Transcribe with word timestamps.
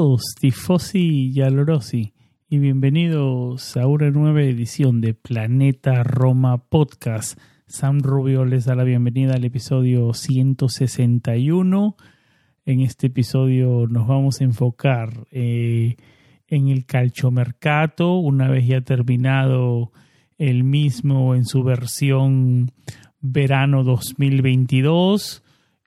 Todos, 0.00 0.34
tifosi 0.40 1.30
y 1.30 1.42
alorosi, 1.42 2.14
y 2.48 2.56
bienvenidos 2.56 3.76
a 3.76 3.86
una 3.86 4.10
nueva 4.10 4.40
edición 4.40 5.02
de 5.02 5.12
Planeta 5.12 6.02
Roma 6.04 6.56
Podcast. 6.56 7.38
Sam 7.66 8.00
Rubio 8.00 8.46
les 8.46 8.64
da 8.64 8.74
la 8.74 8.84
bienvenida 8.84 9.34
al 9.34 9.44
episodio 9.44 10.14
161. 10.14 11.96
En 12.64 12.80
este 12.80 13.08
episodio 13.08 13.86
nos 13.88 14.08
vamos 14.08 14.40
a 14.40 14.44
enfocar 14.44 15.26
eh, 15.32 15.96
en 16.48 16.68
el 16.68 16.86
calchomercato, 16.86 18.14
una 18.14 18.48
vez 18.48 18.66
ya 18.66 18.80
terminado 18.80 19.92
el 20.38 20.64
mismo 20.64 21.34
en 21.34 21.44
su 21.44 21.62
versión 21.62 22.72
verano 23.20 23.84
2022. 23.84 25.42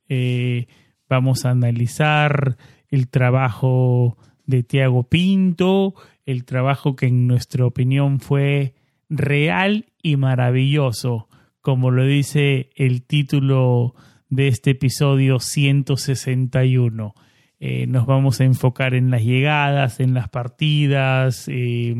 Eh, 0.08 0.67
vamos 1.09 1.45
a 1.45 1.50
analizar 1.50 2.58
el 2.94 3.08
trabajo 3.08 4.19
de 4.45 4.61
Tiago 4.61 5.02
Pinto, 5.02 5.95
el 6.27 6.45
trabajo 6.45 6.95
que 6.95 7.08
en 7.08 7.25
nuestra 7.25 7.66
opinión 7.66 8.19
fue 8.19 8.75
real 9.09 9.88
y 10.03 10.16
maravilloso, 10.16 11.27
como 11.59 11.89
lo 11.89 12.05
dice 12.05 12.69
el 12.75 13.02
título 13.02 13.95
de 14.30 14.47
este 14.47 14.72
episodio 14.72 15.39
161. 15.39 17.16
Eh, 17.59 17.88
nos 17.88 18.05
vamos 18.05 18.39
a 18.41 18.44
enfocar 18.44 18.94
en 18.94 19.09
las 19.09 19.23
llegadas, 19.23 20.00
en 20.00 20.13
las 20.13 20.30
partidas, 20.30 21.47
eh, 21.47 21.95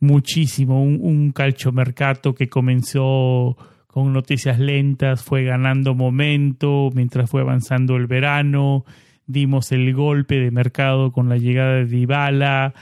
muchísimo, 0.00 0.82
un, 0.82 0.98
un 1.02 1.30
calchomercato 1.30 2.34
que 2.34 2.48
comenzó 2.48 3.56
con 3.86 4.12
noticias 4.12 4.58
lentas, 4.58 5.22
fue 5.22 5.44
ganando 5.44 5.94
momento 5.94 6.90
mientras 6.92 7.30
fue 7.30 7.42
avanzando 7.42 7.94
el 7.94 8.08
verano, 8.08 8.84
dimos 9.26 9.72
el 9.72 9.92
golpe 9.94 10.36
de 10.36 10.50
mercado 10.50 11.12
con 11.12 11.28
la 11.28 11.36
llegada 11.36 11.74
de 11.74 11.86
Dybala 11.86 12.74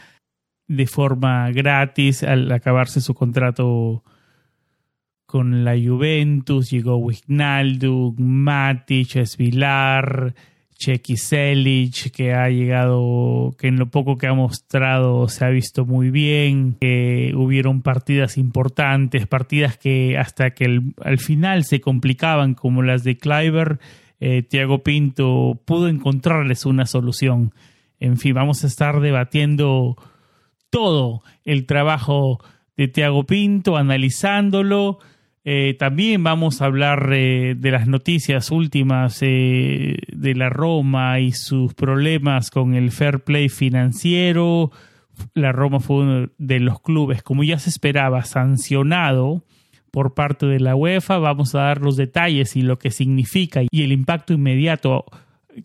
de 0.69 0.87
forma 0.87 1.51
gratis 1.51 2.23
al 2.23 2.51
acabarse 2.51 3.01
su 3.01 3.15
contrato 3.15 4.03
con 5.27 5.65
la 5.65 5.73
Juventus, 5.73 6.71
llegó 6.71 6.97
Wijnaldum, 6.97 8.17
Matic, 8.19 9.17
Esvilar, 9.17 10.35
Chequi 10.75 11.17
Selic, 11.17 12.11
que 12.11 12.35
ha 12.35 12.49
llegado, 12.51 13.55
que 13.59 13.69
en 13.69 13.79
lo 13.79 13.87
poco 13.91 14.19
que 14.19 14.27
ha 14.27 14.35
mostrado 14.35 15.29
se 15.29 15.45
ha 15.45 15.49
visto 15.49 15.87
muy 15.87 16.11
bien, 16.11 16.77
hubieron 17.35 17.83
partidas 17.83 18.37
importantes, 18.37 19.27
partidas 19.27 19.79
que 19.79 20.19
hasta 20.19 20.51
que 20.51 20.81
al 21.03 21.19
final 21.19 21.65
se 21.65 21.81
complicaban, 21.81 22.55
como 22.55 22.83
las 22.83 23.05
de 23.05 23.17
Kleiber, 23.17 23.79
eh, 24.25 24.45
Tiago 24.45 24.85
Pinto 24.85 25.61
pudo 25.65 25.89
encontrarles 25.89 26.65
una 26.65 26.87
solución. 26.87 27.53
En 27.99 28.19
fin, 28.19 28.35
vamos 28.35 28.63
a 28.63 28.69
estar 28.69 29.01
debatiendo 29.01 29.97
todo 30.71 31.25
el 31.45 31.67
trabajo 31.67 32.39
de 32.77 32.87
Tiago 32.87 33.25
Pinto, 33.27 33.77
analizándolo. 33.77 35.01
Eh, 35.45 35.75
también 35.77 36.23
vamos 36.23 36.63
a 36.63 36.67
hablar 36.67 37.11
eh, 37.13 37.57
de 37.59 37.71
las 37.73 37.89
noticias 37.89 38.53
últimas 38.53 39.19
de 39.19 40.35
la 40.37 40.51
Roma 40.51 41.19
y 41.19 41.33
sus 41.33 41.75
problemas 41.75 42.53
con 42.53 42.75
el 42.75 42.93
fair 42.93 43.25
play 43.25 43.49
financiero. 43.49 44.71
La 45.35 45.51
Roma 45.51 45.81
fue 45.81 45.97
uno 45.97 46.29
de 46.39 46.61
los 46.61 46.81
clubes, 46.81 47.25
como 47.25 47.43
ya 47.43 47.59
se 47.59 47.71
esperaba, 47.71 48.23
sancionado 48.23 49.43
por 49.93 50.15
parte 50.15 50.47
de 50.47 50.59
la 50.59 50.75
UEFA. 50.75 51.19
Vamos 51.19 51.55
a 51.55 51.61
dar 51.61 51.81
los 51.81 51.97
detalles 51.97 52.57
y 52.57 52.63
lo 52.63 52.79
que 52.81 52.91
significa 52.91 53.63
y 53.71 53.83
el 53.83 53.93
impacto 53.93 54.33
inmediato 54.33 55.05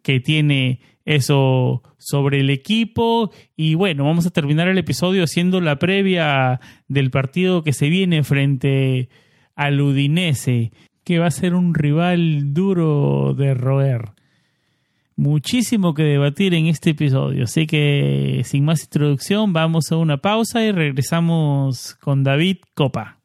que 0.03 0.19
tiene 0.19 0.81
eso 1.05 1.81
sobre 1.97 2.41
el 2.41 2.51
equipo. 2.51 3.31
Y 3.55 3.73
bueno, 3.73 4.03
vamos 4.03 4.27
a 4.27 4.31
terminar 4.31 4.67
el 4.67 4.77
episodio 4.77 5.23
haciendo 5.23 5.61
la 5.61 5.79
previa 5.79 6.59
del 6.87 7.09
partido 7.09 7.63
que 7.63 7.73
se 7.73 7.89
viene 7.89 8.23
frente 8.23 9.09
al 9.55 9.81
Udinese, 9.81 10.71
que 11.03 11.17
va 11.17 11.27
a 11.27 11.31
ser 11.31 11.55
un 11.55 11.73
rival 11.73 12.53
duro 12.53 13.33
de 13.33 13.53
roer. 13.53 14.11
Muchísimo 15.15 15.95
que 15.95 16.03
debatir 16.03 16.53
en 16.53 16.67
este 16.67 16.91
episodio, 16.91 17.45
así 17.45 17.65
que 17.65 18.41
sin 18.43 18.65
más 18.65 18.83
introducción 18.83 19.51
vamos 19.51 19.91
a 19.91 19.95
una 19.95 20.17
pausa 20.17 20.63
y 20.63 20.71
regresamos 20.71 21.95
con 21.95 22.23
David 22.23 22.57
Copa. 22.75 23.16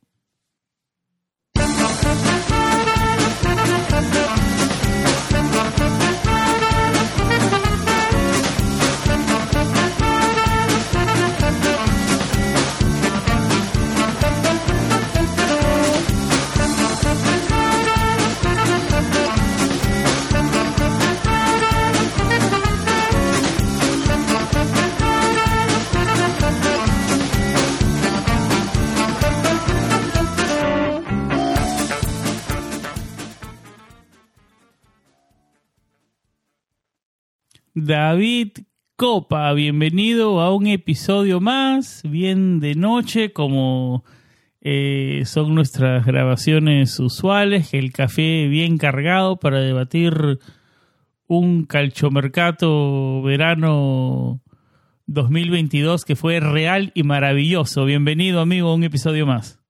David 37.75 38.51
Copa, 38.97 39.51
bienvenido 39.55 40.43
a 40.43 40.55
un 40.55 40.67
episodio 40.67 41.41
más, 41.41 42.03
bien 42.05 42.61
de 42.61 42.75
noche, 42.75 43.33
como 43.33 44.05
eh, 44.61 45.23
son 45.25 45.55
nuestras 45.55 46.05
grabaciones 46.05 47.01
usuales, 47.01 47.73
el 47.73 47.91
café 47.91 48.47
bien 48.47 48.77
cargado 48.77 49.37
para 49.39 49.61
debatir 49.61 50.39
un 51.27 51.65
calchomercato 51.65 53.23
verano 53.23 54.43
2022 55.07 56.05
que 56.05 56.15
fue 56.15 56.41
real 56.41 56.93
y 56.95 57.05
maravilloso. 57.05 57.87
Bienvenido 57.87 58.41
amigo 58.43 58.69
a 58.69 58.75
un 58.75 58.85
episodio 58.85 59.25
más. 59.25 59.62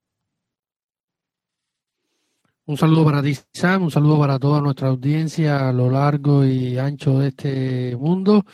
Un 2.65 2.77
saludo 2.77 3.03
para 3.03 3.21
ti, 3.21 3.37
Sam, 3.51 3.83
un 3.83 3.91
saludo 3.91 4.19
para 4.19 4.39
toda 4.39 4.61
nuestra 4.61 4.87
audiencia 4.87 5.67
a 5.67 5.73
lo 5.73 5.89
largo 5.89 6.45
y 6.45 6.77
ancho 6.77 7.19
de 7.19 7.27
este 7.27 7.93
mundo. 7.97 8.45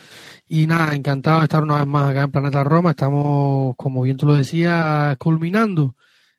Y 0.48 0.66
nada, 0.66 0.96
encantado 0.96 1.38
de 1.38 1.44
estar 1.44 1.62
una 1.62 1.76
vez 1.76 1.86
más 1.86 2.10
acá 2.10 2.22
en 2.22 2.32
Planeta 2.32 2.64
Roma. 2.64 2.90
Estamos, 2.90 3.76
como 3.76 4.02
bien 4.02 4.16
tú 4.16 4.26
lo 4.26 4.34
decías, 4.34 5.16
culminando 5.18 5.94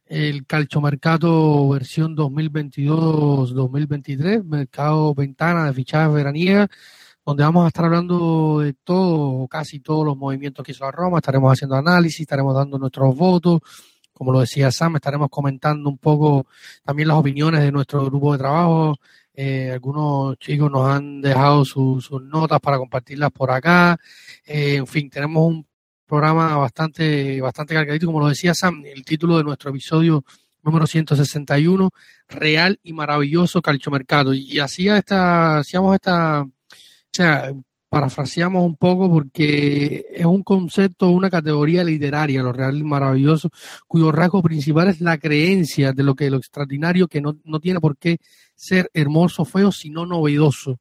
el 0.05 0.45
calchomercato 0.45 1.69
versión 1.69 2.13
2022-2023, 2.17 4.43
mercado 4.43 5.13
ventana 5.15 5.67
de 5.67 5.73
fichajes 5.73 6.13
veraniega, 6.13 6.67
donde 7.25 7.43
vamos 7.43 7.63
a 7.63 7.67
estar 7.69 7.85
hablando 7.85 8.59
de 8.59 8.73
todo, 8.83 9.47
casi 9.47 9.79
todos 9.79 10.05
los 10.05 10.17
movimientos 10.17 10.65
que 10.65 10.73
hizo 10.73 10.83
la 10.83 10.91
Roma. 10.91 11.19
Estaremos 11.19 11.53
haciendo 11.53 11.77
análisis, 11.77 12.19
estaremos 12.19 12.53
dando 12.53 12.77
nuestros 12.77 13.15
votos 13.15 13.61
como 14.13 14.31
lo 14.31 14.39
decía 14.41 14.71
Sam, 14.71 14.95
estaremos 14.97 15.29
comentando 15.29 15.89
un 15.89 15.97
poco 15.97 16.47
también 16.83 17.07
las 17.07 17.17
opiniones 17.17 17.61
de 17.61 17.71
nuestro 17.71 18.05
grupo 18.05 18.33
de 18.33 18.39
trabajo 18.39 18.95
Eh, 19.33 19.71
algunos 19.71 20.37
chicos 20.39 20.69
nos 20.69 20.87
han 20.89 21.21
dejado 21.21 21.63
sus 21.65 22.11
notas 22.21 22.59
para 22.59 22.77
compartirlas 22.77 23.31
por 23.31 23.49
acá. 23.51 23.97
Eh, 24.45 24.75
en 24.75 24.87
fin, 24.87 25.09
tenemos 25.09 25.47
un 25.47 25.65
programa 26.05 26.57
bastante, 26.57 27.39
bastante 27.41 27.73
cargadito, 27.73 28.07
como 28.07 28.19
lo 28.19 28.27
decía 28.27 28.53
Sam, 28.53 28.83
el 28.85 29.03
título 29.05 29.37
de 29.37 29.43
nuestro 29.45 29.69
episodio 29.69 30.23
número 30.63 30.85
161, 30.85 31.89
Real 32.27 32.79
y 32.83 32.93
Maravilloso 32.93 33.61
Calchomercado. 33.61 34.33
Y, 34.33 34.41
y 34.51 34.59
hacía 34.59 34.97
esta, 34.97 35.59
hacíamos 35.59 35.95
esta, 35.95 36.41
o 36.43 36.49
sea, 37.11 37.51
parafraseamos 37.91 38.65
un 38.65 38.77
poco 38.77 39.11
porque 39.11 40.05
es 40.13 40.25
un 40.25 40.43
concepto, 40.43 41.09
una 41.09 41.29
categoría 41.29 41.83
literaria, 41.83 42.41
lo 42.41 42.53
real 42.53 42.77
y 42.77 42.83
maravilloso, 42.83 43.49
cuyo 43.85 44.13
rasgo 44.13 44.41
principal 44.41 44.87
es 44.87 45.01
la 45.01 45.17
creencia 45.17 45.91
de 45.91 46.01
lo 46.01 46.15
que 46.15 46.29
lo 46.29 46.37
extraordinario 46.37 47.09
que 47.09 47.19
no, 47.19 47.35
no 47.43 47.59
tiene 47.59 47.81
por 47.81 47.97
qué 47.97 48.19
ser 48.55 48.89
hermoso, 48.93 49.43
feo, 49.43 49.73
sino 49.73 50.05
novedoso 50.05 50.79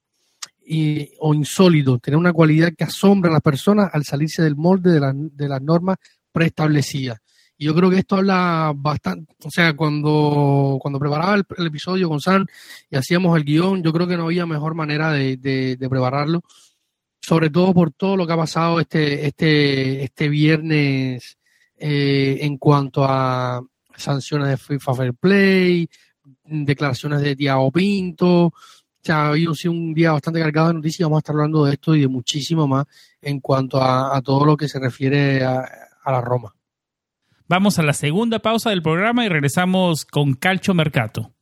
y, 0.64 1.10
o 1.18 1.34
insólito, 1.34 1.98
tener 1.98 2.16
una 2.16 2.32
cualidad 2.32 2.72
que 2.78 2.84
asombra 2.84 3.28
a 3.28 3.34
las 3.34 3.42
personas 3.42 3.90
al 3.92 4.04
salirse 4.04 4.44
del 4.44 4.54
molde 4.54 4.92
de, 4.92 5.00
la, 5.00 5.12
de 5.12 5.48
las 5.48 5.60
normas 5.60 5.96
preestablecidas. 6.30 7.18
Y 7.58 7.64
yo 7.64 7.74
creo 7.74 7.90
que 7.90 7.98
esto 7.98 8.14
habla 8.18 8.72
bastante, 8.76 9.34
o 9.44 9.50
sea, 9.50 9.74
cuando, 9.74 10.78
cuando 10.80 11.00
preparaba 11.00 11.34
el, 11.34 11.66
episodio 11.66 12.08
con 12.08 12.20
San 12.20 12.46
y 12.88 12.94
hacíamos 12.94 13.36
el 13.36 13.44
guion, 13.44 13.82
yo 13.82 13.92
creo 13.92 14.06
que 14.06 14.16
no 14.16 14.26
había 14.26 14.46
mejor 14.46 14.76
manera 14.76 15.10
de, 15.10 15.36
de 15.36 15.88
prepararlo 15.88 16.44
sobre 17.20 17.50
todo 17.50 17.74
por 17.74 17.92
todo 17.92 18.16
lo 18.16 18.26
que 18.26 18.32
ha 18.32 18.36
pasado 18.36 18.80
este, 18.80 19.26
este, 19.26 20.02
este 20.02 20.28
viernes 20.28 21.38
eh, 21.76 22.38
en 22.40 22.58
cuanto 22.58 23.04
a 23.04 23.62
sanciones 23.96 24.48
de 24.48 24.56
FIFA 24.56 24.94
Fair 24.94 25.14
Play, 25.14 25.88
declaraciones 26.44 27.20
de 27.20 27.36
Tiago 27.36 27.70
Pinto. 27.70 28.52
O 29.08 29.12
ha 29.12 29.34
sido 29.54 29.72
un 29.72 29.94
día 29.94 30.12
bastante 30.12 30.40
cargado 30.40 30.68
de 30.68 30.74
noticias. 30.74 31.06
Vamos 31.06 31.18
a 31.18 31.20
estar 31.20 31.34
hablando 31.34 31.64
de 31.64 31.72
esto 31.72 31.94
y 31.94 32.02
de 32.02 32.08
muchísimo 32.08 32.66
más 32.66 32.86
en 33.22 33.40
cuanto 33.40 33.80
a, 33.80 34.14
a 34.14 34.20
todo 34.20 34.44
lo 34.44 34.56
que 34.56 34.68
se 34.68 34.78
refiere 34.78 35.42
a, 35.42 35.66
a, 36.04 36.12
la 36.12 36.20
Roma. 36.20 36.54
Vamos 37.48 37.78
a 37.78 37.82
la 37.82 37.94
segunda 37.94 38.40
pausa 38.40 38.70
del 38.70 38.82
programa 38.82 39.24
y 39.24 39.28
regresamos 39.28 40.04
con 40.04 40.34
Calcio 40.34 40.74
Mercato. 40.74 41.32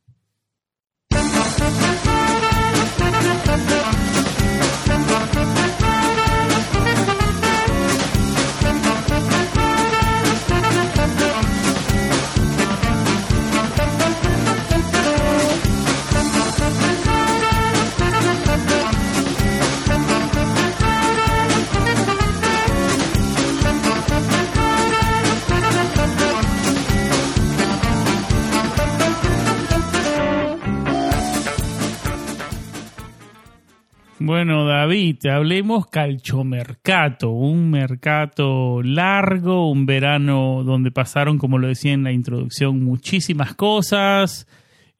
Bueno, 34.21 34.65
David, 34.65 35.25
hablemos 35.27 35.87
calchomercato, 35.87 37.29
un 37.29 37.71
mercado 37.71 38.83
largo, 38.83 39.71
un 39.71 39.85
verano 39.85 40.61
donde 40.65 40.91
pasaron, 40.91 41.37
como 41.37 41.57
lo 41.57 41.69
decía 41.69 41.93
en 41.93 42.03
la 42.03 42.11
introducción, 42.11 42.83
muchísimas 42.83 43.55
cosas, 43.55 44.45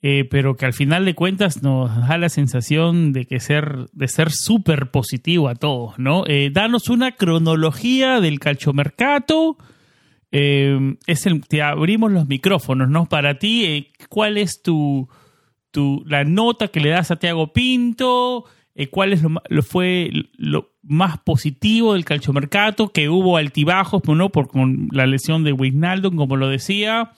eh, 0.02 0.24
pero 0.24 0.56
que 0.56 0.66
al 0.66 0.72
final 0.72 1.04
de 1.04 1.16
cuentas 1.16 1.62
nos 1.62 1.94
da 2.08 2.18
la 2.18 2.30
sensación 2.30 3.12
de 3.12 3.26
que 3.26 3.42
ser, 3.42 3.90
de 3.92 4.08
ser 4.08 4.32
súper 4.32 4.90
positivo 4.90 5.50
a 5.50 5.56
todos, 5.56 6.00
¿no? 6.00 6.24
Eh, 6.26 6.50
danos 6.54 6.88
una 6.88 7.12
cronología 7.18 8.22
del 8.22 8.40
calchomercato. 8.40 9.58
Eh, 10.32 10.96
es 11.08 11.26
el, 11.26 11.46
te 11.46 11.62
abrimos 11.62 12.10
los 12.14 12.26
micrófonos, 12.30 12.88
¿no? 12.90 13.10
Para 13.10 13.38
ti, 13.38 13.90
¿cuál 14.08 14.38
es 14.38 14.62
tu, 14.62 15.10
tu, 15.72 16.06
la 16.06 16.24
nota 16.24 16.70
que 16.70 16.80
le 16.80 16.92
das 16.92 17.12
a 17.12 17.18
Tiago 17.18 17.52
Pinto? 17.52 18.46
Eh, 18.80 18.88
cuál 18.88 19.12
es 19.12 19.22
lo, 19.22 19.42
lo, 19.50 19.62
fue 19.62 20.10
lo 20.38 20.72
más 20.84 21.18
positivo 21.18 21.96
del 21.96 22.06
calchomercato, 22.06 22.94
que 22.94 23.10
hubo 23.10 23.36
altibajos, 23.36 24.02
¿no? 24.08 24.30
Por 24.30 24.48
con 24.48 24.88
la 24.94 25.06
lesión 25.06 25.44
de 25.44 25.52
Wijnaldum, 25.52 26.16
como 26.16 26.38
lo 26.38 26.48
decía. 26.48 27.12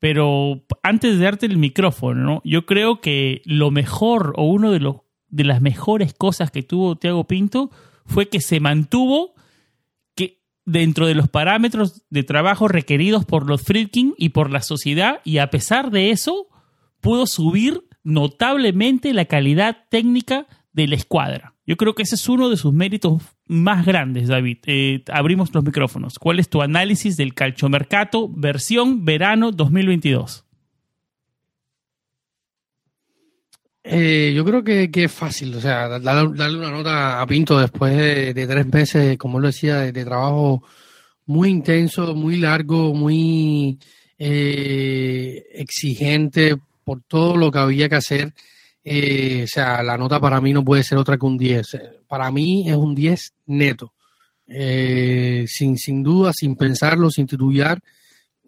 Pero 0.00 0.64
antes 0.82 1.16
de 1.16 1.24
darte 1.24 1.46
el 1.46 1.58
micrófono, 1.58 2.20
¿no? 2.20 2.42
yo 2.44 2.66
creo 2.66 3.00
que 3.00 3.40
lo 3.44 3.70
mejor 3.70 4.34
o 4.36 4.46
uno 4.46 4.72
de, 4.72 4.94
de 5.28 5.44
las 5.44 5.60
mejores 5.60 6.12
cosas 6.12 6.50
que 6.50 6.64
tuvo 6.64 6.96
Thiago 6.96 7.28
Pinto 7.28 7.70
fue 8.04 8.28
que 8.28 8.40
se 8.40 8.58
mantuvo 8.58 9.34
que 10.16 10.42
dentro 10.64 11.06
de 11.06 11.14
los 11.14 11.28
parámetros 11.28 12.02
de 12.10 12.24
trabajo 12.24 12.66
requeridos 12.66 13.24
por 13.24 13.48
los 13.48 13.62
Friedkin 13.62 14.14
y 14.18 14.30
por 14.30 14.50
la 14.50 14.60
sociedad 14.60 15.20
y 15.22 15.38
a 15.38 15.50
pesar 15.50 15.92
de 15.92 16.10
eso 16.10 16.48
pudo 17.00 17.28
subir 17.28 17.84
notablemente 18.02 19.14
la 19.14 19.26
calidad 19.26 19.84
técnica 19.88 20.48
de 20.76 20.86
la 20.86 20.94
escuadra. 20.94 21.54
Yo 21.66 21.76
creo 21.76 21.94
que 21.94 22.02
ese 22.02 22.14
es 22.14 22.28
uno 22.28 22.50
de 22.50 22.56
sus 22.56 22.72
méritos 22.72 23.22
más 23.46 23.84
grandes, 23.84 24.28
David. 24.28 24.58
Eh, 24.66 25.02
abrimos 25.10 25.52
los 25.52 25.64
micrófonos. 25.64 26.18
¿Cuál 26.18 26.38
es 26.38 26.48
tu 26.48 26.62
análisis 26.62 27.16
del 27.16 27.34
calchomercato 27.34 28.28
versión 28.28 29.04
verano 29.04 29.50
2022? 29.50 30.44
Eh, 33.82 34.32
yo 34.36 34.44
creo 34.44 34.62
que, 34.62 34.90
es 34.92 35.12
fácil, 35.12 35.54
o 35.54 35.60
sea, 35.60 35.88
darle, 35.98 36.58
una 36.58 36.70
nota 36.70 37.22
a 37.22 37.26
Pinto 37.26 37.58
después 37.58 37.96
de, 37.96 38.46
tres 38.46 38.66
meses, 38.66 39.16
como 39.16 39.40
lo 39.40 39.46
decía, 39.46 39.76
de, 39.76 39.92
de, 39.92 40.04
trabajo 40.04 40.62
muy 41.24 41.50
intenso, 41.50 42.14
muy 42.14 42.36
largo, 42.36 42.92
muy 42.94 43.78
eh, 44.18 45.46
exigente 45.52 46.56
por 46.84 47.00
todo 47.02 47.36
lo 47.36 47.50
que 47.50 47.58
había 47.58 47.88
que 47.88 47.94
hacer. 47.94 48.34
Eh, 48.88 49.42
o 49.42 49.46
sea, 49.48 49.82
la 49.82 49.98
nota 49.98 50.20
para 50.20 50.40
mí 50.40 50.52
no 50.52 50.64
puede 50.64 50.84
ser 50.84 50.96
otra 50.96 51.18
que 51.18 51.26
un 51.26 51.36
10. 51.36 51.76
Para 52.06 52.30
mí 52.30 52.70
es 52.70 52.76
un 52.76 52.94
10 52.94 53.34
neto. 53.46 53.92
Eh, 54.46 55.44
sin, 55.48 55.76
sin 55.76 56.04
duda, 56.04 56.32
sin 56.32 56.54
pensarlo, 56.54 57.10
sin 57.10 57.26
titubear. 57.26 57.80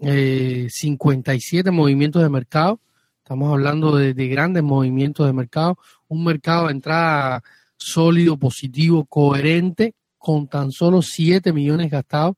Eh, 0.00 0.68
57 0.70 1.72
movimientos 1.72 2.22
de 2.22 2.28
mercado. 2.28 2.80
Estamos 3.18 3.52
hablando 3.52 3.96
de, 3.96 4.14
de, 4.14 4.28
grandes 4.28 4.62
movimientos 4.62 5.26
de 5.26 5.32
mercado. 5.32 5.76
Un 6.06 6.22
mercado 6.22 6.68
de 6.68 6.72
entrada 6.74 7.42
sólido, 7.76 8.36
positivo, 8.36 9.06
coherente, 9.06 9.96
con 10.18 10.46
tan 10.46 10.70
solo 10.70 11.02
7 11.02 11.52
millones 11.52 11.90
gastados. 11.90 12.36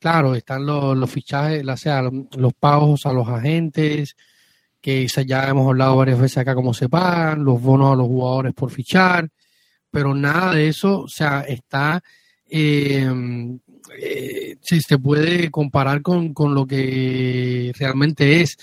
Claro, 0.00 0.34
están 0.34 0.66
los, 0.66 0.96
los 0.96 1.08
fichajes, 1.08 1.64
o 1.64 1.76
sea, 1.76 2.02
los 2.02 2.54
pagos 2.54 3.06
a 3.06 3.12
los 3.12 3.28
agentes, 3.28 4.16
que 4.86 5.08
ya 5.26 5.48
hemos 5.48 5.66
hablado 5.66 5.96
varias 5.96 6.20
veces 6.20 6.38
acá 6.38 6.54
cómo 6.54 6.72
se 6.72 6.88
pagan, 6.88 7.44
los 7.44 7.60
bonos 7.60 7.92
a 7.92 7.96
los 7.96 8.06
jugadores 8.06 8.54
por 8.54 8.70
fichar, 8.70 9.28
pero 9.90 10.14
nada 10.14 10.54
de 10.54 10.68
eso, 10.68 11.00
o 11.00 11.08
sea, 11.08 11.40
está, 11.40 12.00
eh, 12.48 13.04
eh, 14.00 14.56
si 14.60 14.80
se 14.80 14.98
puede 14.98 15.50
comparar 15.50 16.02
con, 16.02 16.32
con, 16.32 16.54
lo 16.54 16.68
que 16.68 17.72
realmente 17.76 18.42
es, 18.42 18.56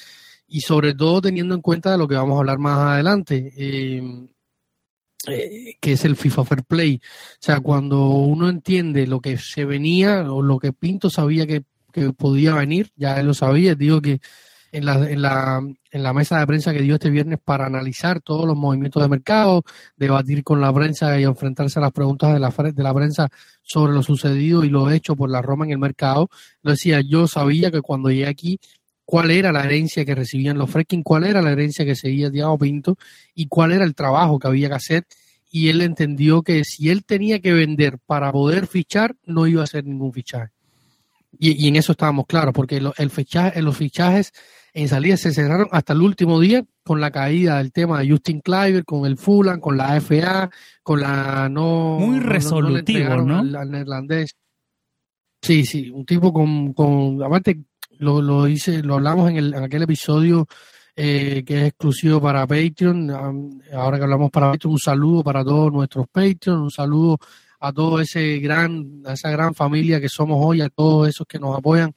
y 0.47 0.61
sobre 0.61 0.93
todo 0.93 1.19
teniendo 1.19 1.55
en 1.55 1.61
cuenta 1.61 1.91
de 1.91 1.97
lo 1.97 2.07
que 2.07 2.15
vamos 2.15 2.37
a 2.37 2.39
hablar 2.39 2.57
más 2.57 2.79
adelante, 2.79 3.51
eh, 3.57 4.01
que 5.81 5.91
es 5.91 6.05
el 6.05 6.15
FIFA 6.15 6.45
Fair 6.45 6.63
Play. 6.63 7.01
O 7.03 7.37
sea, 7.41 7.59
cuando 7.59 8.07
uno 8.07 8.47
entiende 8.47 9.07
lo 9.07 9.19
que 9.19 9.37
se 9.37 9.65
venía 9.65 10.31
o 10.31 10.41
lo 10.41 10.57
que 10.57 10.71
Pinto 10.71 11.09
sabía 11.09 11.45
que, 11.45 11.65
que 11.91 12.13
podía 12.13 12.55
venir, 12.55 12.91
ya 12.95 13.19
él 13.19 13.27
lo 13.27 13.33
sabía, 13.33 13.75
digo 13.75 14.01
que 14.01 14.21
en 14.73 14.85
la, 14.85 14.95
en, 15.09 15.21
la, 15.21 15.61
en 15.91 16.03
la 16.03 16.13
mesa 16.13 16.39
de 16.39 16.47
prensa 16.47 16.73
que 16.73 16.81
dio 16.81 16.95
este 16.95 17.11
viernes 17.11 17.39
para 17.43 17.67
analizar 17.67 18.21
todos 18.21 18.45
los 18.45 18.57
movimientos 18.57 19.01
de 19.01 19.07
mercado, 19.07 19.63
debatir 19.95 20.43
con 20.43 20.59
la 20.59 20.73
prensa 20.73 21.17
y 21.19 21.23
enfrentarse 21.23 21.77
a 21.79 21.83
las 21.83 21.91
preguntas 21.91 22.33
de 22.33 22.39
la, 22.39 22.49
de 22.49 22.83
la 22.83 22.93
prensa 22.93 23.29
sobre 23.61 23.93
lo 23.93 24.01
sucedido 24.01 24.63
y 24.63 24.69
lo 24.69 24.89
hecho 24.89 25.15
por 25.15 25.29
la 25.29 25.43
Roma 25.43 25.65
en 25.65 25.71
el 25.71 25.77
mercado. 25.77 26.27
Lo 26.63 26.71
decía, 26.71 27.01
yo 27.01 27.27
sabía 27.27 27.69
que 27.69 27.81
cuando 27.81 28.09
llegué 28.09 28.27
aquí, 28.27 28.59
cuál 29.05 29.29
era 29.29 29.51
la 29.51 29.63
herencia 29.63 30.05
que 30.05 30.15
recibían 30.15 30.57
los 30.57 30.71
Freskin, 30.71 31.03
cuál 31.03 31.25
era 31.25 31.41
la 31.41 31.51
herencia 31.51 31.85
que 31.85 31.95
seguía 31.95 32.31
Diego 32.31 32.57
Pinto 32.57 32.97
y 33.35 33.47
cuál 33.47 33.73
era 33.73 33.85
el 33.85 33.93
trabajo 33.93 34.39
que 34.39 34.47
había 34.47 34.69
que 34.69 34.75
hacer. 34.75 35.05
Y 35.51 35.69
él 35.69 35.81
entendió 35.81 36.41
que 36.41 36.63
si 36.63 36.89
él 36.89 37.05
tenía 37.05 37.39
que 37.39 37.53
vender 37.53 37.99
para 38.07 38.31
poder 38.31 38.65
fichar, 38.65 39.15
no 39.23 39.45
iba 39.45 39.61
a 39.61 39.65
hacer 39.65 39.85
ningún 39.85 40.11
fichaje. 40.11 40.51
Y, 41.39 41.63
y 41.63 41.67
en 41.67 41.75
eso 41.75 41.93
estábamos 41.93 42.25
claros, 42.27 42.53
porque 42.53 42.79
lo, 42.79 42.93
el 42.97 43.09
fichaje, 43.09 43.61
los 43.61 43.75
fichajes 43.75 44.31
en 44.73 44.87
salida 44.87 45.17
se 45.17 45.33
cerraron 45.33 45.67
hasta 45.71 45.93
el 45.93 46.01
último 46.01 46.39
día 46.39 46.65
con 46.83 46.99
la 46.99 47.11
caída 47.11 47.59
del 47.59 47.71
tema 47.71 47.99
de 47.99 48.09
Justin 48.09 48.41
Cliver, 48.41 48.83
con 48.83 49.05
el 49.05 49.17
Fulham, 49.17 49.59
con 49.59 49.77
la 49.77 49.99
FA, 50.01 50.49
con 50.81 51.01
la 51.01 51.47
no... 51.49 51.97
Muy 51.99 52.19
resolutivo, 52.19 53.17
¿no? 53.17 53.25
¿no? 53.25 53.39
Al, 53.39 53.55
al, 53.55 53.71
neerlandés. 53.71 54.35
Sí, 55.41 55.65
sí, 55.65 55.89
un 55.91 56.05
tipo 56.05 56.33
con... 56.33 56.73
con 56.73 57.21
aparte, 57.23 57.63
lo, 57.99 58.21
lo 58.21 58.47
hice, 58.47 58.81
lo 58.81 58.95
hablamos 58.95 59.29
en, 59.29 59.37
el, 59.37 59.53
en 59.53 59.63
aquel 59.63 59.83
episodio 59.83 60.47
eh, 60.95 61.43
que 61.45 61.61
es 61.61 61.67
exclusivo 61.69 62.19
para 62.19 62.45
Patreon. 62.47 63.11
Ahora 63.73 63.97
que 63.97 64.03
hablamos 64.03 64.31
para 64.31 64.51
Patreon, 64.51 64.73
un 64.73 64.79
saludo 64.79 65.23
para 65.23 65.43
todos 65.43 65.71
nuestros 65.71 66.07
Patreon, 66.07 66.61
un 66.61 66.71
saludo 66.71 67.17
a 67.63 67.71
todo 67.71 68.01
ese 68.01 68.39
gran, 68.39 69.03
a 69.05 69.13
esa 69.13 69.31
gran 69.31 69.55
familia 69.55 70.01
que 70.01 70.09
somos 70.09 70.37
hoy, 70.41 70.59
a 70.59 70.67
todos 70.67 71.07
esos 71.07 71.25
que 71.25 71.39
nos 71.39 71.57
apoyan 71.57 71.93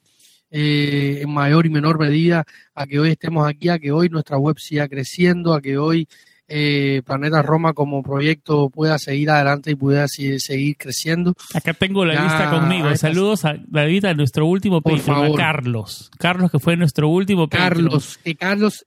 eh, 0.48 1.18
en 1.22 1.28
mayor 1.28 1.66
y 1.66 1.70
menor 1.70 1.98
medida, 1.98 2.44
a 2.72 2.86
que 2.86 3.00
hoy 3.00 3.10
estemos 3.10 3.48
aquí, 3.48 3.68
a 3.68 3.80
que 3.80 3.90
hoy 3.90 4.08
nuestra 4.08 4.38
web 4.38 4.56
siga 4.60 4.86
creciendo, 4.86 5.54
a 5.54 5.60
que 5.60 5.76
hoy 5.76 6.06
eh, 6.46 7.02
Planeta 7.04 7.42
Roma 7.42 7.72
como 7.72 8.00
proyecto 8.04 8.70
pueda 8.70 8.96
seguir 9.00 9.28
adelante 9.28 9.72
y 9.72 9.74
pueda 9.74 10.06
seguir 10.06 10.76
creciendo. 10.76 11.34
Acá 11.52 11.74
tengo 11.74 12.04
la 12.04 12.22
lista 12.22 12.48
conmigo. 12.48 12.94
Saludos 12.94 13.44
a 13.44 13.56
David, 13.66 14.04
a 14.04 14.14
nuestro 14.14 14.46
último 14.46 14.82
Patreon, 14.82 15.32
a 15.32 15.36
Carlos. 15.36 16.12
Carlos, 16.16 16.52
que 16.52 16.60
fue 16.60 16.76
nuestro 16.76 17.08
último 17.08 17.48
Carlos, 17.48 18.20
que 18.22 18.36
Carlos, 18.36 18.86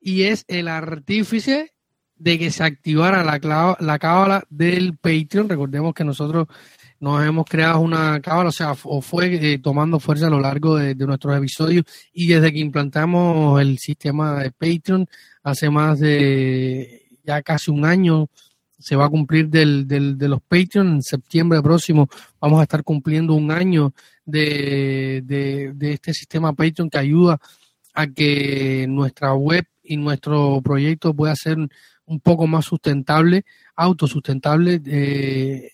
y 0.00 0.22
es 0.22 0.46
el 0.48 0.68
artífice 0.68 1.75
de 2.18 2.38
que 2.38 2.50
se 2.50 2.64
activara 2.64 3.22
la, 3.22 3.76
la 3.78 3.98
cábala 3.98 4.44
del 4.48 4.96
Patreon. 4.96 5.48
Recordemos 5.48 5.94
que 5.94 6.04
nosotros 6.04 6.46
nos 6.98 7.24
hemos 7.24 7.44
creado 7.44 7.80
una 7.80 8.20
cábala, 8.20 8.48
o 8.48 8.52
sea, 8.52 8.74
o 8.84 9.02
fue 9.02 9.52
eh, 9.52 9.58
tomando 9.58 10.00
fuerza 10.00 10.28
a 10.28 10.30
lo 10.30 10.40
largo 10.40 10.76
de, 10.76 10.94
nuestros 10.94 11.36
episodios 11.36 11.84
y 12.12 12.26
desde 12.26 12.52
que 12.52 12.58
implantamos 12.58 13.60
el 13.60 13.78
sistema 13.78 14.42
de 14.42 14.50
Patreon 14.50 15.06
hace 15.42 15.68
más 15.70 16.00
de 16.00 17.02
ya 17.24 17.42
casi 17.42 17.70
un 17.70 17.84
año, 17.84 18.28
se 18.78 18.94
va 18.96 19.06
a 19.06 19.10
cumplir 19.10 19.48
del, 19.48 19.86
del, 19.86 20.16
de 20.16 20.28
los 20.28 20.40
Patreon. 20.42 20.94
En 20.94 21.02
septiembre 21.02 21.60
próximo 21.62 22.08
vamos 22.40 22.60
a 22.60 22.62
estar 22.62 22.82
cumpliendo 22.82 23.34
un 23.34 23.50
año 23.50 23.92
de, 24.24 25.22
de, 25.24 25.72
de 25.74 25.92
este 25.92 26.14
sistema 26.14 26.52
Patreon 26.52 26.88
que 26.88 26.98
ayuda 26.98 27.38
a 27.94 28.06
que 28.06 28.86
nuestra 28.88 29.34
web 29.34 29.66
y 29.82 29.96
nuestro 29.96 30.60
proyecto 30.62 31.14
pueda 31.14 31.34
ser 31.36 31.56
un 32.06 32.20
poco 32.20 32.46
más 32.46 32.64
sustentable, 32.64 33.44
autosustentable. 33.74 34.80
Eh, 34.86 35.72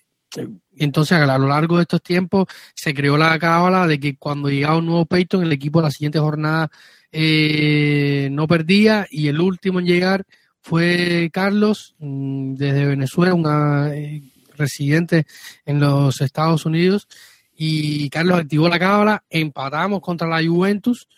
entonces, 0.76 1.18
a 1.18 1.38
lo 1.38 1.48
largo 1.48 1.76
de 1.76 1.82
estos 1.82 2.02
tiempos, 2.02 2.46
se 2.74 2.94
creó 2.94 3.16
la 3.16 3.38
cábala 3.38 3.86
de 3.86 4.00
que 4.00 4.16
cuando 4.16 4.48
llegaba 4.48 4.78
un 4.78 4.86
nuevo 4.86 5.06
Peyton, 5.06 5.42
el 5.42 5.52
equipo 5.52 5.82
la 5.82 5.90
siguiente 5.90 6.18
jornada 6.18 6.70
eh, 7.10 8.28
no 8.32 8.46
perdía 8.46 9.06
y 9.10 9.28
el 9.28 9.40
último 9.40 9.80
en 9.80 9.86
llegar 9.86 10.24
fue 10.62 11.30
Carlos, 11.32 11.94
mm, 11.98 12.54
desde 12.54 12.86
Venezuela, 12.86 13.34
un 13.34 13.46
eh, 13.92 14.22
residente 14.56 15.26
en 15.66 15.80
los 15.80 16.20
Estados 16.20 16.64
Unidos. 16.64 17.08
Y 17.54 18.08
Carlos 18.10 18.38
activó 18.40 18.68
la 18.68 18.78
cábala, 18.78 19.24
empatamos 19.28 20.00
contra 20.00 20.26
la 20.26 20.42
Juventus 20.42 21.08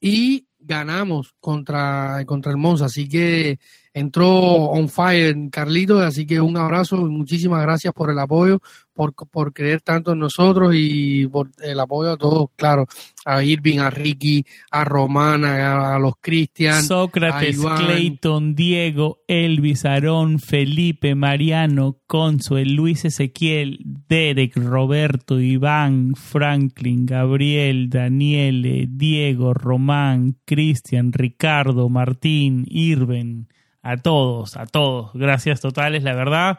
y 0.00 0.46
ganamos 0.58 1.34
contra, 1.40 2.24
contra 2.26 2.50
el 2.50 2.58
Monza. 2.58 2.86
Así 2.86 3.08
que 3.08 3.58
entró 3.94 4.28
on 4.28 4.88
fire 4.88 5.36
Carlito, 5.50 6.00
así 6.00 6.26
que 6.26 6.40
un 6.40 6.56
abrazo 6.56 6.96
y 6.96 7.10
muchísimas 7.10 7.62
gracias 7.62 7.92
por 7.92 8.10
el 8.10 8.18
apoyo, 8.18 8.60
por, 8.94 9.14
por 9.14 9.52
creer 9.52 9.80
tanto 9.80 10.12
en 10.12 10.18
nosotros 10.18 10.72
y 10.74 11.26
por 11.26 11.50
el 11.62 11.78
apoyo 11.80 12.12
a 12.12 12.16
todos, 12.16 12.50
claro, 12.56 12.86
a 13.24 13.42
Irving, 13.42 13.78
a 13.78 13.90
Ricky, 13.90 14.44
a 14.70 14.84
Romana, 14.84 15.94
a, 15.94 15.98
los 15.98 16.14
Cristian, 16.20 16.82
Sócrates, 16.82 17.58
Clayton, 17.58 18.54
Diego, 18.54 19.20
Elvis, 19.28 19.84
Aarón, 19.84 20.38
Felipe, 20.38 21.14
Mariano, 21.14 21.98
Consuel, 22.06 22.74
Luis 22.74 23.04
Ezequiel, 23.04 23.78
Derek, 24.08 24.56
Roberto, 24.56 25.40
Iván, 25.40 26.14
Franklin, 26.14 27.06
Gabriel, 27.06 27.88
Daniele, 27.88 28.86
Diego, 28.88 29.54
Román, 29.54 30.36
Cristian, 30.44 31.12
Ricardo, 31.12 31.88
Martín, 31.88 32.64
Irven, 32.68 33.48
a 33.82 33.96
todos, 33.96 34.56
a 34.56 34.66
todos. 34.66 35.10
Gracias 35.14 35.60
totales, 35.60 36.02
la 36.02 36.14
verdad. 36.14 36.58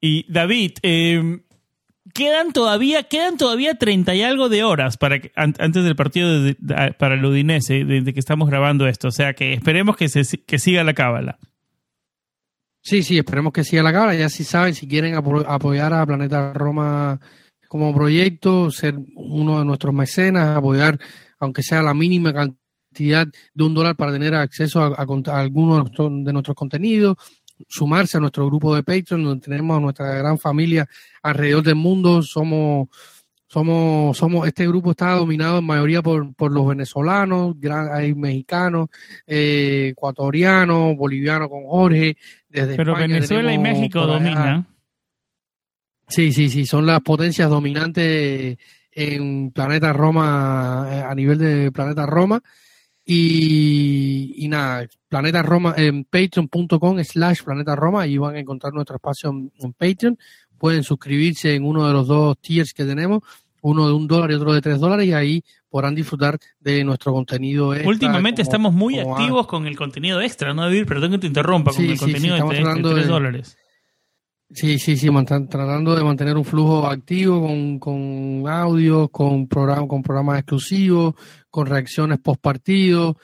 Y 0.00 0.30
David, 0.30 0.72
eh, 0.82 1.40
quedan 2.12 2.52
todavía, 2.52 3.04
quedan 3.04 3.36
todavía 3.36 3.76
30 3.76 4.14
y 4.14 4.22
algo 4.22 4.48
de 4.48 4.64
horas 4.64 4.96
para 4.96 5.20
antes 5.34 5.84
del 5.84 5.96
partido 5.96 6.54
para 6.98 7.14
el 7.14 7.24
Udinese, 7.24 7.84
desde 7.84 8.12
que 8.12 8.20
estamos 8.20 8.48
grabando 8.48 8.86
esto. 8.86 9.08
O 9.08 9.12
sea 9.12 9.34
que 9.34 9.52
esperemos 9.52 9.96
que, 9.96 10.08
se, 10.08 10.38
que 10.44 10.58
siga 10.58 10.84
la 10.84 10.94
cábala. 10.94 11.38
Sí, 12.82 13.02
sí, 13.02 13.18
esperemos 13.18 13.52
que 13.52 13.64
siga 13.64 13.82
la 13.82 13.92
cábala. 13.92 14.14
Ya 14.14 14.28
si 14.28 14.44
saben, 14.44 14.74
si 14.74 14.86
quieren 14.86 15.14
apoyar 15.14 15.92
a 15.92 16.06
Planeta 16.06 16.52
Roma 16.52 17.20
como 17.68 17.92
proyecto, 17.94 18.70
ser 18.70 18.94
uno 19.16 19.58
de 19.58 19.64
nuestros 19.64 19.92
mecenas, 19.92 20.56
apoyar, 20.56 20.98
aunque 21.40 21.62
sea 21.62 21.82
la 21.82 21.94
mínima 21.94 22.32
cantidad 22.32 22.65
de 22.98 23.64
un 23.64 23.74
dólar 23.74 23.96
para 23.96 24.12
tener 24.12 24.34
acceso 24.34 24.82
a, 24.82 24.94
a, 24.96 25.40
algunos 25.40 25.90
de 25.90 26.32
nuestros 26.32 26.56
contenidos, 26.56 27.16
sumarse 27.68 28.16
a 28.16 28.20
nuestro 28.20 28.46
grupo 28.46 28.74
de 28.74 28.82
Patreon, 28.82 29.24
donde 29.24 29.44
tenemos 29.44 29.76
a 29.76 29.80
nuestra 29.80 30.14
gran 30.14 30.38
familia 30.38 30.88
alrededor 31.22 31.62
del 31.62 31.76
mundo. 31.76 32.22
Somos, 32.22 32.88
somos, 33.46 34.16
somos, 34.16 34.46
este 34.46 34.66
grupo 34.66 34.90
está 34.90 35.12
dominado 35.12 35.58
en 35.58 35.64
mayoría 35.64 36.02
por, 36.02 36.34
por 36.34 36.52
los 36.52 36.66
venezolanos, 36.66 37.56
hay 37.92 38.14
mexicanos, 38.14 38.88
eh, 39.26 39.88
ecuatorianos, 39.92 40.96
bolivianos 40.96 41.48
con 41.48 41.64
Jorge. 41.64 42.16
Desde 42.48 42.76
Pero 42.76 42.94
Venezuela 42.96 43.52
y 43.52 43.58
México 43.58 44.06
dominan. 44.06 44.66
Sí, 46.08 46.32
sí, 46.32 46.48
sí, 46.48 46.66
son 46.66 46.86
las 46.86 47.00
potencias 47.00 47.50
dominantes 47.50 48.58
en 48.92 49.50
Planeta 49.50 49.92
Roma, 49.92 50.88
eh, 50.90 51.02
a 51.02 51.14
nivel 51.14 51.38
de 51.38 51.72
Planeta 51.72 52.06
Roma. 52.06 52.40
Y, 53.08 54.46
nada, 54.48 54.88
Planeta 55.08 55.40
Roma 55.42 55.74
en 55.76 56.04
patreon.com 56.04 57.02
slash 57.04 57.42
Planeta 57.44 57.76
Roma, 57.76 58.02
ahí 58.02 58.18
van 58.18 58.34
a 58.34 58.40
encontrar 58.40 58.72
nuestro 58.72 58.96
espacio 58.96 59.30
en, 59.30 59.72
Patreon. 59.72 60.18
Pueden 60.58 60.82
suscribirse 60.82 61.54
en 61.54 61.64
uno 61.64 61.86
de 61.86 61.92
los 61.92 62.08
dos 62.08 62.36
tiers 62.40 62.74
que 62.74 62.84
tenemos, 62.84 63.22
uno 63.60 63.86
de 63.86 63.94
un 63.94 64.08
dólar 64.08 64.32
y 64.32 64.34
otro 64.34 64.52
de 64.52 64.60
tres 64.60 64.80
dólares, 64.80 65.06
y 65.06 65.12
ahí 65.12 65.44
podrán 65.68 65.94
disfrutar 65.94 66.38
de 66.58 66.82
nuestro 66.82 67.12
contenido 67.12 67.74
extra. 67.74 67.88
Últimamente 67.88 68.42
estamos 68.42 68.72
muy 68.72 68.98
activos 68.98 69.46
con 69.46 69.66
el 69.66 69.76
contenido 69.76 70.20
extra, 70.20 70.52
¿no, 70.52 70.62
David? 70.62 70.86
Perdón 70.86 71.12
que 71.12 71.18
te 71.18 71.26
interrumpa, 71.28 71.72
con 71.72 71.84
el 71.84 71.98
contenido 71.98 72.36
de, 72.48 72.92
tres 72.94 73.06
dólares. 73.06 73.56
Sí, 74.48 74.78
sí, 74.78 74.96
sí, 74.96 75.08
tratando 75.26 75.96
de 75.96 76.04
mantener 76.04 76.36
un 76.36 76.44
flujo 76.44 76.86
activo 76.86 77.40
con, 77.46 77.78
con 77.80 78.44
audio, 78.48 79.08
con, 79.08 79.48
programa, 79.48 79.88
con 79.88 80.02
programas 80.02 80.38
exclusivos, 80.38 81.14
con 81.50 81.66
reacciones 81.66 82.20
post 82.20 82.40
partido, 82.40 83.16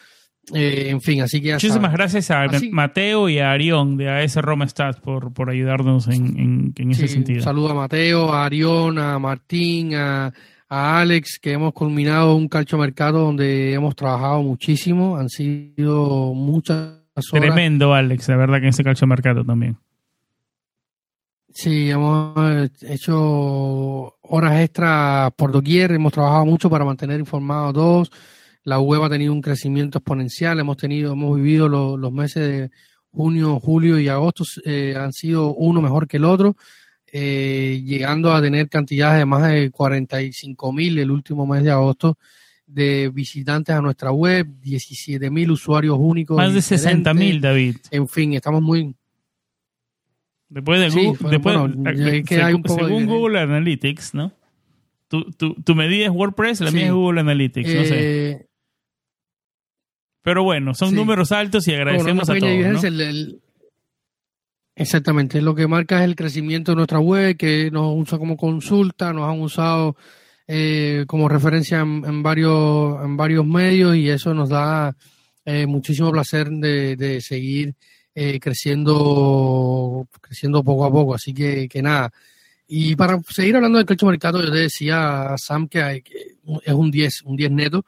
eh, 0.52 0.88
en 0.88 1.00
fin, 1.00 1.22
así 1.22 1.40
que... 1.40 1.52
Muchísimas 1.52 1.92
gracias 1.92 2.30
a 2.32 2.46
Mateo 2.72 3.28
y 3.28 3.38
a 3.38 3.52
Arión 3.52 3.96
de 3.96 4.10
AS 4.10 4.34
Roma 4.36 4.66
por, 5.02 5.32
por 5.32 5.48
ayudarnos 5.48 6.08
en, 6.08 6.72
en, 6.76 6.90
ese 6.90 7.06
sentido. 7.06 7.38
Un 7.38 7.44
saludo 7.44 7.70
a 7.70 7.74
Mateo, 7.74 8.32
a 8.32 8.44
Arión, 8.44 8.98
a 8.98 9.18
Martín, 9.20 9.94
a, 9.94 10.32
a 10.68 11.00
Alex, 11.00 11.38
que 11.40 11.52
hemos 11.52 11.72
culminado 11.72 12.34
un 12.34 12.48
calcio 12.48 12.76
mercado 12.76 13.20
donde 13.20 13.72
hemos 13.72 13.94
trabajado 13.94 14.42
muchísimo, 14.42 15.16
han 15.16 15.28
sido 15.28 16.34
muchas 16.34 16.98
horas. 17.14 17.30
Tremendo, 17.30 17.94
Alex, 17.94 18.28
la 18.28 18.36
verdad 18.36 18.56
que 18.56 18.64
en 18.64 18.70
ese 18.70 18.82
calcio 18.82 19.06
mercado 19.06 19.44
también. 19.44 19.76
Sí, 21.54 21.90
hemos 21.90 22.70
hecho 22.82 24.16
horas 24.22 24.60
extras 24.60 25.32
por 25.36 25.52
doquier, 25.52 25.92
hemos 25.92 26.12
trabajado 26.12 26.46
mucho 26.46 26.70
para 26.70 26.84
mantener 26.84 27.20
informados 27.20 27.74
todos. 27.74 28.10
La 28.64 28.80
web 28.80 29.02
ha 29.02 29.10
tenido 29.10 29.32
un 29.32 29.42
crecimiento 29.42 29.98
exponencial, 29.98 30.60
hemos 30.60 30.76
tenido, 30.76 31.12
hemos 31.12 31.36
vivido 31.36 31.68
los 31.68 32.12
meses 32.12 32.48
de 32.48 32.70
junio, 33.10 33.60
julio 33.60 33.98
y 33.98 34.08
agosto 34.08 34.44
eh, 34.64 34.94
han 34.96 35.12
sido 35.12 35.54
uno 35.54 35.82
mejor 35.82 36.08
que 36.08 36.16
el 36.16 36.24
otro, 36.24 36.56
eh, 37.12 37.82
llegando 37.84 38.32
a 38.32 38.40
tener 38.40 38.68
cantidades 38.68 39.18
de 39.18 39.26
más 39.26 39.50
de 39.52 39.70
45 39.70 40.72
mil 40.72 40.98
el 40.98 41.10
último 41.10 41.46
mes 41.46 41.62
de 41.62 41.70
agosto 41.70 42.16
de 42.66 43.10
visitantes 43.10 43.74
a 43.74 43.82
nuestra 43.82 44.12
web, 44.12 44.46
17 44.60 45.30
mil 45.30 45.50
usuarios 45.50 45.96
únicos. 46.00 46.38
Más 46.38 46.54
de 46.54 46.62
60 46.62 47.12
mil, 47.12 47.40
David. 47.40 47.76
En 47.90 48.08
fin, 48.08 48.32
estamos 48.32 48.62
muy, 48.62 48.94
Después 50.52 50.80
de 50.80 50.90
Google, 50.90 51.30
después, 51.30 51.54
según, 52.66 53.06
Google 53.06 53.40
Analytics, 53.40 54.12
¿no? 54.12 54.32
Tu, 55.08 55.30
tu, 55.32 55.54
tu, 55.54 55.74
medida 55.74 56.04
es 56.04 56.10
WordPress, 56.10 56.60
la 56.60 56.70
mía 56.70 56.86
es 56.86 56.92
Google 56.92 57.20
Analytics, 57.20 57.74
no 57.74 57.84
sé. 57.84 58.30
Eh, 58.30 58.46
Pero 60.20 60.44
bueno, 60.44 60.74
son 60.74 60.94
números 60.94 61.32
altos 61.32 61.66
y 61.68 61.74
agradecemos 61.74 62.28
a 62.28 62.34
todos. 62.34 63.26
exactamente, 64.74 65.40
lo 65.40 65.54
que 65.54 65.66
marca 65.66 66.00
es 66.00 66.04
el 66.04 66.16
crecimiento 66.16 66.72
de 66.72 66.76
nuestra 66.76 66.98
web, 66.98 67.34
que 67.38 67.70
nos 67.70 67.94
usa 67.96 68.18
como 68.18 68.36
consulta, 68.36 69.14
nos 69.14 69.32
han 69.32 69.40
usado 69.40 69.96
eh, 70.46 71.04
como 71.06 71.30
referencia 71.30 71.80
en, 71.80 72.22
varios, 72.22 73.02
en 73.02 73.16
varios 73.16 73.46
medios 73.46 73.96
y 73.96 74.10
eso 74.10 74.34
nos 74.34 74.50
da 74.50 74.94
eh, 75.46 75.66
muchísimo 75.66 76.12
placer 76.12 76.50
de, 76.50 76.94
de 76.96 77.22
seguir 77.22 77.74
eh, 78.14 78.38
creciendo, 78.40 80.06
creciendo 80.20 80.62
poco 80.62 80.84
a 80.84 80.92
poco. 80.92 81.14
Así 81.14 81.32
que, 81.32 81.68
que 81.68 81.82
nada. 81.82 82.12
Y 82.74 82.96
para 82.96 83.20
seguir 83.28 83.56
hablando 83.56 83.78
del 83.78 83.86
calcio 83.86 84.08
mercado, 84.08 84.42
yo 84.42 84.50
te 84.50 84.60
decía 84.60 85.34
a 85.34 85.38
Sam 85.38 85.68
que, 85.68 86.02
es 86.64 86.72
un 86.72 86.90
10, 86.90 87.22
un 87.24 87.36
10 87.36 87.50
neto. 87.50 87.84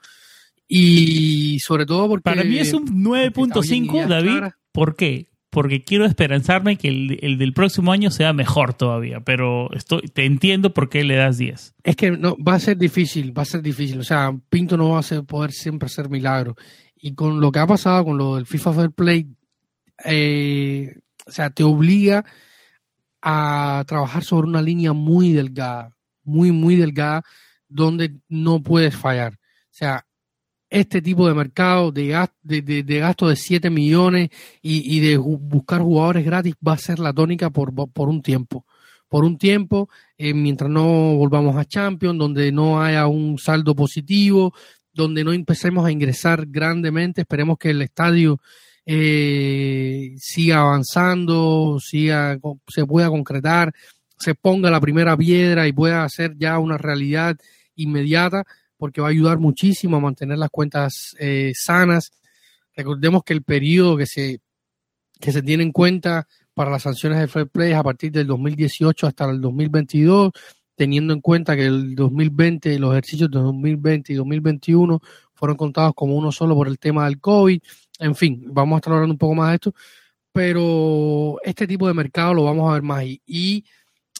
Y 0.69 1.59
sobre 1.61 1.87
todo 1.87 2.09
porque... 2.09 2.23
Para 2.23 2.45
mí 2.45 2.59
es 2.59 2.73
un 2.73 3.03
9.5, 3.03 4.07
David. 4.07 4.53
¿Por 4.73 4.97
qué? 4.97 5.29
Porque 5.51 5.85
quiero 5.85 6.05
esperanzarme 6.05 6.77
que 6.77 6.89
el, 6.89 7.39
del 7.39 7.53
próximo 7.53 7.93
año 7.93 8.11
sea 8.11 8.33
mejor 8.33 8.75
todavía, 8.75 9.21
pero 9.21 9.73
estoy, 9.73 10.03
te 10.03 10.27
entiendo 10.27 10.75
por 10.75 10.89
qué 10.89 11.05
le 11.05 11.15
das 11.15 11.39
10. 11.39 11.77
Es 11.85 11.97
que 11.97 12.11
no, 12.11 12.37
va 12.37 12.55
a 12.55 12.61
ser 12.61 12.77
difícil, 12.77 13.37
va 13.37 13.43
a 13.43 13.47
ser 13.47 13.63
difícil. 13.63 14.01
O 14.01 14.05
sea, 14.05 14.37
Pinto 14.51 14.77
no 14.77 14.91
va 14.91 14.99
a 14.99 15.23
poder 15.23 15.53
siempre 15.53 15.87
hacer 15.87 16.11
milagros. 16.11 16.57
Y 16.97 17.15
con 17.15 17.41
lo 17.41 17.53
que 17.53 17.61
ha 17.61 17.67
pasado 17.67 18.05
con 18.05 18.19
lo 18.19 18.35
del 18.35 18.47
FIFA 18.47 18.73
Fair 18.73 18.91
Play, 18.91 19.29
eh, 20.05 20.97
o 21.27 21.31
sea, 21.31 21.51
te 21.51 21.63
obliga 21.63 22.25
a 23.23 23.85
trabajar 23.87 24.23
sobre 24.25 24.49
una 24.49 24.63
línea 24.63 24.93
muy 24.93 25.33
delgada, 25.33 25.97
muy, 26.23 26.53
muy 26.53 26.77
delgada, 26.77 27.23
donde 27.69 28.17
no 28.29 28.63
puedes 28.63 28.95
fallar. 28.95 29.35
O 29.35 29.77
sea, 29.77 30.07
este 30.69 31.01
tipo 31.01 31.29
de 31.29 31.35
mercado 31.35 31.93
de, 31.93 32.09
gasto 32.09 32.35
de, 32.43 32.61
de, 32.63 32.99
gasto 32.99 33.29
de 33.29 33.37
7 33.37 33.71
millones 33.71 34.31
y, 34.61 35.01
de 35.01 35.17
buscar 35.17 35.81
jugadores 35.81 36.25
gratis 36.25 36.55
va 36.67 36.73
a 36.73 36.79
ser 36.79 36.99
la 36.99 37.13
tónica 37.13 37.51
por, 37.51 37.73
por 37.93 38.09
un 38.09 38.23
tiempo. 38.23 38.67
Por 39.09 39.25
un 39.25 39.39
tiempo, 39.39 39.89
eh, 40.19 40.35
mientras 40.35 40.69
no 40.71 41.15
volvamos 41.17 41.57
a 41.57 41.65
Champions, 41.65 42.19
donde 42.19 42.51
no 42.51 42.83
haya 42.83 43.07
un 43.07 43.39
saldo 43.39 43.75
positivo, 43.77 44.53
donde 44.93 45.23
no 45.23 45.33
empecemos 45.33 45.87
a 45.87 45.93
ingresar 45.93 46.47
grandemente, 46.47 47.21
esperemos 47.21 47.59
que 47.59 47.71
el 47.71 47.83
estadio 47.83 48.41
eh, 48.87 50.15
siga 50.19 50.61
avanzando, 50.61 51.79
siga, 51.81 52.39
se 52.69 52.87
pueda 52.87 53.09
concretar, 53.09 53.73
se 54.19 54.35
ponga 54.35 54.71
la 54.71 54.81
primera 54.81 55.17
piedra 55.17 55.67
y 55.67 55.73
pueda 55.73 56.09
ser 56.09 56.37
ya 56.37 56.59
una 56.59 56.79
realidad 56.79 57.37
inmediata, 57.77 58.45
porque 58.77 59.01
va 59.01 59.09
a 59.09 59.11
ayudar 59.11 59.39
muchísimo 59.39 59.97
a 59.97 60.01
mantener 60.01 60.39
las 60.39 60.51
cuentas 60.51 61.17
eh, 61.19 61.53
sanas. 61.55 62.13
Recordemos 62.77 63.23
que 63.25 63.33
el 63.33 63.43
periodo 63.43 63.97
que 63.97 64.07
se, 64.07 64.41
que 65.21 65.33
se 65.33 65.43
tiene 65.43 65.63
en 65.63 65.73
cuenta 65.73 66.27
para 66.55 66.71
las 66.71 66.83
sanciones 66.83 67.19
de 67.19 67.29
fair 67.29 67.49
play 67.49 67.73
es 67.73 67.77
a 67.77 67.83
partir 67.83 68.13
del 68.13 68.27
2018 68.27 69.07
hasta 69.07 69.31
el 69.31 69.41
2022, 69.41 70.33
teniendo 70.77 71.13
en 71.13 71.21
cuenta 71.21 71.57
que 71.57 71.67
el 71.67 71.95
2020, 71.95 72.79
los 72.79 72.93
ejercicios 72.93 73.31
de 73.31 73.39
2020 73.39 74.13
y 74.13 74.17
2021 74.17 75.01
fueron 75.45 75.59
contados 75.59 75.93
como 75.95 76.15
uno 76.17 76.33
solo 76.33 76.55
por 76.55 76.69
el 76.69 76.79
tema 76.79 77.05
del 77.05 77.21
COVID. 77.21 77.61
En 77.99 78.15
fin, 78.15 78.45
vamos 78.47 78.77
a 78.77 78.79
estar 78.79 78.95
hablando 78.95 79.13
un 79.13 79.19
poco 79.19 79.35
más 79.35 79.51
de 79.51 79.55
esto, 79.57 79.75
pero 80.33 81.37
este 81.45 81.67
tipo 81.67 81.87
de 81.87 81.93
mercado 81.93 82.33
lo 82.33 82.45
vamos 82.45 82.71
a 82.71 82.73
ver 82.73 82.83
más 82.83 83.05
y, 83.05 83.63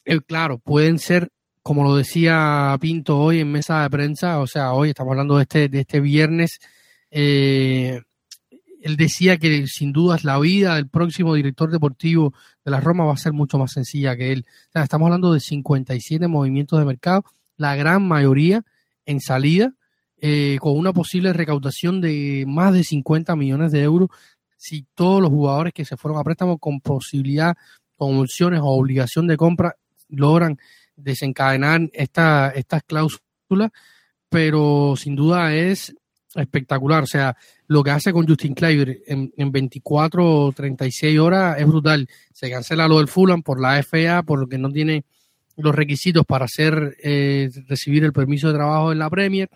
eh, 0.05 0.21
claro, 0.21 0.59
pueden 0.59 0.99
ser, 0.99 1.31
como 1.63 1.83
lo 1.83 1.97
decía 1.97 2.77
Pinto 2.79 3.19
hoy 3.19 3.41
en 3.41 3.51
mesa 3.51 3.85
de 3.85 3.89
prensa, 3.91 4.39
o 4.39 4.47
sea, 4.47 4.75
hoy 4.75 4.91
estamos 4.91 5.13
hablando 5.13 5.37
de 5.37 5.43
este, 5.45 5.69
de 5.71 5.81
este 5.81 6.01
viernes, 6.01 6.59
eh, 7.11 8.03
él 8.83 8.97
decía 8.99 9.39
que 9.39 9.67
sin 9.67 9.93
dudas 9.93 10.25
la 10.25 10.39
vida 10.39 10.75
del 10.75 10.91
próximo 10.91 11.35
director 11.35 11.71
deportivo 11.71 12.35
de 12.67 12.71
la 12.71 12.81
Roma 12.81 13.07
va 13.07 13.15
a 13.15 13.17
ser 13.17 13.33
mucho 13.33 13.57
más 13.57 13.73
sencilla 13.73 14.15
que 14.15 14.31
él. 14.31 14.45
O 14.69 14.73
sea, 14.73 14.83
estamos 14.83 15.07
hablando 15.07 15.33
de 15.33 15.41
57 15.41 16.29
movimientos 16.29 16.79
de 16.79 16.85
mercado, 16.85 17.25
la 17.57 17.77
gran 17.77 18.07
mayoría 18.07 18.63
en 19.07 19.23
salida, 19.23 19.73
eh, 20.21 20.59
con 20.61 20.77
una 20.77 20.93
posible 20.93 21.33
recaudación 21.33 22.01
de 22.01 22.45
más 22.47 22.73
de 22.73 22.85
50 22.85 23.37
millones 23.37 23.73
de 23.73 23.83
euros 23.83 24.09
si 24.57 24.87
todos 24.95 25.21
los 25.21 25.31
jugadores 25.31 25.75
que 25.75 25.85
se 25.85 25.99
fueron 25.99 26.19
a 26.19 26.25
préstamo 26.25 26.57
con 26.57 26.81
posibilidad, 26.81 27.55
con 27.97 28.19
opciones 28.19 28.61
o 28.61 28.69
obligación 28.69 29.27
de 29.27 29.37
compra 29.37 29.77
logran 30.09 30.59
desencadenar 30.97 31.91
esta, 31.93 32.51
estas 32.51 32.83
cláusulas, 32.85 33.71
pero 34.31 34.95
sin 34.97 35.17
duda 35.17 35.55
es 35.55 35.95
espectacular. 36.35 37.03
O 37.03 37.07
sea, 37.07 37.37
lo 37.67 37.83
que 37.83 37.91
hace 37.91 38.13
con 38.13 38.27
Justin 38.27 38.55
Kleiber 38.55 39.03
en, 39.07 39.33
en 39.37 39.53
24 39.53 40.47
o 40.47 40.53
36 40.53 41.19
horas 41.19 41.59
es 41.59 41.67
brutal. 41.67 42.09
Se 42.33 42.51
cancela 42.51 42.89
lo 42.89 42.99
del 42.99 43.09
Fulham 43.09 43.43
por 43.43 43.61
la 43.61 43.83
FA, 43.83 44.23
por 44.23 44.39
lo 44.39 44.47
que 44.47 44.57
no 44.57 44.71
tiene 44.71 45.05
los 45.57 45.75
requisitos 45.75 46.25
para 46.25 46.47
hacer 46.47 46.97
eh, 47.03 47.51
recibir 47.69 48.05
el 48.05 48.15
permiso 48.15 48.49
de 48.49 48.55
trabajo 48.55 48.93
en 48.93 48.99
la 48.99 49.11
Premier 49.11 49.51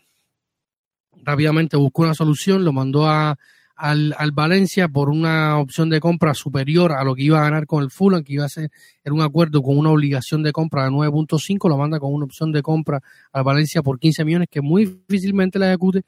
rápidamente 1.22 1.76
buscó 1.76 2.02
una 2.02 2.14
solución, 2.14 2.64
lo 2.64 2.72
mandó 2.72 3.06
a, 3.06 3.38
al, 3.76 4.14
al, 4.18 4.32
Valencia 4.32 4.88
por 4.88 5.08
una 5.08 5.58
opción 5.58 5.88
de 5.88 6.00
compra 6.00 6.34
superior 6.34 6.92
a 6.92 7.04
lo 7.04 7.14
que 7.14 7.22
iba 7.22 7.38
a 7.38 7.44
ganar 7.44 7.66
con 7.66 7.82
el 7.82 7.90
Fulham, 7.90 8.24
que 8.24 8.34
iba 8.34 8.44
a 8.44 8.48
ser 8.48 8.70
un 9.04 9.20
acuerdo 9.20 9.62
con 9.62 9.78
una 9.78 9.90
obligación 9.90 10.42
de 10.42 10.52
compra 10.52 10.84
de 10.84 10.90
9.5, 10.90 11.68
lo 11.68 11.78
manda 11.78 12.00
con 12.00 12.12
una 12.12 12.24
opción 12.24 12.50
de 12.52 12.62
compra 12.62 13.00
al 13.32 13.44
Valencia 13.44 13.82
por 13.82 13.98
15 13.98 14.24
millones, 14.24 14.48
que 14.50 14.60
muy 14.60 14.84
difícilmente 15.08 15.58
la 15.58 15.68
ejecute. 15.68 16.02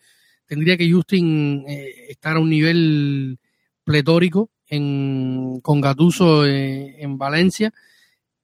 Tendría 0.47 0.77
que 0.77 0.91
Justin 0.91 1.65
eh, 1.69 2.07
estar 2.09 2.37
a 2.37 2.41
un 2.41 2.51
nivel 2.51 3.39
pletórico 3.85 4.51
en, 4.67 5.61
con 5.63 5.81
Gatuso 5.81 6.45
eh, 6.47 6.97
en 7.03 7.19
Valencia, 7.19 7.73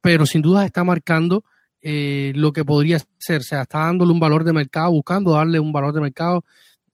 pero 0.01 0.25
sin 0.25 0.41
duda 0.41 0.65
está 0.65 0.85
marcando 0.85 1.45
eh, 1.89 2.33
lo 2.35 2.53
que 2.53 2.65
podría 2.65 2.99
ser. 3.17 3.43
O 3.43 3.45
sea, 3.45 3.63
está 3.63 3.79
dándole 3.79 4.11
un 4.11 4.19
valor 4.19 4.43
de 4.43 4.53
mercado, 4.53 4.91
buscando 4.91 5.31
darle 5.31 5.61
un 5.61 5.71
valor 5.71 5.95
de 5.95 6.01
mercado. 6.01 6.45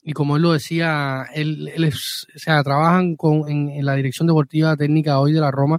Y 0.03 0.13
como 0.13 0.37
él 0.37 0.43
lo 0.43 0.53
decía, 0.53 1.25
él, 1.33 1.73
o 1.79 2.39
sea, 2.39 2.63
trabajan 2.63 3.17
con, 3.17 3.49
en, 3.49 3.87
la 3.87 3.95
dirección 3.95 4.27
deportiva 4.27 4.77
técnica 4.77 5.19
hoy 5.19 5.33
de 5.33 5.41
la 5.41 5.51
Roma, 5.51 5.79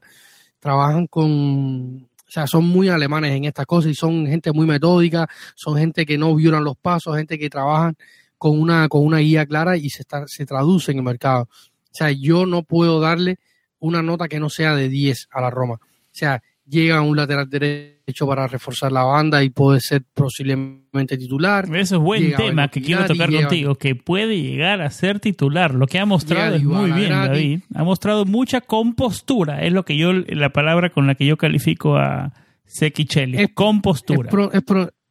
trabajan 0.59 1.05
con, 1.05 2.03
o 2.05 2.31
sea, 2.31 2.47
son 2.47 2.65
muy 2.65 2.89
alemanes 2.89 3.35
en 3.35 3.45
estas 3.45 3.67
cosas 3.67 3.91
y 3.91 3.93
son 3.93 4.25
gente 4.25 4.51
muy 4.51 4.65
metódica, 4.65 5.29
son 5.53 5.77
gente 5.77 6.07
que 6.07 6.17
no 6.17 6.33
violan 6.33 6.63
los 6.63 6.77
pasos, 6.77 7.15
gente 7.15 7.37
que 7.37 7.51
trabajan 7.51 7.95
con 8.39 8.59
una, 8.59 8.87
con 8.89 9.05
una 9.05 9.19
guía 9.19 9.45
clara 9.45 9.77
y 9.77 9.91
se, 9.91 10.01
está, 10.01 10.27
se 10.27 10.47
traduce 10.47 10.91
en 10.91 10.97
el 10.97 11.03
mercado. 11.03 11.43
O 11.43 11.95
sea, 11.95 12.09
yo 12.09 12.47
no 12.47 12.63
puedo 12.63 12.99
darle 12.99 13.37
una 13.77 14.01
nota 14.01 14.27
que 14.27 14.39
no 14.39 14.49
sea 14.49 14.75
de 14.75 14.89
10 14.89 15.27
a 15.29 15.41
la 15.41 15.51
Roma. 15.51 15.75
O 15.75 16.15
sea, 16.15 16.41
llega 16.65 17.01
un 17.01 17.15
lateral 17.15 17.49
derecho 17.49 18.27
para 18.27 18.47
reforzar 18.47 18.91
la 18.91 19.03
banda 19.03 19.43
y 19.43 19.49
puede 19.49 19.79
ser 19.79 20.03
posiblemente 20.13 21.17
titular. 21.17 21.65
Eso 21.75 21.95
es 21.97 22.01
buen 22.01 22.35
tema 22.35 22.67
que 22.69 22.81
quiero 22.81 23.05
tocar 23.05 23.31
contigo, 23.31 23.75
que 23.75 23.95
puede 23.95 24.41
llegar 24.41 24.81
a 24.81 24.89
ser 24.89 25.19
titular. 25.19 25.73
Lo 25.73 25.87
que 25.87 25.99
ha 25.99 26.05
mostrado 26.05 26.55
es 26.55 26.63
muy 26.63 26.91
bien, 26.91 27.09
David. 27.09 27.61
Ha 27.73 27.83
mostrado 27.83 28.25
mucha 28.25 28.61
compostura, 28.61 29.63
es 29.63 29.73
lo 29.73 29.83
que 29.83 29.97
yo, 29.97 30.13
la 30.13 30.51
palabra 30.51 30.89
con 30.89 31.07
la 31.07 31.15
que 31.15 31.25
yo 31.25 31.37
califico 31.37 31.97
a 31.97 32.33
Sekichelli, 32.65 33.37
es, 33.37 33.53
compostura. 33.53 34.29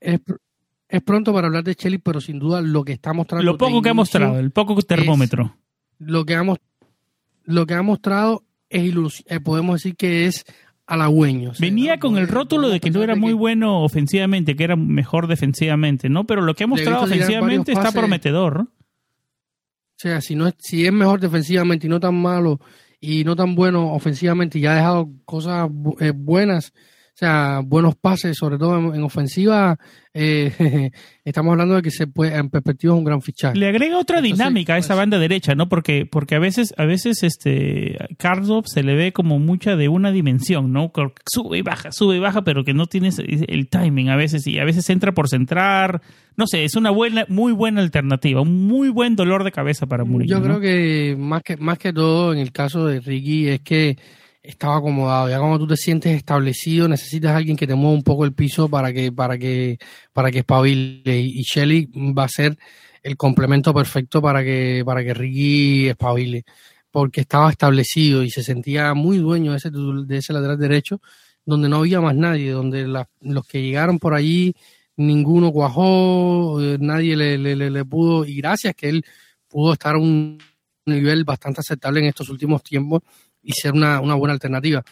Es, 0.00 1.02
pronto 1.04 1.32
para 1.32 1.46
hablar 1.46 1.64
de 1.64 1.74
Chelly, 1.74 1.98
pero 1.98 2.20
sin 2.20 2.38
duda 2.38 2.60
lo 2.60 2.84
que 2.84 2.92
está 2.92 3.12
mostrando. 3.12 3.44
Lo 3.44 3.56
poco 3.56 3.80
que 3.80 3.88
ha 3.88 3.94
mostrado, 3.94 4.38
el 4.38 4.50
poco 4.50 4.80
termómetro. 4.82 5.56
Lo 5.98 6.26
que, 6.26 6.34
ha, 6.34 6.44
lo 7.44 7.66
que 7.66 7.74
ha 7.74 7.82
mostrado 7.82 8.44
es 8.68 9.24
eh, 9.26 9.40
podemos 9.40 9.76
decir 9.76 9.96
que 9.96 10.26
es 10.26 10.44
halagüeño. 10.92 11.52
Venía 11.58 11.98
con 11.98 12.18
el 12.18 12.28
rótulo 12.28 12.68
de 12.68 12.78
que 12.78 12.90
no 12.90 13.02
era 13.02 13.16
muy 13.16 13.32
bueno 13.32 13.82
ofensivamente, 13.82 14.54
que 14.56 14.64
era 14.64 14.76
mejor 14.76 15.26
defensivamente, 15.26 16.10
¿no? 16.10 16.26
Pero 16.26 16.42
lo 16.42 16.54
que 16.54 16.64
ha 16.64 16.66
mostrado 16.66 17.04
ofensivamente 17.04 17.72
está 17.72 17.92
prometedor. 17.92 18.60
O 18.60 18.68
sea, 19.96 20.20
si, 20.20 20.34
no 20.34 20.48
es, 20.48 20.54
si 20.58 20.84
es 20.84 20.92
mejor 20.92 21.20
defensivamente 21.20 21.86
y 21.86 21.90
no 21.90 21.98
tan 21.98 22.14
malo 22.14 22.60
y 23.00 23.24
no 23.24 23.34
tan 23.36 23.54
bueno 23.54 23.92
ofensivamente 23.94 24.58
y 24.58 24.66
ha 24.66 24.74
dejado 24.74 25.10
cosas 25.24 25.70
eh, 26.00 26.12
buenas 26.14 26.74
o 27.14 27.18
sea, 27.18 27.60
buenos 27.62 27.94
pases, 27.94 28.38
sobre 28.38 28.56
todo 28.56 28.94
en, 28.94 29.02
ofensiva. 29.02 29.78
Eh, 30.14 30.90
estamos 31.26 31.52
hablando 31.52 31.74
de 31.74 31.82
que 31.82 31.90
se 31.90 32.06
puede, 32.06 32.34
en 32.34 32.48
perspectiva 32.48 32.94
es 32.94 32.98
un 32.98 33.04
gran 33.04 33.20
fichaje. 33.20 33.58
Le 33.58 33.68
agrega 33.68 33.98
otra 33.98 34.22
dinámica 34.22 34.74
a 34.74 34.78
esa 34.78 34.88
pues, 34.88 34.98
banda 34.98 35.18
derecha, 35.18 35.54
¿no? 35.54 35.68
Porque, 35.68 36.06
porque 36.10 36.36
a 36.36 36.38
veces, 36.38 36.72
a 36.78 36.86
veces 36.86 37.22
este 37.22 37.98
Karsdorp 38.16 38.64
se 38.66 38.82
le 38.82 38.94
ve 38.94 39.12
como 39.12 39.38
mucha 39.38 39.76
de 39.76 39.90
una 39.90 40.10
dimensión, 40.10 40.72
¿no? 40.72 40.90
Sube 41.30 41.58
y 41.58 41.62
baja, 41.62 41.92
sube 41.92 42.16
y 42.16 42.18
baja, 42.18 42.44
pero 42.44 42.64
que 42.64 42.72
no 42.72 42.86
tienes 42.86 43.18
el 43.18 43.68
timing 43.68 44.08
a 44.08 44.16
veces, 44.16 44.46
y 44.46 44.58
a 44.58 44.64
veces 44.64 44.88
entra 44.88 45.12
por 45.12 45.28
centrar. 45.28 46.00
No 46.38 46.46
sé, 46.46 46.64
es 46.64 46.76
una 46.76 46.90
buena, 46.90 47.26
muy 47.28 47.52
buena 47.52 47.82
alternativa, 47.82 48.40
un 48.40 48.66
muy 48.66 48.88
buen 48.88 49.16
dolor 49.16 49.44
de 49.44 49.52
cabeza 49.52 49.84
para 49.84 50.04
Murillo. 50.04 50.38
Yo 50.38 50.42
creo 50.42 50.60
que 50.60 51.14
más 51.18 51.42
que, 51.42 51.58
más 51.58 51.76
que 51.76 51.92
todo 51.92 52.32
en 52.32 52.38
el 52.38 52.52
caso 52.52 52.86
de 52.86 53.00
Ricky 53.00 53.48
es 53.48 53.60
que 53.60 53.98
estaba 54.42 54.76
acomodado. 54.76 55.28
Ya 55.28 55.38
cuando 55.38 55.58
tú 55.58 55.66
te 55.68 55.76
sientes 55.76 56.16
establecido, 56.16 56.88
necesitas 56.88 57.32
a 57.32 57.36
alguien 57.36 57.56
que 57.56 57.66
te 57.66 57.74
mueva 57.74 57.94
un 57.94 58.02
poco 58.02 58.24
el 58.24 58.32
piso 58.32 58.68
para 58.68 58.92
que, 58.92 59.12
para 59.12 59.38
que, 59.38 59.78
para 60.12 60.30
que 60.30 60.40
espabile. 60.40 61.20
Y 61.20 61.42
Shelly 61.42 61.88
va 62.16 62.24
a 62.24 62.28
ser 62.28 62.58
el 63.02 63.16
complemento 63.16 63.72
perfecto 63.74 64.20
para 64.20 64.42
que, 64.42 64.82
para 64.84 65.04
que 65.04 65.14
Ricky 65.14 65.88
espabile. 65.88 66.44
Porque 66.90 67.22
estaba 67.22 67.50
establecido 67.50 68.22
y 68.22 68.30
se 68.30 68.42
sentía 68.42 68.94
muy 68.94 69.18
dueño 69.18 69.52
de 69.52 69.58
ese, 69.58 69.70
de 69.70 70.16
ese 70.16 70.32
lateral 70.32 70.58
derecho, 70.58 71.00
donde 71.44 71.68
no 71.68 71.78
había 71.78 72.00
más 72.00 72.14
nadie, 72.14 72.50
donde 72.50 72.86
los 72.86 73.46
que 73.46 73.62
llegaron 73.62 73.98
por 73.98 74.14
allí, 74.14 74.54
ninguno 74.96 75.52
cuajó, 75.52 76.60
eh, 76.60 76.76
nadie 76.78 77.16
le, 77.16 77.38
le, 77.38 77.56
le 77.56 77.84
pudo, 77.86 78.26
y 78.26 78.36
gracias 78.36 78.74
que 78.74 78.90
él 78.90 79.04
pudo 79.48 79.72
estar 79.72 79.94
a 79.94 79.98
un 79.98 80.38
nivel 80.84 81.24
bastante 81.24 81.60
aceptable 81.60 82.00
en 82.00 82.06
estos 82.06 82.28
últimos 82.28 82.62
tiempos 82.62 83.02
y 83.42 83.52
ser 83.52 83.72
una, 83.72 84.00
buena 84.00 84.34
alternativa. 84.34 84.84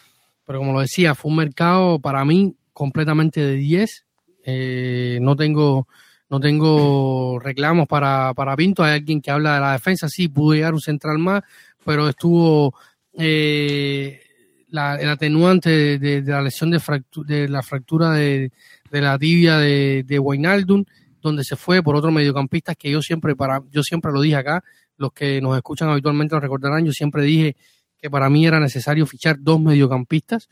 Pero 0.45 0.59
como 0.59 0.73
lo 0.73 0.81
decía, 0.81 1.15
fue 1.15 1.31
un 1.31 1.37
mercado 1.37 1.99
para 1.99 2.25
mí 2.25 2.55
completamente 2.73 3.41
de 3.41 3.55
10. 3.55 4.05
Eh, 4.43 5.19
no 5.21 5.35
tengo 5.35 5.87
no 6.31 6.39
tengo 6.39 7.39
reclamos 7.39 7.87
para, 7.87 8.33
para 8.33 8.55
Pinto. 8.55 8.83
Hay 8.83 8.93
alguien 8.93 9.21
que 9.21 9.31
habla 9.31 9.55
de 9.55 9.59
la 9.59 9.73
defensa, 9.73 10.07
sí, 10.07 10.29
pudo 10.29 10.53
llegar 10.53 10.73
un 10.73 10.79
central 10.79 11.17
más, 11.17 11.43
pero 11.83 12.07
estuvo 12.07 12.73
eh, 13.17 14.21
la, 14.69 14.95
el 14.95 15.09
atenuante 15.09 15.99
de, 15.99 16.21
la 16.21 16.41
lesión 16.41 16.71
de, 16.71 16.81
de 17.25 17.49
la 17.49 17.61
fractura 17.61 18.11
de, 18.11 18.49
la 18.91 19.19
tibia 19.19 19.57
de, 19.57 20.03
de 20.07 20.85
donde 21.21 21.43
se 21.43 21.57
fue 21.57 21.83
por 21.83 21.97
otro 21.97 22.11
mediocampista 22.11 22.75
que 22.75 22.89
yo 22.89 23.01
siempre, 23.01 23.35
para, 23.35 23.61
yo 23.69 23.83
siempre 23.83 24.13
lo 24.13 24.21
dije 24.21 24.37
acá, 24.37 24.63
los 24.97 25.11
que 25.11 25.41
nos 25.41 25.57
escuchan 25.57 25.89
habitualmente 25.89 26.35
lo 26.35 26.39
recordarán, 26.39 26.85
yo 26.85 26.93
siempre 26.93 27.23
dije 27.23 27.57
que 28.01 28.09
para 28.09 28.29
mí 28.29 28.45
era 28.45 28.59
necesario 28.59 29.05
fichar 29.05 29.37
dos 29.39 29.61
mediocampistas. 29.61 30.49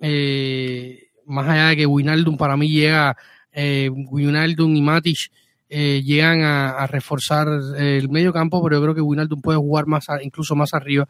Eh, 0.00 1.08
más 1.26 1.48
allá 1.48 1.68
de 1.68 1.76
que 1.76 1.86
Wijnaldum 1.86 2.36
para 2.36 2.56
mí 2.56 2.70
llega 2.70 3.16
eh, 3.52 3.90
y 3.92 4.82
Matic 4.82 5.30
eh, 5.68 6.02
llegan 6.02 6.42
a, 6.42 6.86
reforzar 6.86 7.48
el 7.76 8.08
medio 8.08 8.32
campo, 8.32 8.62
pero 8.62 8.76
yo 8.76 8.82
creo 8.82 8.94
que 8.94 9.00
Wijnaldum 9.00 9.42
puede 9.42 9.58
jugar 9.58 9.86
más 9.86 10.06
incluso 10.22 10.54
más 10.54 10.72
arriba. 10.72 11.08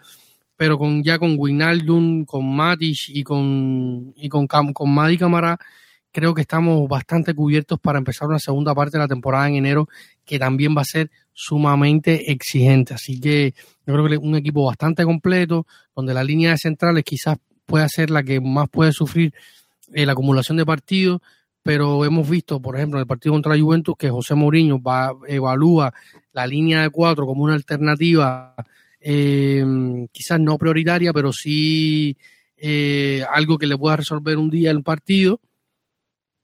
Pero 0.57 0.77
con 0.79 1.05
ya 1.05 1.19
con 1.19 1.37
Wijnaldum, 1.39 2.25
con 2.25 2.57
Matic 2.57 3.11
y 3.11 3.23
con 3.23 4.13
y 4.17 4.29
con, 4.29 4.47
con 4.47 4.91
Madi 4.93 5.19
Camara, 5.19 5.59
creo 6.11 6.35
que 6.35 6.41
estamos 6.41 6.89
bastante 6.89 7.35
cubiertos 7.35 7.79
para 7.79 7.99
empezar 7.99 8.27
una 8.27 8.41
segunda 8.41 8.75
parte 8.75 8.97
de 8.97 9.05
la 9.05 9.09
temporada 9.09 9.49
en 9.49 9.57
enero, 9.57 9.89
que 10.25 10.39
también 10.39 10.75
va 10.77 10.81
a 10.83 10.85
ser 10.85 11.11
sumamente 11.41 12.33
exigente. 12.33 12.95
Así 12.95 13.21
que 13.21 13.55
yo 13.87 13.95
creo 13.95 14.09
que 14.09 14.17
un 14.17 14.35
equipo 14.35 14.67
bastante 14.67 15.05
completo, 15.05 15.69
donde 15.95 16.13
la 16.13 16.25
línea 16.25 16.51
de 16.51 16.59
centrales 16.59 17.05
quizás 17.05 17.39
pueda 17.65 17.89
ser 17.89 18.11
la 18.11 18.25
que 18.25 18.41
más 18.41 18.69
puede 18.69 18.91
sufrir 18.91 19.33
eh, 19.95 20.05
la 20.05 20.13
acumulación 20.13 20.59
de 20.59 20.67
partidos, 20.67 21.21
pero 21.63 22.05
hemos 22.05 22.29
visto, 22.29 22.61
por 22.61 22.75
ejemplo, 22.75 22.99
en 22.99 23.03
el 23.03 23.07
partido 23.07 23.35
contra 23.35 23.55
la 23.55 23.63
Juventus, 23.63 23.95
que 23.97 24.11
José 24.11 24.35
Mourinho 24.35 24.83
va, 24.83 25.13
evalúa 25.29 25.95
la 26.33 26.45
línea 26.45 26.83
de 26.83 26.91
cuatro 26.91 27.25
como 27.25 27.45
una 27.45 27.55
alternativa, 27.55 28.57
eh, 29.01 29.65
quizás 30.11 30.41
no 30.41 30.59
prioritaria, 30.59 31.13
pero 31.13 31.33
sí 31.33 32.17
eh, 32.57 33.23
algo 33.33 33.59
que 33.59 33.69
le 33.69 33.79
pueda 33.79 33.97
resolver 33.97 34.37
un 34.39 34.51
día 34.51 34.73
el 34.73 34.83
partido. 34.83 35.41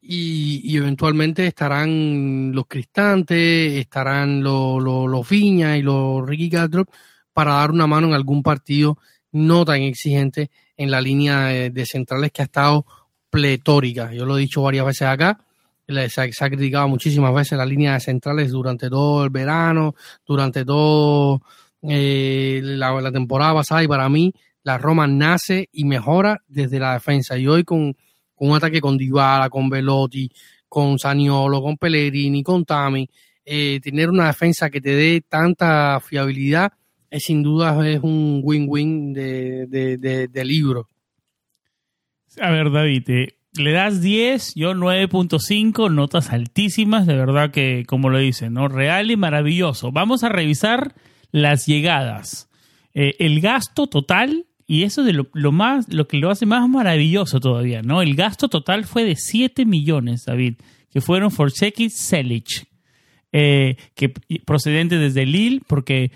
Y, 0.06 0.76
eventualmente 0.76 1.46
estarán 1.46 2.52
los 2.52 2.66
Cristantes, 2.66 3.72
estarán 3.74 4.42
los, 4.42 4.82
los, 4.82 5.32
y 5.32 5.82
los 5.82 6.26
Ricky 6.26 6.50
Castro 6.50 6.84
para 7.32 7.54
dar 7.54 7.70
una 7.70 7.86
mano 7.86 8.08
en 8.08 8.14
algún 8.14 8.42
partido 8.42 8.98
no 9.32 9.64
tan 9.64 9.82
exigente 9.82 10.50
en 10.76 10.90
la 10.90 11.00
línea 11.00 11.46
de 11.46 11.86
centrales 11.86 12.32
que 12.32 12.42
ha 12.42 12.44
estado 12.44 12.84
pletórica. 13.34 14.12
Yo 14.12 14.26
lo 14.26 14.38
he 14.38 14.42
dicho 14.42 14.62
varias 14.62 14.86
veces 14.86 15.08
acá. 15.08 15.40
Se 15.88 16.20
ha, 16.20 16.48
criticado 16.48 16.86
muchísimas 16.86 17.34
veces 17.34 17.58
la 17.58 17.66
línea 17.66 17.94
de 17.94 18.00
centrales 18.00 18.52
durante 18.52 18.88
todo 18.88 19.24
el 19.24 19.30
verano, 19.30 19.96
durante 20.24 20.64
todo 20.64 21.42
eh, 21.82 22.60
la, 22.62 23.10
temporada 23.10 23.54
pasada 23.54 23.82
y 23.82 23.88
para 23.88 24.08
mí 24.08 24.32
la 24.62 24.78
Roma 24.78 25.08
nace 25.08 25.68
y 25.72 25.84
mejora 25.84 26.44
desde 26.46 26.78
la 26.78 26.92
defensa. 26.92 27.36
Y 27.36 27.48
hoy 27.48 27.64
con, 27.64 27.96
un 28.38 28.56
ataque 28.56 28.80
con 28.80 28.96
Dybala, 28.96 29.48
con 29.48 29.68
Velotti, 29.68 30.30
con 30.68 30.98
Saniolo, 30.98 31.62
con 31.62 31.76
Pellegrini, 31.76 32.42
con 32.42 32.64
Tami, 32.64 33.08
eh, 33.44 33.80
tener 33.82 34.10
una 34.10 34.26
defensa 34.26 34.70
que 34.70 34.80
te 34.80 34.94
dé 34.94 35.20
tanta 35.20 36.00
fiabilidad 36.00 36.72
es 37.10 37.24
sin 37.24 37.42
duda 37.42 37.88
es 37.88 38.00
un 38.02 38.40
win-win 38.42 39.12
de, 39.12 39.66
de 39.68 40.44
libro. 40.44 40.88
A 42.40 42.50
ver, 42.50 42.72
David, 42.72 43.10
eh, 43.10 43.38
le 43.56 43.72
das 43.72 44.00
10, 44.00 44.54
yo 44.56 44.74
9.5, 44.74 45.92
notas 45.92 46.30
altísimas, 46.30 47.06
de 47.06 47.14
verdad 47.14 47.52
que, 47.52 47.84
como 47.86 48.10
lo 48.10 48.18
dicen, 48.18 48.54
¿no? 48.54 48.66
Real 48.66 49.10
y 49.10 49.16
maravilloso. 49.16 49.92
Vamos 49.92 50.24
a 50.24 50.28
revisar 50.28 50.94
las 51.30 51.66
llegadas. 51.66 52.50
Eh, 52.94 53.14
el 53.20 53.40
gasto 53.40 53.86
total, 53.86 54.46
y 54.66 54.84
eso 54.84 55.02
de 55.02 55.12
lo, 55.12 55.52
más, 55.52 55.92
lo 55.92 56.08
que 56.08 56.16
lo 56.16 56.30
hace 56.30 56.46
más 56.46 56.68
maravilloso 56.68 57.40
todavía, 57.40 57.82
¿no? 57.82 58.02
El 58.02 58.14
gasto 58.16 58.48
total 58.48 58.84
fue 58.84 59.04
de 59.04 59.16
7 59.16 59.66
millones, 59.66 60.24
David, 60.24 60.54
que 60.90 61.00
fueron 61.00 61.30
for 61.30 61.50
Selic, 61.50 62.66
eh, 63.32 63.76
que 63.94 64.10
procedente 64.44 64.96
desde 64.96 65.26
Lille, 65.26 65.60
porque 65.66 66.12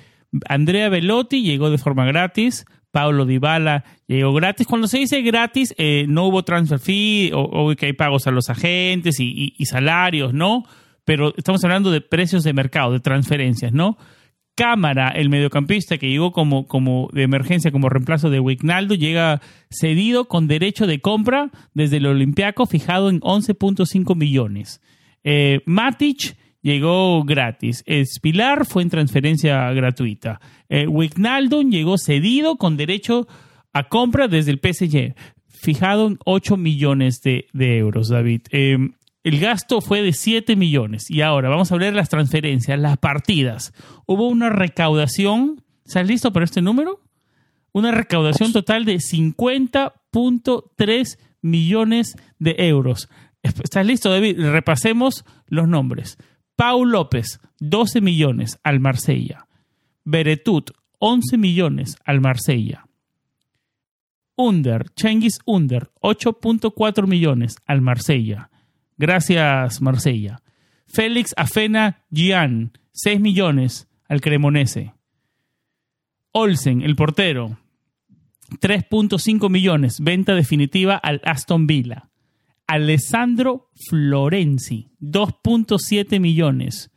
Andrea 0.49 0.89
Velotti 0.89 1.43
llegó 1.43 1.71
de 1.71 1.79
forma 1.79 2.07
gratis, 2.07 2.65
Paulo 2.91 3.27
Dybala 3.27 3.85
llegó 4.07 4.33
gratis. 4.33 4.67
Cuando 4.67 4.89
se 4.89 4.99
dice 4.99 5.21
gratis, 5.23 5.75
eh, 5.79 6.07
no 6.09 6.25
hubo 6.27 6.43
transfer 6.43 6.79
fee 6.79 7.31
o, 7.35 7.75
que 7.77 7.87
hay 7.87 7.93
pagos 7.93 8.27
a 8.27 8.31
los 8.31 8.49
agentes 8.49 9.21
y, 9.21 9.53
salarios, 9.67 10.33
¿no? 10.33 10.65
Pero 11.05 11.35
estamos 11.37 11.63
hablando 11.65 11.91
de 11.91 12.01
precios 12.01 12.45
de 12.45 12.53
mercado, 12.53 12.93
de 12.93 13.01
transferencias, 13.01 13.73
¿no? 13.73 13.99
Cámara, 14.59 15.11
el 15.11 15.31
mediocampista 15.31 15.99
que 15.99 16.11
llegó 16.11 16.33
como, 16.33 16.67
como 16.67 17.09
de 17.13 17.23
emergencia, 17.23 17.71
como 17.71 17.89
reemplazo 17.89 18.29
de 18.29 18.41
Wignaldo, 18.41 18.97
llega 18.97 19.41
cedido 19.71 20.25
con 20.25 20.49
derecho 20.49 20.89
de 20.89 21.01
compra 21.01 21.53
desde 21.75 21.99
el 21.99 22.07
Olympiaco, 22.07 22.67
fijado 22.67 23.09
en 23.09 23.21
11.5 23.21 24.17
millones. 24.17 24.81
Eh, 25.23 25.61
Matic 25.65 26.37
llegó 26.61 27.23
gratis. 27.23 27.85
Espilar 27.87 28.67
fue 28.67 28.83
en 28.83 28.91
transferencia 28.91 29.71
gratuita. 29.75 30.41
Eh, 30.69 30.89
llegó 31.71 31.97
cedido 31.97 32.57
con 32.57 32.77
derecho 32.77 33.29
a 33.73 33.85
compra 33.85 34.27
desde 34.27 34.51
el 34.51 34.59
PSG, 34.59 35.15
fijado 35.47 36.09
en 36.09 36.19
8 36.25 36.57
millones 36.57 37.21
de, 37.23 37.47
euros, 37.55 38.09
David. 38.09 38.41
Em, 38.51 38.95
el 39.29 39.39
gasto 39.41 39.81
fue 39.81 40.03
de 40.03 40.13
7 40.13 40.57
millones. 40.57 41.11
Y 41.11 41.23
ahora 41.23 41.49
vamos 41.49 41.71
a 41.71 41.75
hablar 41.75 41.93
de 41.93 41.97
las 41.97 42.09
transferencias, 42.09 42.77
las 42.79 42.99
partidas. 42.99 43.73
Hubo 44.07 44.29
una 44.29 44.51
recaudación. 44.51 45.65
¿Estás 45.85 46.07
listo 46.07 46.33
para 46.33 46.45
este 46.45 46.63
número? 46.63 47.01
Una 47.73 47.91
recaudación 47.93 48.53
total 48.53 48.85
de 48.85 48.97
50.3 48.97 51.19
millones 51.43 52.17
de 52.39 52.55
euros. 52.59 53.09
¿Estás 53.43 53.87
listo, 53.87 54.11
David? 54.11 54.41
Repasemos 54.41 55.25
los 55.47 55.67
nombres. 55.69 56.19
Paul 56.57 56.91
López, 56.91 57.41
12 57.61 58.01
millones 58.01 58.59
al 58.65 58.81
Marsella. 58.81 59.47
Beretut, 60.05 60.73
11 60.99 61.39
millones 61.39 61.97
al 62.05 62.21
Marsella. 62.21 62.89
Under, 64.37 64.91
Chengis 64.95 65.39
Under, 65.45 65.91
8.4 66.01 67.07
millones 67.07 67.57
al 67.67 67.81
Marsella. 67.81 68.51
Gracias, 68.99 69.81
Marsella. 69.81 70.43
Félix 70.87 71.33
Afena 71.37 72.05
Gian, 72.11 72.73
6 72.93 73.21
millones 73.21 73.89
al 74.09 74.21
Cremonese. 74.21 74.93
Olsen, 76.33 76.83
el 76.83 76.97
portero, 76.97 77.59
3.5 78.61 79.51
millones, 79.51 80.01
venta 80.01 80.35
definitiva 80.35 80.97
al 80.97 81.21
Aston 81.25 81.67
Villa. 81.67 82.11
Alessandro 82.67 83.71
Florenzi, 83.89 84.91
2.7 85.01 86.21
millones 86.21 86.91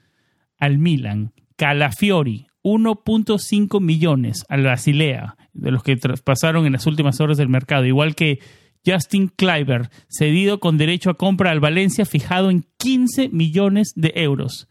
al 0.58 0.78
Milan. 0.80 1.34
Calafiori, 1.56 2.48
1.5 2.64 3.80
millones 3.80 4.46
al 4.50 4.64
Basilea, 4.64 5.38
de 5.54 5.72
los 5.72 5.84
que 5.84 5.96
traspasaron 5.96 6.66
en 6.66 6.74
las 6.74 6.88
últimas 6.88 7.20
horas 7.22 7.38
del 7.38 7.50
mercado. 7.50 7.86
Igual 7.86 8.16
que 8.16 8.40
Justin 8.86 9.28
Kleiber, 9.28 9.90
cedido 10.08 10.60
con 10.60 10.78
derecho 10.78 11.10
a 11.10 11.16
compra 11.16 11.52
al 11.52 11.60
Valencia, 11.60 12.06
fijado 12.06 12.50
en 12.50 12.66
15 12.78 13.30
millones 13.30 13.94
de 13.96 14.14
euros. 14.16 14.68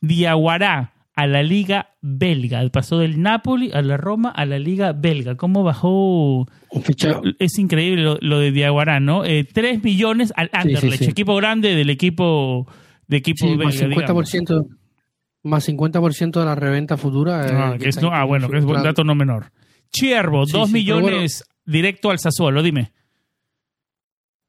Diaguará, 0.00 0.92
a 1.14 1.26
la 1.26 1.42
liga 1.42 1.90
belga. 2.00 2.66
Pasó 2.70 2.98
del 2.98 3.20
Napoli 3.20 3.70
a 3.72 3.82
la 3.82 3.96
Roma 3.96 4.30
a 4.30 4.46
la 4.46 4.58
liga 4.58 4.92
belga. 4.92 5.36
¿Cómo 5.36 5.62
bajó? 5.62 6.46
Es 7.38 7.58
increíble 7.58 8.16
lo, 8.20 8.38
de 8.38 8.50
Diaguará, 8.50 9.00
¿no? 9.00 9.24
Eh, 9.24 9.44
3 9.44 9.82
millones 9.82 10.32
al 10.36 10.50
Anderlecht, 10.52 11.02
equipo 11.02 11.36
grande 11.36 11.74
del 11.74 11.90
equipo 11.90 12.66
de 13.06 13.18
equipo 13.18 13.46
belga. 13.56 13.66
Más 14.14 14.34
50%, 14.34 14.66
más 15.42 15.68
50% 15.68 16.40
de 16.40 16.44
la 16.44 16.54
reventa 16.54 16.96
futura. 16.96 17.46
Eh, 17.46 17.50
ah, 17.52 17.76
es, 17.78 17.98
ah, 18.02 18.24
bueno, 18.24 18.48
que 18.48 18.58
es 18.58 18.64
un 18.64 18.82
dato 18.82 19.04
no 19.04 19.14
menor. 19.14 19.52
Chiervo, 19.92 20.46
2 20.46 20.70
millones 20.70 21.44
directo 21.66 22.10
al 22.10 22.18
Sassuolo, 22.18 22.62
dime. 22.62 22.92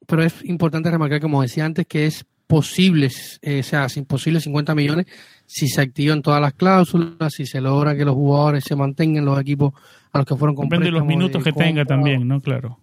Pero 0.08 0.24
es 0.24 0.44
importante 0.46 0.92
remarcar, 0.92 1.22
como 1.22 1.42
decía 1.42 1.66
antes, 1.66 1.86
que 1.88 2.06
es 2.06 2.26
posibles, 2.48 3.40
eh, 3.42 3.62
o 3.62 3.64
sea, 3.64 3.88
posibles 4.08 4.44
50 4.44 4.76
millones 4.76 5.08
si 5.46 5.68
se 5.68 5.82
activan 5.82 6.22
todas 6.22 6.42
las 6.42 6.54
cláusulas, 6.54 7.34
si 7.34 7.46
se 7.46 7.62
logra 7.62 7.96
que 7.96 8.06
los 8.06 8.16
jugadores 8.16 8.64
se 8.64 8.76
mantengan 8.76 9.26
los 9.26 9.40
equipos 9.40 9.74
a 10.12 10.20
los 10.20 10.28
que 10.28 10.36
fueron 10.36 10.56
comprados. 10.56 10.84
Depende 10.84 10.96
de 10.96 11.00
los 11.00 11.08
minutos 11.08 11.44
que 11.44 11.52
tenga 11.52 11.86
también, 11.86 12.28
¿no? 12.28 12.42
Claro. 12.42 12.80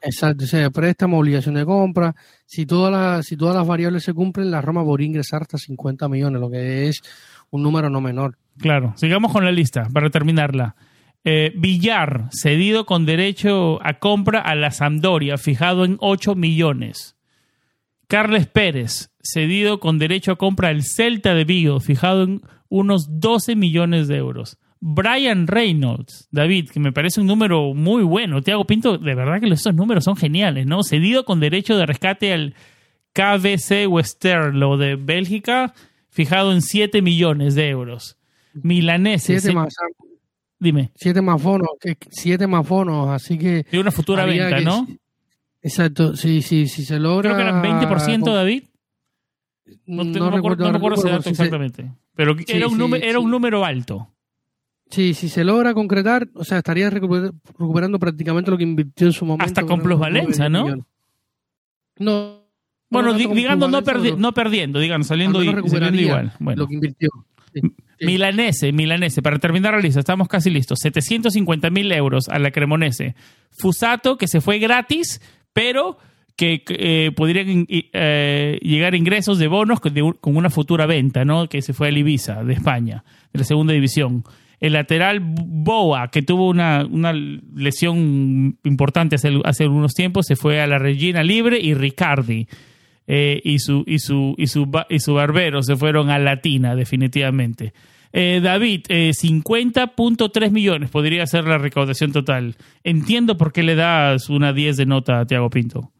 Exacto, 0.00 0.44
o 0.44 0.46
sea, 0.46 0.68
préstamo, 0.70 1.18
obligación 1.18 1.54
de 1.54 1.64
compra. 1.64 2.14
Si 2.44 2.66
todas 2.66 2.92
las, 2.92 3.26
si 3.26 3.36
todas 3.36 3.56
las 3.56 3.66
variables 3.66 4.04
se 4.04 4.12
cumplen, 4.12 4.50
la 4.50 4.60
Roma 4.60 4.84
podría 4.84 5.06
ingresar 5.06 5.42
hasta 5.42 5.56
50 5.56 6.08
millones, 6.08 6.40
lo 6.40 6.50
que 6.50 6.88
es 6.88 7.00
un 7.50 7.62
número 7.62 7.88
no 7.88 8.00
menor. 8.02 8.36
Claro, 8.58 8.92
sigamos 8.96 9.32
con 9.32 9.44
la 9.44 9.52
lista 9.52 9.88
para 9.92 10.10
terminarla. 10.10 10.76
Eh, 11.24 11.52
Villar, 11.56 12.28
cedido 12.32 12.84
con 12.84 13.06
derecho 13.06 13.78
a 13.82 13.98
compra 13.98 14.40
a 14.40 14.54
la 14.54 14.70
Sampdoria, 14.70 15.38
fijado 15.38 15.86
en 15.86 15.96
8 16.00 16.34
millones. 16.34 17.16
Carles 18.08 18.46
Pérez, 18.46 19.10
cedido 19.22 19.80
con 19.80 19.98
derecho 19.98 20.32
a 20.32 20.36
compra 20.36 20.68
al 20.68 20.82
Celta 20.82 21.34
de 21.34 21.44
Vigo, 21.44 21.80
fijado 21.80 22.24
en 22.24 22.42
unos 22.68 23.20
12 23.20 23.56
millones 23.56 24.06
de 24.06 24.16
euros. 24.16 24.58
Brian 24.80 25.46
Reynolds, 25.46 26.28
David, 26.30 26.68
que 26.68 26.78
me 26.78 26.92
parece 26.92 27.22
un 27.22 27.26
número 27.26 27.72
muy 27.72 28.02
bueno. 28.02 28.42
Tiago 28.42 28.66
Pinto, 28.66 28.98
de 28.98 29.14
verdad 29.14 29.40
que 29.40 29.48
esos 29.48 29.74
números 29.74 30.04
son 30.04 30.16
geniales, 30.16 30.66
¿no? 30.66 30.82
Cedido 30.82 31.24
con 31.24 31.40
derecho 31.40 31.78
de 31.78 31.86
rescate 31.86 32.34
al 32.34 32.54
KBC 33.14 33.88
Westerlo 33.88 34.76
de 34.76 34.96
Bélgica, 34.96 35.72
fijado 36.10 36.52
en 36.52 36.60
7 36.60 37.00
millones 37.00 37.54
de 37.54 37.70
euros. 37.70 38.18
Milaneses. 38.52 39.42
Siete 39.42 39.54
más, 39.54 39.74
Dime. 40.58 40.90
siete 40.94 41.20
más 41.20 41.42
bonos, 41.42 41.68
que- 41.80 41.96
siete 42.10 42.46
más 42.46 42.66
bonos, 42.68 43.08
así 43.10 43.36
que... 43.38 43.66
De 43.70 43.78
una 43.78 43.90
futura 43.90 44.24
venta, 44.24 44.56
que- 44.58 44.64
¿no? 44.64 44.86
Exacto, 45.62 46.14
sí, 46.16 46.42
sí, 46.42 46.66
si 46.68 46.84
se 46.84 46.98
logra... 46.98 47.34
Creo 47.34 47.36
que 47.36 47.42
eran 47.42 47.62
20%, 47.62 48.20
con- 48.20 48.34
David. 48.34 48.64
No, 49.86 50.02
te- 50.12 50.18
no 50.18 50.30
recuerdo, 50.30 50.64
no 50.66 50.72
recuerdo 50.72 50.98
ese 50.98 51.08
dato 51.10 51.22
si 51.22 51.34
se- 51.34 51.42
exactamente. 51.42 51.90
Pero 52.14 52.36
Sí, 52.38 52.44
era, 52.48 52.66
un 52.66 52.74
sí, 52.74 52.78
número, 52.78 53.04
era 53.04 53.18
sí. 53.18 53.24
un 53.24 53.30
número 53.30 53.64
alto. 53.64 54.08
Sí, 54.90 55.14
si 55.14 55.28
se 55.28 55.42
logra 55.42 55.72
concretar, 55.74 56.28
o 56.34 56.44
sea, 56.44 56.58
estaría 56.58 56.90
recuper- 56.90 57.32
recuperando 57.58 57.98
prácticamente 57.98 58.50
lo 58.50 58.56
que 58.58 58.62
invirtió 58.64 59.06
en 59.06 59.12
su 59.14 59.24
momento. 59.24 59.46
Hasta 59.46 59.64
con 59.64 59.80
plusvalencia, 59.80 60.48
¿no? 60.48 60.64
millones. 60.64 60.84
No. 61.98 62.44
Bueno, 62.90 63.14
digamos 63.14 63.70
no, 63.70 63.82
perdi- 63.82 64.16
no 64.16 64.32
perdiendo, 64.32 64.78
digamos, 64.78 65.06
saliendo, 65.06 65.38
saliendo 65.38 65.60
recuperaría 65.62 66.02
igual. 66.02 66.32
Bueno. 66.38 66.62
Lo 66.62 66.68
que 66.68 66.74
invirtió. 66.74 67.08
Sí, 67.52 67.60
sí. 67.62 67.74
Milanese, 68.00 68.72
Milanese, 68.72 69.22
para 69.22 69.38
terminar 69.38 69.74
la 69.74 69.80
lista, 69.80 70.00
estamos 70.00 70.28
casi 70.28 70.50
listos. 70.50 70.78
750 70.80 71.70
mil 71.70 71.90
euros 71.92 72.28
a 72.28 72.38
la 72.38 72.50
Cremonese. 72.50 73.14
Fusato, 73.50 74.16
que 74.16 74.28
se 74.28 74.40
fue 74.40 74.58
gratis, 74.58 75.20
pero 75.52 75.98
que 76.36 76.64
eh, 76.68 77.12
podrían 77.14 77.66
eh, 77.68 78.58
llegar 78.60 78.94
ingresos 78.94 79.38
de 79.38 79.46
bonos 79.46 79.80
con, 79.80 80.36
una 80.36 80.50
futura 80.50 80.86
venta, 80.86 81.24
¿no? 81.24 81.48
Que 81.48 81.62
se 81.62 81.72
fue 81.72 81.88
al 81.88 81.98
Ibiza, 81.98 82.42
de 82.42 82.54
España, 82.54 83.04
de 83.32 83.38
la 83.38 83.44
segunda 83.44 83.72
división. 83.72 84.24
El 84.60 84.72
lateral 84.72 85.20
Boa, 85.20 86.08
que 86.08 86.22
tuvo 86.22 86.48
una, 86.48 86.84
una 86.90 87.12
lesión 87.12 88.58
importante 88.64 89.16
hace, 89.16 89.40
hace 89.44 89.64
algunos 89.64 89.92
tiempos, 89.92 90.26
se 90.26 90.36
fue 90.36 90.60
a 90.60 90.66
la 90.66 90.78
Regina 90.78 91.22
Libre 91.22 91.58
y 91.60 91.74
Ricardi 91.74 92.48
eh, 93.06 93.40
y, 93.44 93.58
su, 93.58 93.84
y, 93.86 93.98
su, 93.98 94.34
y, 94.38 94.46
su, 94.46 94.70
y 94.88 94.98
su 95.00 95.14
barbero 95.14 95.62
se 95.62 95.76
fueron 95.76 96.10
a 96.10 96.18
Latina, 96.18 96.74
definitivamente. 96.74 97.72
Eh, 98.12 98.40
David, 98.40 98.86
eh, 98.90 99.10
50.3 99.10 100.50
millones 100.50 100.88
podría 100.88 101.26
ser 101.26 101.44
la 101.46 101.58
recaudación 101.58 102.12
total. 102.12 102.56
Entiendo 102.84 103.36
por 103.36 103.52
qué 103.52 103.64
le 103.64 103.74
das 103.74 104.30
una 104.30 104.52
10 104.52 104.76
de 104.76 104.86
nota 104.86 105.20
a 105.20 105.26
Tiago 105.26 105.50
Pinto. 105.50 105.90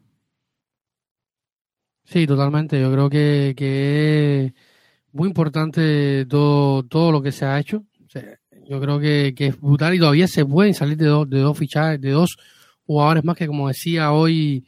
Sí, 2.05 2.27
totalmente. 2.27 2.81
Yo 2.81 2.93
creo 2.93 3.11
que, 3.11 3.55
que 3.57 4.45
es 4.45 4.53
muy 5.13 5.27
importante 5.27 6.25
todo, 6.27 6.85
todo 6.85 7.11
lo 7.11 7.21
que 7.21 7.33
se 7.33 7.47
ha 7.47 7.59
hecho. 7.59 7.85
Yo 8.69 8.81
creo 8.81 8.99
que, 9.01 9.35
es 9.37 9.61
brutal 9.61 9.95
y 9.95 9.99
todavía 9.99 10.29
se 10.29 10.47
pueden 10.47 10.73
salir 10.73 10.97
de 10.97 11.07
dos, 11.07 11.29
de 11.29 11.41
dos 11.41 11.59
fichajes, 11.59 12.01
de 12.01 12.11
dos 12.11 12.37
jugadores 12.87 13.25
más 13.25 13.37
que, 13.37 13.47
como 13.47 13.69
decía 13.69 14.13
hoy 14.13 14.65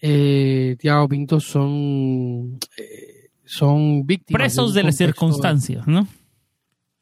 eh, 0.00 0.76
Tiago 0.78 1.08
Pinto, 1.08 1.40
son, 1.40 2.58
eh, 2.76 3.30
son 3.44 4.06
víctimas. 4.06 4.40
Presos 4.40 4.74
de 4.74 4.82
las 4.82 4.96
circunstancias, 4.96 5.86
¿no? 5.86 6.06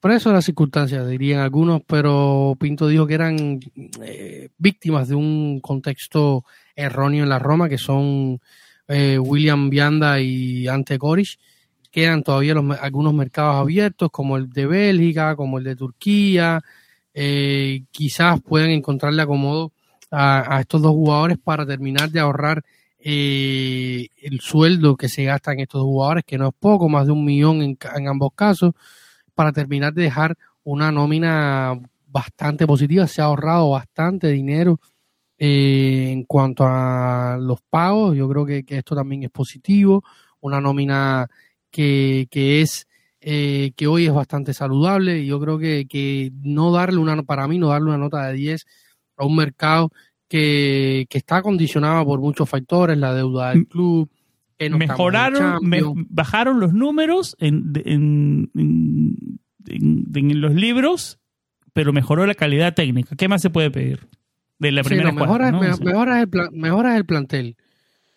Presos 0.01 0.31
de 0.31 0.35
las 0.35 0.45
circunstancias, 0.45 1.09
dirían 1.09 1.41
algunos, 1.41 1.83
pero 1.85 2.57
Pinto 2.61 2.87
dijo 2.87 3.07
que 3.07 3.15
eran 3.15 3.59
eh, 4.01 4.49
víctimas 4.57 5.09
de 5.09 5.17
un 5.17 5.59
contexto 5.61 6.45
erróneo 6.77 7.25
en 7.25 7.29
la 7.29 7.41
Roma, 7.41 7.69
que 7.69 7.79
son 7.79 8.41
eh, 8.87 9.19
William 9.19 9.69
Vianda 9.71 10.21
y 10.21 10.69
Ante 10.69 10.99
Koric. 10.99 11.39
Quedan 11.91 12.23
todavía 12.23 12.55
los, 12.55 12.79
algunos 12.79 13.13
mercados 13.13 13.57
abiertos, 13.57 14.11
como 14.13 14.37
el 14.37 14.51
de 14.51 14.67
Bélgica, 14.67 15.35
como 15.35 15.59
el 15.59 15.65
de 15.65 15.75
Turquía. 15.75 16.63
Eh, 17.13 17.83
quizás 17.91 18.41
puedan 18.41 18.71
encontrarle 18.71 19.23
acomodo 19.23 19.73
a, 20.13 20.57
a 20.57 20.61
estos 20.61 20.81
dos 20.81 20.93
jugadores 20.93 21.39
para 21.43 21.67
terminar 21.67 22.09
de 22.11 22.21
ahorrar 22.21 22.63
eh, 22.99 24.09
el 24.23 24.41
sueldo 24.41 24.97
que 24.97 25.09
se 25.09 25.25
gasta 25.25 25.53
en 25.53 25.61
estos 25.61 25.83
jugadores, 25.83 26.25
que 26.25 26.39
no 26.39 26.49
es 26.49 26.55
poco, 26.59 26.89
más 26.89 27.07
de 27.07 27.13
un 27.13 27.25
millón 27.25 27.63
en, 27.63 27.79
ambos 28.09 28.31
casos 28.35 28.73
para 29.35 29.53
terminar 29.53 29.95
de 29.95 30.03
dejar 30.05 30.37
una 30.65 30.91
nómina 30.93 31.79
bastante 32.07 32.67
positiva. 32.67 33.07
Se 33.07 33.23
ha 33.23 33.27
ahorrado 33.27 33.71
bastante 33.71 34.29
dinero 34.29 34.81
eh, 35.39 36.11
en 36.13 36.25
cuanto 36.25 36.65
a 36.67 37.39
los 37.41 37.61
pagos. 37.63 38.17
Yo 38.17 38.29
creo 38.29 38.45
que, 38.45 38.65
que 38.65 38.79
esto 38.79 38.97
también 38.97 39.23
es 39.25 39.31
positivo. 39.31 40.03
Una 40.41 40.61
nómina 40.61 41.29
que, 41.71 42.27
que 42.31 42.63
es 42.63 42.89
eh, 43.21 43.73
que 43.77 43.87
hoy 43.87 44.07
es 44.07 44.13
bastante 44.13 44.55
saludable. 44.55 45.19
Y 45.21 45.27
yo 45.27 45.41
creo 45.41 45.59
que, 45.59 45.87
que 45.87 46.33
no 46.43 46.73
darle 46.73 46.99
una, 46.99 47.23
para 47.23 47.49
mí, 47.49 47.59
no 47.59 47.69
darle 47.69 47.89
una 47.89 47.99
nota 47.99 48.27
de 48.27 48.35
10 48.35 48.67
a 49.17 49.25
un 49.25 49.37
mercado 49.37 49.91
que, 50.29 51.07
que 51.09 51.19
está 51.19 51.43
condicionado 51.43 52.05
por 52.05 52.21
muchos 52.21 52.49
factores, 52.49 52.97
la 52.99 53.15
deuda 53.15 53.51
del 53.51 53.67
club. 53.67 54.11
que 54.59 54.69
no 54.71 54.77
Mejoraron, 54.79 55.59
me- 55.63 55.81
bajaron 56.11 56.61
los 56.61 56.73
números 56.73 57.37
en, 57.39 57.73
en, 57.85 58.51
en- 58.55 59.39
en- 59.67 60.07
en 60.15 60.41
los 60.41 60.55
libros, 60.55 61.19
pero 61.73 61.93
mejoró 61.93 62.27
la 62.27 62.35
calidad 62.35 62.75
técnica. 62.75 63.15
¿Qué 63.17 63.29
más 63.29 63.41
se 63.41 63.51
puede 63.51 63.71
pedir? 63.71 64.09
De 64.59 64.73
la 64.73 64.83
Sí, 64.83 64.89
primera 64.89 65.13
no, 65.13 65.21
mejoras, 65.21 65.49
escuadra, 65.53 65.69
¿no? 65.69 65.71
me- 65.73 65.77
Sí. 65.77 65.85
mejoras 65.85 66.21
el, 66.23 66.29
plan- 66.29 66.49
mejoras 66.53 66.97
el 66.97 67.07
plantel. 67.07 67.57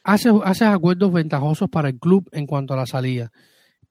Haces, 0.03 0.33
haces 0.43 0.67
acuerdos 0.67 1.13
ventajosos 1.13 1.69
para 1.69 1.89
el 1.89 1.99
club 1.99 2.27
en 2.31 2.47
cuanto 2.47 2.73
a 2.73 2.77
la 2.77 2.87
salida. 2.87 3.31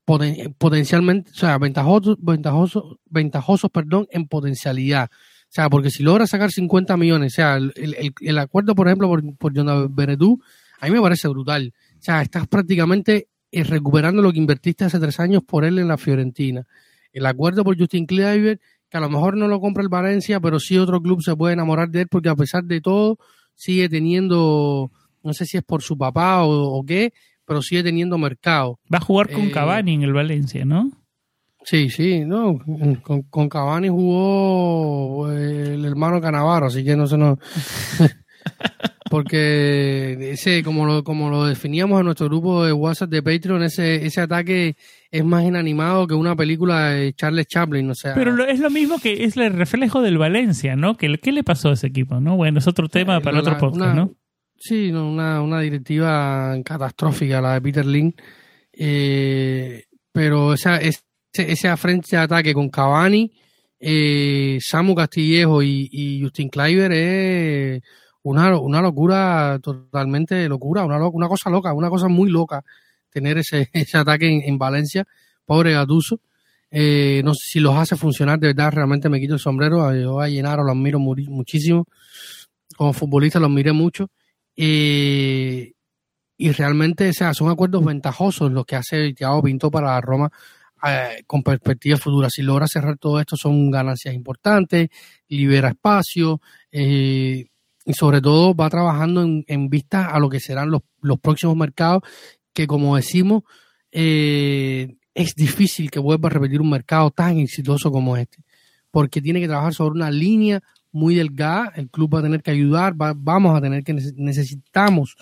Poten- 0.04 0.52
potencialmente, 0.58 1.30
o 1.30 1.34
sea, 1.34 1.56
ventajosos, 1.58 2.16
ventajosos, 2.20 2.96
ventajosos, 3.08 3.70
perdón, 3.70 4.08
en 4.10 4.26
potencialidad. 4.26 5.08
O 5.50 5.52
sea, 5.52 5.68
porque 5.68 5.90
si 5.90 6.02
logras 6.04 6.30
sacar 6.30 6.52
50 6.52 6.96
millones, 6.96 7.32
o 7.32 7.36
sea, 7.36 7.56
el, 7.56 7.72
el- 7.76 8.14
el 8.20 8.38
acuerdo, 8.38 8.74
por 8.76 8.86
ejemplo, 8.86 9.08
por, 9.08 9.36
por 9.36 9.52
Jonathan 9.52 9.92
Benedú, 9.94 10.40
a 10.80 10.86
mí 10.86 10.92
me 10.92 11.00
parece 11.00 11.26
brutal. 11.28 11.74
O 11.98 12.02
sea, 12.02 12.22
estás 12.22 12.46
prácticamente 12.46 13.28
eh, 13.50 13.64
recuperando 13.64 14.22
lo 14.22 14.32
que 14.32 14.38
invertiste 14.38 14.84
hace 14.84 15.00
tres 15.00 15.18
años 15.18 15.42
por 15.44 15.64
él 15.64 15.78
en 15.80 15.88
la 15.88 15.98
Fiorentina. 15.98 16.66
El 17.12 17.26
acuerdo 17.26 17.64
por 17.64 17.76
Justin 17.76 18.06
Kluivert, 18.06 18.60
que 18.88 18.96
a 18.96 19.00
lo 19.00 19.10
mejor 19.10 19.36
no 19.36 19.48
lo 19.48 19.60
compra 19.60 19.82
el 19.82 19.88
Valencia, 19.88 20.38
pero 20.40 20.60
sí 20.60 20.78
otro 20.78 21.00
club 21.02 21.20
se 21.22 21.34
puede 21.34 21.54
enamorar 21.54 21.90
de 21.90 22.02
él 22.02 22.08
porque 22.08 22.28
a 22.28 22.36
pesar 22.36 22.62
de 22.64 22.80
todo 22.80 23.18
sigue 23.56 23.88
teniendo, 23.88 24.90
no 25.22 25.34
sé 25.34 25.46
si 25.46 25.56
es 25.56 25.64
por 25.64 25.82
su 25.82 25.98
papá 25.98 26.44
o, 26.44 26.78
o 26.78 26.84
qué, 26.84 27.12
pero 27.44 27.60
sigue 27.62 27.82
teniendo 27.82 28.16
mercado. 28.18 28.78
Va 28.92 28.98
a 28.98 29.00
jugar 29.00 29.30
con 29.32 29.46
Eh, 29.46 29.50
Cavani 29.50 29.94
en 29.94 30.02
el 30.02 30.12
Valencia, 30.12 30.64
¿no? 30.64 30.92
Sí, 31.64 31.90
sí, 31.90 32.20
no, 32.24 32.58
con, 33.02 33.22
con 33.22 33.48
Cavani 33.48 33.88
jugó 33.88 35.30
eh, 35.30 35.74
el 35.74 35.84
hermano 35.84 36.20
Canavaro, 36.20 36.66
así 36.66 36.82
que 36.84 36.96
no 36.96 37.06
se 37.06 37.18
nos... 37.18 37.38
Porque 39.10 40.30
ese, 40.32 40.62
como 40.62 40.86
lo, 40.86 41.02
como 41.02 41.30
lo 41.30 41.44
definíamos 41.44 41.98
en 41.98 42.04
nuestro 42.06 42.26
grupo 42.28 42.64
de 42.64 42.72
WhatsApp 42.72 43.10
de 43.10 43.22
Patreon, 43.22 43.62
ese, 43.64 44.06
ese 44.06 44.20
ataque 44.20 44.76
es 45.10 45.24
más 45.24 45.42
inanimado 45.44 46.06
que 46.06 46.14
una 46.14 46.36
película 46.36 46.90
de 46.90 47.12
Charles 47.14 47.48
Chaplin, 47.48 47.90
o 47.90 47.94
sea... 47.96 48.14
Pero 48.14 48.30
lo- 48.32 48.46
es 48.46 48.60
lo 48.60 48.70
mismo 48.70 49.00
que 49.00 49.24
es 49.24 49.36
el 49.36 49.52
reflejo 49.52 50.00
del 50.00 50.16
Valencia, 50.16 50.76
¿no? 50.76 50.96
¿Qué, 50.96 51.18
qué 51.20 51.32
le 51.32 51.42
pasó 51.42 51.70
a 51.70 51.72
ese 51.72 51.88
equipo, 51.88 52.20
no? 52.20 52.36
Bueno, 52.36 52.60
es 52.60 52.68
otro 52.68 52.88
tema 52.88 53.16
Eh, 53.16 53.20
para 53.20 53.34
la- 53.34 53.40
otro 53.40 53.58
podcast, 53.58 53.82
una- 53.82 53.94
¿no? 53.94 54.14
Sí, 54.56 54.92
no, 54.92 55.10
una, 55.10 55.42
una 55.42 55.60
directiva 55.60 56.54
catastrófica, 56.64 57.40
la 57.40 57.54
de 57.54 57.60
Peter 57.62 57.84
Lin. 57.86 58.14
Eh, 58.72 59.84
pero 60.12 60.54
esa, 60.54 60.76
ese, 60.76 61.00
ese 61.32 61.76
frente 61.76 62.16
de 62.16 62.22
ataque 62.22 62.54
con 62.54 62.68
Cavani, 62.68 63.30
eh, 63.78 64.58
Samu 64.60 64.94
Castillejo 64.94 65.62
y, 65.62 66.20
Justin 66.22 66.48
Kleiber 66.48 66.92
es 66.92 67.82
una, 68.22 68.58
una 68.58 68.82
locura, 68.82 69.58
totalmente 69.62 70.48
locura, 70.48 70.84
una, 70.84 70.98
lo- 70.98 71.10
una 71.10 71.28
cosa 71.28 71.50
loca, 71.50 71.72
una 71.72 71.88
cosa 71.88 72.08
muy 72.08 72.30
loca 72.30 72.62
tener 73.10 73.38
ese, 73.38 73.68
ese 73.72 73.98
ataque 73.98 74.28
en, 74.28 74.42
en 74.42 74.58
Valencia. 74.58 75.04
Pobre 75.44 75.72
Gatuso. 75.72 76.20
Eh, 76.70 77.22
no 77.24 77.34
sé 77.34 77.48
si 77.48 77.60
los 77.60 77.74
hace 77.76 77.96
funcionar, 77.96 78.38
de 78.38 78.48
verdad, 78.48 78.70
realmente 78.72 79.08
me 79.08 79.18
quito 79.20 79.34
el 79.34 79.40
sombrero. 79.40 79.92
Yo 79.94 80.20
a 80.20 80.28
Llenaro 80.28 80.62
los 80.62 80.72
admiro 80.72 81.00
muchísimo. 81.00 81.86
Como 82.76 82.92
futbolista 82.92 83.40
los 83.40 83.50
miré 83.50 83.72
mucho. 83.72 84.08
Eh, 84.56 85.72
y 86.36 86.52
realmente 86.52 87.08
o 87.08 87.12
sea, 87.12 87.34
son 87.34 87.50
acuerdos 87.50 87.84
ventajosos 87.84 88.52
los 88.52 88.64
que 88.64 88.76
hace 88.76 89.12
Thiago 89.14 89.42
Pinto 89.42 89.70
para 89.70 89.88
la 89.88 90.00
Roma 90.00 90.30
eh, 90.86 91.22
con 91.26 91.42
perspectiva 91.42 91.96
futura. 91.96 92.28
Si 92.30 92.42
logra 92.42 92.66
cerrar 92.66 92.98
todo 92.98 93.20
esto 93.20 93.36
son 93.36 93.70
ganancias 93.70 94.14
importantes, 94.14 94.88
libera 95.28 95.68
espacio 95.70 96.40
eh, 96.72 97.46
y 97.84 97.92
sobre 97.94 98.20
todo 98.20 98.54
va 98.54 98.68
trabajando 98.70 99.22
en, 99.22 99.44
en 99.46 99.68
vista 99.68 100.06
a 100.10 100.18
lo 100.18 100.28
que 100.28 100.40
serán 100.40 100.70
los, 100.70 100.82
los 101.00 101.18
próximos 101.18 101.56
mercados 101.56 102.02
que 102.52 102.66
como 102.66 102.96
decimos 102.96 103.42
eh, 103.92 104.96
es 105.14 105.34
difícil 105.34 105.90
que 105.90 105.98
vuelva 105.98 106.28
a 106.28 106.32
repetir 106.32 106.60
un 106.60 106.70
mercado 106.70 107.10
tan 107.10 107.38
exitoso 107.38 107.90
como 107.90 108.16
este 108.16 108.44
porque 108.90 109.20
tiene 109.20 109.40
que 109.40 109.46
trabajar 109.48 109.72
sobre 109.74 109.94
una 109.94 110.10
línea 110.10 110.60
muy 110.92 111.14
delgada, 111.14 111.72
el 111.76 111.88
club 111.88 112.16
va 112.16 112.18
a 112.18 112.22
tener 112.22 112.42
que 112.42 112.50
ayudar, 112.50 113.00
va- 113.00 113.14
vamos 113.16 113.56
a 113.56 113.60
tener 113.60 113.84
que 113.84 113.94
nece- 113.94 114.14
necesitamos 114.16 115.14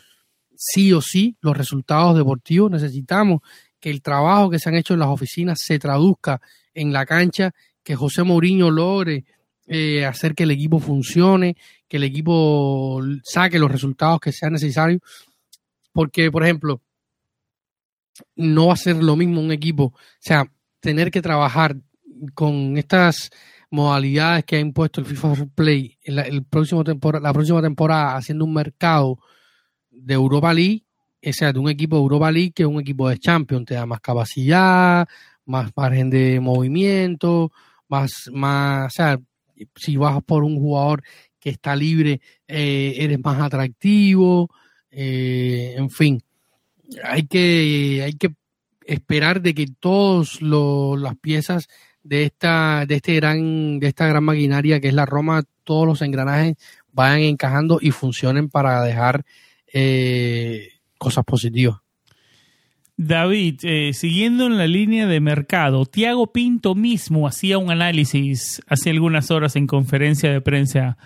sí 0.56 0.92
o 0.94 1.02
sí 1.02 1.36
los 1.42 1.54
resultados 1.56 2.16
deportivos, 2.16 2.70
necesitamos 2.70 3.40
que 3.80 3.90
el 3.90 4.02
trabajo 4.02 4.50
que 4.50 4.58
se 4.58 4.68
han 4.68 4.74
hecho 4.74 4.94
en 4.94 5.00
las 5.00 5.08
oficinas 5.08 5.60
se 5.60 5.78
traduzca 5.78 6.40
en 6.74 6.92
la 6.92 7.06
cancha, 7.06 7.52
que 7.82 7.96
José 7.96 8.22
Mourinho 8.22 8.70
logre 8.70 9.24
eh, 9.66 10.04
hacer 10.04 10.34
que 10.34 10.44
el 10.44 10.50
equipo 10.50 10.78
funcione, 10.78 11.56
que 11.86 11.98
el 11.98 12.04
equipo 12.04 13.00
saque 13.22 13.58
los 13.58 13.70
resultados 13.70 14.20
que 14.20 14.32
sean 14.32 14.52
necesarios. 14.52 15.00
Porque, 15.92 16.30
por 16.30 16.42
ejemplo, 16.44 16.82
no 18.36 18.68
va 18.68 18.74
a 18.74 18.76
ser 18.76 18.96
lo 18.96 19.16
mismo 19.16 19.40
un 19.40 19.52
equipo, 19.52 19.84
o 19.84 19.94
sea, 20.20 20.50
tener 20.80 21.10
que 21.10 21.22
trabajar 21.22 21.76
con 22.34 22.76
estas 22.76 23.30
modalidades 23.70 24.44
que 24.44 24.56
ha 24.56 24.60
impuesto 24.60 25.00
el 25.00 25.06
FIFA 25.06 25.46
Play 25.54 25.98
en 26.02 26.16
la, 26.16 26.22
el 26.22 26.44
próximo 26.44 26.82
la 26.82 27.32
próxima 27.32 27.62
temporada 27.62 28.16
haciendo 28.16 28.44
un 28.44 28.54
mercado 28.54 29.18
de 29.90 30.14
Europa 30.14 30.54
League, 30.54 30.84
o 31.24 31.32
sea, 31.32 31.52
de 31.52 31.58
un 31.58 31.68
equipo 31.68 31.96
de 31.96 32.02
Europa 32.02 32.30
League 32.30 32.52
que 32.52 32.66
un 32.66 32.80
equipo 32.80 33.08
de 33.08 33.18
Champions, 33.18 33.66
te 33.66 33.74
da 33.74 33.86
más 33.86 34.00
capacidad, 34.00 35.06
más 35.44 35.70
margen 35.76 36.10
de 36.10 36.40
movimiento, 36.40 37.52
más, 37.88 38.30
más, 38.32 38.86
o 38.86 38.90
sea, 38.90 39.18
si 39.76 39.96
vas 39.96 40.22
por 40.22 40.44
un 40.44 40.58
jugador 40.58 41.02
que 41.40 41.50
está 41.50 41.74
libre, 41.74 42.20
eh, 42.46 42.94
eres 42.98 43.18
más 43.22 43.40
atractivo, 43.40 44.50
eh, 44.90 45.74
en 45.76 45.90
fin, 45.90 46.22
hay 47.04 47.26
que, 47.26 48.02
hay 48.04 48.12
que 48.14 48.34
esperar 48.84 49.40
de 49.42 49.54
que 49.54 49.66
todas 49.80 50.40
las 50.40 51.16
piezas 51.16 51.68
de 52.02 52.24
esta, 52.24 52.84
de 52.86 52.96
este 52.96 53.16
gran, 53.16 53.78
de 53.80 53.88
esta 53.88 54.06
gran 54.06 54.24
maquinaria 54.24 54.80
que 54.80 54.88
es 54.88 54.94
la 54.94 55.06
Roma, 55.06 55.42
todos 55.64 55.86
los 55.86 56.02
engranajes 56.02 56.56
vayan 56.92 57.20
encajando 57.20 57.78
y 57.80 57.90
funcionen 57.90 58.48
para 58.48 58.82
dejar 58.82 59.24
eh, 59.72 60.77
cosas 60.98 61.24
positivas. 61.24 61.78
David, 62.96 63.60
eh, 63.62 63.92
siguiendo 63.94 64.46
en 64.46 64.58
la 64.58 64.66
línea 64.66 65.06
de 65.06 65.20
mercado, 65.20 65.86
Tiago 65.86 66.32
Pinto 66.32 66.74
mismo 66.74 67.28
hacía 67.28 67.56
un 67.56 67.70
análisis 67.70 68.60
hace 68.66 68.90
algunas 68.90 69.30
horas 69.30 69.54
en 69.54 69.68
conferencia 69.68 70.32
de 70.32 70.40
prensa 70.40 70.98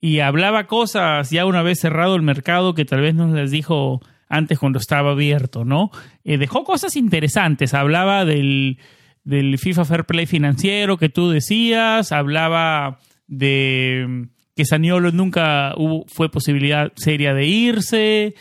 y 0.00 0.18
hablaba 0.18 0.66
cosas 0.66 1.30
ya 1.30 1.46
una 1.46 1.62
vez 1.62 1.78
cerrado 1.78 2.16
el 2.16 2.22
mercado 2.22 2.74
que 2.74 2.84
tal 2.84 3.00
vez 3.00 3.14
nos 3.14 3.32
les 3.32 3.52
dijo 3.52 4.00
antes 4.28 4.58
cuando 4.58 4.80
estaba 4.80 5.12
abierto, 5.12 5.64
¿no? 5.64 5.92
Eh, 6.24 6.36
dejó 6.36 6.64
cosas 6.64 6.96
interesantes, 6.96 7.74
hablaba 7.74 8.24
del, 8.24 8.78
del 9.22 9.56
FIFA 9.56 9.84
Fair 9.84 10.04
Play 10.04 10.26
financiero 10.26 10.96
que 10.96 11.08
tú 11.08 11.30
decías, 11.30 12.10
hablaba 12.10 12.98
de 13.28 14.26
que 14.56 14.64
Saniolo 14.64 15.12
nunca 15.12 15.74
hubo, 15.76 16.04
fue 16.08 16.28
posibilidad 16.28 16.92
seria 16.96 17.34
de 17.34 17.46
irse, 17.46 18.34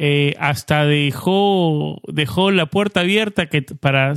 eh, 0.00 0.34
hasta 0.38 0.86
dejó, 0.86 2.00
dejó 2.06 2.52
la 2.52 2.66
puerta 2.66 3.00
abierta 3.00 3.46
que, 3.46 3.62
para 3.62 4.14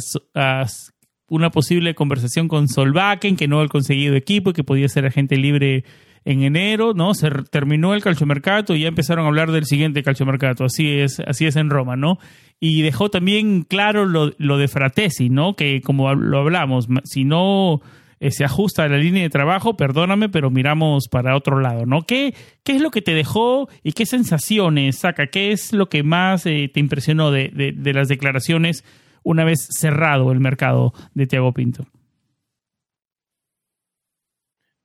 una 1.28 1.50
posible 1.50 1.96
conversación 1.96 2.48
con 2.48 2.68
Solvaken, 2.68 3.36
que 3.36 3.48
no 3.48 3.62
ha 3.62 3.68
conseguido 3.68 4.16
equipo 4.16 4.52
y 4.52 4.54
que 4.54 4.64
podía 4.64 4.88
ser 4.88 5.08
agente 5.08 5.38
libre 5.38 5.84
en 6.24 6.44
enero, 6.44 6.94
¿no? 6.94 7.16
Se 7.16 7.32
terminó 7.50 7.96
el 7.96 8.04
calciomercato 8.04 8.76
y 8.76 8.82
ya 8.82 8.90
empezaron 8.90 9.26
a 9.26 9.30
hablar 9.30 9.52
del 9.52 9.66
siguiente 9.66 10.04
calciomercato. 10.04 10.66
Así 10.66 11.00
es, 11.00 11.20
así 11.20 11.48
es 11.48 11.56
en 11.56 11.72
Roma, 11.72 11.96
¿no? 11.96 12.20
Y 12.60 12.84
dejó 12.84 13.10
también 13.10 13.64
claro 13.64 14.06
lo, 14.06 14.34
lo 14.38 14.60
de 14.60 14.68
Fratesi, 14.68 15.30
¿no? 15.30 15.56
Que 15.56 15.82
como 15.82 16.14
lo 16.14 16.38
hablamos, 16.38 16.88
si 17.06 17.24
no 17.24 17.82
eh, 18.22 18.32
se 18.32 18.46
ajusta 18.46 18.84
a 18.84 18.88
la 18.88 18.98
línea 18.98 19.24
de 19.24 19.30
trabajo, 19.30 19.76
perdóname, 19.76 20.30
pero 20.30 20.50
miramos 20.50 21.10
para 21.10 21.36
otro 21.36 21.60
lado, 21.60 21.86
¿no? 21.86 22.04
¿Qué, 22.04 22.34
qué 22.64 22.78
es 22.78 22.82
lo 22.82 22.90
que 22.90 23.02
te 23.02 23.14
dejó 23.14 23.68
y 23.84 23.92
qué 23.92 24.06
sensaciones 24.06 25.00
saca? 25.00 25.28
¿Qué 25.28 25.52
es 25.52 25.74
lo 25.74 25.90
que 25.90 26.04
más 26.04 26.46
eh, 26.46 26.72
te 26.74 26.80
impresionó 26.80 27.32
de, 27.32 27.50
de 27.50 27.94
las 27.94 28.08
declaraciones 28.08 28.86
una 29.24 29.44
vez 29.44 29.68
cerrado 29.70 30.32
el 30.32 30.40
mercado 30.40 30.94
de 31.14 31.28
Tiago 31.28 31.52
Pinto? 31.52 31.86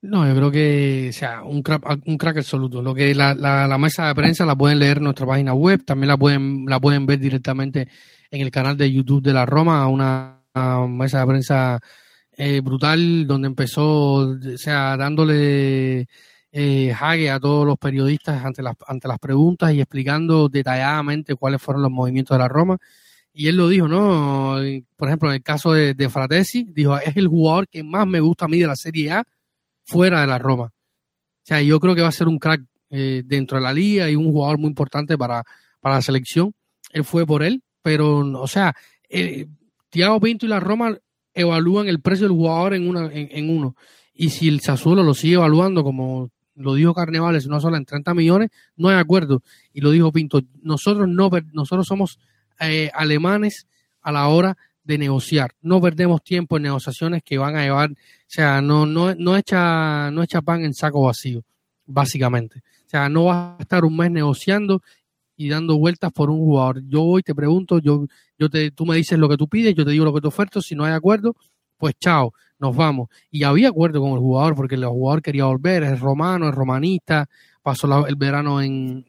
No, 0.02 0.26
yo 0.26 0.34
creo 0.36 0.50
que, 0.50 1.10
sea, 1.12 1.42
un 1.42 1.62
crack, 1.62 2.06
un 2.06 2.16
crack 2.16 2.36
absoluto. 2.38 2.80
Lo 2.80 2.94
que 2.94 3.14
la, 3.14 3.34
la, 3.34 3.78
mesa 3.78 4.06
de 4.06 4.14
prensa 4.14 4.46
la 4.46 4.54
pueden 4.54 4.78
leer 4.78 4.98
en 4.98 5.04
nuestra 5.04 5.26
página 5.26 5.52
web, 5.52 5.84
también 5.84 6.08
la 6.08 6.16
pueden, 6.16 6.64
la 6.66 6.78
pueden 6.78 7.06
ver 7.06 7.18
directamente 7.18 7.88
en 8.30 8.40
el 8.40 8.50
canal 8.50 8.76
de 8.76 8.92
YouTube 8.92 9.22
de 9.22 9.32
la 9.32 9.46
Roma, 9.46 9.86
una, 9.88 10.42
mesa 10.88 11.20
de 11.20 11.26
prensa 11.26 11.80
eh, 12.36 12.60
brutal 12.60 13.26
donde 13.26 13.48
empezó, 13.48 13.84
o 13.84 14.38
sea, 14.56 14.96
dándole 14.96 16.06
eh, 16.52 16.94
a 16.94 17.40
todos 17.40 17.66
los 17.66 17.78
periodistas 17.78 18.44
ante 18.44 18.62
las, 18.62 18.76
ante 18.86 19.08
las 19.08 19.18
preguntas 19.18 19.72
y 19.72 19.80
explicando 19.80 20.48
detalladamente 20.48 21.34
cuáles 21.34 21.60
fueron 21.62 21.82
los 21.82 21.90
movimientos 21.90 22.36
de 22.36 22.42
la 22.42 22.48
Roma. 22.48 22.78
Y 23.32 23.48
él 23.48 23.56
lo 23.56 23.68
dijo, 23.68 23.88
¿no? 23.88 24.56
Por 24.96 25.08
ejemplo, 25.08 25.28
en 25.28 25.36
el 25.36 25.42
caso 25.42 25.72
de, 25.72 25.94
de 25.94 26.08
Fratesi, 26.08 26.64
dijo, 26.72 26.96
es 26.98 27.16
el 27.16 27.28
jugador 27.28 27.68
que 27.68 27.82
más 27.82 28.06
me 28.06 28.20
gusta 28.20 28.46
a 28.46 28.48
mí 28.48 28.58
de 28.58 28.66
la 28.66 28.76
Serie 28.76 29.10
A 29.12 29.24
fuera 29.84 30.22
de 30.22 30.26
la 30.26 30.38
Roma. 30.38 30.64
O 30.64 31.46
sea, 31.46 31.60
yo 31.62 31.78
creo 31.78 31.94
que 31.94 32.02
va 32.02 32.08
a 32.08 32.12
ser 32.12 32.28
un 32.28 32.38
crack 32.38 32.62
eh, 32.90 33.22
dentro 33.24 33.58
de 33.58 33.64
la 33.64 33.72
liga 33.72 34.08
y 34.10 34.16
un 34.16 34.32
jugador 34.32 34.58
muy 34.58 34.68
importante 34.68 35.18
para, 35.18 35.44
para 35.80 35.96
la 35.96 36.02
selección. 36.02 36.54
Él 36.92 37.04
fue 37.04 37.26
por 37.26 37.42
él, 37.42 37.62
pero, 37.82 38.18
o 38.18 38.46
sea, 38.46 38.74
eh, 39.08 39.46
Thiago 39.90 40.20
Pinto 40.20 40.46
y 40.46 40.48
la 40.48 40.60
Roma 40.60 40.96
evalúan 41.36 41.86
el 41.86 42.00
precio 42.00 42.26
del 42.26 42.36
jugador 42.36 42.74
en, 42.74 42.88
una, 42.88 43.08
en, 43.12 43.50
uno. 43.50 43.76
Y 44.12 44.30
si 44.30 44.48
el 44.48 44.60
Sassuolo 44.60 45.04
lo 45.04 45.14
sigue 45.14 45.34
evaluando 45.34 45.84
como 45.84 46.30
lo 46.54 46.74
dijo 46.74 46.94
Carnevales, 46.94 47.46
no 47.46 47.60
solo 47.60 47.76
en 47.76 47.84
30 47.84 48.14
millones, 48.14 48.50
no 48.76 48.88
hay 48.88 48.96
acuerdo. 48.96 49.42
Y 49.74 49.82
lo 49.82 49.90
dijo 49.90 50.10
Pinto, 50.10 50.40
nosotros 50.62 51.06
no, 51.06 51.30
nosotros 51.52 51.86
somos 51.86 52.18
eh, 52.58 52.90
alemanes 52.94 53.68
a 54.00 54.10
la 54.10 54.26
hora 54.28 54.56
de 54.82 54.96
negociar. 54.96 55.52
No 55.60 55.80
perdemos 55.82 56.22
tiempo 56.22 56.56
en 56.56 56.62
negociaciones 56.62 57.22
que 57.22 57.36
van 57.36 57.56
a 57.56 57.62
llevar, 57.62 57.90
o 57.90 57.94
sea, 58.26 58.62
no, 58.62 58.86
no, 58.86 59.14
no, 59.14 59.36
echa, 59.36 60.10
no 60.10 60.22
echa 60.22 60.40
pan 60.40 60.64
en 60.64 60.72
saco 60.72 61.02
vacío, 61.02 61.42
básicamente. 61.84 62.62
O 62.86 62.88
sea, 62.88 63.10
no 63.10 63.24
vas 63.24 63.58
a 63.58 63.62
estar 63.62 63.84
un 63.84 63.94
mes 63.94 64.10
negociando 64.10 64.82
y 65.36 65.48
dando 65.48 65.78
vueltas 65.78 66.12
por 66.12 66.30
un 66.30 66.38
jugador. 66.38 66.82
Yo 66.88 67.02
voy, 67.02 67.22
te 67.22 67.34
pregunto, 67.34 67.78
yo, 67.78 68.06
yo 68.38 68.48
te, 68.48 68.70
tú 68.70 68.86
me 68.86 68.96
dices 68.96 69.18
lo 69.18 69.28
que 69.28 69.36
tú 69.36 69.48
pides, 69.48 69.74
yo 69.74 69.84
te 69.84 69.90
digo 69.90 70.04
lo 70.04 70.14
que 70.14 70.20
te 70.20 70.28
oferto, 70.28 70.60
si 70.62 70.74
no 70.74 70.84
hay 70.84 70.92
acuerdo, 70.92 71.36
pues 71.76 71.94
chao, 71.98 72.32
nos 72.58 72.74
vamos. 72.74 73.08
Y 73.30 73.44
había 73.44 73.68
acuerdo 73.68 74.00
con 74.00 74.12
el 74.12 74.18
jugador, 74.18 74.54
porque 74.54 74.76
el 74.76 74.84
jugador 74.84 75.22
quería 75.22 75.44
volver, 75.44 75.82
es 75.82 76.00
romano, 76.00 76.48
es 76.48 76.54
romanista, 76.54 77.28
pasó 77.62 78.06
el 78.06 78.16
verano 78.16 78.62
en, 78.62 79.04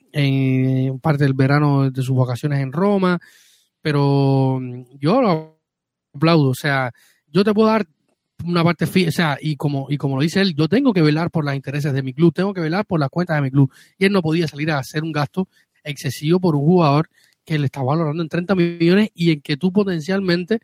parte 1.01 1.23
del 1.23 1.33
verano 1.33 1.89
de 1.89 2.01
sus 2.01 2.17
vacaciones 2.17 2.59
en 2.59 2.71
Roma, 2.71 3.19
pero 3.81 4.59
yo 4.99 5.21
lo 5.21 5.59
aplaudo. 6.13 6.49
O 6.49 6.55
sea, 6.55 6.91
yo 7.27 7.43
te 7.43 7.53
puedo 7.53 7.69
dar 7.69 7.85
una 8.45 8.63
parte 8.63 8.85
o 8.85 9.11
sea, 9.11 9.37
y 9.41 9.55
como, 9.55 9.87
y 9.89 9.97
como 9.97 10.15
lo 10.15 10.21
dice 10.21 10.41
él, 10.41 10.53
yo 10.55 10.67
tengo 10.67 10.93
que 10.93 11.01
velar 11.01 11.31
por 11.31 11.43
los 11.43 11.55
intereses 11.55 11.93
de 11.93 12.03
mi 12.03 12.13
club, 12.13 12.33
tengo 12.33 12.53
que 12.53 12.61
velar 12.61 12.85
por 12.85 12.99
las 12.99 13.09
cuentas 13.09 13.37
de 13.37 13.41
mi 13.41 13.51
club. 13.51 13.71
Y 13.97 14.05
él 14.05 14.11
no 14.11 14.21
podía 14.21 14.47
salir 14.47 14.71
a 14.71 14.79
hacer 14.79 15.03
un 15.03 15.11
gasto 15.11 15.47
excesivo 15.87 16.39
por 16.39 16.55
un 16.55 16.65
jugador 16.65 17.09
que 17.45 17.57
le 17.57 17.65
está 17.65 17.81
valorando 17.81 18.21
en 18.21 18.29
30 18.29 18.55
millones 18.55 19.09
y 19.15 19.31
en 19.31 19.41
que 19.41 19.55
tú 19.55 19.71
potencialmente, 19.71 20.59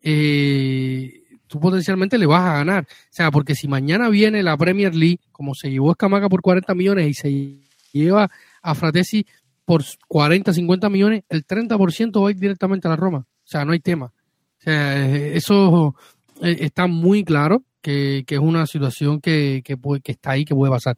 eh, 0.00 1.22
tú 1.48 1.58
potencialmente 1.58 2.18
le 2.18 2.26
vas 2.26 2.42
a 2.42 2.52
ganar. 2.58 2.84
O 2.84 3.08
sea, 3.10 3.30
porque 3.30 3.54
si 3.54 3.66
mañana 3.66 4.08
viene 4.08 4.42
la 4.42 4.56
Premier 4.56 4.94
League, 4.94 5.18
como 5.32 5.54
se 5.54 5.70
llevó 5.70 5.90
Escamaca 5.90 6.28
por 6.28 6.40
40 6.40 6.72
millones 6.74 7.08
y 7.08 7.14
se 7.14 7.56
lleva 7.92 8.30
a 8.62 8.74
Fratesi 8.74 9.26
por 9.64 9.84
40, 10.06 10.52
50 10.52 10.88
millones, 10.88 11.24
el 11.28 11.44
30% 11.44 12.22
va 12.22 12.28
a 12.28 12.30
ir 12.30 12.38
directamente 12.38 12.86
a 12.86 12.90
la 12.90 12.96
Roma. 12.96 13.18
O 13.18 13.46
sea, 13.46 13.64
no 13.64 13.72
hay 13.72 13.80
tema. 13.80 14.06
O 14.06 14.62
sea, 14.62 15.06
eso 15.34 15.96
eh, 16.42 16.58
está 16.60 16.86
muy 16.86 17.24
claro 17.24 17.64
que, 17.80 18.24
es 18.28 18.38
una 18.38 18.66
situación 18.66 19.20
que, 19.20 19.62
que, 19.64 19.76
que 20.02 20.12
está 20.12 20.32
ahí, 20.32 20.44
que 20.44 20.54
puede 20.54 20.72
pasar. 20.72 20.96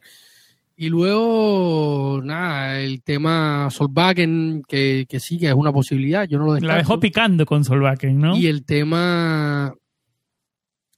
Y 0.77 0.89
luego, 0.89 2.21
nada, 2.25 2.81
el 2.81 3.03
tema 3.03 3.69
Solvaken, 3.71 4.63
que, 4.67 5.07
que 5.09 5.21
sí, 5.21 5.39
que 5.39 5.49
es 5.49 5.55
una 5.55 5.73
posibilidad, 5.73 6.27
yo 6.27 6.39
no 6.39 6.47
lo 6.47 6.59
La 6.59 6.77
dejó 6.77 6.99
picando 6.99 7.47
con 7.47 7.65
Solvaken, 7.65 8.19
¿no? 8.19 8.37
Y 8.37 8.47
el 8.47 8.65
tema... 8.65 9.75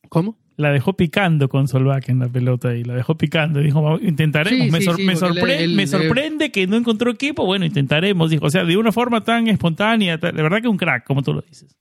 ¿Cómo? 0.08 0.38
La 0.56 0.70
dejó 0.70 0.92
picando 0.92 1.48
con 1.48 1.66
Solvaken 1.66 2.20
la 2.20 2.28
pelota 2.28 2.76
y 2.76 2.84
la 2.84 2.94
dejó 2.94 3.16
picando. 3.16 3.58
Dijo, 3.58 3.98
intentaremos. 3.98 4.70
me, 4.70 5.68
me, 5.68 5.86
sorprende 5.86 6.52
que 6.52 6.68
no 6.68 6.76
encontró 6.76 7.10
equipo. 7.10 7.44
Bueno, 7.44 7.64
intentaremos. 7.64 8.30
Dijo, 8.30 8.46
o 8.46 8.50
sea, 8.50 8.64
de 8.64 8.76
una 8.76 8.92
forma 8.92 9.24
tan 9.24 9.48
espontánea, 9.48 10.16
de 10.16 10.30
verdad 10.30 10.62
que 10.62 10.68
un 10.68 10.76
crack, 10.76 11.04
como 11.04 11.22
tú 11.22 11.32
lo 11.32 11.40
dices. 11.40 11.76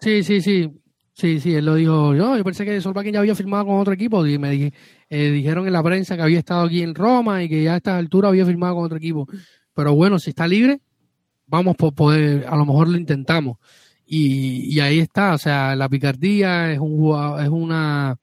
Sí, 0.00 0.24
sí, 0.24 0.40
sí. 0.40 0.68
Sí, 1.12 1.38
sí, 1.38 1.54
él 1.54 1.66
lo 1.66 1.76
dijo. 1.76 2.14
Yo, 2.14 2.36
yo 2.36 2.42
pensé 2.42 2.64
que 2.64 2.80
Solvaken 2.80 3.12
ya 3.12 3.20
había 3.20 3.34
firmado 3.36 3.66
con 3.66 3.78
otro 3.78 3.92
equipo. 3.92 4.26
Y 4.26 4.38
me 4.38 4.50
dije, 4.50 4.72
eh, 5.10 5.30
dijeron 5.30 5.66
en 5.66 5.72
la 5.72 5.82
prensa 5.82 6.16
que 6.16 6.22
había 6.22 6.38
estado 6.38 6.62
aquí 6.62 6.82
en 6.82 6.94
Roma 6.94 7.42
y 7.42 7.48
que 7.48 7.62
ya 7.64 7.74
a 7.74 7.76
esta 7.78 7.98
altura 7.98 8.28
había 8.28 8.46
firmado 8.46 8.76
con 8.76 8.84
otro 8.84 8.96
equipo. 8.96 9.28
Pero 9.74 9.94
bueno, 9.94 10.18
si 10.18 10.30
está 10.30 10.46
libre, 10.46 10.80
vamos 11.46 11.76
por 11.76 11.92
poder, 11.92 12.46
a 12.48 12.56
lo 12.56 12.64
mejor 12.64 12.88
lo 12.88 12.96
intentamos. 12.96 13.58
Y, 14.06 14.72
y 14.74 14.80
ahí 14.80 15.00
está, 15.00 15.34
o 15.34 15.38
sea, 15.38 15.76
la 15.76 15.88
picardía 15.88 16.72
es, 16.72 16.78
un, 16.78 17.14
es 17.40 17.48
una, 17.48 18.16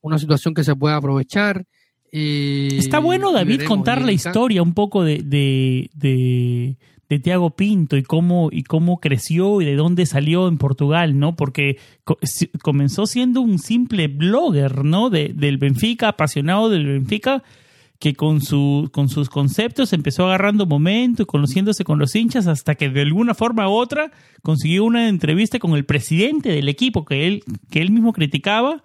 una 0.00 0.18
situación 0.18 0.54
que 0.54 0.64
se 0.64 0.74
puede 0.74 0.94
aprovechar. 0.94 1.64
Eh, 2.10 2.68
está 2.72 3.00
bueno, 3.00 3.32
David, 3.32 3.64
contar 3.64 4.00
la 4.00 4.12
historia 4.12 4.62
un 4.62 4.74
poco 4.74 5.04
de, 5.04 5.22
de, 5.22 5.90
de 5.94 6.76
Tiago 7.18 7.50
Pinto 7.56 7.96
y 7.96 8.02
cómo, 8.02 8.50
y 8.52 8.64
cómo 8.64 9.00
creció 9.00 9.62
y 9.62 9.64
de 9.64 9.76
dónde 9.76 10.04
salió 10.04 10.46
en 10.46 10.58
Portugal, 10.58 11.18
¿no? 11.18 11.36
Porque 11.36 11.78
comenzó 12.62 13.06
siendo 13.06 13.40
un 13.40 13.58
simple 13.58 14.08
blogger, 14.08 14.84
¿no? 14.84 15.08
De, 15.08 15.32
del 15.34 15.56
Benfica, 15.56 16.08
apasionado 16.08 16.68
del 16.68 16.84
Benfica, 16.84 17.42
que 17.98 18.14
con, 18.14 18.42
su, 18.42 18.90
con 18.92 19.08
sus 19.08 19.30
conceptos 19.30 19.92
empezó 19.92 20.26
agarrando 20.26 20.66
momento 20.66 21.22
y 21.22 21.26
conociéndose 21.26 21.82
con 21.82 21.98
los 21.98 22.14
hinchas 22.14 22.46
hasta 22.46 22.74
que 22.74 22.90
de 22.90 23.00
alguna 23.00 23.34
forma 23.34 23.68
u 23.68 23.72
otra 23.72 24.12
consiguió 24.42 24.84
una 24.84 25.08
entrevista 25.08 25.58
con 25.58 25.74
el 25.74 25.84
presidente 25.84 26.50
del 26.50 26.68
equipo 26.68 27.04
que 27.04 27.26
él, 27.26 27.42
que 27.70 27.80
él 27.80 27.90
mismo 27.90 28.12
criticaba 28.12 28.82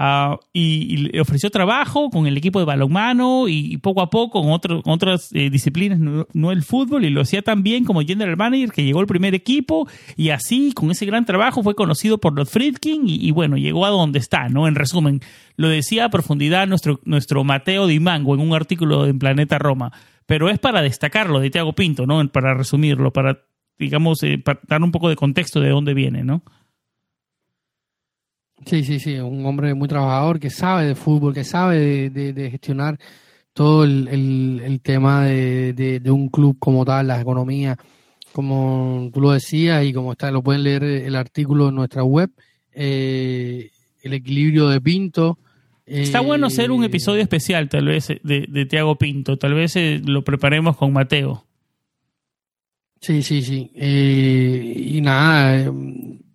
Ah, 0.00 0.38
y, 0.52 1.08
le 1.08 1.20
ofreció 1.20 1.50
trabajo 1.50 2.08
con 2.08 2.28
el 2.28 2.36
equipo 2.36 2.60
de 2.60 2.64
balonmano 2.64 3.48
y, 3.48 3.78
poco 3.78 4.00
a 4.00 4.10
poco 4.10 4.42
con, 4.42 4.82
otras 4.84 5.30
eh, 5.32 5.50
disciplinas, 5.50 5.98
no, 5.98 6.52
el 6.52 6.62
fútbol, 6.62 7.04
y 7.04 7.10
lo 7.10 7.22
hacía 7.22 7.42
tan 7.42 7.64
bien 7.64 7.84
como 7.84 8.02
general 8.02 8.36
manager 8.36 8.70
que 8.70 8.84
llegó 8.84 9.00
al 9.00 9.08
primer 9.08 9.34
equipo 9.34 9.88
y 10.16 10.30
así, 10.30 10.72
con 10.72 10.92
ese 10.92 11.04
gran 11.04 11.24
trabajo, 11.24 11.64
fue 11.64 11.74
conocido 11.74 12.18
por 12.18 12.32
los 12.32 12.48
Friedkin 12.48 13.02
y, 13.06 13.32
bueno, 13.32 13.56
llegó 13.56 13.86
a 13.86 13.90
donde 13.90 14.20
está, 14.20 14.48
¿no? 14.48 14.68
En 14.68 14.76
resumen, 14.76 15.20
lo 15.56 15.68
decía 15.68 16.04
a 16.04 16.10
profundidad 16.10 16.68
nuestro, 16.68 17.00
nuestro 17.04 17.42
Mateo 17.42 17.88
Di 17.88 17.98
Mango 17.98 18.36
en 18.36 18.40
un 18.40 18.54
artículo 18.54 19.04
en 19.04 19.18
Planeta 19.18 19.58
Roma, 19.58 19.90
pero 20.26 20.48
es 20.48 20.60
para 20.60 20.80
destacarlo 20.80 21.40
de 21.40 21.50
Tiago 21.50 21.72
Pinto, 21.72 22.06
¿no? 22.06 22.24
Para 22.28 22.54
resumirlo, 22.54 23.12
para, 23.12 23.40
digamos, 23.80 24.22
eh, 24.22 24.40
dar 24.68 24.80
un 24.80 24.92
poco 24.92 25.08
de 25.08 25.16
contexto 25.16 25.58
de 25.58 25.70
dónde 25.70 25.92
viene, 25.92 26.22
¿no? 26.22 26.44
Sí, 28.68 28.84
sí, 28.84 29.00
sí, 29.00 29.14
un 29.18 29.46
hombre 29.46 29.72
muy 29.72 29.88
trabajador 29.88 30.38
que 30.38 30.50
sabe 30.50 30.84
de 30.88 30.94
fútbol, 30.94 31.32
que 31.32 31.42
sabe 31.42 32.10
de, 32.10 32.50
gestionar 32.50 32.98
todo 33.54 33.84
el, 33.84 34.80
tema 34.82 35.24
de, 35.24 36.02
un 36.10 36.28
club 36.28 36.58
como 36.58 36.84
tal, 36.84 37.06
la 37.06 37.18
economía, 37.18 37.78
como 38.32 39.10
tú 39.10 39.22
lo 39.22 39.30
decías 39.30 39.86
y 39.86 39.94
como 39.94 40.12
está, 40.12 40.30
lo 40.30 40.42
pueden 40.42 40.64
leer 40.64 40.84
el 40.84 41.16
artículo 41.16 41.70
en 41.70 41.76
nuestra 41.76 42.04
web, 42.04 42.30
eh, 42.72 43.70
el 44.02 44.12
equilibrio 44.12 44.68
de 44.68 44.82
Pinto. 44.82 45.38
Está 45.86 46.20
bueno 46.20 46.48
hacer 46.48 46.70
un 46.70 46.82
eh, 46.82 46.88
episodio 46.88 47.22
especial, 47.22 47.70
tal 47.70 47.86
vez, 47.86 48.08
de, 48.22 48.44
de 48.46 48.66
Tiago 48.66 48.98
Pinto, 48.98 49.38
tal 49.38 49.54
vez 49.54 49.76
eh, 49.76 49.98
lo 50.04 50.22
preparemos 50.24 50.76
con 50.76 50.92
Mateo. 50.92 51.46
Sí, 53.00 53.22
sí, 53.22 53.40
sí. 53.40 53.70
y 53.74 55.00
nada, 55.00 55.72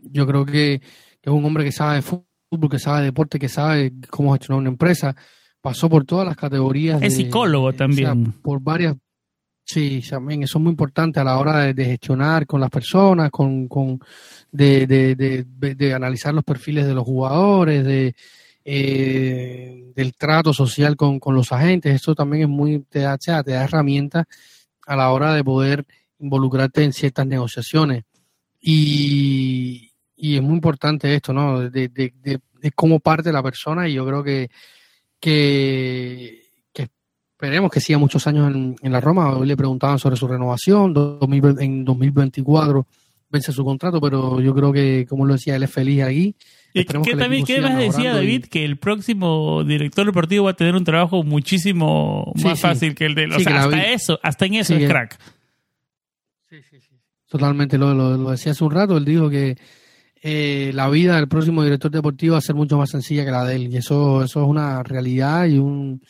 yo 0.01 0.25
creo 0.25 0.45
que 0.47 0.81
que 1.23 1.29
es 1.29 1.35
un 1.35 1.45
hombre 1.45 1.63
que 1.63 1.71
sabe 1.71 1.95
de 1.95 2.01
fútbol, 2.01 2.69
que 2.69 2.79
sabe 2.79 2.99
de 2.99 3.05
deporte, 3.05 3.39
que 3.39 3.47
sabe 3.47 3.93
cómo 4.09 4.33
gestionar 4.33 4.59
una 4.59 4.69
empresa. 4.69 5.15
Pasó 5.61 5.89
por 5.89 6.03
todas 6.03 6.27
las 6.27 6.35
categorías. 6.35 7.01
Es 7.01 7.15
psicólogo 7.15 7.71
también. 7.71 8.33
por 8.41 8.59
varias. 8.59 8.97
Sí, 9.63 10.03
también 10.09 10.43
eso 10.43 10.57
es 10.57 10.61
muy 10.61 10.71
importante 10.71 11.21
a 11.21 11.23
la 11.23 11.39
hora 11.39 11.73
de, 11.73 11.85
gestionar 11.85 12.45
con 12.45 12.59
las 12.59 12.69
personas, 12.69 13.31
con, 13.31 13.69
con 13.69 13.97
de, 14.51 14.85
de, 14.85 15.45
de, 15.45 15.93
analizar 15.93 16.33
los 16.33 16.43
perfiles 16.43 16.85
de 16.85 16.93
los 16.93 17.05
jugadores, 17.05 17.85
de 17.85 18.13
eh, 18.65 19.93
del 19.95 20.13
trato 20.15 20.51
social 20.51 20.97
con, 20.97 21.21
con, 21.21 21.35
los 21.35 21.53
agentes. 21.53 21.95
Eso 21.95 22.13
también 22.13 22.43
es 22.43 22.49
muy, 22.49 22.79
te 22.89 22.99
da, 22.99 23.17
te 23.17 23.31
da 23.31 23.63
herramientas 23.63 24.25
a 24.85 24.97
la 24.97 25.09
hora 25.11 25.33
de 25.33 25.45
poder 25.45 25.85
involucrarte 26.19 26.83
en 26.83 26.91
ciertas 26.91 27.25
negociaciones. 27.25 28.03
Y, 28.59 29.92
y 30.15 30.35
es 30.35 30.41
muy 30.41 30.55
importante 30.55 31.13
esto, 31.13 31.33
¿no? 31.33 31.69
De, 31.69 31.89
de, 31.89 32.13
de, 32.23 32.71
cómo 32.71 32.99
parte 32.99 33.31
la 33.31 33.43
persona 33.43 33.89
y 33.89 33.93
yo 33.93 34.05
creo 34.05 34.23
que, 34.23 34.49
que, 35.19 36.41
esperemos 36.73 37.69
que 37.69 37.81
siga 37.81 37.99
muchos 37.99 38.25
años 38.25 38.55
en, 38.55 38.75
en, 38.81 38.91
la 38.91 39.01
Roma. 39.01 39.35
Hoy 39.35 39.47
le 39.47 39.57
preguntaban 39.57 39.99
sobre 39.99 40.15
su 40.15 40.27
renovación, 40.27 40.93
en 41.59 41.83
2024 41.83 42.87
vence 43.33 43.51
su 43.51 43.65
contrato, 43.65 43.99
pero 43.99 44.39
yo 44.39 44.53
creo 44.53 44.71
que, 44.71 45.07
como 45.09 45.25
lo 45.25 45.33
decía, 45.33 45.55
él 45.55 45.63
es 45.63 45.71
feliz 45.71 46.03
aquí. 46.03 46.35
¿Qué, 46.71 46.85
también, 46.85 47.43
¿qué 47.43 47.61
más 47.61 47.77
decía 47.77 48.13
David? 48.13 48.45
Que 48.45 48.63
el 48.63 48.77
próximo 48.77 49.63
director 49.63 50.05
deportivo 50.05 50.45
va 50.45 50.51
a 50.51 50.55
tener 50.55 50.75
un 50.75 50.83
trabajo 50.83 51.23
muchísimo 51.23 52.31
más 52.43 52.59
fácil 52.59 52.93
que 52.95 53.05
el 53.05 53.15
de 53.15 53.27
los. 53.27 53.45
hasta 53.45 53.91
eso, 53.91 54.19
hasta 54.21 54.45
en 54.45 54.53
eso 54.55 54.75
es 54.75 54.87
crack. 54.87 55.19
Sí, 56.49 56.57
sí, 56.69 56.79
sí. 56.79 56.95
Totalmente, 57.27 57.79
lo, 57.79 57.93
lo 57.93 58.29
decía 58.31 58.51
hace 58.51 58.63
un 58.63 58.71
rato. 58.71 58.97
Él 58.97 59.05
dijo 59.05 59.29
que 59.29 59.57
eh, 60.25 60.71
la 60.73 60.89
vida 60.89 61.17
del 61.17 61.27
próximo 61.27 61.63
director 61.63 61.91
deportivo 61.91 62.33
va 62.33 62.37
a 62.37 62.41
ser 62.41 62.55
mucho 62.55 62.77
más 62.77 62.89
sencilla 62.89 63.25
que 63.25 63.31
la 63.31 63.43
de 63.43 63.57
él. 63.57 63.73
Y 63.73 63.77
eso, 63.77 64.23
eso 64.23 64.41
es 64.41 64.47
una 64.47 64.81
realidad 64.81 65.45
y 65.45 65.57
un, 65.57 66.01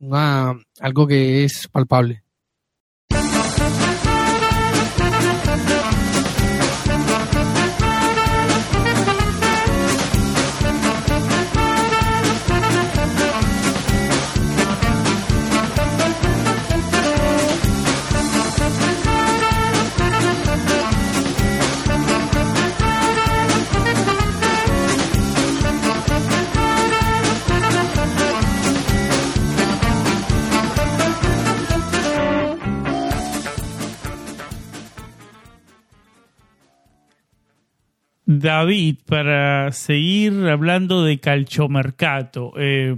una, 0.00 0.52
algo 0.80 1.06
que 1.06 1.44
es 1.44 1.68
palpable. 1.68 2.24
David, 38.42 38.96
para 39.06 39.72
seguir 39.72 40.32
hablando 40.48 41.04
de 41.04 41.18
calchomercato, 41.20 42.52
eh, 42.58 42.94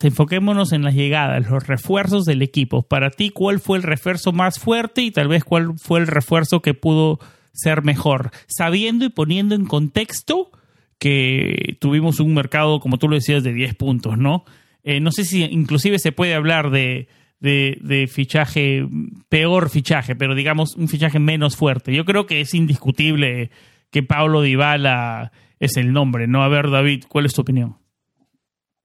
enfoquémonos 0.00 0.72
en 0.72 0.82
las 0.82 0.94
llegadas, 0.94 1.48
los 1.48 1.66
refuerzos 1.66 2.24
del 2.24 2.42
equipo. 2.42 2.82
Para 2.82 3.10
ti, 3.10 3.30
¿cuál 3.30 3.60
fue 3.60 3.76
el 3.78 3.84
refuerzo 3.84 4.32
más 4.32 4.58
fuerte 4.58 5.02
y 5.02 5.10
tal 5.10 5.28
vez 5.28 5.44
cuál 5.44 5.74
fue 5.78 6.00
el 6.00 6.06
refuerzo 6.06 6.60
que 6.60 6.74
pudo 6.74 7.20
ser 7.52 7.82
mejor? 7.82 8.30
Sabiendo 8.48 9.04
y 9.04 9.10
poniendo 9.10 9.54
en 9.54 9.66
contexto 9.66 10.50
que 10.98 11.76
tuvimos 11.80 12.18
un 12.20 12.34
mercado, 12.34 12.80
como 12.80 12.98
tú 12.98 13.08
lo 13.08 13.16
decías, 13.16 13.42
de 13.42 13.52
10 13.52 13.74
puntos, 13.74 14.18
¿no? 14.18 14.44
Eh, 14.84 15.00
no 15.00 15.12
sé 15.12 15.24
si 15.24 15.42
inclusive 15.44 15.98
se 15.98 16.12
puede 16.12 16.34
hablar 16.34 16.70
de, 16.70 17.08
de, 17.40 17.78
de, 17.82 18.06
fichaje, 18.06 18.86
peor 19.28 19.68
fichaje, 19.68 20.16
pero 20.16 20.34
digamos 20.34 20.74
un 20.76 20.88
fichaje 20.88 21.18
menos 21.18 21.56
fuerte. 21.56 21.94
Yo 21.94 22.04
creo 22.04 22.26
que 22.26 22.40
es 22.40 22.54
indiscutible 22.54 23.50
que 23.92 24.02
Pablo 24.02 24.42
Dybala 24.42 25.30
es 25.60 25.76
el 25.76 25.92
nombre, 25.92 26.26
¿no? 26.26 26.42
A 26.42 26.48
ver, 26.48 26.70
David, 26.70 27.04
¿cuál 27.08 27.26
es 27.26 27.34
tu 27.34 27.42
opinión? 27.42 27.76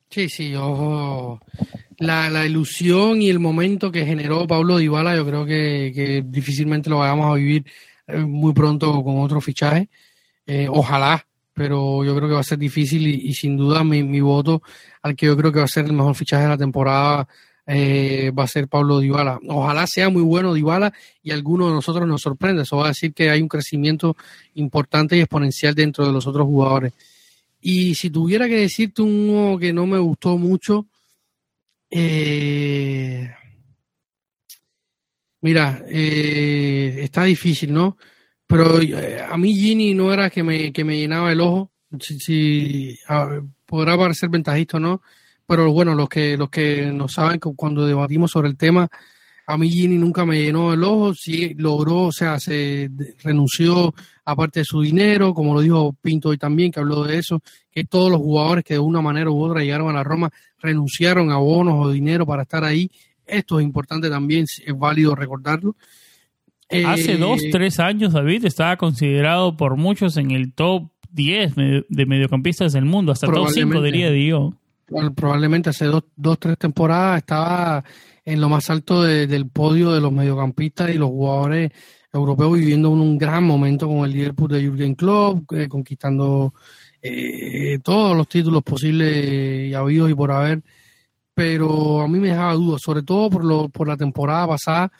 Sí, 0.10 0.30
sí, 0.30 0.54
ojo. 0.54 1.40
La, 1.98 2.46
ilusión 2.46 3.22
y 3.22 3.30
el 3.30 3.40
momento 3.40 3.92
que 3.92 4.06
generó 4.06 4.46
Pablo 4.46 4.78
Dybala, 4.78 5.16
yo 5.16 5.26
creo 5.26 5.46
que, 5.46 6.24
difícilmente 6.28 6.90
lo 6.90 7.00
vayamos 7.00 7.32
a 7.32 7.36
vivir 7.36 7.66
eh, 8.06 8.18
muy 8.20 8.54
pronto 8.54 9.02
con 9.04 9.20
otro 9.20 9.42
fichaje. 9.42 9.90
Eh, 10.46 10.68
ojalá, 10.70 11.26
pero 11.54 12.04
yo 12.04 12.16
creo 12.16 12.28
que 12.28 12.36
va 12.36 12.42
a 12.42 12.44
ser 12.44 12.60
difícil 12.60 13.08
y, 13.08 13.34
sin 13.34 13.58
duda 13.58 13.84
mi, 13.84 14.04
mi, 14.04 14.20
voto 14.20 14.62
al 15.02 15.16
que 15.16 15.26
yo 15.26 15.36
creo 15.36 15.52
que 15.52 15.60
va 15.60 15.66
a 15.66 15.70
ser 15.70 15.86
el 15.86 15.94
mejor 15.94 16.16
fichaje 16.16 16.44
de 16.44 16.50
la 16.50 16.58
temporada 16.58 17.28
eh, 17.68 18.32
va 18.32 18.44
a 18.44 18.48
ser 18.48 18.70
Pablo 18.70 19.00
Dybala. 19.00 19.40
Ojalá 19.48 19.86
sea 19.88 20.10
muy 20.10 20.22
bueno 20.22 20.54
Dybala 20.54 20.94
y 21.22 21.32
alguno 21.32 21.68
de 21.68 21.74
nosotros 21.74 22.08
nos 22.08 22.22
sorprenda. 22.22 22.64
Eso 22.64 22.78
va 22.78 22.86
a 22.86 22.90
decir 22.90 23.14
que 23.14 23.30
hay 23.30 23.42
un 23.42 23.50
crecimiento 23.50 24.16
importante 24.56 25.18
y 25.18 25.20
exponencial 25.20 25.76
dentro 25.76 26.06
de 26.06 26.14
los 26.14 26.26
otros 26.26 26.46
jugadores. 26.46 26.94
Y 27.60 27.96
si 27.96 28.10
tuviera 28.10 28.48
que 28.48 28.56
decirte 28.56 29.02
uno 29.02 29.60
que 29.60 29.74
no 29.74 29.86
me 29.86 29.98
gustó 29.98 30.38
mucho, 30.38 30.88
eh, 31.90 33.30
mira, 35.42 35.84
eh, 35.90 37.00
está 37.02 37.26
difícil, 37.26 37.74
¿no? 37.74 37.98
Pero 38.46 38.80
a 39.30 39.38
mí 39.38 39.54
Gini 39.54 39.94
no 39.94 40.14
era 40.14 40.30
que 40.30 40.42
me, 40.42 40.72
que 40.72 40.86
me 40.86 40.98
llenaba 40.98 41.34
el 41.34 41.42
ojo. 41.42 41.72
Si, 42.00 42.98
podrá 43.66 43.98
parecer 43.98 44.30
ventajista 44.30 44.78
o 44.78 44.80
no, 44.80 45.02
pero 45.48 45.72
bueno, 45.72 45.96
los 45.96 46.10
que, 46.10 46.38
los 46.38 46.50
que 46.50 46.92
no 46.94 47.08
saben 47.08 47.40
que 47.40 47.50
cuando 47.56 47.88
debatimos 47.88 48.32
sobre 48.32 48.50
el 48.50 48.58
tema, 48.58 48.90
a 49.50 49.58
mí 49.58 49.70
Gini 49.70 49.98
nunca 49.98 50.26
me 50.26 50.42
llenó 50.42 50.74
el 50.74 50.84
ojo, 50.84 51.14
sí 51.14 51.54
logró, 51.58 52.04
o 52.04 52.12
sea, 52.12 52.38
se 52.38 52.92
renunció 53.24 53.94
a 54.26 54.36
parte 54.36 54.60
de 54.60 54.66
su 54.66 54.82
dinero, 54.82 55.34
como 55.34 55.54
lo 55.54 55.62
dijo 55.62 55.96
Pinto 56.02 56.30
hoy 56.30 56.38
también, 56.38 56.70
que 56.70 56.82
habló 56.82 57.06
de 57.06 57.18
eso, 57.18 57.42
que 57.72 57.86
todos 57.86 58.12
los 58.12 58.20
jugadores 58.20 58.66
que 58.66 58.74
de 58.74 58.82
una 58.82 59.02
manera 59.02 59.32
u 59.32 59.42
otra 59.42 59.62
llegaron 59.62 59.90
a 59.90 59.94
la 59.94 60.04
Roma 60.04 60.30
renunciaron 60.60 61.32
a 61.32 61.38
bonos 61.38 61.76
o 61.78 61.92
dinero 61.92 62.26
para 62.26 62.42
estar 62.42 62.66
ahí. 62.66 62.92
Esto 63.26 63.60
es 63.60 63.66
importante 63.66 64.10
también, 64.10 64.44
es 64.44 64.78
válido 64.78 65.16
recordarlo. 65.16 65.78
Hace 66.70 67.14
eh, 67.14 67.18
dos, 67.18 67.42
tres 67.50 67.80
años, 67.80 68.12
David, 68.12 68.44
estaba 68.44 68.76
considerado 68.76 69.56
por 69.56 69.78
muchos 69.78 70.18
en 70.18 70.32
el 70.32 70.52
top 70.54 70.90
10 71.12 71.56
de 71.56 72.06
mediocampistas 72.06 72.74
del 72.74 72.84
mundo, 72.84 73.14
hasta 73.14 73.28
top 73.28 73.48
5 73.50 73.82
diría 73.82 74.12
yo 74.12 74.52
probablemente 75.16 75.70
hace 75.70 75.86
dos, 75.86 76.04
dos, 76.16 76.40
tres 76.40 76.58
temporadas 76.58 77.20
estaba 77.20 77.84
en 78.24 78.42
lo 78.42 78.50
más 78.50 78.70
alto 78.70 79.04
del 79.04 79.50
podio 79.50 79.92
de 79.92 80.02
los 80.02 80.12
mediocampistas 80.12 80.90
y 80.90 80.96
los 80.96 81.10
jugadores 81.10 81.72
europeo 82.12 82.52
viviendo 82.52 82.90
un, 82.90 83.18
gran 83.18 83.44
momento 83.44 83.88
con 83.88 84.00
el 84.06 84.12
Liverpool 84.12 84.52
de 84.52 84.62
Jürgen 84.62 84.96
Klopp, 84.96 85.52
eh, 85.54 85.68
conquistando 85.68 86.54
eh, 87.02 87.80
todos 87.84 88.16
los 88.18 88.28
títulos 88.28 88.64
posibles 88.64 89.70
y 89.70 89.74
habidos 89.74 90.10
y 90.10 90.16
por 90.16 90.32
haber. 90.32 90.62
Pero 91.34 92.02
a 92.02 92.08
mí 92.08 92.20
me 92.20 92.30
dejaba 92.30 92.54
dudas, 92.54 92.82
sobre 92.82 93.04
todo 93.04 93.30
por, 93.30 93.46
lo, 93.46 93.70
por 93.70 93.88
la 93.88 93.96
temporada 93.98 94.48
pasada. 94.48 94.92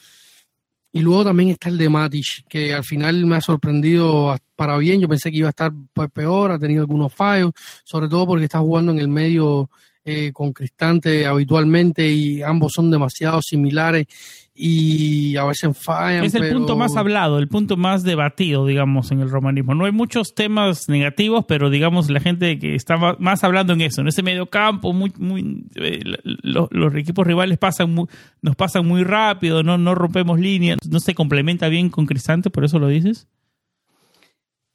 Y 0.92 1.02
luego 1.02 1.26
también 1.26 1.50
está 1.50 1.70
el 1.70 1.78
de 1.78 1.90
Matic, 1.90 2.48
que 2.48 2.74
al 2.74 2.84
final 2.84 3.26
me 3.26 3.36
ha 3.36 3.42
sorprendido 3.42 4.36
para 4.56 4.78
bien. 4.78 5.00
Yo 5.02 5.08
pensé 5.08 5.32
que 5.32 5.38
iba 5.38 5.48
a 5.48 5.52
estar 5.52 5.72
pues, 5.94 6.10
peor, 6.12 6.52
ha 6.52 6.60
tenido 6.60 6.82
algunos 6.82 7.14
fallos, 7.14 7.52
sobre 7.84 8.08
todo 8.08 8.26
porque 8.28 8.46
está 8.46 8.60
jugando 8.60 8.92
en 8.92 9.00
el 9.00 9.08
medio 9.08 9.70
eh, 10.10 10.32
con 10.32 10.54
Cristante 10.54 11.26
habitualmente 11.26 12.08
y 12.10 12.42
ambos 12.42 12.72
son 12.72 12.90
demasiado 12.90 13.42
similares 13.42 14.08
y 14.56 15.36
a 15.36 15.44
veces 15.44 15.78
fallan. 15.78 16.24
Es 16.24 16.34
el 16.34 16.52
punto 16.52 16.78
más 16.78 16.96
hablado, 16.96 17.40
el 17.40 17.50
punto 17.50 17.76
más 17.76 18.04
debatido, 18.04 18.66
digamos, 18.66 19.12
en 19.12 19.20
el 19.20 19.30
romanismo. 19.30 19.76
No 19.76 19.84
hay 19.84 19.92
muchos 19.92 20.34
temas 20.34 20.88
negativos, 20.88 21.44
pero 21.46 21.70
digamos, 21.70 22.10
la 22.10 22.22
gente 22.22 22.58
que 22.58 22.74
está 22.74 22.96
más 23.20 23.44
hablando 23.44 23.74
en 23.74 23.82
eso, 23.82 24.00
en 24.00 24.08
ese 24.08 24.24
medio 24.24 24.46
campo, 24.46 24.94
muy, 24.94 25.12
muy, 25.20 25.66
eh, 25.76 26.00
los, 26.24 26.96
equipos 26.96 27.28
rivales 27.28 27.58
pasan 27.58 27.94
nos 28.42 28.56
pasan 28.56 28.88
muy 28.88 29.04
rápido, 29.04 29.62
no, 29.62 29.78
no 29.78 29.94
rompemos 29.94 30.40
líneas, 30.40 30.80
no 30.90 31.02
se 31.02 31.14
complementa 31.14 31.68
bien 31.68 31.90
con 31.90 32.06
Cristante, 32.06 32.50
por 32.50 32.64
eso 32.64 32.80
lo 32.80 32.88
dices. 32.88 33.28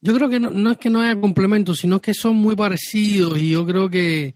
Yo 0.03 0.15
creo 0.15 0.29
que 0.29 0.39
no, 0.39 0.51
no 0.51 0.73
es 0.73 0.79
que 0.79 0.91
no 0.91 1.01
haya 1.01 1.19
complementos, 1.19 1.79
sino 1.79 2.01
que 2.01 2.13
son 2.13 2.37
muy 2.37 2.55
parecidos 2.55 3.39
y 3.39 3.51
yo 3.51 3.65
creo 3.65 3.89
que 3.89 4.35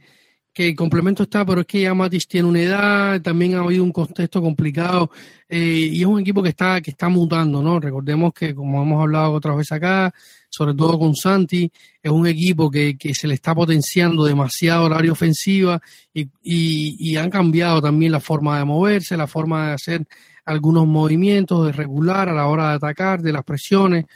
que 0.56 0.68
el 0.68 0.74
complemento 0.74 1.24
está, 1.24 1.44
pero 1.44 1.60
es 1.60 1.66
que 1.66 1.82
ya 1.82 1.92
Matis 1.92 2.26
tiene 2.26 2.48
una 2.48 2.62
edad, 2.62 3.20
también 3.20 3.56
ha 3.56 3.58
habido 3.58 3.84
un 3.84 3.92
contexto 3.92 4.40
complicado 4.40 5.10
eh, 5.50 5.90
y 5.92 6.00
es 6.00 6.06
un 6.06 6.18
equipo 6.18 6.42
que 6.42 6.48
está, 6.48 6.80
que 6.80 6.92
está 6.92 7.10
mutando, 7.10 7.62
¿no? 7.62 7.78
Recordemos 7.78 8.32
que, 8.32 8.54
como 8.54 8.82
hemos 8.82 9.02
hablado 9.02 9.32
otras 9.32 9.54
veces 9.54 9.72
acá, 9.72 10.14
sobre 10.48 10.72
todo 10.72 10.98
con 10.98 11.14
Santi, 11.14 11.70
es 12.02 12.10
un 12.10 12.26
equipo 12.26 12.70
que, 12.70 12.96
que 12.96 13.12
se 13.12 13.28
le 13.28 13.34
está 13.34 13.54
potenciando 13.54 14.24
demasiado 14.24 14.88
la 14.88 14.96
área 14.96 15.12
ofensiva 15.12 15.78
y, 16.14 17.16
han 17.16 17.28
cambiado 17.28 17.82
también 17.82 18.12
la 18.12 18.20
forma 18.20 18.58
de 18.58 18.64
moverse, 18.64 19.14
la 19.14 19.26
forma 19.26 19.66
de 19.66 19.72
hacer 19.74 20.06
algunos 20.46 20.86
movimientos, 20.86 21.66
de 21.66 21.72
regular 21.72 22.30
a 22.30 22.32
la 22.32 22.46
hora 22.46 22.70
de 22.70 22.76
atacar, 22.76 23.20
de 23.20 23.34
las 23.34 23.44
presiones, 23.44 24.06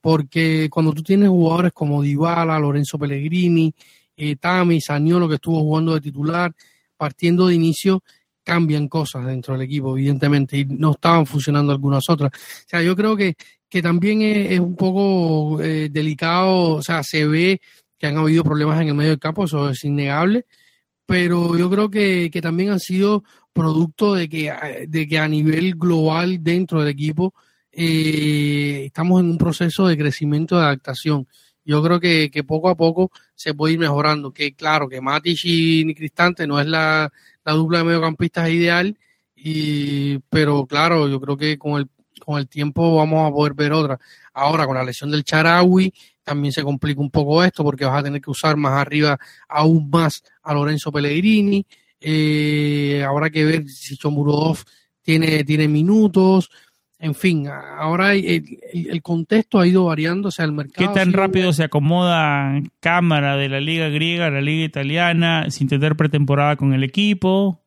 porque 0.00 0.68
cuando 0.70 0.94
tú 0.94 1.02
tienes 1.02 1.28
jugadores 1.28 1.72
como 1.74 2.00
Dybala, 2.00 2.58
Lorenzo 2.58 2.98
Pellegrini, 2.98 3.74
eh, 4.20 4.36
Tami, 4.36 4.80
Saniolo, 4.80 5.28
que 5.28 5.36
estuvo 5.36 5.60
jugando 5.60 5.94
de 5.94 6.00
titular, 6.00 6.52
partiendo 6.96 7.46
de 7.46 7.54
inicio, 7.54 8.02
cambian 8.44 8.88
cosas 8.88 9.26
dentro 9.26 9.54
del 9.54 9.62
equipo, 9.62 9.96
evidentemente, 9.96 10.58
y 10.58 10.64
no 10.66 10.92
estaban 10.92 11.24
funcionando 11.24 11.72
algunas 11.72 12.08
otras. 12.08 12.30
O 12.32 12.68
sea, 12.68 12.82
yo 12.82 12.94
creo 12.94 13.16
que, 13.16 13.34
que 13.68 13.80
también 13.80 14.22
es, 14.22 14.60
un 14.60 14.76
poco 14.76 15.62
eh, 15.62 15.88
delicado, 15.90 16.76
o 16.76 16.82
sea, 16.82 17.02
se 17.02 17.26
ve 17.26 17.60
que 17.98 18.06
han 18.06 18.18
habido 18.18 18.44
problemas 18.44 18.80
en 18.80 18.88
el 18.88 18.94
medio 18.94 19.10
del 19.10 19.18
campo, 19.18 19.44
eso 19.44 19.70
es 19.70 19.84
innegable, 19.84 20.46
pero 21.06 21.56
yo 21.56 21.70
creo 21.70 21.90
que, 21.90 22.30
que 22.30 22.42
también 22.42 22.70
han 22.70 22.80
sido 22.80 23.24
producto 23.52 24.14
de 24.14 24.28
que, 24.28 24.52
de 24.88 25.08
que 25.08 25.18
a 25.18 25.28
nivel 25.28 25.74
global 25.74 26.42
dentro 26.42 26.80
del 26.80 26.88
equipo 26.88 27.34
eh, 27.72 28.84
estamos 28.86 29.20
en 29.20 29.30
un 29.30 29.38
proceso 29.38 29.86
de 29.86 29.96
crecimiento 29.96 30.56
de 30.56 30.64
adaptación 30.64 31.26
yo 31.64 31.82
creo 31.82 32.00
que, 32.00 32.44
poco 32.46 32.68
a 32.68 32.74
poco 32.74 33.10
se 33.34 33.54
puede 33.54 33.74
ir 33.74 33.78
mejorando. 33.78 34.32
Que 34.32 34.54
claro, 34.54 34.88
que 34.88 35.00
Matic 35.00 35.40
y 35.44 35.94
Cristante 35.94 36.46
no 36.46 36.60
es 36.60 36.66
la, 36.66 37.12
dupla 37.44 37.78
de 37.78 37.84
mediocampistas 37.84 38.48
ideal, 38.50 38.96
y, 39.34 40.18
pero 40.30 40.66
claro, 40.66 41.08
yo 41.08 41.20
creo 41.20 41.36
que 41.36 41.58
con 41.58 41.80
el, 41.80 41.88
con 42.24 42.38
el 42.38 42.48
tiempo 42.48 42.96
vamos 42.96 43.28
a 43.28 43.32
poder 43.32 43.54
ver 43.54 43.72
otra. 43.72 43.98
Ahora, 44.32 44.66
con 44.66 44.76
la 44.76 44.84
lesión 44.84 45.10
del 45.10 45.24
Charawi, 45.24 45.92
también 46.22 46.52
se 46.52 46.62
complica 46.62 47.00
un 47.00 47.10
poco 47.10 47.42
esto, 47.42 47.64
porque 47.64 47.84
vas 47.84 48.00
a 48.00 48.02
tener 48.04 48.20
que 48.20 48.30
usar 48.30 48.56
más 48.56 48.72
arriba 48.74 49.18
aún 49.48 49.90
más 49.90 50.22
a 50.42 50.54
Lorenzo 50.54 50.92
Pellegrini. 50.92 51.66
Eh, 52.00 53.04
habrá 53.06 53.30
que 53.30 53.44
ver 53.44 53.68
si 53.68 53.96
Chomurodov 53.96 54.58
tiene, 55.02 55.44
tiene 55.44 55.68
minutos. 55.68 56.50
En 57.02 57.14
fin, 57.14 57.48
ahora 57.48 58.14
el, 58.14 59.00
contexto 59.02 59.58
ha 59.58 59.66
ido 59.66 59.86
variando, 59.86 60.28
o 60.28 60.30
sea, 60.30 60.44
el 60.44 60.52
mercado... 60.52 60.86
¿Qué 60.86 60.94
tan 60.94 61.14
rápido 61.14 61.50
se 61.54 61.64
acomoda 61.64 62.60
cámara 62.78 63.36
de 63.36 63.48
la 63.48 63.58
liga 63.58 63.88
griega 63.88 64.26
a 64.26 64.30
la 64.30 64.42
liga 64.42 64.66
italiana 64.66 65.46
sin 65.48 65.66
tener 65.66 65.96
pretemporada 65.96 66.56
con 66.56 66.74
el 66.74 66.84
equipo? 66.84 67.62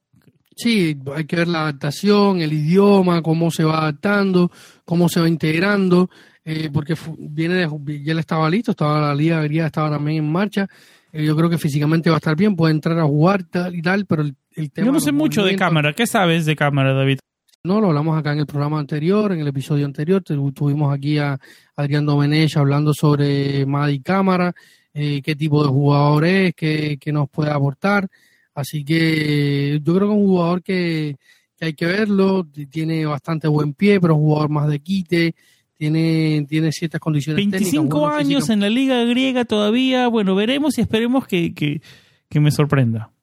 Sí, 0.56 0.96
hay 1.16 1.26
que 1.26 1.36
ver 1.36 1.48
la 1.48 1.62
adaptación, 1.62 2.42
el 2.42 2.54
idioma, 2.54 3.24
cómo 3.24 3.50
se 3.50 3.64
va 3.64 3.80
adaptando, 3.80 4.52
cómo 4.86 5.10
se 5.10 5.20
va 5.20 5.28
integrando, 5.28 6.12
eh, 6.46 6.70
porque 6.72 6.94
viene 7.18 7.56
de, 7.56 8.04
ya 8.04 8.12
él 8.12 8.20
estaba 8.20 8.48
listo, 8.52 8.70
estaba 8.70 9.02
la 9.02 9.16
liga 9.16 9.42
griega 9.42 9.66
estaba 9.66 9.90
también 9.90 10.24
en 10.24 10.32
marcha. 10.32 10.68
Eh, 11.12 11.26
yo 11.26 11.36
creo 11.36 11.50
que 11.50 11.58
físicamente 11.58 12.12
va 12.12 12.18
a 12.18 12.20
estar 12.20 12.36
bien, 12.36 12.56
puede 12.56 12.74
entrar 12.74 13.00
a 13.00 13.06
jugar 13.06 13.46
y 13.72 13.82
tal, 13.82 14.06
pero 14.06 14.22
el, 14.22 14.72
tema... 14.72 14.86
Yo 14.86 14.92
no 14.92 15.00
sé 15.00 15.12
mucho 15.12 15.44
de 15.44 15.56
cámara, 15.56 15.94
¿qué 15.94 16.06
sabes 16.06 16.46
de 16.46 16.56
cámara, 16.56 16.94
David? 16.94 17.18
No, 17.66 17.80
lo 17.80 17.88
hablamos 17.88 18.20
acá 18.20 18.34
en 18.34 18.40
el 18.40 18.46
programa 18.46 18.78
anterior, 18.78 19.32
en 19.32 19.40
el 19.40 19.48
episodio 19.48 19.86
anterior. 19.86 20.22
Tuvimos 20.22 20.94
aquí 20.94 21.18
a 21.18 21.40
Adrián 21.78 22.06
Domenech 22.06 22.58
hablando 22.58 22.94
sobre 22.94 23.66
Madi 23.66 24.02
Cámara, 24.02 24.54
eh, 24.94 25.22
qué 25.24 25.34
tipo 25.34 25.64
de 25.64 25.70
jugador 25.70 26.26
es, 26.26 26.54
qué, 26.56 27.00
nos 27.14 27.30
puede 27.30 27.52
aportar. 27.52 28.10
Así 28.54 28.84
que 28.84 29.80
yo 29.82 29.96
creo 29.96 30.10
que 30.10 30.14
es 30.14 30.20
un 30.20 30.28
jugador 30.28 30.62
que, 30.62 31.16
hay 31.62 31.74
que 31.74 31.86
verlo, 31.86 32.46
tiene 32.70 33.06
bastante 33.06 33.48
buen 33.48 33.74
pie, 33.74 34.02
pero 34.02 34.16
es 34.16 34.20
un 34.20 34.26
jugador 34.26 34.50
más 34.50 34.68
de 34.68 34.80
quite, 34.80 35.34
tiene, 35.74 36.46
tiene 36.50 36.70
ciertas 36.74 37.00
condiciones 37.00 37.38
25 37.38 38.08
años 38.10 38.50
en 38.50 38.60
la 38.60 38.70
liga 38.70 39.06
griega 39.06 39.46
todavía, 39.46 40.10
bueno, 40.10 40.36
veremos 40.36 40.78
y 40.78 40.82
esperemos 40.82 41.28
que, 41.28 41.54
que, 41.54 41.82
que 42.28 42.40
me 42.42 42.52
sorprenda. 42.52 43.14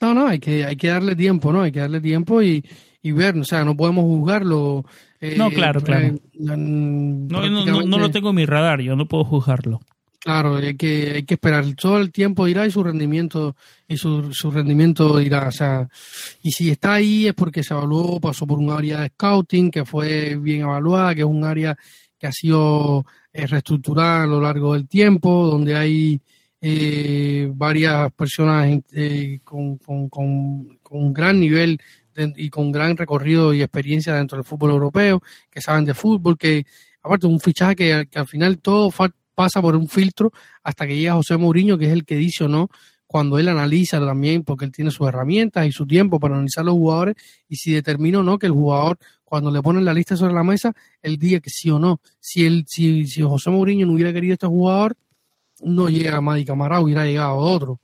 No, 0.00 0.14
no, 0.14 0.26
hay 0.26 0.38
que, 0.38 0.64
hay 0.64 0.76
que 0.76 0.88
darle 0.88 1.14
tiempo, 1.14 1.52
¿no? 1.52 1.62
Hay 1.62 1.72
que 1.72 1.80
darle 1.80 2.00
tiempo 2.00 2.42
y, 2.42 2.64
y 3.06 3.12
ver, 3.12 3.38
o 3.38 3.44
sea, 3.44 3.64
no 3.64 3.76
podemos 3.76 4.04
juzgarlo. 4.04 4.84
Eh, 5.20 5.36
no, 5.38 5.48
claro, 5.50 5.80
claro. 5.80 6.18
no, 6.34 6.56
no, 6.56 7.98
lo 7.98 8.10
tengo 8.10 8.30
en 8.30 8.34
mi 8.34 8.46
radar, 8.46 8.80
yo 8.80 8.96
no 8.96 9.06
puedo 9.06 9.22
juzgarlo. 9.22 9.80
Claro, 10.18 10.56
hay 10.56 10.76
que, 10.76 11.12
hay 11.14 11.22
que 11.22 11.34
esperar. 11.34 11.64
Todo 11.80 11.98
el 11.98 12.10
tiempo 12.10 12.48
irá 12.48 12.66
y 12.66 12.72
su 12.72 12.82
rendimiento, 12.82 13.54
y 13.86 13.96
su, 13.96 14.32
su 14.32 14.50
rendimiento 14.50 15.20
irá. 15.20 15.46
O 15.46 15.52
sea, 15.52 15.88
y 16.42 16.50
si 16.50 16.68
está 16.68 16.94
ahí 16.94 17.28
es 17.28 17.34
porque 17.34 17.62
se 17.62 17.74
evaluó, 17.74 18.18
pasó 18.18 18.44
por 18.44 18.58
un 18.58 18.72
área 18.72 19.02
de 19.02 19.10
scouting 19.10 19.70
que 19.70 19.84
fue 19.84 20.36
bien 20.36 20.62
evaluada, 20.62 21.14
que 21.14 21.20
es 21.20 21.28
un 21.28 21.44
área 21.44 21.76
que 22.18 22.26
ha 22.26 22.32
sido 22.32 23.06
eh, 23.32 23.46
reestructurada 23.46 24.24
a 24.24 24.26
lo 24.26 24.40
largo 24.40 24.74
del 24.74 24.88
tiempo, 24.88 25.46
donde 25.46 25.76
hay 25.76 26.20
eh, 26.60 27.48
varias 27.54 28.10
personas 28.14 28.68
con, 29.44 29.78
con, 29.78 30.08
con, 30.08 30.78
con, 30.82 30.98
un 31.04 31.12
gran 31.12 31.38
nivel 31.38 31.78
y 32.36 32.50
con 32.50 32.72
gran 32.72 32.96
recorrido 32.96 33.52
y 33.54 33.62
experiencia 33.62 34.14
dentro 34.14 34.36
del 34.36 34.44
fútbol 34.44 34.70
europeo, 34.70 35.22
que 35.50 35.60
saben 35.60 35.84
de 35.84 35.94
fútbol, 35.94 36.36
que 36.38 36.66
aparte 37.02 37.26
un 37.26 37.40
fichaje 37.40 37.76
que, 37.76 38.08
al 38.14 38.26
final 38.26 38.58
todo 38.58 38.90
pasa 39.34 39.62
por 39.62 39.76
un 39.76 39.88
filtro 39.88 40.32
hasta 40.62 40.86
que 40.86 40.96
llega 40.96 41.14
José 41.14 41.36
Mourinho, 41.36 41.78
que 41.78 41.86
es 41.86 41.92
el 41.92 42.04
que 42.04 42.16
dice 42.16 42.44
o 42.44 42.48
no, 42.48 42.68
cuando 43.06 43.38
él 43.38 43.48
analiza 43.48 44.00
también, 44.00 44.42
porque 44.42 44.64
él 44.64 44.72
tiene 44.72 44.90
sus 44.90 45.06
herramientas 45.06 45.66
y 45.66 45.72
su 45.72 45.86
tiempo 45.86 46.18
para 46.18 46.34
analizar 46.34 46.64
los 46.64 46.74
jugadores, 46.74 47.14
y 47.48 47.56
si 47.56 47.72
determina 47.72 48.20
o 48.20 48.22
no 48.22 48.38
que 48.38 48.46
el 48.46 48.52
jugador, 48.52 48.98
cuando 49.24 49.50
le 49.50 49.62
ponen 49.62 49.84
la 49.84 49.94
lista 49.94 50.16
sobre 50.16 50.34
la 50.34 50.42
mesa, 50.42 50.72
él 51.02 51.16
diga 51.18 51.40
que 51.40 51.50
sí 51.50 51.70
o 51.70 51.78
no. 51.78 52.00
Si, 52.20 52.44
él, 52.44 52.64
si, 52.66 53.06
si 53.06 53.22
José 53.22 53.50
Mourinho 53.50 53.86
no 53.86 53.92
hubiera 53.92 54.12
querido 54.12 54.34
este 54.34 54.46
jugador, 54.46 54.96
no 55.60 55.88
llega 55.88 56.16
a 56.16 56.20
Madi 56.20 56.44
Camará, 56.44 56.80
hubiera 56.80 57.04
llegado 57.04 57.36
otro. 57.36 57.80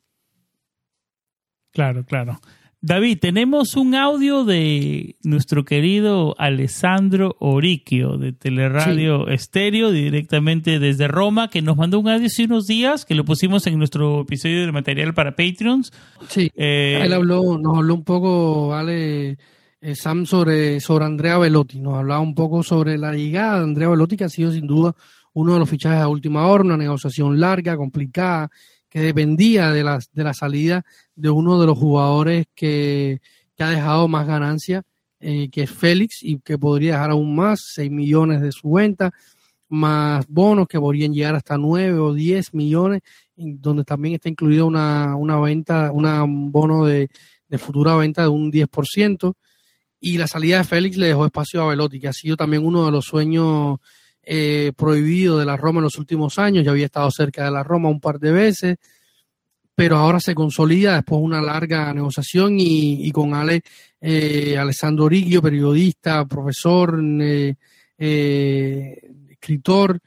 Claro, 1.73 2.05
claro. 2.05 2.41
David, 2.85 3.19
tenemos 3.21 3.77
un 3.77 3.95
audio 3.95 4.45
de 4.45 5.15
nuestro 5.23 5.65
querido 5.65 6.35
Alessandro 6.37 7.37
Oriquio 7.39 8.19
de 8.19 8.33
Teleradio 8.33 9.29
Estéreo, 9.29 9.93
directamente 9.93 10.81
desde 10.81 11.07
Roma, 11.07 11.47
que 11.47 11.63
nos 11.63 11.77
mandó 11.77 12.01
un 12.01 12.09
audio 12.09 12.27
hace 12.27 12.45
unos 12.45 12.67
días, 12.67 13.05
que 13.05 13.15
lo 13.15 13.25
pusimos 13.25 13.69
en 13.69 13.79
nuestro 13.79 14.23
episodio 14.23 14.67
de 14.67 14.73
material 14.73 15.15
para 15.15 15.37
Patreons. 15.37 15.93
Sí, 16.29 16.51
eh, 16.57 16.99
él 17.01 17.13
habló, 17.13 17.57
nos 17.57 17.79
habló 17.79 17.95
un 17.95 18.03
poco, 18.03 18.71
vale, 18.71 19.39
eh, 19.81 19.95
Sam, 19.95 20.27
sobre, 20.27 20.81
sobre 20.81 21.05
Andrea 21.05 21.39
Velotti, 21.39 21.79
nos 21.79 21.95
hablaba 21.95 22.21
un 22.21 22.35
poco 22.35 22.65
sobre 22.65 22.99
la 22.99 23.13
llegada 23.13 23.59
de 23.59 23.63
Andrea 23.65 23.91
Velotti, 23.91 24.17
que 24.17 24.25
ha 24.25 24.29
sido 24.29 24.51
sin 24.51 24.67
duda 24.67 24.93
uno 25.35 25.53
de 25.53 25.61
los 25.61 25.71
fichajes 25.71 26.01
a 26.01 26.09
última 26.09 26.49
hora, 26.49 26.65
una 26.65 26.77
negociación 26.77 27.39
larga, 27.39 27.77
complicada, 27.77 28.51
que 28.93 29.01
dependía 29.01 29.71
de 29.71 29.83
la, 29.83 30.01
de 30.13 30.23
la 30.23 30.35
salida 30.35 30.85
de 31.15 31.31
uno 31.31 31.59
de 31.59 31.67
los 31.67 31.79
jugadores 31.79 32.45
que, 32.55 33.23
ha 33.59 33.71
dejado 33.71 34.07
más 34.07 34.27
ganancia, 34.27 34.83
eh, 35.21 35.49
que 35.49 35.63
es 35.63 35.71
Félix, 35.71 36.19
y 36.23 36.41
que 36.41 36.59
podría 36.59 36.95
dejar 36.95 37.13
aún 37.13 37.35
más, 37.35 37.63
6 37.75 37.91
millones 37.91 38.43
de 38.43 38.53
su 38.53 38.73
venta, 38.73 39.11
más 39.69 40.27
bonos 40.29 40.67
que 40.69 40.79
podrían 40.79 41.15
llegar 41.15 41.37
hasta 41.37 41.57
9 41.57 41.99
o 42.01 42.13
10 42.13 42.53
millones, 42.53 43.01
donde 43.35 43.85
también 43.85 44.17
está 44.17 44.29
incluida 44.29 44.65
una, 44.65 45.17
una 45.17 45.41
venta, 45.41 45.91
un 45.91 46.53
bono 46.53 46.85
de, 46.85 47.09
de 47.49 47.59
futura 47.59 47.97
venta 47.97 48.23
de 48.23 48.29
un 48.29 48.53
10%. 48.53 49.33
y 50.01 50.19
la 50.19 50.27
salida 50.27 50.59
de 50.59 50.65
Félix 50.65 50.99
le 50.99 51.07
dejó 51.07 51.25
espacio 51.25 51.63
a 51.63 51.69
Velotti, 51.69 51.99
que 51.99 52.09
ha 52.09 52.13
sido 52.13 52.37
también 52.37 52.67
uno 52.67 52.85
de 52.85 52.91
los 52.91 53.07
sueños 53.07 53.79
eh, 54.23 54.73
prohibidos 54.77 55.39
de 55.39 55.45
la 55.45 55.57
Roma 55.57 55.79
en 55.79 55.85
los 55.85 55.99
últimos 55.99 56.39
años, 56.39 56.65
ya 56.65 56.71
había 56.71 56.87
estado 56.87 57.11
cerca 57.11 57.45
de 57.45 57.51
la 57.51 57.63
Roma 57.63 57.89
un 57.89 58.01
par 58.01 58.19
de 58.19 58.33
veces, 58.33 58.77
pero 59.75 59.97
ahora 59.97 60.21
se 60.21 60.35
consolida 60.35 60.95
después 60.97 61.21
de 61.21 61.25
una 61.25 61.43
larga 61.43 61.93
negociación 61.95 62.57
y, 62.59 63.11
con 63.13 63.35
Ale, 63.35 63.63
eh, 64.01 64.57
Alessandro 64.59 65.09
Riggio, 65.09 65.41
periodista, 65.43 66.25
profesor, 66.27 67.01
eh, 67.21 67.55
eh, 67.99 69.01
escritor, 69.31 69.99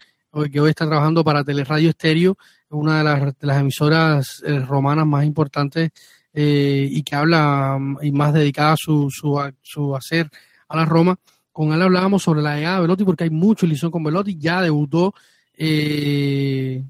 que 0.52 0.60
hoy 0.60 0.70
está 0.70 0.86
trabajando 0.86 1.24
para 1.24 1.44
Teleradio 1.44 1.90
Estéreo, 1.90 2.38
una 2.70 2.98
de 2.98 3.04
las, 3.06 3.22
de 3.40 3.48
las 3.48 3.62
emisoras 3.62 4.44
romanas 4.68 5.08
más 5.08 5.26
importantes 5.26 5.92
eh, 6.38 6.90
y 6.92 7.02
que 7.04 7.16
habla 7.16 7.78
mm, 7.80 8.00
y 8.02 8.12
más 8.12 8.34
dedicada 8.34 8.74
a 8.74 8.78
su, 8.78 9.10
su, 9.10 9.96
hacer 9.96 10.30
a 10.68 10.76
la 10.76 10.84
Roma. 10.84 11.18
Con 11.56 11.72
él 11.72 11.82
hablábamos 11.82 12.22
sobre 12.22 12.42
la 12.42 12.58
llegada 12.58 12.76
de 12.76 12.82
Velotti 12.82 13.06
porque 13.06 13.24
hay 13.24 13.30
mucha 13.30 13.66
ilusión 13.66 13.90
con 13.90 14.04
Velotti. 14.04 14.38
Ya 14.38 14.62
debutó 14.62 15.14
eh, 15.54 16.84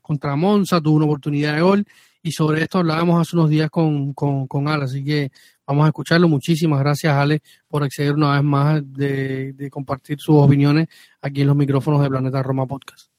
contra 0.00 0.34
Monza, 0.36 0.80
tuvo 0.80 0.96
una 0.96 1.04
oportunidad 1.04 1.54
de 1.54 1.60
gol 1.60 1.84
y 2.22 2.32
sobre 2.32 2.62
esto 2.62 2.78
hablábamos 2.78 3.20
hace 3.20 3.36
unos 3.36 3.50
días 3.50 3.68
con, 3.68 4.14
con, 4.14 4.46
con 4.46 4.68
Ale. 4.68 4.84
Así 4.84 5.04
que 5.04 5.30
vamos 5.66 5.84
a 5.84 5.88
escucharlo. 5.88 6.28
Muchísimas 6.30 6.80
gracias, 6.80 7.12
Ale, 7.12 7.42
por 7.68 7.84
acceder 7.84 8.14
una 8.14 8.32
vez 8.32 8.42
más 8.42 8.80
de, 8.90 9.52
de 9.52 9.68
compartir 9.68 10.18
sus 10.18 10.36
opiniones 10.36 10.88
aquí 11.20 11.42
en 11.42 11.48
los 11.48 11.56
micrófonos 11.56 12.00
de 12.00 12.08
Planeta 12.08 12.42
Roma 12.42 12.66
Podcast. 12.66 13.10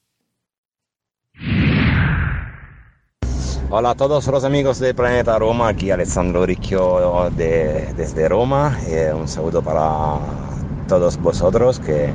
Hola 3.68 3.90
a 3.90 3.94
todos 3.96 4.24
los 4.28 4.44
amigos 4.44 4.78
de 4.78 4.94
Planeta 4.94 5.36
Roma, 5.40 5.66
aquí 5.66 5.90
Alessandro 5.90 6.46
Ricchio 6.46 7.30
de, 7.30 7.92
desde 7.96 8.28
Roma. 8.28 8.78
Eh, 8.86 9.12
un 9.12 9.26
saludo 9.26 9.60
para 9.60 10.18
todos 10.86 11.16
vosotros 11.20 11.80
que 11.80 12.12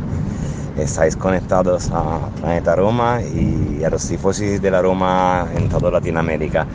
estáis 0.78 1.18
conectados 1.18 1.90
a 1.92 2.20
Planeta 2.40 2.78
Roma 2.78 3.22
y 3.22 3.84
a 3.84 3.90
los 3.90 4.08
tifosi 4.08 4.60
de 4.60 4.72
la 4.72 4.82
Roma 4.82 5.46
en 5.54 5.68
toda 5.68 5.92
Latinoamérica. 5.92 6.66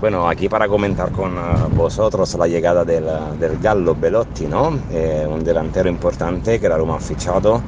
Bueno, 0.00 0.28
aquí 0.28 0.48
para 0.48 0.66
comentar 0.66 1.12
con 1.12 1.36
eh, 1.36 1.40
vosotros 1.76 2.34
la 2.34 2.48
llegada 2.48 2.84
del, 2.84 3.06
del 3.38 3.58
Gallo 3.58 3.94
Belotti, 3.94 4.46
¿no? 4.46 4.76
Eh, 4.90 5.24
un 5.30 5.44
delantero 5.44 5.88
importante 5.88 6.58
que 6.58 6.68
la 6.68 6.76
Roma 6.76 6.96
ha 6.96 7.00
fichado. 7.00 7.62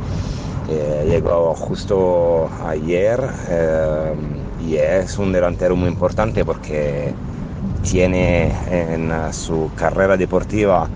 Eh, 0.68 1.06
llegó 1.08 1.54
justo 1.54 2.48
ayer 2.66 3.20
y 4.66 4.76
es 4.76 5.18
un 5.18 5.32
delantero 5.32 5.76
muy 5.76 5.88
importante 5.88 6.44
porque 6.44 7.12
tiene 7.82 8.52
en 8.70 9.10
su 9.32 9.70
carrera 9.76 10.16
deportiva 10.16 10.88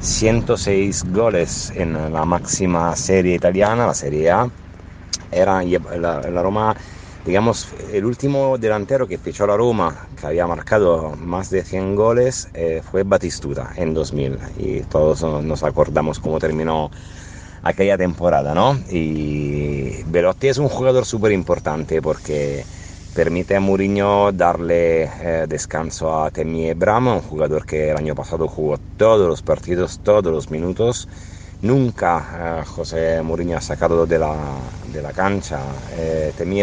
106 0.00 1.12
goles 1.12 1.72
en 1.74 2.12
la 2.12 2.24
máxima 2.24 2.94
serie 2.96 3.34
italiana, 3.34 3.86
la 3.86 3.94
Serie 3.94 4.30
A. 4.30 4.50
Era 5.32 5.62
la, 5.62 6.20
la, 6.20 6.42
Roma, 6.42 6.76
digamos, 7.24 7.68
el 7.92 8.04
último 8.04 8.58
delantero 8.58 9.06
que 9.06 9.18
fichó 9.18 9.46
la 9.46 9.56
Roma, 9.56 10.06
que 10.20 10.26
había 10.26 10.46
marcado 10.46 11.16
más 11.16 11.50
de 11.50 11.64
100 11.64 11.96
goles, 11.96 12.48
eh, 12.54 12.82
fue 12.88 13.02
Batistuta 13.02 13.72
en 13.76 13.94
2000. 13.94 14.38
Y 14.58 14.80
todos 14.82 15.22
nos 15.42 15.62
acordamos 15.62 16.20
cómo 16.20 16.38
terminó 16.38 16.90
aquella 17.62 17.98
temporada, 17.98 18.54
¿no? 18.54 18.78
Y 18.90 20.02
Belotti 20.06 20.48
es 20.48 20.58
un 20.58 20.68
jugador 20.68 21.04
súper 21.04 21.32
importante 21.32 22.00
porque 22.00 22.64
permite 23.16 23.56
a 23.56 23.60
Mourinho 23.60 24.30
darle 24.30 25.04
eh, 25.04 25.46
descanso 25.48 26.22
a 26.22 26.30
Temi 26.30 26.68
Abraham, 26.68 27.06
un 27.08 27.20
jugador 27.22 27.64
que 27.64 27.90
el 27.90 27.96
año 27.96 28.14
pasado 28.14 28.46
jugó 28.46 28.76
todos 28.98 29.26
los 29.26 29.40
partidos, 29.40 30.00
todos 30.00 30.30
los 30.30 30.50
minutos. 30.50 31.08
Nunca 31.62 32.60
eh, 32.60 32.64
José 32.66 33.22
Mourinho 33.22 33.56
ha 33.56 33.62
sacado 33.62 34.04
de 34.04 34.18
la, 34.18 34.36
de 34.92 35.00
la 35.00 35.12
cancha 35.12 35.60
eh, 35.96 36.34
Temi 36.36 36.62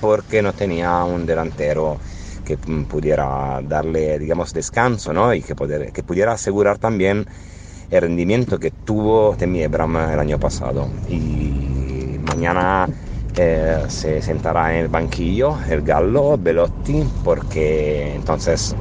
porque 0.00 0.40
no 0.40 0.52
tenía 0.52 1.02
un 1.02 1.26
delantero 1.26 1.98
que 2.44 2.56
pudiera 2.56 3.60
darle, 3.64 4.20
digamos, 4.20 4.54
descanso 4.54 5.12
¿no? 5.12 5.34
y 5.34 5.42
que, 5.42 5.56
poder, 5.56 5.92
que 5.92 6.04
pudiera 6.04 6.30
asegurar 6.30 6.78
también 6.78 7.26
el 7.90 8.00
rendimiento 8.00 8.60
que 8.60 8.70
tuvo 8.70 9.34
Temi 9.36 9.64
Abraham 9.64 10.12
el 10.12 10.20
año 10.20 10.38
pasado. 10.38 10.88
Y 11.08 12.20
mañana 12.22 12.88
eh, 13.40 13.84
se 13.86 14.20
sentará 14.20 14.74
en 14.74 14.80
el 14.80 14.88
banquillo 14.88 15.56
el 15.70 15.82
Gallo 15.82 16.36
Belotti 16.36 17.04
porque 17.22 18.14
entonces 18.16 18.74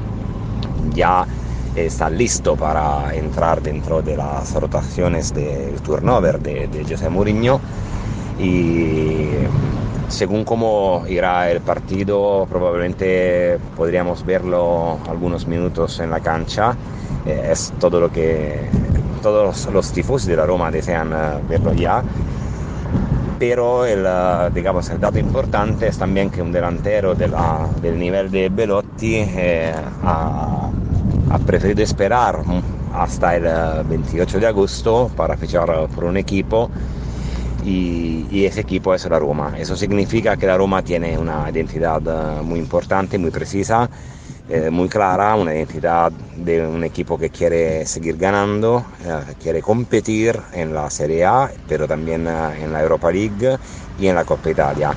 ya 0.96 1.28
está 1.76 2.10
listo 2.10 2.56
para 2.56 3.14
entrar 3.14 3.62
dentro 3.62 4.02
de 4.02 4.18
las 4.18 4.56
rotaciones 4.56 5.32
del 5.32 5.80
turnover 5.82 6.40
de, 6.40 6.68
de 6.70 6.84
José 6.84 7.08
Mourinho. 7.08 7.62
Y 8.40 9.30
según 10.08 10.44
cómo 10.44 11.04
irá 11.08 11.52
el 11.52 11.62
partido 11.62 12.48
probablemente 12.50 13.60
podríamos 13.76 14.26
verlo 14.26 14.98
algunos 15.08 15.46
minutos 15.46 16.00
en 16.00 16.10
la 16.10 16.20
cancha. 16.20 16.76
Eh, 17.28 17.50
es 17.52 17.74
todo 17.80 18.00
lo 18.00 18.12
que 18.12 18.60
todos 19.22 19.68
los 19.72 19.92
tifosi 19.92 20.30
de 20.30 20.38
la 20.38 20.48
Roma 20.48 20.72
desean 20.72 21.14
eh, 21.14 21.42
verlo 21.48 21.74
ya 21.74 22.04
pero 23.40 23.86
el, 23.86 24.06
eh, 24.06 24.50
digamos, 24.54 24.90
el 24.90 25.00
dato 25.00 25.20
importante 25.20 25.88
es 25.88 25.98
también 25.98 26.30
que 26.30 26.42
un 26.42 26.52
delantero 26.52 27.16
de 27.16 27.28
la, 27.28 27.68
del 27.82 27.98
nivel 27.98 28.32
de 28.32 28.50
Belotti 28.50 29.16
eh, 29.16 29.74
ha, 30.04 30.70
ha, 31.30 31.40
preferido 31.40 31.84
esperar 31.84 32.40
hasta 32.94 33.36
el 33.36 33.84
28 33.86 34.38
eh, 34.38 34.42
de 34.42 34.48
agosto 34.48 35.12
para 35.16 35.38
fichar 35.38 35.88
por 35.94 36.06
un 36.06 36.18
equipo 36.18 36.70
y, 37.64 38.26
y, 38.32 38.46
ese 38.46 38.62
equipo 38.62 38.94
es 38.94 39.06
la 39.10 39.20
Roma. 39.20 39.54
Eso 39.58 39.76
significa 39.76 40.38
que 40.38 40.48
la 40.48 40.58
Roma 40.58 40.82
tiene 40.82 41.18
una 41.18 41.50
identidad 41.50 42.02
muy 42.42 42.60
importante, 42.60 43.18
muy 43.18 43.32
precisa 43.32 43.90
eh, 44.50 44.70
muy 44.70 44.88
clara, 44.88 45.36
una 45.36 45.54
identidad 45.54 46.12
de 46.12 46.66
un 46.66 46.84
equipo 46.84 47.18
que 47.18 47.30
quiere 47.30 47.86
seguir 47.86 48.18
ganando, 48.18 48.86
eh, 49.06 49.34
quiere 49.42 49.62
competir 49.62 50.40
en 50.54 50.74
la 50.74 50.90
Serie 50.90 51.26
A, 51.26 51.52
pero 51.68 51.88
también 51.88 52.28
eh, 52.28 52.64
en 52.64 52.72
la 52.72 52.82
Europa 52.82 53.12
League 53.12 53.58
y 54.00 54.08
en 54.08 54.16
la 54.16 54.24
Copa 54.24 54.50
Italia. 54.50 54.94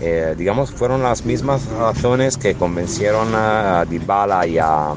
Eh, 0.00 0.34
digamos, 0.36 0.70
fueron 0.70 1.02
las 1.02 1.24
mismas 1.24 1.66
razones 1.68 2.36
que 2.36 2.54
convencieron 2.54 3.34
a 3.34 3.84
Dybala 3.84 4.46
y 4.46 4.58
a 4.58 4.94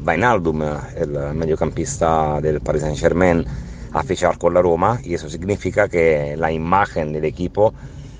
Bainaldum, 0.00 0.62
el 0.96 1.34
mediocampista 1.34 2.40
del 2.40 2.60
Paris 2.60 2.82
Saint 2.82 2.98
Germain, 2.98 3.44
a 3.92 4.02
fichar 4.02 4.38
con 4.38 4.54
la 4.54 4.62
Roma 4.62 5.00
y 5.04 5.14
eso 5.14 5.28
significa 5.28 5.88
que 5.88 6.34
la 6.36 6.50
imagen 6.50 7.12
del 7.12 7.24
equipo 7.24 7.74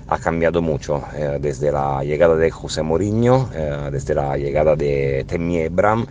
ha 0.07 0.17
cambiado 0.17 0.61
mucho 0.61 1.03
eh, 1.15 1.37
desde 1.39 1.71
la 1.71 2.03
llegada 2.03 2.35
de 2.35 2.51
José 2.51 2.81
Mourinho, 2.81 3.49
eh, 3.53 3.89
desde 3.91 4.13
la 4.13 4.37
llegada 4.37 4.75
de 4.75 5.25
Temi 5.27 5.63
Abraham, 5.63 6.05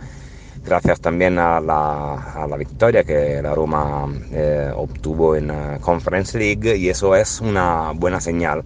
gracias 0.63 0.99
también 0.99 1.37
a 1.37 1.59
la, 1.59 2.15
a 2.33 2.47
la 2.47 2.57
victoria 2.57 3.03
que 3.03 3.41
la 3.41 3.53
Roma 3.53 4.07
eh, 4.31 4.71
obtuvo 4.75 5.35
en 5.35 5.51
Conference 5.79 6.37
League 6.37 6.75
y 6.77 6.89
eso 6.89 7.15
es 7.15 7.41
una 7.41 7.91
buena 7.95 8.19
señal. 8.19 8.63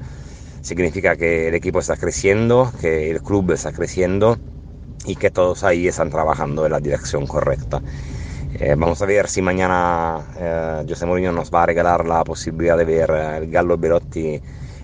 Significa 0.61 1.15
que 1.15 1.49
el 1.49 1.55
equipo 1.55 1.79
está 1.79 1.95
creciendo, 1.95 2.71
que 2.81 3.11
el 3.11 3.21
club 3.21 3.51
está 3.51 3.71
creciendo 3.71 4.37
y 5.05 5.15
que 5.15 5.29
todos 5.29 5.63
ahí 5.63 5.87
están 5.87 6.09
trabajando 6.09 6.65
en 6.65 6.71
la 6.71 6.79
dirección 6.79 7.27
correcta. 7.27 7.81
vamos 8.77 8.99
a 9.01 9.05
ver 9.05 9.27
si 9.27 9.43
mañana 9.43 10.83
José 10.87 11.05
Mourinho 11.05 11.31
nos 11.31 11.51
va 11.51 11.63
a 11.63 11.65
regalar 11.67 12.07
la 12.07 12.23
posibilidad 12.23 12.77
de 12.77 12.85
ver 12.85 13.11
el 13.11 13.51
Gallo 13.51 13.77
Belotti 13.77 14.41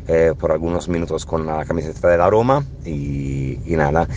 eh, 0.08 0.34
por 0.38 0.52
algunos 0.52 0.88
minutos 0.89 1.26
con 1.26 1.45
la 1.45 1.66
camiseta 1.66 2.10
de 2.10 2.18
la 2.18 2.30
Roma 2.30 2.64
y, 2.86 3.60
y, 3.66 3.76
nada. 3.76 4.08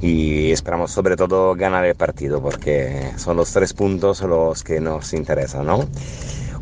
Y 0.00 0.52
esperamos 0.52 0.92
sobre 0.92 1.16
todo 1.16 1.54
ganar 1.54 1.84
el 1.84 1.94
partido 1.94 2.40
porque 2.40 3.12
son 3.16 3.36
los 3.36 3.52
tres 3.52 3.72
puntos 3.72 4.20
los 4.22 4.62
que 4.62 4.80
nos 4.80 5.12
interesan, 5.12 5.66
¿no? 5.66 5.88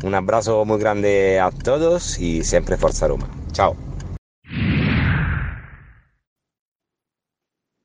Un 0.03 0.15
abrazo 0.15 0.63
muy 0.65 0.79
grande 0.79 1.39
a 1.39 1.51
todos 1.51 2.19
y 2.19 2.43
siempre 2.43 2.77
Forza 2.77 3.07
Roma. 3.07 3.27
Chao. 3.51 3.75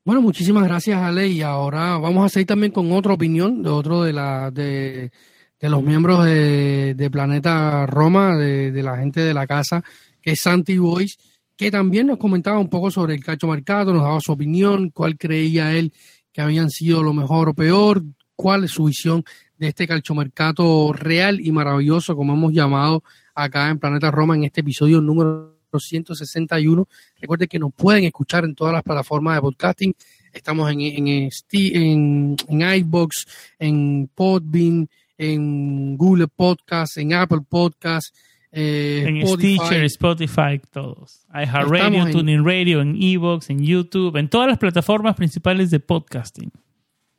Bueno, 0.05 0.21
muchísimas 0.21 0.65
gracias 0.65 1.01
Ale 1.01 1.29
y 1.29 1.43
ahora 1.43 1.97
vamos 1.97 2.27
a 2.27 2.29
seguir 2.29 2.49
también 2.49 2.73
con 2.73 2.91
otra 2.91 3.13
opinión 3.13 3.63
de 3.63 3.71
otro 3.71 4.03
de, 4.03 4.13
la, 4.13 4.51
de, 4.51 5.13
de 5.61 5.69
los 5.69 5.81
miembros 5.81 6.25
de, 6.25 6.95
de 6.95 7.09
Planeta 7.09 7.87
Roma, 7.87 8.37
de, 8.37 8.73
de, 8.73 8.83
la 8.83 8.97
gente 8.97 9.21
de 9.21 9.33
la 9.33 9.47
casa, 9.47 9.85
que 10.23 10.33
es 10.33 10.41
Santi 10.41 10.79
Boys, 10.79 11.19
que 11.57 11.71
también 11.71 12.07
nos 12.07 12.19
comentaba 12.19 12.59
un 12.59 12.69
poco 12.69 12.91
sobre 12.91 13.15
el 13.15 13.25
cacho 13.25 13.47
marcado, 13.47 13.93
nos 13.93 14.03
daba 14.03 14.21
su 14.21 14.33
opinión, 14.33 14.91
cuál 14.91 15.19
creía 15.19 15.77
él 15.77 15.93
que 16.33 16.41
habían 16.41 16.71
sido 16.71 17.03
lo 17.03 17.13
mejor 17.13 17.51
o 17.51 17.55
peor, 17.55 18.03
cuál 18.35 18.65
es 18.65 18.71
su 18.73 18.85
visión 18.85 19.25
de 19.59 19.69
este 19.69 19.87
calchomercato 19.87 20.93
real 20.93 21.41
y 21.41 21.53
maravilloso, 21.53 22.17
como 22.17 22.35
hemos 22.35 22.53
llamado 22.53 23.05
acá 23.35 23.69
en 23.69 23.79
Planeta 23.79 24.11
Roma 24.11 24.35
en 24.35 24.45
este 24.45 24.63
episodio 24.63 25.01
número 25.01 25.53
161. 25.79 26.89
Recuerden 27.21 27.49
que 27.49 27.59
nos 27.59 27.73
pueden 27.73 28.05
escuchar 28.05 28.45
en 28.45 28.55
todas 28.55 28.73
las 28.73 28.83
plataformas 28.83 29.37
de 29.37 29.41
podcasting. 29.43 29.95
Estamos 30.33 30.71
en, 30.71 30.81
en, 30.81 31.31
en, 31.53 32.37
en 32.49 32.75
iBox, 32.75 33.27
en 33.59 34.11
Podbean, 34.15 34.89
en 35.19 35.97
Google 35.97 36.29
Podcast, 36.29 36.97
en 36.99 37.15
Apple 37.15 37.41
Podcast, 37.49 38.15
eh, 38.53 39.05
en 39.07 39.17
Spotify. 39.19 39.57
Stitcher, 39.59 39.85
Spotify, 39.85 40.61
todos. 40.71 41.27
iHeartRadio, 41.35 42.07
en- 42.07 42.13
TuneIn 42.13 42.45
Radio, 42.45 42.81
en 42.83 42.97
Evox, 43.03 43.49
en 43.51 43.65
YouTube, 43.65 44.17
en 44.19 44.29
todas 44.29 44.47
las 44.49 44.59
plataformas 44.59 45.17
principales 45.17 45.71
de 45.71 45.81
podcasting. 45.81 46.51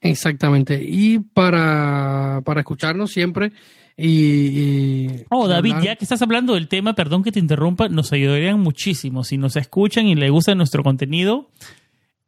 Exactamente. 0.02 0.82
Y 0.86 1.20
para, 1.20 2.42
para 2.46 2.60
escucharnos 2.62 3.12
siempre. 3.12 3.52
Y, 3.96 4.08
y- 4.08 5.08
Oh, 5.30 5.48
David, 5.48 5.72
hablar- 5.74 5.86
ya 5.86 5.96
que 5.96 6.06
estás 6.06 6.22
hablando 6.22 6.56
del 6.56 6.68
tema, 6.68 6.94
perdón 6.94 7.24
que 7.24 7.32
te 7.32 7.40
interrumpa, 7.40 7.88
nos 7.90 8.12
ayudarían 8.12 8.60
muchísimo. 8.60 9.24
Si 9.24 9.38
nos 9.38 9.56
escuchan 9.56 10.08
y 10.08 10.16
les 10.16 10.30
gusta 10.32 10.56
nuestro 10.56 10.84
contenido, 10.84 11.50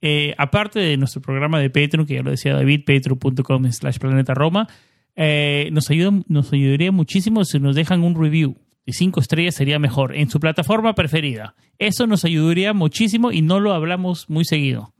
eh, 0.01 0.33
aparte 0.37 0.79
de 0.79 0.97
nuestro 0.97 1.21
programa 1.21 1.59
de 1.59 1.69
Patreon, 1.69 2.05
que 2.05 2.15
ya 2.15 2.21
lo 2.23 2.31
decía 2.31 2.53
David, 2.53 2.81
patreon.com 2.85 3.71
slash 3.71 3.97
planeta 3.97 4.33
Roma, 4.33 4.67
eh, 5.15 5.69
nos, 5.71 5.89
ayuda, 5.89 6.11
nos 6.27 6.53
ayudaría 6.53 6.91
muchísimo 6.91 7.43
si 7.45 7.59
nos 7.59 7.75
dejan 7.75 8.03
un 8.03 8.21
review. 8.21 8.55
De 8.85 8.93
cinco 8.93 9.19
estrellas 9.19 9.55
sería 9.55 9.79
mejor, 9.79 10.15
en 10.15 10.29
su 10.29 10.39
plataforma 10.39 10.93
preferida. 10.93 11.55
Eso 11.79 12.05
nos 12.07 12.23
ayudaría 12.23 12.73
muchísimo 12.73 13.31
y 13.31 13.41
no 13.41 13.59
lo 13.59 13.73
hablamos 13.73 14.29
muy 14.29 14.45
seguido. 14.45 14.93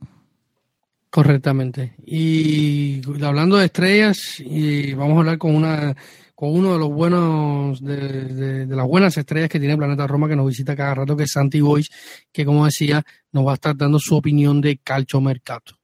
Correctamente. 1.10 1.94
Y 2.04 3.00
hablando 3.22 3.56
de 3.56 3.66
estrellas, 3.66 4.40
y 4.40 4.92
vamos 4.92 5.16
a 5.16 5.20
hablar 5.20 5.38
con 5.38 5.54
una 5.54 5.96
con 6.36 6.50
uno 6.50 6.74
de 6.74 6.78
los 6.78 6.90
buenos 6.90 7.82
de, 7.82 8.66
las 8.66 8.86
buenas 8.86 9.16
estrellas 9.16 9.48
que 9.48 9.58
tiene 9.58 9.76
Planeta 9.76 10.06
Roma 10.06 10.28
que 10.28 10.36
nos 10.36 10.46
visita 10.46 10.76
cada 10.76 10.94
rato, 10.94 11.16
que 11.16 11.24
es 11.24 11.32
Santi 11.32 11.62
Boys, 11.62 11.88
que 12.30 12.44
como 12.44 12.66
decía, 12.66 13.02
nos 13.32 13.46
va 13.46 13.52
a 13.52 13.54
estar 13.54 13.74
dando 13.74 13.98
su 13.98 14.14
opinión 14.14 14.60
de 14.60 14.76
Calcio 14.76 15.18
Mercato. 15.22 15.78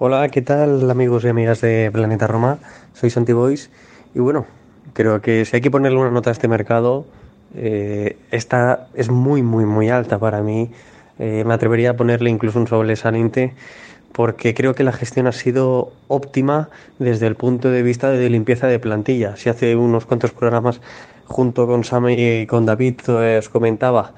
Hola, 0.00 0.28
¿qué 0.28 0.42
tal 0.42 0.88
amigos 0.88 1.24
y 1.24 1.28
amigas 1.28 1.60
de 1.60 1.90
Planeta 1.92 2.28
Roma? 2.28 2.60
Soy 2.92 3.10
Santi 3.10 3.32
Boys 3.32 3.68
y 4.14 4.20
bueno, 4.20 4.46
creo 4.92 5.20
que 5.20 5.44
si 5.44 5.56
hay 5.56 5.60
que 5.60 5.72
ponerle 5.72 5.98
una 5.98 6.12
nota 6.12 6.30
a 6.30 6.32
este 6.32 6.46
mercado, 6.46 7.04
eh, 7.56 8.16
esta 8.30 8.86
es 8.94 9.10
muy, 9.10 9.42
muy, 9.42 9.64
muy 9.64 9.88
alta 9.90 10.20
para 10.20 10.40
mí. 10.40 10.70
Eh, 11.18 11.42
me 11.44 11.52
atrevería 11.52 11.90
a 11.90 11.94
ponerle 11.94 12.30
incluso 12.30 12.60
un 12.60 12.68
sobresaliente 12.68 13.54
porque 14.12 14.54
creo 14.54 14.72
que 14.76 14.84
la 14.84 14.92
gestión 14.92 15.26
ha 15.26 15.32
sido 15.32 15.90
óptima 16.06 16.68
desde 17.00 17.26
el 17.26 17.34
punto 17.34 17.68
de 17.68 17.82
vista 17.82 18.08
de 18.08 18.30
limpieza 18.30 18.68
de 18.68 18.78
plantilla. 18.78 19.34
Si 19.34 19.48
hace 19.48 19.74
unos 19.74 20.06
cuantos 20.06 20.30
programas 20.30 20.80
junto 21.24 21.66
con 21.66 21.82
Sam 21.82 22.10
y 22.10 22.46
con 22.46 22.66
David 22.66 23.00
os 23.10 23.48
comentaba 23.48 24.12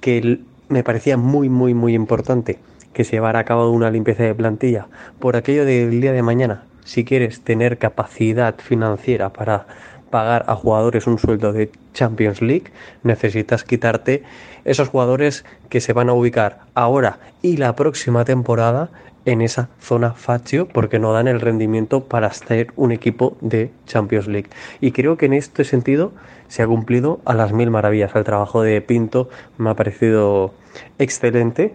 que 0.00 0.38
me 0.68 0.84
parecía 0.84 1.16
muy, 1.16 1.48
muy, 1.48 1.74
muy 1.74 1.94
importante 1.94 2.60
que 2.96 3.04
se 3.04 3.18
a 3.18 3.44
cabo 3.44 3.70
una 3.72 3.90
limpieza 3.90 4.22
de 4.22 4.34
plantilla 4.34 4.86
por 5.18 5.36
aquello 5.36 5.66
del 5.66 6.00
día 6.00 6.12
de 6.12 6.22
mañana. 6.22 6.62
Si 6.86 7.04
quieres 7.04 7.42
tener 7.42 7.76
capacidad 7.76 8.54
financiera 8.58 9.34
para 9.34 9.66
pagar 10.08 10.46
a 10.48 10.54
jugadores 10.54 11.06
un 11.06 11.18
sueldo 11.18 11.52
de 11.52 11.70
Champions 11.92 12.40
League, 12.40 12.72
necesitas 13.02 13.64
quitarte 13.64 14.22
esos 14.64 14.88
jugadores 14.88 15.44
que 15.68 15.82
se 15.82 15.92
van 15.92 16.08
a 16.08 16.14
ubicar 16.14 16.60
ahora 16.72 17.18
y 17.42 17.58
la 17.58 17.76
próxima 17.76 18.24
temporada 18.24 18.88
en 19.26 19.42
esa 19.42 19.68
zona 19.78 20.12
facio 20.12 20.66
porque 20.66 20.98
no 20.98 21.12
dan 21.12 21.28
el 21.28 21.42
rendimiento 21.42 22.04
para 22.04 22.32
ser 22.32 22.68
un 22.76 22.92
equipo 22.92 23.36
de 23.42 23.72
Champions 23.84 24.26
League. 24.26 24.48
Y 24.80 24.92
creo 24.92 25.18
que 25.18 25.26
en 25.26 25.34
este 25.34 25.64
sentido 25.64 26.12
se 26.48 26.62
ha 26.62 26.66
cumplido 26.66 27.20
a 27.26 27.34
las 27.34 27.52
mil 27.52 27.70
maravillas. 27.70 28.16
El 28.16 28.24
trabajo 28.24 28.62
de 28.62 28.80
Pinto 28.80 29.28
me 29.58 29.68
ha 29.68 29.74
parecido 29.74 30.54
excelente 30.98 31.74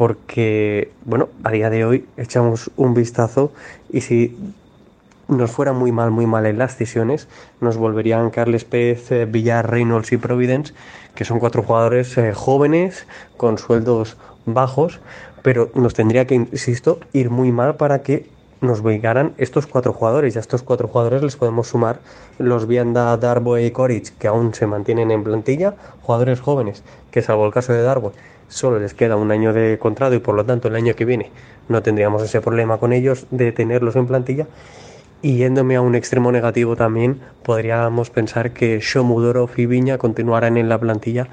porque, 0.00 0.92
bueno, 1.04 1.28
a 1.44 1.50
día 1.50 1.68
de 1.68 1.84
hoy 1.84 2.06
echamos 2.16 2.70
un 2.78 2.94
vistazo 2.94 3.52
y 3.90 4.00
si 4.00 4.34
nos 5.28 5.50
fuera 5.50 5.74
muy 5.74 5.92
mal, 5.92 6.10
muy 6.10 6.24
mal 6.24 6.46
en 6.46 6.56
las 6.56 6.78
decisiones, 6.78 7.28
nos 7.60 7.76
volverían 7.76 8.30
Carles 8.30 8.64
Pérez, 8.64 9.12
eh, 9.12 9.26
Villar, 9.26 9.70
Reynolds 9.70 10.10
y 10.12 10.16
Providence, 10.16 10.72
que 11.14 11.26
son 11.26 11.38
cuatro 11.38 11.62
jugadores 11.62 12.16
eh, 12.16 12.32
jóvenes 12.32 13.06
con 13.36 13.58
sueldos 13.58 14.16
bajos, 14.46 15.00
pero 15.42 15.70
nos 15.74 15.92
tendría 15.92 16.26
que, 16.26 16.36
insisto, 16.36 17.00
ir 17.12 17.28
muy 17.28 17.52
mal 17.52 17.76
para 17.76 18.00
que 18.00 18.26
nos 18.62 18.80
ubicaran 18.80 19.34
estos 19.36 19.66
cuatro 19.66 19.92
jugadores. 19.92 20.34
Y 20.34 20.38
a 20.38 20.40
estos 20.40 20.62
cuatro 20.62 20.88
jugadores 20.88 21.22
les 21.22 21.36
podemos 21.36 21.68
sumar 21.68 22.00
los 22.38 22.66
Vianda, 22.66 23.14
Darboe 23.18 23.66
y 23.66 23.70
Coric, 23.70 24.16
que 24.16 24.28
aún 24.28 24.54
se 24.54 24.66
mantienen 24.66 25.10
en 25.10 25.24
plantilla, 25.24 25.74
jugadores 26.00 26.40
jóvenes, 26.40 26.84
que 27.10 27.20
salvo 27.20 27.44
el 27.44 27.52
caso 27.52 27.74
de 27.74 27.82
Darboe, 27.82 28.12
solo 28.50 28.78
les 28.78 28.92
queda 28.92 29.16
un 29.16 29.30
año 29.30 29.54
de 29.54 29.78
contrato 29.78 30.14
y 30.14 30.18
por 30.18 30.34
lo 30.34 30.44
tanto 30.44 30.68
el 30.68 30.76
año 30.76 30.94
que 30.94 31.06
viene 31.06 31.30
no 31.70 31.82
tendríamos 31.82 32.22
ese 32.22 32.40
problema 32.42 32.76
con 32.76 32.92
ellos 32.92 33.26
de 33.30 33.52
tenerlos 33.52 33.96
en 33.96 34.06
plantilla. 34.06 34.46
Y 35.22 35.36
yéndome 35.36 35.76
a 35.76 35.82
un 35.82 35.94
extremo 35.94 36.32
negativo 36.32 36.76
también, 36.76 37.20
podríamos 37.42 38.10
pensar 38.10 38.52
que 38.52 38.80
Shomudorov 38.80 39.50
y 39.56 39.66
Viña 39.66 39.96
continuaran 39.96 40.56
en 40.56 40.68
la 40.68 40.78
plantilla 40.78 41.28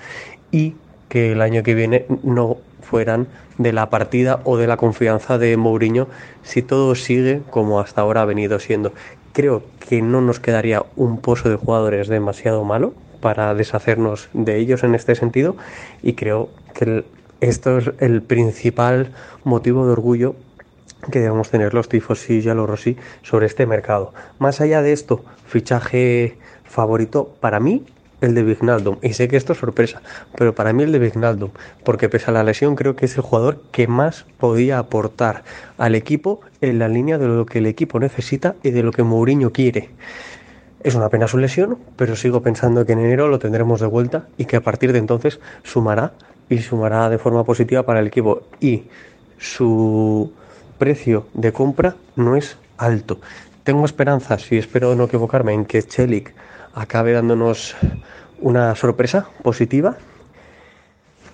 y 0.52 0.76
que 1.10 1.32
el 1.32 1.42
año 1.42 1.64
que 1.64 1.74
viene 1.74 2.06
no 2.22 2.58
fueran 2.82 3.28
de 3.58 3.74
la 3.74 3.90
partida 3.90 4.42
o 4.44 4.58
de 4.58 4.68
la 4.68 4.78
confianza 4.78 5.38
de 5.38 5.58
Mourinho 5.58 6.08
si 6.44 6.62
todo 6.62 6.96
sigue 6.96 7.42
como 7.50 7.80
hasta 7.80 8.02
ahora 8.02 8.22
ha 8.22 8.26
venido 8.26 8.60
siendo. 8.60 8.94
Creo 9.34 9.64
que 9.90 10.02
no 10.02 10.22
nos 10.22 10.40
quedaría 10.40 10.84
un 10.96 11.20
pozo 11.20 11.50
de 11.50 11.56
jugadores 11.56 12.10
demasiado 12.10 12.64
malo 12.64 12.94
para 13.20 13.54
deshacernos 13.54 14.30
de 14.34 14.58
ellos 14.58 14.84
en 14.84 14.96
este 14.96 15.16
sentido 15.16 15.56
y 16.02 16.14
creo 16.14 16.50
que 16.74 17.04
esto 17.42 17.78
es 17.78 17.92
el 18.00 18.22
principal 18.22 19.12
motivo 19.44 19.86
de 19.86 19.92
orgullo 19.92 20.36
que 21.12 21.20
debemos 21.20 21.50
tener 21.50 21.74
los 21.74 21.90
tifos 21.90 22.30
y 22.30 22.42
Yalo 22.42 22.66
Rossi 22.66 22.98
sobre 23.22 23.46
este 23.46 23.66
mercado. 23.66 24.14
Más 24.40 24.62
allá 24.62 24.82
de 24.82 24.94
esto, 24.94 25.24
fichaje 25.46 26.38
favorito 26.64 27.36
para 27.40 27.60
mí 27.60 27.86
el 28.22 28.34
de 28.34 28.44
Vignaldum. 28.44 28.98
Y 29.02 29.14
sé 29.14 29.28
que 29.28 29.38
esto 29.38 29.54
es 29.54 29.60
sorpresa, 29.60 30.02
pero 30.36 30.56
para 30.56 30.74
mí 30.74 30.84
el 30.84 30.92
de 30.92 31.00
Vignaldum, 31.00 31.52
porque 31.84 32.10
pese 32.10 32.32
a 32.32 32.34
la 32.34 32.44
lesión 32.44 32.76
creo 32.76 32.96
que 32.96 33.06
es 33.06 33.16
el 33.16 33.22
jugador 33.22 33.62
que 33.72 33.88
más 33.88 34.26
podía 34.40 34.80
aportar 34.80 35.44
al 35.78 35.96
equipo 35.96 36.42
en 36.62 36.80
la 36.80 36.88
línea 36.88 37.18
de 37.18 37.28
lo 37.28 37.46
que 37.46 37.60
el 37.60 37.68
equipo 37.68 38.00
necesita 38.00 38.56
y 38.64 38.72
de 38.72 38.84
lo 38.84 38.92
que 38.92 39.04
Mourinho 39.04 39.52
quiere. 39.52 39.90
Es 40.84 40.96
una 40.96 41.10
pena 41.10 41.28
su 41.28 41.38
lesión, 41.38 41.78
pero 41.96 42.16
sigo 42.16 42.42
pensando 42.42 42.86
que 42.86 42.94
en 42.94 43.00
enero 43.00 43.28
lo 43.28 43.40
tendremos 43.40 43.82
de 43.82 43.88
vuelta 43.88 44.28
y 44.38 44.46
que 44.46 44.58
a 44.58 44.62
partir 44.62 44.94
de 44.94 45.00
entonces 45.00 45.40
sumará 45.64 46.14
y 46.50 46.60
sumará 46.60 47.10
de 47.10 47.18
forma 47.18 47.44
positiva 47.44 47.84
para 47.84 48.00
el 48.00 48.08
equipo. 48.08 48.44
Y 48.60 48.86
su 49.38 50.32
precio 50.78 51.28
de 51.34 51.52
compra 51.52 51.96
no 52.16 52.36
es 52.36 52.58
alto. 52.78 53.20
Tengo 53.64 53.86
esperanzas 53.86 54.52
y 54.52 54.58
espero 54.58 54.96
no 54.96 55.06
equivocarme 55.06 55.54
en 55.54 55.66
que 55.66 55.84
Chelik 55.84 56.34
acabe 56.74 57.12
dándonos 57.14 57.76
una 58.40 58.76
sorpresa 58.76 59.28
positiva. 59.44 59.98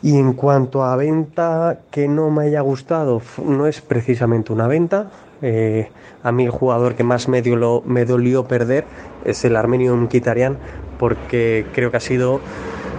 Y 0.01 0.17
en 0.17 0.33
cuanto 0.33 0.83
a 0.83 0.95
venta 0.95 1.79
que 1.91 2.07
no 2.07 2.29
me 2.29 2.45
haya 2.45 2.61
gustado, 2.61 3.21
no 3.45 3.67
es 3.67 3.81
precisamente 3.81 4.51
una 4.51 4.67
venta. 4.67 5.11
Eh, 5.41 5.89
a 6.23 6.31
mí 6.31 6.45
el 6.45 6.49
jugador 6.51 6.95
que 6.95 7.03
más 7.03 7.27
me, 7.27 7.41
dio- 7.41 7.83
me 7.85 8.05
dolió 8.05 8.45
perder 8.45 8.85
es 9.25 9.45
el 9.45 9.55
armenio 9.55 9.95
Mkhitaryan 9.95 10.57
porque 10.97 11.65
creo 11.73 11.91
que 11.91 11.97
ha 11.97 12.01
sido 12.01 12.39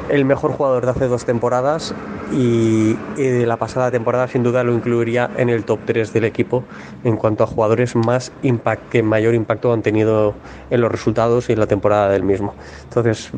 el 0.08 0.24
mejor 0.24 0.52
jugador 0.52 0.84
de 0.84 0.90
hace 0.90 1.08
dos 1.08 1.24
temporadas 1.24 1.94
y, 2.32 2.94
de 3.16 3.46
la 3.46 3.56
pasada 3.56 3.90
temporada 3.90 4.28
sin 4.28 4.42
duda 4.42 4.64
lo 4.64 4.72
incluiría 4.72 5.30
en 5.36 5.48
el 5.48 5.64
top 5.64 5.80
3 5.86 6.12
del 6.12 6.24
equipo 6.24 6.64
en 7.04 7.16
cuanto 7.16 7.44
a 7.44 7.46
jugadores 7.46 7.96
más 7.96 8.32
impact, 8.42 8.90
que 8.90 9.02
mayor 9.02 9.34
impacto 9.34 9.72
han 9.72 9.82
tenido 9.82 10.34
en 10.70 10.80
los 10.80 10.90
resultados 10.90 11.48
y 11.48 11.52
en 11.52 11.60
la 11.60 11.66
temporada 11.66 12.08
del 12.10 12.22
mismo. 12.22 12.54
Entonces, 12.84 13.30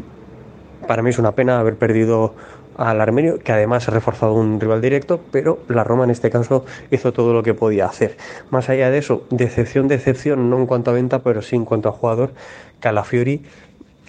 para 0.86 1.02
mí 1.02 1.10
es 1.10 1.18
una 1.18 1.32
pena 1.32 1.58
haber 1.58 1.76
perdido 1.76 2.34
al 2.76 3.00
Armenio, 3.00 3.38
que 3.38 3.52
además 3.52 3.88
ha 3.88 3.92
reforzado 3.92 4.34
un 4.34 4.60
rival 4.60 4.80
directo, 4.80 5.20
pero 5.30 5.58
la 5.68 5.84
Roma 5.84 6.04
en 6.04 6.10
este 6.10 6.30
caso 6.30 6.64
hizo 6.90 7.12
todo 7.12 7.32
lo 7.32 7.42
que 7.42 7.54
podía 7.54 7.86
hacer. 7.86 8.16
Más 8.50 8.68
allá 8.68 8.90
de 8.90 8.98
eso, 8.98 9.24
decepción, 9.30 9.88
decepción, 9.88 10.50
no 10.50 10.58
en 10.58 10.66
cuanto 10.66 10.90
a 10.90 10.94
venta, 10.94 11.20
pero 11.20 11.42
sí 11.42 11.56
en 11.56 11.64
cuanto 11.64 11.88
a 11.88 11.92
jugador, 11.92 12.32
Calafiori, 12.80 13.42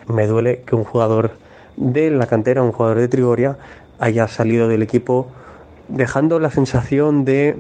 me 0.07 0.27
duele 0.27 0.61
que 0.65 0.75
un 0.75 0.83
jugador 0.83 1.31
de 1.75 2.11
la 2.11 2.27
cantera, 2.27 2.61
un 2.61 2.71
jugador 2.71 2.99
de 2.99 3.07
Trigoria, 3.07 3.57
haya 3.99 4.27
salido 4.27 4.67
del 4.67 4.81
equipo 4.81 5.27
dejando 5.87 6.39
la 6.39 6.51
sensación 6.51 7.25
de 7.25 7.57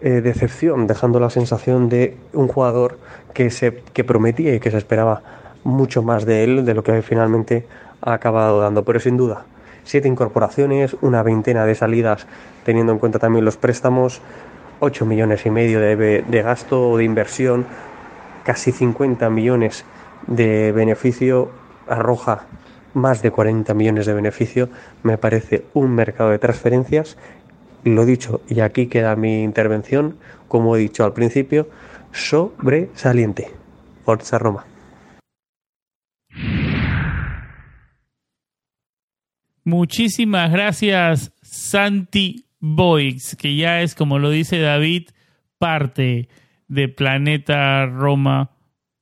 eh, 0.00 0.20
decepción, 0.20 0.86
dejando 0.86 1.18
la 1.18 1.30
sensación 1.30 1.88
de 1.88 2.16
un 2.32 2.48
jugador 2.48 2.98
que, 3.34 3.50
se, 3.50 3.82
que 3.92 4.04
prometía 4.04 4.54
y 4.54 4.60
que 4.60 4.70
se 4.70 4.78
esperaba 4.78 5.22
mucho 5.64 6.02
más 6.02 6.24
de 6.24 6.44
él 6.44 6.64
de 6.64 6.74
lo 6.74 6.82
que 6.82 7.02
finalmente 7.02 7.66
ha 8.00 8.12
acabado 8.12 8.60
dando. 8.60 8.84
Pero 8.84 9.00
sin 9.00 9.16
duda, 9.16 9.44
siete 9.88 10.06
incorporaciones, 10.06 10.96
una 11.00 11.22
veintena 11.22 11.64
de 11.64 11.74
salidas, 11.74 12.26
teniendo 12.64 12.92
en 12.92 12.98
cuenta 12.98 13.18
también 13.18 13.44
los 13.44 13.56
préstamos, 13.56 14.20
8 14.80 15.06
millones 15.06 15.44
y 15.46 15.50
medio 15.50 15.80
de, 15.80 15.96
de 15.96 16.42
gasto 16.42 16.90
o 16.90 16.96
de 16.98 17.04
inversión, 17.04 17.66
casi 18.44 18.70
50 18.70 19.28
millones 19.30 19.84
de 20.26 20.72
beneficio, 20.72 21.50
arroja 21.88 22.42
más 22.94 23.22
de 23.22 23.30
40 23.30 23.72
millones 23.74 24.06
de 24.06 24.14
beneficio, 24.14 24.68
me 25.02 25.18
parece 25.18 25.64
un 25.72 25.94
mercado 25.94 26.30
de 26.30 26.38
transferencias 26.38 27.16
lo 27.84 28.04
dicho, 28.04 28.40
y 28.48 28.60
aquí 28.60 28.86
queda 28.86 29.16
mi 29.16 29.42
intervención, 29.42 30.16
como 30.48 30.76
he 30.76 30.80
dicho 30.80 31.04
al 31.04 31.12
principio, 31.12 31.68
sobresaliente. 32.12 33.50
Forza 34.04 34.38
Roma. 34.38 34.64
Muchísimas 39.68 40.50
gracias, 40.50 41.30
Santi 41.42 42.46
Boix, 42.58 43.36
que 43.36 43.54
ya 43.54 43.82
es, 43.82 43.94
como 43.94 44.18
lo 44.18 44.30
dice 44.30 44.58
David, 44.60 45.10
parte 45.58 46.30
de 46.68 46.88
Planeta 46.88 47.84
Roma 47.84 48.52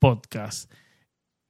Podcast. 0.01 0.69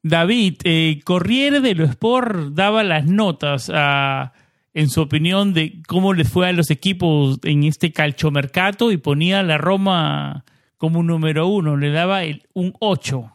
David, 0.03 0.57
eh, 0.65 1.01
Corriere 1.03 1.63
dello 1.63 1.87
Sport 1.87 2.53
daba 2.53 2.85
las 2.85 3.07
notas 3.07 3.73
a, 3.73 4.35
en 4.75 4.91
su 4.91 5.01
opinión 5.01 5.55
de 5.55 5.81
cómo 5.89 6.13
le 6.13 6.27
fue 6.27 6.51
a 6.51 6.53
los 6.53 6.71
equipos 6.71 7.39
en 7.43 7.65
este 7.65 7.93
calchomercato 7.93 8.93
y 8.93 8.99
ponía 8.99 9.41
a 9.41 9.45
la 9.45 9.57
Roma 9.57 10.45
como 10.77 11.03
número 11.03 11.47
uno, 11.47 11.79
le 11.79 11.91
daba 11.91 12.21
un 12.53 12.75
8. 12.81 13.33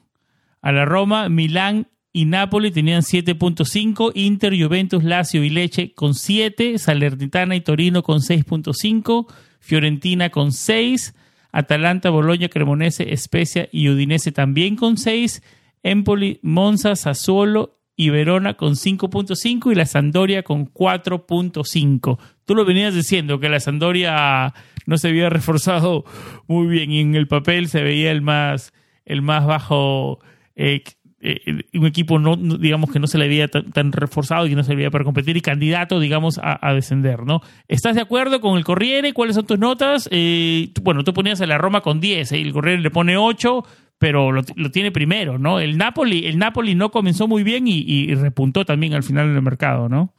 A 0.61 0.71
la 0.71 0.85
Roma, 0.85 1.27
Milán 1.27 1.87
y 2.13 2.25
Napoli 2.25 2.71
tenían 2.71 3.01
7.5, 3.01 4.11
Inter, 4.15 4.53
Juventus, 4.61 5.03
Lazio 5.03 5.43
y 5.43 5.49
Leche 5.49 5.93
con 5.93 6.13
7, 6.13 6.77
Salernitana 6.77 7.55
y 7.55 7.61
Torino 7.61 8.03
con 8.03 8.19
6.5, 8.19 9.27
Fiorentina 9.59 10.29
con 10.29 10.51
6, 10.51 11.15
Atalanta, 11.51 12.09
Bologna, 12.09 12.49
Cremonese, 12.49 13.15
Spezia 13.15 13.69
y 13.71 13.89
Udinese 13.89 14.31
también 14.31 14.75
con 14.75 14.97
6, 14.97 15.41
Empoli, 15.83 16.39
Monza, 16.41 16.95
Sassuolo 16.95 17.79
y 17.95 18.09
Verona 18.09 18.55
con 18.55 18.73
5.5 18.73 19.71
y 19.71 19.75
la 19.75 19.85
Sandoria 19.85 20.43
con 20.43 20.71
4.5. 20.71 22.19
Tú 22.45 22.55
lo 22.55 22.65
venías 22.65 22.93
diciendo 22.93 23.39
que 23.39 23.49
la 23.49 23.59
Sandoria 23.59 24.53
no 24.85 24.97
se 24.97 25.09
había 25.09 25.29
reforzado 25.29 26.03
muy 26.47 26.67
bien 26.67 26.91
y 26.91 26.99
en 26.99 27.15
el 27.15 27.27
papel 27.27 27.69
se 27.69 27.83
veía 27.83 28.11
el 28.11 28.21
más 28.21 28.73
el 29.05 29.21
más 29.21 29.45
bajo 29.45 30.19
eh, 30.55 30.83
eh, 31.23 31.63
un 31.75 31.85
equipo 31.85 32.17
no, 32.17 32.35
digamos 32.35 32.91
que 32.91 32.99
no 32.99 33.05
se 33.05 33.19
le 33.19 33.25
había 33.25 33.47
tan, 33.47 33.91
reforzado 33.91 34.47
y 34.47 34.49
que 34.49 34.55
no 34.55 34.63
se 34.63 34.73
le 34.73 34.89
para 34.89 35.03
competir 35.03 35.37
y 35.37 35.41
candidato 35.41 35.99
digamos 35.99 36.39
a, 36.41 36.73
descender 36.73 37.25
no 37.25 37.41
estás 37.67 37.93
de 37.93 38.01
acuerdo 38.01 38.41
con 38.41 38.57
el 38.57 38.63
Corriere 38.63 39.13
cuáles 39.13 39.35
son 39.35 39.45
tus 39.45 39.59
notas 39.59 40.09
eh, 40.11 40.71
bueno 40.81 41.03
tú 41.03 41.13
ponías 41.13 41.39
a 41.39 41.45
la 41.45 41.59
Roma 41.59 41.81
con 41.81 41.99
10 41.99 42.31
el 42.31 42.51
Corriere 42.51 42.81
le 42.81 42.89
pone 42.89 43.17
8 43.17 43.63
pero 43.99 44.31
lo, 44.31 44.43
tiene 44.71 44.91
primero 44.91 45.37
no 45.37 45.59
el 45.59 45.77
Napoli 45.77 46.25
el 46.25 46.39
Napoli 46.39 46.73
no 46.73 46.89
comenzó 46.89 47.27
muy 47.27 47.43
bien 47.43 47.65
y, 47.67 48.15
repuntó 48.15 48.65
también 48.65 48.95
al 48.95 49.03
final 49.03 49.31
del 49.31 49.43
mercado 49.43 49.89
no 49.89 50.15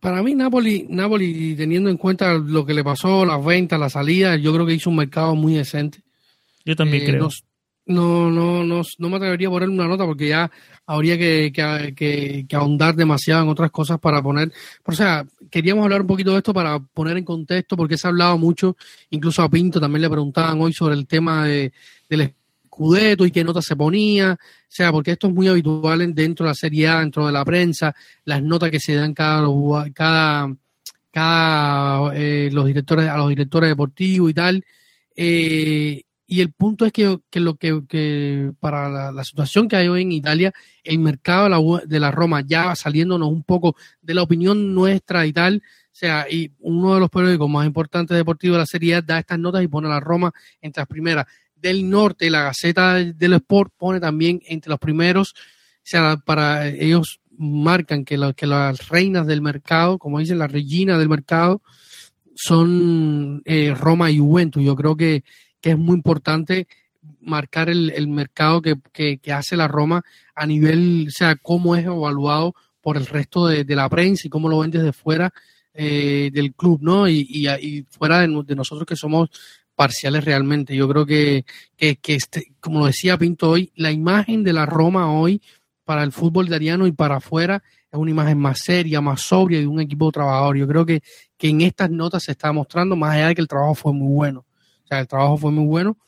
para 0.00 0.20
mí 0.24 0.34
Napoli 0.34 0.84
Napoli 0.90 1.54
teniendo 1.54 1.90
en 1.90 1.96
cuenta 1.96 2.34
lo 2.34 2.66
que 2.66 2.74
le 2.74 2.82
pasó 2.82 3.24
las 3.24 3.44
ventas 3.44 3.78
la 3.78 3.88
salida 3.88 4.34
yo 4.34 4.52
creo 4.52 4.66
que 4.66 4.74
hizo 4.74 4.90
un 4.90 4.96
mercado 4.96 5.36
muy 5.36 5.54
decente. 5.54 6.00
Yo 6.64 6.76
también 6.76 7.04
eh, 7.04 7.06
creo 7.06 7.30
no, 7.88 8.30
no, 8.30 8.64
no, 8.64 8.82
no 8.98 9.08
me 9.08 9.16
atrevería 9.16 9.48
a 9.48 9.50
poner 9.50 9.68
una 9.68 9.88
nota 9.88 10.04
porque 10.04 10.28
ya 10.28 10.50
habría 10.86 11.18
que, 11.18 11.50
que, 11.96 12.56
ahondar 12.56 12.94
demasiado 12.94 13.42
en 13.42 13.48
otras 13.48 13.70
cosas 13.70 13.98
para 13.98 14.22
poner. 14.22 14.52
o 14.84 14.92
sea, 14.92 15.26
queríamos 15.50 15.84
hablar 15.84 16.02
un 16.02 16.06
poquito 16.06 16.32
de 16.32 16.38
esto 16.38 16.52
para 16.52 16.78
poner 16.78 17.16
en 17.16 17.24
contexto, 17.24 17.76
porque 17.76 17.96
se 17.96 18.06
ha 18.06 18.10
hablado 18.10 18.38
mucho, 18.38 18.76
incluso 19.10 19.42
a 19.42 19.48
Pinto 19.48 19.80
también 19.80 20.02
le 20.02 20.10
preguntaban 20.10 20.60
hoy 20.60 20.72
sobre 20.72 20.94
el 20.94 21.06
tema 21.06 21.46
de, 21.46 21.72
del 22.08 22.34
escudeto 22.78 23.26
y 23.26 23.30
qué 23.30 23.42
nota 23.42 23.62
se 23.62 23.74
ponía. 23.74 24.34
O 24.34 24.66
sea, 24.68 24.92
porque 24.92 25.12
esto 25.12 25.28
es 25.28 25.34
muy 25.34 25.48
habitual 25.48 26.14
dentro 26.14 26.44
de 26.44 26.50
la 26.50 26.54
Serie 26.54 26.88
A, 26.88 27.00
dentro 27.00 27.26
de 27.26 27.32
la 27.32 27.44
prensa, 27.44 27.94
las 28.24 28.42
notas 28.42 28.70
que 28.70 28.80
se 28.80 28.94
dan 28.94 29.14
cada, 29.14 29.46
cada, 29.94 30.54
cada 31.10 32.14
eh, 32.14 32.50
los 32.52 32.66
directores, 32.66 33.08
a 33.08 33.16
los 33.16 33.30
directores 33.30 33.70
deportivos 33.70 34.30
y 34.30 34.34
tal. 34.34 34.64
Eh, 35.16 36.02
y 36.30 36.42
el 36.42 36.52
punto 36.52 36.84
es 36.84 36.92
que, 36.92 37.18
lo 37.40 37.56
que, 37.56 38.52
para 38.60 39.10
la, 39.10 39.24
situación 39.24 39.66
que 39.66 39.76
hay 39.76 39.88
hoy 39.88 40.02
en 40.02 40.12
Italia, 40.12 40.52
el 40.84 40.98
mercado 40.98 41.44
de 41.86 41.98
la, 41.98 42.06
la 42.06 42.10
Roma 42.10 42.42
ya 42.46 42.76
saliéndonos 42.76 43.30
un 43.30 43.42
poco 43.42 43.76
de 44.02 44.12
la 44.12 44.22
opinión 44.22 44.74
nuestra 44.74 45.24
y 45.24 45.32
tal, 45.32 45.62
o 45.86 45.88
sea, 45.90 46.26
y 46.30 46.52
uno 46.58 46.94
de 46.94 47.00
los 47.00 47.08
periódicos 47.08 47.48
más 47.48 47.66
importantes 47.66 48.14
deportivos 48.14 48.56
de 48.56 48.58
la 48.58 48.66
Serie 48.66 49.00
da 49.00 49.18
estas 49.18 49.38
notas 49.38 49.62
y 49.62 49.68
pone 49.68 49.86
a 49.88 49.92
la 49.92 50.00
Roma 50.00 50.30
entre 50.60 50.82
las 50.82 50.88
primeras. 50.88 51.24
Del 51.56 51.88
norte, 51.88 52.28
la 52.28 52.42
Gaceta 52.42 52.96
del 52.96 53.32
Sport 53.32 53.72
pone 53.78 53.98
también 53.98 54.42
entre 54.46 54.68
los 54.68 54.78
primeros, 54.78 55.32
o 55.32 55.34
sea, 55.82 56.18
para 56.18 56.68
ellos 56.68 57.20
marcan 57.38 58.04
que, 58.04 58.18
que 58.36 58.46
las 58.46 58.88
reinas 58.88 59.26
del 59.26 59.40
mercado, 59.40 59.98
como 59.98 60.18
dicen, 60.18 60.38
la 60.38 60.46
reina 60.46 60.98
del 60.98 61.08
mercado, 61.08 61.62
son 62.34 63.40
eh, 63.46 63.74
Roma 63.74 64.10
y 64.10 64.18
Juventus. 64.18 64.62
Yo 64.62 64.76
creo 64.76 64.94
que 64.94 65.24
que 65.68 65.72
es 65.72 65.78
muy 65.78 65.96
importante 65.96 66.66
marcar 67.20 67.68
el, 67.68 68.08
mercado 68.08 68.62
que, 68.62 69.20
hace 69.30 69.54
la 69.54 69.68
Roma 69.68 70.02
a 70.34 70.46
nivel, 70.46 71.06
o 71.08 71.10
sea, 71.10 71.36
cómo 71.36 71.76
es 71.76 71.84
evaluado 71.84 72.54
por 72.80 72.96
el 72.96 73.04
resto 73.04 73.46
de, 73.46 73.64
la 73.76 73.86
prensa 73.90 74.26
y 74.26 74.30
cómo 74.30 74.48
lo 74.48 74.60
ven 74.60 74.70
desde 74.70 74.94
fuera 74.94 75.30
eh, 75.74 76.30
del 76.32 76.54
club, 76.54 76.78
¿no? 76.80 77.06
Y, 77.06 77.26
y, 77.28 77.82
fuera 77.90 78.20
de, 78.20 78.28
nosotros 78.28 78.86
que 78.86 78.96
somos 78.96 79.28
parciales 79.74 80.24
realmente. 80.24 80.74
Yo 80.74 80.88
creo 80.88 81.04
que, 81.04 81.44
que, 81.76 81.98
este, 82.14 82.52
como 82.60 82.86
decía 82.86 83.18
Pinto 83.18 83.50
hoy, 83.50 83.70
la 83.76 83.92
imagen 83.92 84.42
de 84.44 84.54
la 84.54 84.64
Roma 84.64 85.12
hoy 85.12 85.42
para 85.84 86.02
el 86.02 86.12
fútbol 86.12 86.46
italiano 86.46 86.86
y 86.86 86.92
para 86.92 87.16
afuera 87.16 87.62
es 87.92 87.98
una 87.98 88.10
imagen 88.10 88.38
más 88.38 88.60
seria, 88.60 89.02
más 89.02 89.20
sobria 89.20 89.60
de 89.60 89.66
un 89.66 89.80
equipo 89.80 90.10
trabajador. 90.10 90.56
Yo 90.56 90.66
creo 90.66 90.86
que, 90.86 91.02
que 91.36 91.50
en 91.50 91.60
estas 91.60 91.90
notas 91.90 92.22
se 92.22 92.32
está 92.32 92.52
mostrando, 92.52 92.96
más 92.96 93.14
allá 93.14 93.28
de 93.28 93.34
que 93.34 93.42
el 93.42 93.48
trabajo 93.48 93.74
fue 93.74 93.92
muy 93.92 94.14
bueno. 94.14 94.47
O 94.88 94.94
sea, 94.94 95.00
el 95.00 95.06
trabajo 95.06 95.36
fue 95.36 95.52
muy 95.52 95.66
bueno 95.66 95.98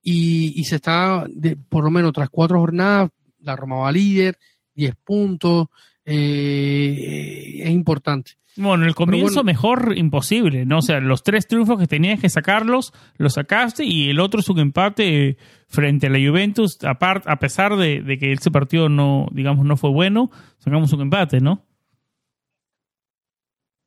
y, 0.00 0.62
se 0.64 0.76
está, 0.76 1.26
por 1.68 1.82
lo 1.82 1.90
menos 1.90 2.12
tras 2.12 2.30
cuatro 2.30 2.60
jornadas, 2.60 3.10
la 3.40 3.56
Roma 3.56 3.76
va 3.76 3.90
líder, 3.90 4.38
10 4.74 4.94
puntos, 5.04 5.66
eh, 6.04 7.62
es 7.64 7.70
importante. 7.70 8.32
Bueno, 8.56 8.86
el 8.86 8.94
comienzo 8.94 9.42
mejor 9.42 9.96
imposible, 9.96 10.64
¿no? 10.66 10.78
O 10.78 10.82
sea, 10.82 11.00
los 11.00 11.24
tres 11.24 11.48
triunfos 11.48 11.78
que 11.78 11.88
tenías 11.88 12.20
que 12.20 12.28
sacarlos, 12.28 12.92
los 13.16 13.34
sacaste 13.34 13.84
y 13.84 14.08
el 14.08 14.20
otro 14.20 14.40
es 14.40 14.48
un 14.48 14.60
empate 14.60 15.36
frente 15.66 16.06
a 16.06 16.10
la 16.10 16.18
Juventus, 16.18 16.78
a, 16.84 16.90
a 16.90 17.38
pesar 17.38 17.76
de, 17.76 18.00
de, 18.00 18.18
que 18.18 18.32
ese 18.32 18.50
partido 18.50 18.88
no, 18.88 19.26
digamos, 19.32 19.66
no 19.66 19.76
fue 19.76 19.90
bueno, 19.90 20.30
sacamos 20.58 20.92
un 20.92 21.02
empate, 21.02 21.40
¿no? 21.40 21.64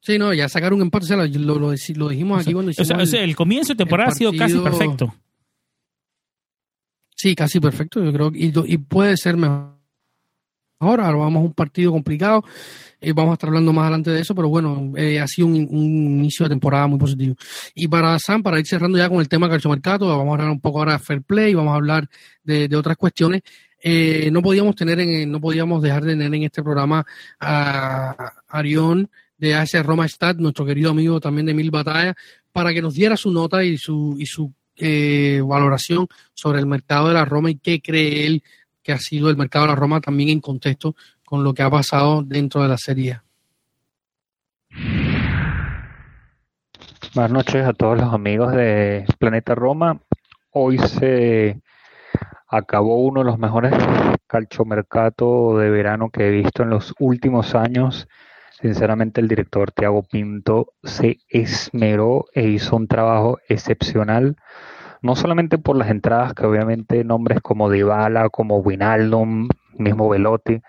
Sí, 0.02 0.18
no, 0.18 0.34
ya 0.34 0.50
sacar 0.50 0.74
un 0.74 0.82
empate, 0.82 1.06
o 1.06 1.08
sea, 1.08 1.18
lo, 1.18 1.60
lo, 1.60 1.72
dijimos 2.10 2.42
aquí 2.42 2.54
cuando 2.54 2.72
hicimos. 2.72 2.90
O 2.90 3.06
sea, 3.06 3.24
el, 3.24 3.36
comienzo 3.36 3.74
de 3.74 3.78
temporada 3.78 4.10
ha 4.10 4.16
sido 4.16 4.34
casi 4.34 4.58
perfecto. 4.58 5.14
Sí, 7.16 7.36
casi 7.36 7.60
perfecto, 7.60 8.04
yo 8.04 8.12
creo. 8.12 8.32
Y, 8.34 8.52
y 8.66 8.78
puede 8.80 9.16
ser 9.16 9.38
mejor. 9.38 9.70
Ahora 10.80 11.12
vamos 11.12 11.42
a 11.42 11.46
un 11.46 11.54
partido 11.54 11.92
complicado. 11.92 12.44
Eh, 13.00 13.14
vamos 13.14 13.32
a 13.32 13.34
estar 13.34 13.50
hablando 13.50 13.74
más 13.74 13.84
adelante 13.84 14.12
de 14.12 14.22
eso, 14.22 14.34
pero 14.36 14.50
bueno, 14.50 14.94
eh, 14.96 15.20
ha 15.20 15.28
sido 15.28 15.48
un, 15.48 15.56
inicio 15.56 16.46
de 16.46 16.50
temporada 16.50 16.88
muy 16.88 16.98
positivo. 17.00 17.36
Y 17.76 17.88
para 17.88 18.18
Sam, 18.18 18.42
para 18.42 18.60
ir 18.60 18.66
cerrando 18.66 18.98
ya 18.98 19.10
con 19.10 19.20
el 19.20 19.30
tema 19.30 19.50
calciomercato, 19.50 20.08
vamos 20.08 20.28
a 20.28 20.32
hablar 20.34 20.50
un 20.50 20.60
poco 20.60 20.80
ahora 20.80 20.94
de 20.94 21.00
fair 21.00 21.22
play, 21.24 21.54
vamos 21.56 21.74
a 21.74 21.76
hablar 21.76 22.08
de, 22.44 22.76
otras 22.76 22.98
cuestiones. 22.98 23.42
Eh, 23.84 24.30
no 24.32 24.42
podíamos 24.44 24.76
tener 24.76 25.00
en, 25.00 25.32
no 25.32 25.42
podíamos 25.42 25.82
dejar 25.82 26.04
de 26.04 26.12
tener 26.14 26.34
en 26.34 26.44
este 26.44 26.62
programa 26.62 27.04
a 27.40 28.34
Arión 28.48 29.10
de 29.42 29.56
AS 29.56 29.74
Roma 29.84 30.06
Stad, 30.06 30.36
nuestro 30.36 30.66
querido 30.66 30.92
amigo 30.92 31.20
también 31.20 31.48
de 31.48 31.56
Mil 31.56 31.72
Batallas, 31.72 32.16
para 32.52 32.72
que 32.72 32.82
nos 32.82 32.94
diera 32.94 33.18
su 33.18 33.32
nota 33.32 33.64
y 33.64 33.76
su, 33.76 34.16
y 34.20 34.28
su 34.28 34.54
eh, 34.78 35.42
valoración 35.44 36.08
sobre 36.36 36.60
el 36.60 36.68
mercado 36.68 37.08
de 37.08 37.16
la 37.16 37.26
Roma 37.26 37.50
y 37.50 37.56
qué 37.56 37.82
cree 37.82 38.28
él 38.28 38.44
que 38.84 38.92
ha 38.92 39.00
sido 39.00 39.32
el 39.32 39.38
mercado 39.38 39.66
de 39.66 39.72
la 39.72 39.76
Roma 39.76 40.00
también 40.00 40.30
en 40.30 40.42
contexto 40.42 40.96
con 41.26 41.44
lo 41.44 41.56
que 41.56 41.64
ha 41.64 41.72
pasado 41.72 42.22
dentro 42.22 42.62
de 42.62 42.68
la 42.68 42.78
serie. 42.78 43.20
Buenas 47.16 47.32
noches 47.32 47.66
a 47.66 47.74
todos 47.74 47.98
los 47.98 48.14
amigos 48.14 48.54
de 48.54 49.06
Planeta 49.18 49.56
Roma. 49.56 50.00
Hoy 50.52 50.78
se 50.78 51.60
acabó 52.48 53.02
uno 53.02 53.22
de 53.22 53.26
los 53.26 53.40
mejores 53.40 53.74
calchomercato 54.28 55.58
de 55.58 55.72
verano 55.72 56.12
que 56.12 56.28
he 56.28 56.32
visto 56.32 56.62
en 56.62 56.70
los 56.70 56.94
últimos 57.00 57.56
años 57.56 58.08
Sinceramente 58.62 59.22
el 59.22 59.28
director 59.28 59.72
Tiago 59.72 60.04
Pinto 60.04 60.74
se 60.84 61.18
esmeró 61.30 62.26
e 62.34 62.48
hizo 62.48 62.76
un 62.76 62.88
trabajo 62.88 63.40
excepcional, 63.50 64.36
no 65.02 65.16
solamente 65.16 65.58
por 65.58 65.76
las 65.76 65.90
entradas, 65.90 66.36
que 66.36 66.46
obviamente 66.46 67.04
nombres 67.04 67.42
como 67.42 67.72
Dybala, 67.72 68.30
como 68.30 68.58
Winaldum, 68.60 69.48
mismo 69.78 70.10
Velotti, 70.10 70.62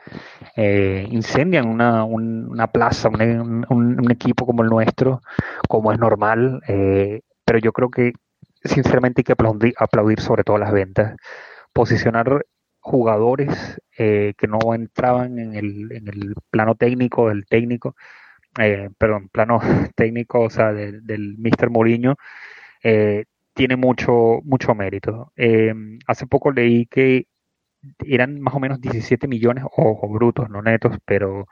eh, 0.57 1.07
incendian 1.11 1.69
una, 1.69 2.05
una 2.05 2.67
plaza, 2.69 3.11
un, 3.11 4.11
equipo 4.11 4.47
como 4.47 4.63
el 4.63 4.71
nuestro, 4.71 5.21
como 5.69 5.93
es 5.93 5.99
normal, 5.99 6.63
eh, 6.69 7.21
pero 7.45 7.59
yo 7.59 7.73
creo 7.73 7.91
que 7.91 8.13
sinceramente 8.65 9.21
hay 9.21 9.25
que 9.25 9.33
aplaudir, 9.33 9.75
aplaudir 9.79 10.21
sobre 10.21 10.45
todo 10.45 10.57
las 10.57 10.73
ventas, 10.73 11.17
posicionar 11.75 12.47
jugadores 12.83 13.81
eh, 13.97 14.35
que 14.37 14.47
no 14.49 14.59
entraban 14.75 15.39
en 15.39 15.55
el, 15.55 15.93
en 15.93 16.09
el 16.09 16.35
plano 16.51 16.75
técnico 16.75 17.29
del 17.31 17.47
técnico 17.47 17.97
eh, 18.59 18.91
perdón, 18.99 19.29
plano 19.29 19.61
técnico, 19.97 20.41
o 20.41 20.51
sea, 20.51 20.73
del 20.73 21.37
Mr. 21.39 21.71
Mourinho, 21.71 22.17
eh, 22.83 23.25
tiene 23.55 23.77
mucho, 23.77 24.41
mucho 24.45 24.75
mérito. 24.75 25.33
Eh, 25.37 25.75
hace 26.07 26.27
poco 26.27 26.53
leí 26.53 26.87
que 26.87 27.27
eran 28.07 28.41
más 28.41 28.55
o 28.55 28.61
menos 28.61 28.81
17 28.81 29.29
millones, 29.29 29.65
ojo, 29.77 30.09
brutos, 30.09 30.51
no 30.51 30.63
netos, 30.63 30.97
pero 31.05 31.47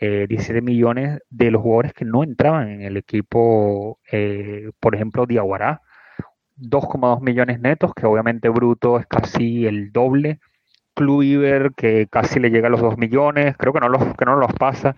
17 0.00 0.62
millones 0.62 1.20
de 1.28 1.50
los 1.50 1.62
jugadores 1.62 1.92
que 1.92 2.04
no 2.04 2.22
entraban 2.22 2.68
en 2.68 2.82
el 2.82 2.96
equipo, 2.96 3.98
por 4.80 4.94
ejemplo, 4.94 5.26
Diaguará, 5.26 5.82
2,2 6.56 7.20
millones 7.20 7.60
netos, 7.60 7.92
que 7.94 8.06
obviamente 8.06 8.48
bruto 8.48 8.98
es 8.98 9.06
casi 9.06 9.66
el 9.66 9.92
doble. 9.92 10.40
Kluivert, 10.98 11.74
que 11.76 12.06
casi 12.10 12.40
le 12.40 12.50
llega 12.50 12.68
a 12.68 12.70
los 12.70 12.80
2 12.80 12.98
millones, 12.98 13.56
creo 13.56 13.72
que 13.72 13.80
no 13.80 13.88
los, 13.88 14.02
que 14.16 14.24
no 14.24 14.36
los 14.36 14.52
pasa 14.52 14.96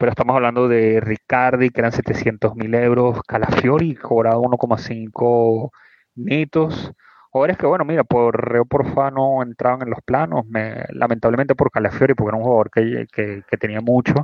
pero 0.00 0.12
estamos 0.12 0.34
hablando 0.34 0.66
de 0.66 0.98
Ricardi, 0.98 1.68
que 1.68 1.80
eran 1.82 1.92
700 1.92 2.56
mil 2.56 2.74
euros, 2.74 3.20
Calafiori 3.22 3.94
cobraba 3.96 4.38
1,5 4.38 5.70
netos. 6.14 6.92
Jugadores 7.28 7.58
que, 7.58 7.66
bueno, 7.66 7.84
mira, 7.84 8.02
por 8.02 8.50
Reo 8.50 8.64
Porfa 8.64 9.10
no 9.10 9.42
entraban 9.42 9.82
en 9.82 9.90
los 9.90 10.00
planos, 10.02 10.46
lamentablemente 10.88 11.54
por 11.54 11.70
Calafiori, 11.70 12.14
porque 12.14 12.30
era 12.30 12.38
un 12.38 12.44
jugador 12.44 12.70
que, 12.70 13.44
tenía 13.58 13.82
mucho, 13.82 14.14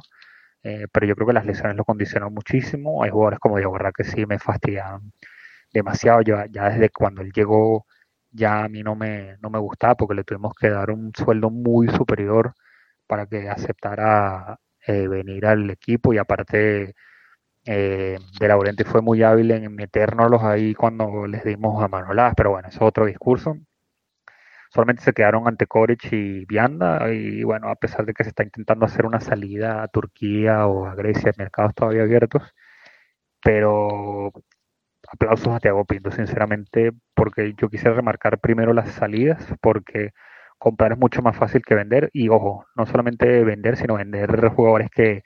eh, 0.62 0.86
pero 0.90 1.06
yo 1.06 1.14
creo 1.14 1.26
que 1.26 1.34
las 1.34 1.44
lesiones 1.44 1.76
lo 1.76 1.84
condicionaron 1.84 2.32
muchísimo. 2.32 3.02
Hay 3.02 3.10
jugadores 3.10 3.38
como 3.38 3.58
Diego 3.58 3.72
verdad 3.72 3.92
que 3.94 4.04
sí 4.04 4.24
me 4.24 4.38
fastidian 4.38 5.12
demasiado. 5.74 6.22
Ya, 6.22 6.46
ya 6.46 6.70
desde 6.70 6.88
cuando 6.88 7.20
él 7.20 7.32
llegó, 7.32 7.84
ya 8.36 8.64
a 8.64 8.68
mí 8.68 8.82
no 8.82 8.94
me, 8.96 9.36
no 9.42 9.50
me 9.50 9.58
gustaba, 9.58 9.96
porque 9.96 10.14
le 10.14 10.24
tuvimos 10.24 10.54
que 10.54 10.70
dar 10.70 10.90
un 10.90 11.12
sueldo 11.16 11.50
muy 11.50 11.88
superior 11.88 12.54
para 13.06 13.26
que 13.26 13.48
aceptara 13.48 14.58
eh, 14.86 15.08
venir 15.08 15.46
al 15.46 15.70
equipo 15.70 16.12
y 16.14 16.18
aparte 16.18 16.94
eh, 17.66 18.18
De 18.40 18.48
Laurenti 18.48 18.84
fue 18.84 19.02
muy 19.02 19.22
hábil 19.22 19.50
en 19.52 19.74
metérnoslos 19.74 20.42
ahí 20.44 20.74
cuando 20.74 21.26
les 21.26 21.44
dimos 21.44 21.82
a 21.82 21.88
Manolás, 21.88 22.34
pero 22.36 22.50
bueno, 22.52 22.68
eso 22.68 22.78
es 22.78 22.82
otro 22.88 23.06
discurso. 23.06 23.56
Solamente 24.70 25.02
se 25.02 25.12
quedaron 25.12 25.48
ante 25.48 25.66
Koric 25.66 26.12
y 26.12 26.44
Vianda 26.44 27.12
y 27.12 27.42
bueno, 27.44 27.68
a 27.70 27.76
pesar 27.76 28.04
de 28.06 28.12
que 28.14 28.24
se 28.24 28.30
está 28.30 28.42
intentando 28.44 28.84
hacer 28.86 29.06
una 29.06 29.20
salida 29.20 29.82
a 29.82 29.88
Turquía 29.88 30.66
o 30.66 30.86
a 30.86 30.94
Grecia, 30.94 31.32
mercados 31.38 31.74
todavía 31.74 32.02
abiertos, 32.02 32.42
pero 33.42 34.32
aplausos 35.10 35.48
a 35.48 35.60
Thiago 35.60 35.84
Pinto, 35.84 36.10
sinceramente, 36.10 36.92
porque 37.14 37.54
yo 37.56 37.68
quisiera 37.68 37.94
remarcar 37.94 38.38
primero 38.38 38.72
las 38.72 38.90
salidas, 38.90 39.44
porque 39.60 40.10
comprar 40.58 40.92
es 40.92 40.98
mucho 40.98 41.22
más 41.22 41.36
fácil 41.36 41.62
que 41.64 41.74
vender 41.74 42.10
y 42.12 42.28
ojo, 42.28 42.66
no 42.76 42.86
solamente 42.86 43.44
vender, 43.44 43.76
sino 43.76 43.94
vender 43.96 44.48
jugadores 44.48 44.90
que, 44.90 45.22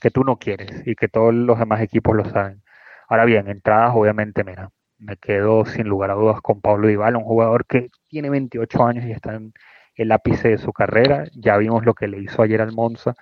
que 0.00 0.10
tú 0.10 0.24
no 0.24 0.38
quieres 0.38 0.82
y 0.86 0.94
que 0.94 1.08
todos 1.08 1.34
los 1.34 1.58
demás 1.58 1.80
equipos 1.80 2.16
lo 2.16 2.24
saben. 2.24 2.62
Ahora 3.08 3.24
bien, 3.24 3.48
entradas 3.48 3.92
obviamente, 3.94 4.44
mira, 4.44 4.70
me 4.98 5.16
quedo 5.16 5.64
sin 5.64 5.88
lugar 5.88 6.10
a 6.10 6.14
dudas 6.14 6.40
con 6.42 6.60
Pablo 6.60 6.88
Dybala, 6.88 7.18
un 7.18 7.24
jugador 7.24 7.66
que 7.66 7.88
tiene 8.08 8.30
28 8.30 8.84
años 8.84 9.04
y 9.06 9.12
está 9.12 9.34
en 9.34 9.52
el 9.94 10.12
ápice 10.12 10.48
de 10.48 10.58
su 10.58 10.72
carrera. 10.72 11.24
Ya 11.34 11.56
vimos 11.56 11.84
lo 11.84 11.94
que 11.94 12.08
le 12.08 12.18
hizo 12.20 12.42
ayer 12.42 12.60
al 12.60 12.72
Monza. 12.72 13.14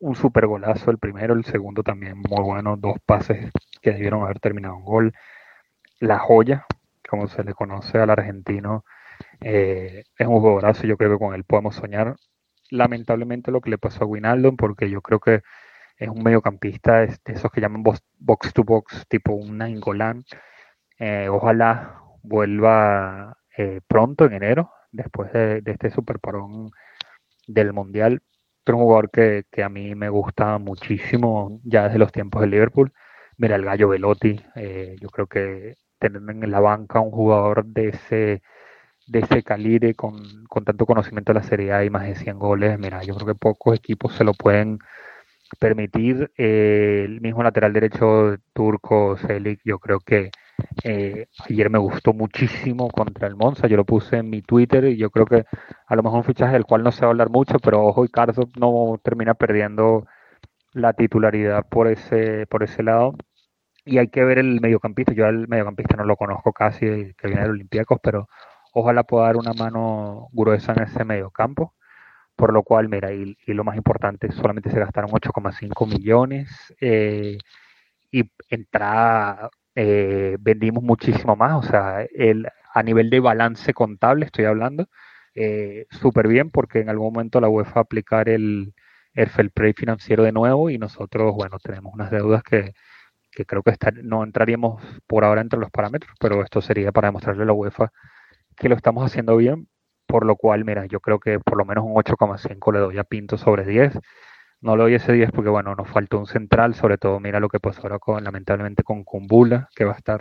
Un 0.00 0.14
super 0.16 0.46
golazo 0.46 0.90
el 0.90 0.98
primero, 0.98 1.34
el 1.34 1.44
segundo 1.44 1.82
también 1.82 2.18
muy 2.18 2.42
bueno, 2.42 2.76
dos 2.76 2.96
pases 3.06 3.50
que 3.82 3.92
debieron 3.92 4.22
haber 4.22 4.40
terminado 4.40 4.76
en 4.76 4.84
gol. 4.84 5.12
La 6.00 6.18
joya, 6.18 6.66
como 7.08 7.28
se 7.28 7.44
le 7.44 7.54
conoce 7.54 7.98
al 7.98 8.10
argentino, 8.10 8.84
eh, 9.40 10.04
es 10.18 10.26
un 10.26 10.40
jugadorazo, 10.40 10.86
yo 10.86 10.96
creo 10.96 11.12
que 11.12 11.24
con 11.24 11.34
él 11.34 11.44
podemos 11.44 11.76
soñar. 11.76 12.16
Lamentablemente 12.70 13.50
lo 13.50 13.60
que 13.60 13.70
le 13.70 13.78
pasó 13.78 14.04
a 14.04 14.06
Winaldo, 14.06 14.56
porque 14.56 14.90
yo 14.90 15.02
creo 15.02 15.20
que 15.20 15.42
es 15.98 16.08
un 16.08 16.22
mediocampista 16.22 17.00
de 17.00 17.18
esos 17.26 17.50
que 17.52 17.60
llaman 17.60 17.82
box 17.82 18.52
to 18.54 18.64
box, 18.64 19.06
tipo 19.08 19.34
un 19.34 19.58
Nainggolan. 19.58 20.24
Eh, 20.98 21.28
ojalá 21.28 22.00
vuelva 22.22 23.36
eh, 23.56 23.80
pronto 23.86 24.24
en 24.24 24.32
enero, 24.34 24.72
después 24.92 25.32
de, 25.32 25.62
este 25.66 25.90
super 25.90 26.18
parón 26.20 26.70
del 27.46 27.72
Mundial. 27.72 28.22
Pero 28.64 28.78
un 28.78 28.84
jugador 28.84 29.10
que, 29.10 29.44
que, 29.50 29.62
a 29.62 29.68
mí 29.68 29.94
me 29.94 30.08
gusta 30.08 30.58
muchísimo 30.58 31.60
ya 31.64 31.84
desde 31.84 31.98
los 31.98 32.12
tiempos 32.12 32.42
de 32.42 32.48
Liverpool. 32.48 32.92
Mira, 33.36 33.56
el 33.56 33.64
gallo 33.64 33.88
Velotti, 33.88 34.40
eh, 34.56 34.96
yo 35.00 35.08
creo 35.08 35.26
que 35.26 35.76
tener 35.98 36.22
en 36.28 36.50
la 36.50 36.60
banca 36.60 37.00
un 37.00 37.10
jugador 37.10 37.64
de 37.66 37.88
ese 37.88 38.42
de 39.10 39.20
ese 39.20 39.42
calibre, 39.42 39.94
con, 39.94 40.22
tanto 40.64 40.86
conocimiento 40.86 41.32
de 41.32 41.40
la 41.40 41.44
Serie 41.44 41.84
y 41.84 41.90
más 41.90 42.04
de 42.06 42.14
100 42.14 42.38
goles, 42.38 42.78
mira, 42.78 43.02
yo 43.02 43.14
creo 43.16 43.26
que 43.26 43.34
pocos 43.34 43.76
equipos 43.76 44.14
se 44.14 44.24
lo 44.24 44.34
pueden 44.34 44.78
permitir. 45.58 46.30
Eh, 46.38 47.02
el 47.06 47.20
mismo 47.20 47.42
lateral 47.42 47.72
derecho 47.72 48.36
turco, 48.52 49.16
Selik, 49.16 49.60
yo 49.64 49.78
creo 49.80 50.00
que 50.00 50.30
eh, 50.84 51.26
ayer 51.48 51.70
me 51.70 51.78
gustó 51.78 52.12
muchísimo 52.12 52.88
contra 52.88 53.28
el 53.28 53.36
Monza, 53.36 53.66
yo 53.66 53.76
lo 53.76 53.84
puse 53.84 54.18
en 54.18 54.30
mi 54.30 54.42
Twitter 54.42 54.84
y 54.84 54.96
yo 54.96 55.10
creo 55.10 55.26
que 55.26 55.44
a 55.86 55.96
lo 55.96 56.02
mejor 56.02 56.18
un 56.18 56.24
fichaje 56.24 56.52
del 56.52 56.64
cual 56.64 56.82
no 56.82 56.92
se 56.92 57.02
va 57.02 57.08
a 57.08 57.10
hablar 57.10 57.30
mucho, 57.30 57.58
pero 57.58 57.84
ojo, 57.84 58.04
y 58.04 58.10
no 58.56 59.00
termina 59.02 59.34
perdiendo 59.34 60.06
la 60.72 60.92
titularidad 60.92 61.66
por 61.68 61.88
ese, 61.88 62.46
por 62.46 62.62
ese 62.62 62.82
lado. 62.82 63.14
Y 63.84 63.98
hay 63.98 64.08
que 64.08 64.24
ver 64.24 64.38
el 64.38 64.60
mediocampista, 64.60 65.12
yo 65.12 65.26
al 65.26 65.48
mediocampista 65.48 65.96
no 65.96 66.04
lo 66.04 66.16
conozco 66.16 66.52
casi, 66.52 67.14
que 67.14 67.28
viene 67.28 67.42
de 67.42 67.50
Olympiacos, 67.50 67.98
pero 68.02 68.28
ojalá 68.72 69.04
pueda 69.04 69.26
dar 69.26 69.36
una 69.36 69.52
mano 69.54 70.28
gruesa 70.32 70.72
en 70.72 70.82
ese 70.84 71.04
medio 71.04 71.30
campo. 71.30 71.74
Por 72.36 72.52
lo 72.54 72.62
cual, 72.62 72.88
mira, 72.88 73.12
y, 73.12 73.36
lo 73.46 73.64
más 73.64 73.76
importante, 73.76 74.32
solamente 74.32 74.70
se 74.70 74.78
gastaron 74.80 75.10
8,5 75.10 75.86
millones 75.86 76.74
eh, 76.80 77.38
y 78.10 78.30
entrada 78.48 79.50
eh, 79.74 80.36
vendimos 80.40 80.82
muchísimo 80.82 81.36
más. 81.36 81.64
O 81.64 81.68
sea, 81.68 82.06
el, 82.14 82.46
a 82.74 82.82
nivel 82.82 83.10
de 83.10 83.20
balance 83.20 83.72
contable 83.74 84.26
estoy 84.26 84.44
hablando, 84.46 84.88
eh, 85.34 85.86
súper 85.90 86.28
bien 86.28 86.50
porque 86.50 86.80
en 86.80 86.88
algún 86.90 87.12
momento 87.12 87.40
la 87.40 87.48
UEFA 87.48 87.74
va 87.74 87.80
a 87.80 87.82
aplicar 87.82 88.28
el, 88.28 88.74
el 89.14 89.28
fair 89.30 89.50
play 89.52 89.72
financiero 89.72 90.24
de 90.24 90.32
nuevo 90.32 90.70
y 90.70 90.78
nosotros, 90.78 91.34
bueno, 91.34 91.58
tenemos 91.62 91.92
unas 91.94 92.10
deudas 92.10 92.42
que, 92.42 92.72
que 93.30 93.44
creo 93.46 93.62
que 93.62 93.74
no 94.02 94.24
entraríamos 94.24 94.82
por 95.06 95.24
ahora 95.24 95.40
entre 95.40 95.60
los 95.60 95.70
parámetros, 95.70 96.14
pero 96.20 96.42
esto 96.42 96.60
sería 96.60 96.92
para 96.92 97.08
demostrarle 97.08 97.42
a 97.44 97.46
la 97.46 97.52
UEFA 97.52 97.92
que 98.56 98.68
lo 98.68 98.76
estamos 98.76 99.04
haciendo 99.04 99.36
bien, 99.36 99.68
por 100.06 100.26
lo 100.26 100.36
cual, 100.36 100.64
mira, 100.64 100.86
yo 100.86 101.00
creo 101.00 101.20
que 101.20 101.40
por 101.40 101.58
lo 101.58 101.64
menos 101.64 101.84
un 101.84 101.94
8,5 101.94 102.72
le 102.72 102.80
doy 102.80 102.98
a 102.98 103.04
Pinto 103.04 103.38
sobre 103.38 103.64
10. 103.64 103.98
No 104.60 104.76
le 104.76 104.82
doy 104.82 104.94
ese 104.94 105.12
10 105.12 105.30
porque, 105.32 105.50
bueno, 105.50 105.74
nos 105.74 105.88
faltó 105.88 106.18
un 106.18 106.26
central, 106.26 106.74
sobre 106.74 106.98
todo, 106.98 107.18
mira 107.20 107.40
lo 107.40 107.48
que 107.48 107.60
pasó 107.60 107.82
ahora 107.82 107.98
lamentablemente, 108.20 108.82
con 108.82 109.04
Kumbula, 109.04 109.68
que 109.74 109.84
va 109.84 109.92
a 109.92 109.96
estar 109.96 110.20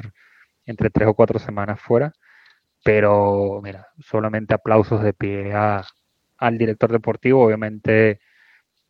entre 0.66 0.90
3 0.90 1.10
o 1.10 1.14
4 1.14 1.40
semanas 1.40 1.80
fuera. 1.82 2.14
Pero, 2.84 3.62
mira, 3.64 3.88
solamente 4.00 4.54
aplausos 4.54 5.04
de 5.04 5.14
pie 5.14 5.54
al 6.38 6.58
director 6.58 6.92
deportivo. 6.92 7.46
Obviamente, 7.46 8.22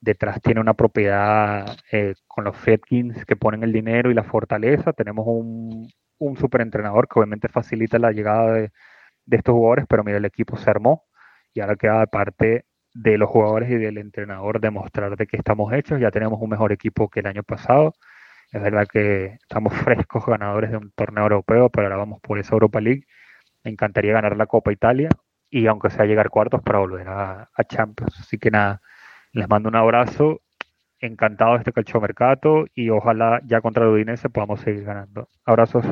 detrás 0.02 0.41
tiene 0.41 0.62
una 0.62 0.76
propiedad 0.76 1.78
eh, 1.91 2.16
con 2.28 2.43
los 2.45 2.58
Fedkins 2.58 3.26
que 3.26 3.36
ponen 3.36 3.64
el 3.64 3.74
dinero 3.74 4.12
y 4.12 4.14
la 4.16 4.24
fortaleza. 4.24 4.93
Tenemos 4.93 5.26
un, 5.28 5.89
un 6.20 6.38
superentrenador 6.38 7.08
que 7.08 7.20
obviamente 7.20 7.50
facilita 7.50 8.00
la 8.00 8.12
llegada 8.12 8.54
de, 8.54 8.72
de 9.26 9.38
estos 9.38 9.54
jugadores, 9.54 9.86
pero 9.89 10.04
mira, 10.04 10.18
el 10.20 10.26
equipo 10.26 10.58
se 10.58 10.70
armó 10.70 11.06
y 11.54 11.62
ahora 11.62 11.76
queda 11.76 12.06
parte 12.08 12.66
de 12.93 13.17
los 13.17 13.29
jugadores 13.29 13.69
y 13.69 13.75
del 13.75 13.97
entrenador 13.97 14.59
demostrar 14.59 15.15
de 15.15 15.27
que 15.27 15.37
estamos 15.37 15.71
hechos. 15.73 15.99
Ya 15.99 16.11
tenemos 16.11 16.39
un 16.41 16.49
mejor 16.49 16.71
equipo 16.71 17.09
que 17.09 17.21
el 17.21 17.27
año 17.27 17.43
pasado. 17.43 17.93
Es 18.51 18.61
verdad 18.61 18.87
que 18.91 19.37
estamos 19.41 19.73
frescos 19.83 20.25
ganadores 20.25 20.71
de 20.71 20.77
un 20.77 20.91
torneo 20.91 21.23
europeo, 21.23 21.69
pero 21.69 21.87
ahora 21.87 21.97
vamos 21.97 22.19
por 22.21 22.39
esa 22.39 22.53
Europa 22.55 22.81
League. 22.81 23.05
Me 23.63 23.71
encantaría 23.71 24.13
ganar 24.13 24.37
la 24.37 24.47
Copa 24.47 24.71
Italia 24.71 25.09
y 25.49 25.67
aunque 25.67 25.89
sea 25.89 26.05
llegar 26.05 26.29
cuartos 26.29 26.61
para 26.63 26.79
volver 26.79 27.07
a, 27.09 27.49
Champions. 27.67 28.19
Así 28.19 28.37
que 28.37 28.51
nada, 28.51 28.81
les 29.33 29.49
mando 29.49 29.69
un 29.69 29.75
abrazo. 29.75 30.41
Encantado 31.01 31.53
de 31.53 31.59
este 31.59 31.71
calcio 31.71 32.01
mercado 32.01 32.65
y 32.75 32.89
ojalá 32.89 33.41
ya 33.45 33.61
contra 33.61 33.85
el 33.85 33.91
Udinese 33.91 34.29
podamos 34.29 34.59
seguir 34.61 34.83
ganando. 34.83 35.29
Abrazos. 35.45 35.85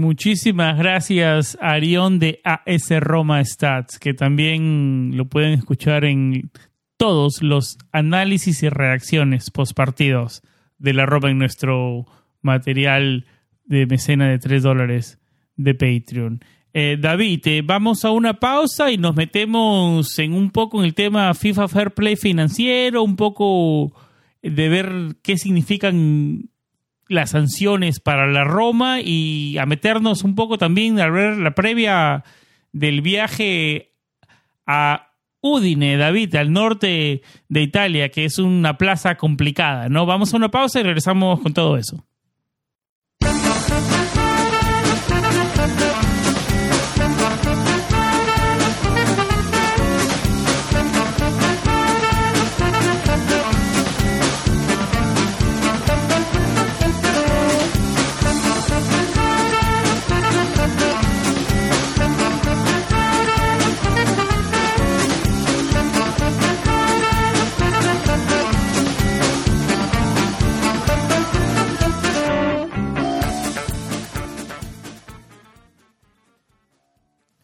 Muchísimas 0.00 0.78
gracias, 0.78 1.58
Arión 1.60 2.18
de 2.18 2.40
AS 2.42 2.88
Roma 3.00 3.44
Stats, 3.44 3.98
que 3.98 4.14
también 4.14 5.12
lo 5.14 5.26
pueden 5.26 5.52
escuchar 5.52 6.06
en 6.06 6.50
todos 6.96 7.42
los 7.42 7.76
análisis 7.92 8.62
y 8.62 8.70
reacciones 8.70 9.50
post 9.50 9.74
partidos 9.74 10.42
de 10.78 10.94
la 10.94 11.04
Roma 11.04 11.30
en 11.30 11.36
nuestro 11.36 12.06
material 12.40 13.26
de 13.66 13.84
mecena 13.84 14.30
de 14.30 14.38
3 14.38 14.62
dólares 14.62 15.18
de 15.56 15.74
Patreon. 15.74 16.40
Eh, 16.72 16.96
David, 16.98 17.46
eh, 17.48 17.62
vamos 17.62 18.06
a 18.06 18.10
una 18.10 18.40
pausa 18.40 18.90
y 18.90 18.96
nos 18.96 19.14
metemos 19.14 20.18
en 20.18 20.32
un 20.32 20.50
poco 20.50 20.78
en 20.78 20.86
el 20.86 20.94
tema 20.94 21.34
FIFA 21.34 21.68
Fair 21.68 21.90
Play 21.90 22.16
financiero, 22.16 23.02
un 23.02 23.16
poco 23.16 23.92
de 24.42 24.68
ver 24.70 25.16
qué 25.22 25.36
significan 25.36 26.48
las 27.10 27.30
sanciones 27.30 27.98
para 27.98 28.28
la 28.28 28.44
Roma 28.44 29.00
y 29.00 29.58
a 29.58 29.66
meternos 29.66 30.22
un 30.22 30.36
poco 30.36 30.58
también 30.58 31.00
a 31.00 31.10
ver 31.10 31.36
la 31.38 31.56
previa 31.56 32.22
del 32.72 33.00
viaje 33.02 33.94
a 34.64 35.08
Udine, 35.40 35.96
David, 35.96 36.36
al 36.36 36.52
norte 36.52 37.22
de 37.48 37.62
Italia, 37.62 38.10
que 38.10 38.24
es 38.24 38.38
una 38.38 38.78
plaza 38.78 39.16
complicada, 39.16 39.88
¿no? 39.88 40.06
Vamos 40.06 40.32
a 40.32 40.36
una 40.36 40.52
pausa 40.52 40.78
y 40.78 40.84
regresamos 40.84 41.40
con 41.40 41.52
todo 41.52 41.76
eso. 41.76 42.06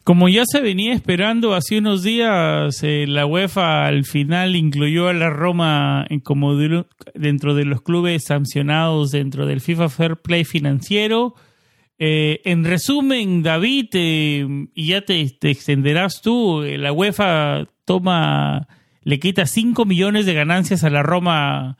Como 0.07 0.29
ya 0.29 0.43
se 0.49 0.61
venía 0.61 0.93
esperando 0.93 1.53
hace 1.53 1.79
unos 1.79 2.01
días, 2.01 2.81
eh, 2.81 3.03
la 3.09 3.25
UEFA 3.25 3.87
al 3.87 4.05
final 4.05 4.55
incluyó 4.55 5.09
a 5.09 5.13
la 5.13 5.29
Roma 5.29 6.07
como 6.23 6.55
dentro 6.55 7.55
de 7.55 7.65
los 7.65 7.81
clubes 7.81 8.23
sancionados 8.23 9.11
dentro 9.11 9.45
del 9.45 9.59
FIFA 9.59 9.89
Fair 9.89 10.15
Play 10.15 10.45
financiero. 10.45 11.35
Eh, 11.99 12.39
en 12.45 12.63
resumen, 12.63 13.43
David, 13.43 13.87
eh, 13.95 14.47
y 14.73 14.87
ya 14.87 15.01
te, 15.01 15.19
extenderás 15.41 16.21
tú, 16.21 16.63
la 16.63 16.93
UEFA 16.93 17.67
toma, 17.83 18.69
le 19.03 19.19
quita 19.19 19.45
5 19.45 19.83
millones 19.83 20.25
de 20.25 20.35
ganancias 20.35 20.85
a 20.85 20.89
la 20.89 21.03
Roma 21.03 21.77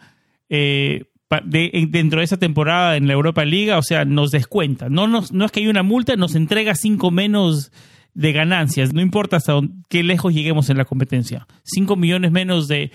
dentro 0.50 2.20
de 2.20 2.26
esa 2.26 2.38
temporada 2.38 2.98
en 2.98 3.08
la 3.08 3.14
Europa 3.14 3.46
Liga, 3.46 3.78
o 3.78 3.84
sea, 3.84 4.04
nos 4.04 4.32
descuenta. 4.32 4.90
No, 4.90 5.08
nos, 5.08 5.32
no 5.32 5.46
es 5.46 5.52
que 5.54 5.62
hay 5.62 5.68
una 5.70 5.84
multa, 5.84 6.18
nos 6.18 6.36
entrega 6.36 6.76
5 6.76 7.10
menos 7.10 7.72
de 8.18 8.32
ganancias, 8.32 8.94
no 8.94 9.02
importa 9.02 9.38
hasta 9.38 9.54
qué 9.90 10.02
lejos 10.02 10.34
lleguemos 10.34 10.72
en 10.72 10.78
la 10.78 10.86
competencia. 10.86 11.46
5 11.66 11.96
millones 11.96 12.32
menos 12.32 12.68
de, 12.68 12.92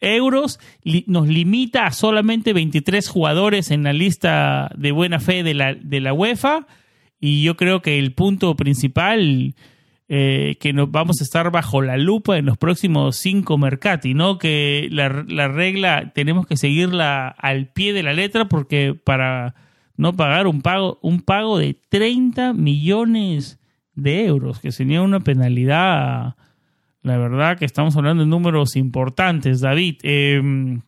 euros 0.00 0.60
nos 1.06 1.26
limita 1.26 1.86
a 1.86 1.90
solamente 1.90 2.52
23 2.52 3.08
jugadores 3.08 3.72
en 3.72 3.82
la 3.82 3.92
lista 3.92 4.70
de 4.76 4.92
buena 4.92 5.18
fe 5.18 5.42
de 5.42 5.54
la, 5.54 5.74
de 5.74 6.00
la 6.00 6.12
UEFA 6.12 6.68
y 7.18 7.42
yo 7.42 7.56
creo 7.56 7.82
que 7.82 7.98
el 7.98 8.12
punto 8.12 8.54
principal 8.54 9.56
eh, 10.08 10.56
que 10.60 10.72
nos 10.72 10.92
vamos 10.92 11.20
a 11.20 11.24
estar 11.24 11.50
bajo 11.50 11.82
la 11.82 11.96
lupa 11.96 12.38
en 12.38 12.46
los 12.46 12.58
próximos 12.58 13.16
cinco 13.16 13.58
mercati, 13.58 14.14
¿no? 14.14 14.38
Que 14.38 14.86
la, 14.92 15.24
la 15.26 15.48
regla 15.48 16.12
tenemos 16.14 16.46
que 16.46 16.56
seguirla 16.56 17.26
al 17.26 17.66
pie 17.66 17.92
de 17.92 18.04
la 18.04 18.12
letra 18.12 18.44
porque 18.44 18.94
para 18.94 19.56
no 19.96 20.12
pagar 20.12 20.46
un 20.46 20.62
pago, 20.62 21.00
un 21.02 21.22
pago 21.22 21.58
de 21.58 21.74
30 21.74 22.52
millones 22.52 23.58
de 23.94 24.24
euros, 24.24 24.60
que 24.60 24.72
sería 24.72 25.02
una 25.02 25.20
penalidad, 25.20 26.36
la 27.02 27.16
verdad 27.18 27.58
que 27.58 27.64
estamos 27.64 27.96
hablando 27.96 28.22
de 28.22 28.28
números 28.28 28.76
importantes, 28.76 29.60
David. 29.60 29.96
Em, 30.02 30.82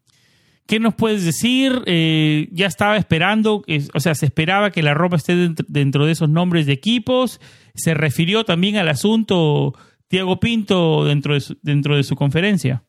¿Qué 0.67 0.81
nos 0.81 0.95
puedes 0.95 1.25
decir? 1.25 1.83
Eh, 1.85 2.49
ya 2.51 2.67
estaba 2.67 2.97
esperando, 2.97 3.63
o 3.93 4.01
sea, 4.01 4.15
se 4.15 4.25
esperaba 4.25 4.71
que 4.71 4.83
la 4.83 4.95
Roma 4.95 5.17
esté 5.17 5.35
dentro, 5.69 6.07
de 6.07 6.13
esos 6.13 6.31
nombres 6.31 6.65
de 6.65 6.73
equipos. 6.73 7.39
Se 7.75 7.93
refirió 7.93 8.45
también 8.45 8.77
al 8.77 8.89
asunto 8.89 9.75
Tiago 10.09 10.41
Pinto 10.41 11.05
dentro 11.05 11.35
de 11.35 11.41
su, 11.41 11.59
dentro 11.61 11.97
de 11.97 12.03
su 12.03 12.17
conferencia. 12.17 12.83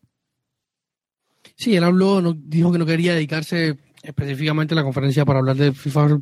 Sí, 1.57 1.75
él 1.75 1.83
habló, 1.83 2.21
no, 2.21 2.33
dijo 2.33 2.71
que 2.71 2.77
no 2.77 2.85
quería 2.85 3.13
dedicarse 3.13 3.77
específicamente 4.03 4.73
a 4.73 4.77
la 4.77 4.83
conferencia 4.83 5.25
para 5.25 5.39
hablar 5.39 5.57
de 5.57 5.73
FIFA 5.73 6.19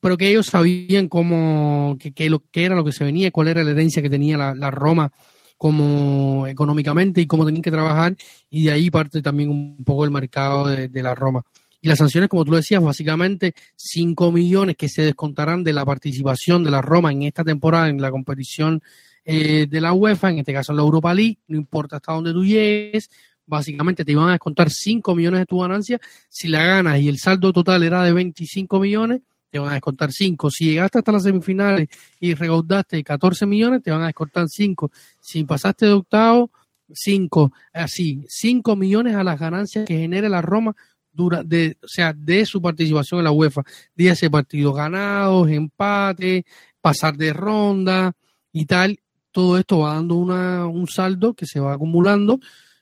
pero 0.00 0.16
que 0.16 0.28
ellos 0.28 0.46
sabían 0.46 1.08
cómo, 1.08 1.96
que, 1.98 2.12
era 2.52 2.74
lo 2.74 2.84
que 2.84 2.92
se 2.92 3.04
venía, 3.04 3.30
cuál 3.30 3.48
era 3.48 3.64
la 3.64 3.70
herencia 3.70 4.02
que 4.02 4.10
tenía 4.10 4.36
la, 4.54 4.70
Roma 4.70 5.12
como 5.56 6.46
económicamente 6.46 7.20
y 7.20 7.26
cómo 7.26 7.46
tenían 7.46 7.62
que 7.62 7.70
trabajar, 7.70 8.14
y 8.50 8.64
de 8.64 8.72
ahí 8.72 8.90
parte 8.90 9.22
también 9.22 9.48
un 9.48 9.84
poco 9.84 10.04
el 10.04 10.10
mercado 10.10 10.66
de, 10.66 11.02
la 11.02 11.14
Roma. 11.14 11.42
Y 11.80 11.88
las 11.88 11.98
sanciones, 11.98 12.28
como 12.28 12.44
tú 12.44 12.54
decías, 12.54 12.82
básicamente 12.82 13.54
5 13.76 14.32
millones 14.32 14.76
que 14.76 14.88
se 14.88 15.02
descontarán 15.02 15.64
de 15.64 15.72
la 15.72 15.84
participación 15.84 16.62
de 16.62 16.70
la 16.70 16.82
Roma 16.82 17.12
en 17.12 17.22
esta 17.22 17.44
temporada 17.44 17.88
en 17.88 18.00
la 18.00 18.10
competición 18.10 18.82
eh, 19.24 19.66
de 19.68 19.80
la 19.80 19.92
UEFA, 19.92 20.30
en 20.30 20.38
este 20.38 20.52
caso 20.52 20.72
en 20.72 20.76
la 20.76 20.82
Europa 20.82 21.14
League, 21.14 21.38
no 21.48 21.56
importa 21.56 21.96
hasta 21.96 22.12
dónde 22.12 22.32
tú 22.32 22.44
llegues, 22.44 23.10
básicamente 23.46 24.04
te 24.04 24.12
iban 24.12 24.28
a 24.28 24.32
descontar 24.32 24.70
5 24.70 25.14
millones 25.14 25.40
de 25.40 25.46
tu 25.46 25.60
ganancia. 25.60 26.00
Si 26.28 26.48
la 26.48 26.64
ganas 26.64 27.00
y 27.00 27.08
el 27.08 27.18
saldo 27.18 27.52
total 27.52 27.82
era 27.82 28.02
de 28.02 28.12
25 28.12 28.78
millones, 28.80 29.22
te 29.50 29.58
van 29.58 29.70
a 29.70 29.74
descontar 29.74 30.12
5. 30.12 30.50
Si 30.50 30.64
llegaste 30.66 30.98
hasta 30.98 31.12
las 31.12 31.22
semifinales 31.22 31.88
y 32.20 32.34
recaudaste 32.34 33.02
14 33.02 33.46
millones, 33.46 33.82
te 33.82 33.90
van 33.90 34.02
a 34.02 34.06
descontar 34.06 34.48
5. 34.48 34.90
Si 35.20 35.44
pasaste 35.44 35.86
de 35.86 35.92
octavo, 35.92 36.50
5. 36.92 37.52
Así, 37.72 38.24
5 38.28 38.76
millones 38.76 39.14
a 39.14 39.24
las 39.24 39.38
ganancias 39.38 39.86
que 39.86 39.98
genere 39.98 40.28
la 40.28 40.42
Roma 40.42 40.74
dura 41.12 41.42
de, 41.42 41.78
o 41.82 41.88
sea, 41.88 42.12
de 42.12 42.44
su 42.44 42.60
participación 42.60 43.18
en 43.18 43.24
la 43.24 43.32
UEFA. 43.32 43.62
ese 43.96 44.30
partidos 44.30 44.76
ganados, 44.76 45.48
empate, 45.48 46.44
pasar 46.80 47.16
de 47.16 47.32
ronda 47.32 48.12
y 48.52 48.66
tal. 48.66 49.00
Todo 49.32 49.58
esto 49.58 49.80
va 49.80 49.94
dando 49.94 50.14
una, 50.16 50.66
un 50.66 50.86
saldo 50.88 51.34
que 51.34 51.46
se 51.46 51.60
va 51.60 51.74
acumulando 51.74 52.38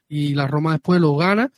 y 0.09 0.35
la 0.35 0.47
Roma 0.47 0.73
después 0.73 1.01
lo 1.01 1.17
gana. 1.17 1.51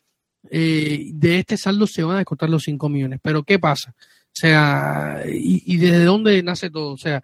Eh, 0.48 1.10
de 1.12 1.38
este 1.38 1.56
saldo 1.56 1.86
se 1.86 2.04
van 2.04 2.16
a 2.16 2.18
descontar 2.18 2.48
los 2.48 2.62
5 2.62 2.88
millones. 2.88 3.20
Pero 3.22 3.42
¿qué 3.42 3.58
pasa? 3.58 3.94
O 4.36 4.38
sea, 4.38 5.22
y, 5.26 5.78
desde 5.78 6.04
dónde 6.04 6.42
nace 6.42 6.68
todo. 6.68 6.92
O 6.92 6.98
sea, 6.98 7.22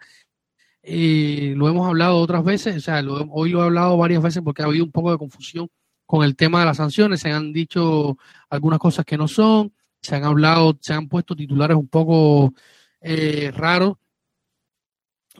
eh, 0.83 1.53
lo 1.55 1.69
hemos 1.69 1.87
hablado 1.87 2.17
otras 2.17 2.43
veces, 2.43 2.77
o 2.77 2.81
sea, 2.81 3.03
hoy 3.31 3.51
lo 3.51 3.61
he 3.61 3.65
hablado 3.67 3.99
varias 3.99 4.23
veces 4.23 4.43
porque 4.43 4.63
ha 4.63 4.65
habido 4.65 4.87
un 4.87 4.93
poco 4.93 5.13
de 5.13 5.19
confusión 5.19 5.69
con 6.07 6.25
el 6.25 6.35
tema 6.37 6.61
de 6.61 6.67
las 6.67 6.79
sanciones. 6.79 7.21
Se 7.21 7.31
han 7.31 7.53
dicho 7.53 8.17
algunas 8.49 8.79
cosas 8.79 9.05
que 9.05 9.19
no 9.19 9.29
son, 9.29 9.75
se 10.01 10.17
han 10.17 10.25
hablado, 10.25 10.79
se 10.81 10.95
han 10.95 11.07
puesto 11.07 11.37
titulares 11.37 11.77
un 11.77 11.89
poco 11.89 12.55
eh, 13.03 13.51
raros 13.55 13.99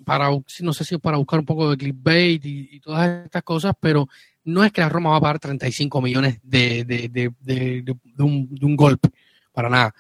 para, 0.05 0.29
no 0.61 0.73
sé 0.75 0.85
si 0.85 0.99
para 0.99 1.17
buscar 1.17 1.41
un 1.41 1.47
poco 1.47 1.71
de 1.71 1.79
clickbait 1.79 2.45
y, 2.45 2.69
y, 2.71 2.81
todas 2.81 3.25
estas 3.25 3.43
cosas, 3.45 3.73
pero 3.81 4.09
no 4.45 4.63
es 4.63 4.73
que 4.73 4.83
la 4.83 4.91
Roma 4.91 5.11
va 5.11 5.17
a 5.17 5.21
pagar 5.23 5.39
35 5.39 6.03
millones 6.03 6.39
de, 6.43 6.85
de, 6.85 7.09
de, 7.09 7.83
de 7.83 8.23
un 8.23 8.77
golpe, 8.77 9.09
para 9.53 9.71
nada. 9.71 9.95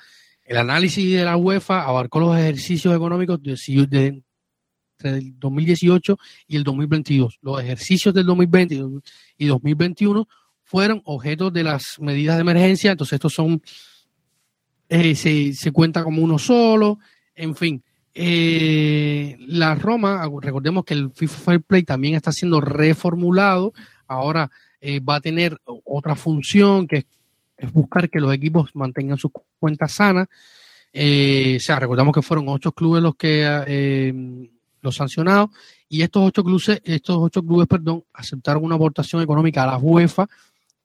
El 0.52 0.58
análisis 0.58 1.10
de 1.10 1.24
la 1.24 1.38
UEFA 1.38 1.84
abarcó 1.84 2.20
los 2.20 2.36
ejercicios 2.36 2.94
económicos 2.94 3.42
de, 3.42 4.22
entre 4.98 5.18
el 5.18 5.38
2018 5.38 6.18
y 6.46 6.56
el 6.56 6.62
2022. 6.62 7.38
Los 7.40 7.62
ejercicios 7.62 8.12
del 8.12 8.26
2020 8.26 8.78
y 9.38 9.46
2021 9.46 10.28
fueron 10.62 11.00
objetos 11.06 11.54
de 11.54 11.64
las 11.64 11.98
medidas 12.00 12.36
de 12.36 12.42
emergencia, 12.42 12.90
entonces 12.90 13.14
estos 13.14 13.32
son, 13.32 13.62
eh, 14.90 15.14
se, 15.14 15.54
se, 15.54 15.72
cuenta 15.72 16.04
como 16.04 16.20
uno 16.20 16.38
solo, 16.38 16.98
en 17.34 17.56
fin. 17.56 17.82
Eh, 18.12 19.38
la 19.46 19.74
Roma, 19.74 20.28
recordemos 20.42 20.84
que 20.84 20.92
el 20.92 21.12
FIFA 21.12 21.38
Fair 21.38 21.62
Play 21.62 21.82
también 21.84 22.14
está 22.14 22.30
siendo 22.30 22.60
reformulado, 22.60 23.72
ahora 24.06 24.50
eh, 24.82 25.00
va 25.00 25.14
a 25.14 25.20
tener 25.22 25.56
otra 25.64 26.14
función 26.14 26.86
que 26.86 26.96
es 26.98 27.06
es 27.62 27.72
buscar 27.72 28.10
que 28.10 28.20
los 28.20 28.34
equipos 28.34 28.70
mantengan 28.74 29.18
sus 29.18 29.30
cuentas 29.58 29.92
sanas. 29.92 30.28
Eh, 30.92 31.56
o 31.56 31.60
sea, 31.60 31.78
recordamos 31.78 32.14
que 32.14 32.22
fueron 32.22 32.48
ocho 32.48 32.72
clubes 32.72 33.02
los 33.02 33.14
que 33.14 33.44
eh, 33.66 34.48
los 34.82 34.96
sancionados 34.96 35.50
y 35.88 36.02
estos 36.02 36.22
ocho 36.26 36.44
clubes, 36.44 36.80
estos 36.84 37.16
ocho 37.18 37.42
clubes, 37.42 37.68
perdón, 37.68 38.04
aceptaron 38.12 38.64
una 38.64 38.74
aportación 38.74 39.22
económica 39.22 39.62
a 39.62 39.66
la 39.66 39.78
UEFA 39.78 40.28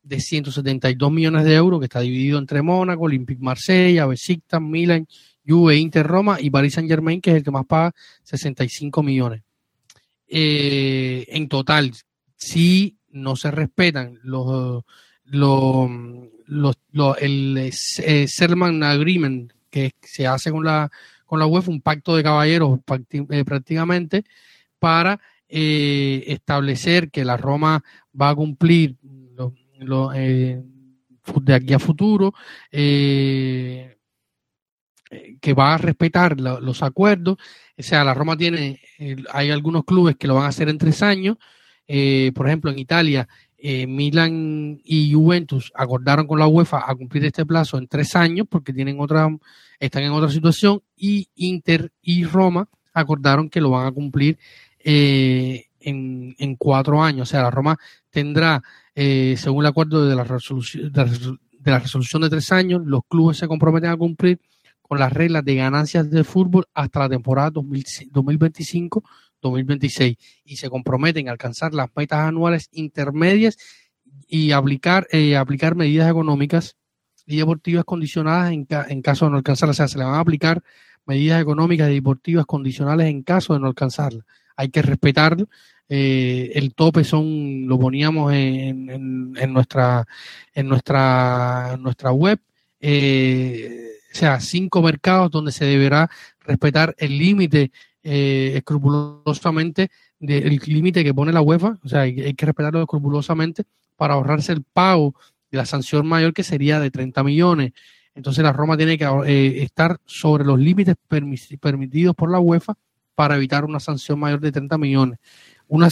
de 0.04 0.22
172 0.22 1.12
millones 1.12 1.44
de 1.44 1.56
euros 1.56 1.80
que 1.80 1.86
está 1.86 2.00
dividido 2.00 2.40
entre 2.40 2.62
Mónaco, 2.62 3.04
Olympique 3.04 3.44
Marsella, 3.44 4.06
Besiktas, 4.06 4.62
Milan, 4.62 5.08
Juve, 5.46 5.78
Inter, 5.78 6.06
Roma 6.06 6.38
y 6.40 6.50
Paris 6.50 6.76
Saint 6.76 6.90
Germain, 6.90 7.20
que 7.20 7.32
es 7.32 7.38
el 7.38 7.44
que 7.44 7.52
más 7.52 7.66
paga 7.66 7.94
65 8.24 9.04
millones. 9.04 9.42
Eh, 10.28 11.26
en 11.30 11.48
total, 11.50 11.92
si 12.36 12.98
no 13.10 13.36
se 13.36 13.52
respetan 13.52 14.20
los, 14.24 14.84
los, 15.26 15.90
el 16.48 17.58
eh, 17.58 18.28
Serman 18.28 18.84
Agreement 18.84 19.52
que 19.70 19.92
se 20.02 20.26
hace 20.28 20.52
con 20.52 20.64
la, 20.64 20.90
con 21.26 21.40
la 21.40 21.46
UEFA, 21.46 21.72
un 21.72 21.82
pacto 21.82 22.16
de 22.16 22.24
caballeros 22.24 22.80
eh, 23.12 23.44
prácticamente, 23.46 24.24
para 24.80 25.20
eh, 25.50 26.24
establecer 26.28 27.10
que 27.12 27.26
la 27.26 27.38
Roma 27.38 27.84
va 28.20 28.30
a 28.30 28.36
cumplir 28.36 28.96
de 31.42 31.54
aquí 31.54 31.74
a 31.74 31.80
futuro, 31.80 32.34
que 32.72 33.94
va 35.54 35.74
a 35.74 35.78
respetar 35.78 36.40
los 36.40 36.82
acuerdos. 36.84 37.38
O 37.78 37.84
sea, 37.84 38.04
la 38.04 38.14
Roma 38.14 38.38
tiene, 38.38 38.80
hay 39.32 39.52
algunos 39.52 39.84
clubes 39.84 40.16
que 40.16 40.28
lo 40.28 40.36
van 40.36 40.46
a 40.46 40.50
hacer 40.50 40.70
en 40.70 40.78
tres 40.78 41.04
años 41.04 41.38
eh, 41.88 42.32
por 42.36 42.48
ejemplo, 42.48 42.70
en 42.70 42.80
Italia, 42.80 43.28
eh, 43.60 43.88
Milan 43.88 44.80
y 44.84 45.14
Juventus 45.14 45.72
acordaron 45.74 46.28
con 46.28 46.38
la 46.38 46.48
UEFA 46.48 46.84
a 46.86 46.96
cumplir 46.96 47.26
este 47.26 47.46
plazo 47.46 47.78
en 47.78 47.88
tres 47.88 48.16
años 48.16 48.46
porque 48.50 48.72
tienen 48.72 49.00
otra, 49.00 49.28
están 49.80 50.04
en 50.04 50.12
otra 50.12 50.30
situación 50.30 50.82
y 50.96 51.28
Inter 51.36 51.92
y 52.02 52.24
Roma 52.24 52.70
acordaron 52.94 53.50
que 53.50 53.62
lo 53.62 53.72
van 53.72 53.88
a 53.88 53.92
cumplir 53.92 54.38
eh, 54.80 55.66
en, 55.80 56.36
en, 56.38 56.56
cuatro 56.56 57.02
años. 57.02 57.30
O 57.30 57.32
sea, 57.32 57.44
la 57.44 57.52
Roma 57.52 57.78
tendrá, 58.10 58.62
eh, 58.94 59.36
según 59.38 59.64
el 59.64 59.70
acuerdo 59.70 60.08
de 60.08 60.16
la, 60.16 60.24
resolución, 60.24 60.92
de 60.92 61.72
la 61.72 61.80
resolución 61.80 62.22
de 62.22 62.30
tres 62.30 62.52
años, 62.52 62.82
los 62.86 63.02
clubes 63.08 63.38
se 63.38 63.48
comprometen 63.48 63.90
a 63.90 63.98
cumplir 63.98 64.40
con 64.82 65.00
las 65.00 65.12
reglas 65.12 65.44
de 65.44 65.56
ganancias 65.56 66.10
del 66.10 66.26
fútbol 66.26 66.66
hasta 66.74 67.00
la 67.00 67.10
temporada 67.10 67.52
2025 67.52 69.04
2026 69.48 70.18
y 70.46 70.58
se 70.58 70.70
comprometen 70.70 71.28
a 71.28 71.32
alcanzar 71.32 71.74
las 71.74 71.90
metas 71.96 72.20
anuales 72.20 72.70
intermedias 72.72 73.58
y 74.28 74.52
aplicar, 74.52 75.08
eh, 75.12 75.38
aplicar 75.38 75.76
medidas 75.76 76.10
económicas 76.10 76.76
y 77.26 77.38
deportivas 77.38 77.86
condicionadas 77.86 78.52
en, 78.52 78.68
en 78.70 79.02
caso 79.02 79.26
de 79.26 79.32
no 79.32 79.38
alcanzarlas. 79.38 79.76
O 79.76 79.78
sea, 79.78 79.88
se 79.88 79.98
le 79.98 80.06
van 80.06 80.16
a 80.16 80.20
aplicar 80.20 80.64
medidas 81.06 81.42
económicas 81.42 81.90
y 81.90 81.96
deportivas 81.96 82.46
condicionales 82.46 83.08
en 83.08 83.24
caso 83.24 83.54
de 83.54 83.60
no 83.60 83.68
alcanzarlas. 83.68 84.26
Hay 84.56 84.70
que 84.70 84.82
respetar 84.82 85.38
eh, 85.90 86.52
el 86.56 86.74
tope 86.74 87.06
son 87.06 87.66
lo 87.66 87.80
poníamos 87.80 88.34
en, 88.34 88.90
en, 89.38 89.54
nuestra 89.54 90.06
en 90.54 90.68
nuestra 90.68 91.72
en 91.76 91.82
nuestra 91.82 92.12
web 92.12 92.42
eh, 92.82 93.92
o 94.12 94.16
sea 94.16 94.42
cinco 94.42 94.82
mercados 94.82 95.32
donde 95.32 95.54
se 95.54 95.64
deberá 95.64 96.10
respetar 96.42 96.94
el 96.98 97.18
límite 97.18 97.72
eh, 98.10 98.54
escrupulosamente 98.56 99.90
del 100.18 100.62
límite 100.66 101.04
que 101.04 101.14
pone 101.14 101.34
la 101.34 101.42
UEFA, 101.42 101.78
o 101.84 101.90
sea, 101.90 102.04
hay, 102.04 102.34
que 102.36 102.46
respetarlo 102.46 102.80
escrupulosamente 102.80 103.66
para 103.98 104.14
ahorrarse 104.14 104.54
el 104.54 104.64
pago 104.64 105.14
de 105.52 105.58
la 105.58 105.66
sanción 105.66 106.08
mayor 106.08 106.34
que 106.34 106.44
sería 106.44 106.80
de 106.80 106.90
30 106.90 107.22
millones. 107.26 107.74
Entonces 108.16 108.46
la 108.46 108.54
Roma 108.54 108.78
tiene 108.78 108.98
que 108.98 109.04
eh, 109.26 109.62
estar 109.62 110.00
sobre 110.06 110.46
los 110.46 110.58
límites 110.58 110.96
permitidos 111.60 112.16
por 112.16 112.32
la 112.32 112.40
UEFA 112.40 112.76
para 113.14 113.36
evitar 113.36 113.66
una 113.66 113.82
sanción 113.82 114.18
mayor 114.20 114.40
de 114.40 114.54
30 114.54 114.78
millones. 114.78 115.20
Una, 115.68 115.90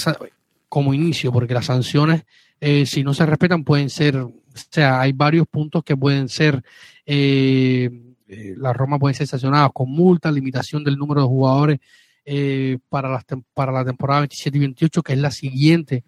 como 0.70 0.94
inicio, 0.94 1.34
porque 1.34 1.54
las 1.54 1.66
sanciones, 1.66 2.24
eh, 2.62 2.86
si 2.86 3.04
no 3.04 3.14
se 3.14 3.26
respetan, 3.26 3.66
pueden 3.66 3.90
ser, 3.90 4.16
o 4.16 4.32
sea, 4.72 5.02
hay 5.02 5.12
varios 5.12 5.48
puntos 5.48 5.84
que 5.84 5.98
pueden 5.98 6.30
ser, 6.30 6.64
la 7.06 8.72
Roma 8.72 9.00
puede 9.00 9.16
ser 9.16 9.28
sancionada 9.28 9.68
con 9.68 9.92
multa, 9.92 10.32
limitación 10.32 10.82
del 10.82 10.96
número 10.96 11.20
de 11.20 11.28
jugadores 11.28 11.80
eh, 12.26 12.78
para, 12.90 13.10
la, 13.10 13.24
para 13.54 13.72
la 13.72 13.86
temporada 13.86 14.22
27 14.22 14.58
y 14.58 14.62
28, 14.62 15.04
que 15.04 15.14
es 15.14 15.20
la 15.20 15.32
siguiente, 15.32 16.04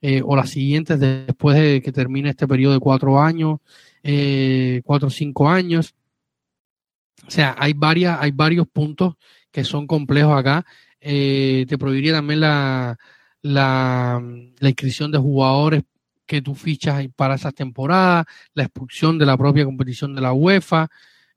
eh, 0.00 0.22
o 0.24 0.36
las 0.36 0.50
siguientes 0.50 0.98
después 1.00 1.56
de 1.56 1.82
que 1.82 1.92
termine 1.92 2.30
este 2.30 2.48
periodo 2.48 2.74
de 2.74 2.80
cuatro 2.80 3.20
años, 3.20 3.58
eh, 4.02 4.80
cuatro 4.84 5.08
o 5.08 5.10
cinco 5.10 5.48
años. 5.48 5.94
O 7.26 7.30
sea, 7.30 7.54
hay, 7.58 7.72
varias, 7.74 8.18
hay 8.20 8.30
varios 8.30 8.66
puntos 8.68 9.14
que 9.50 9.64
son 9.64 9.86
complejos 9.86 10.38
acá. 10.38 10.64
te 11.00 11.78
prohibiría 11.78 12.12
también 12.12 12.40
la, 12.40 12.98
la, 13.42 14.22
la 14.58 14.68
inscripción 14.68 15.10
de 15.10 15.18
jugadores 15.18 15.82
que 16.28 16.42
tú 16.42 16.54
fichas 16.54 17.04
para 17.16 17.34
esa 17.34 17.50
temporada, 17.52 18.26
la 18.54 18.64
expulsión 18.64 19.18
de 19.18 19.26
la 19.26 19.36
propia 19.36 19.64
competición 19.64 20.14
de 20.14 20.20
la 20.20 20.34
UEFA, 20.34 20.88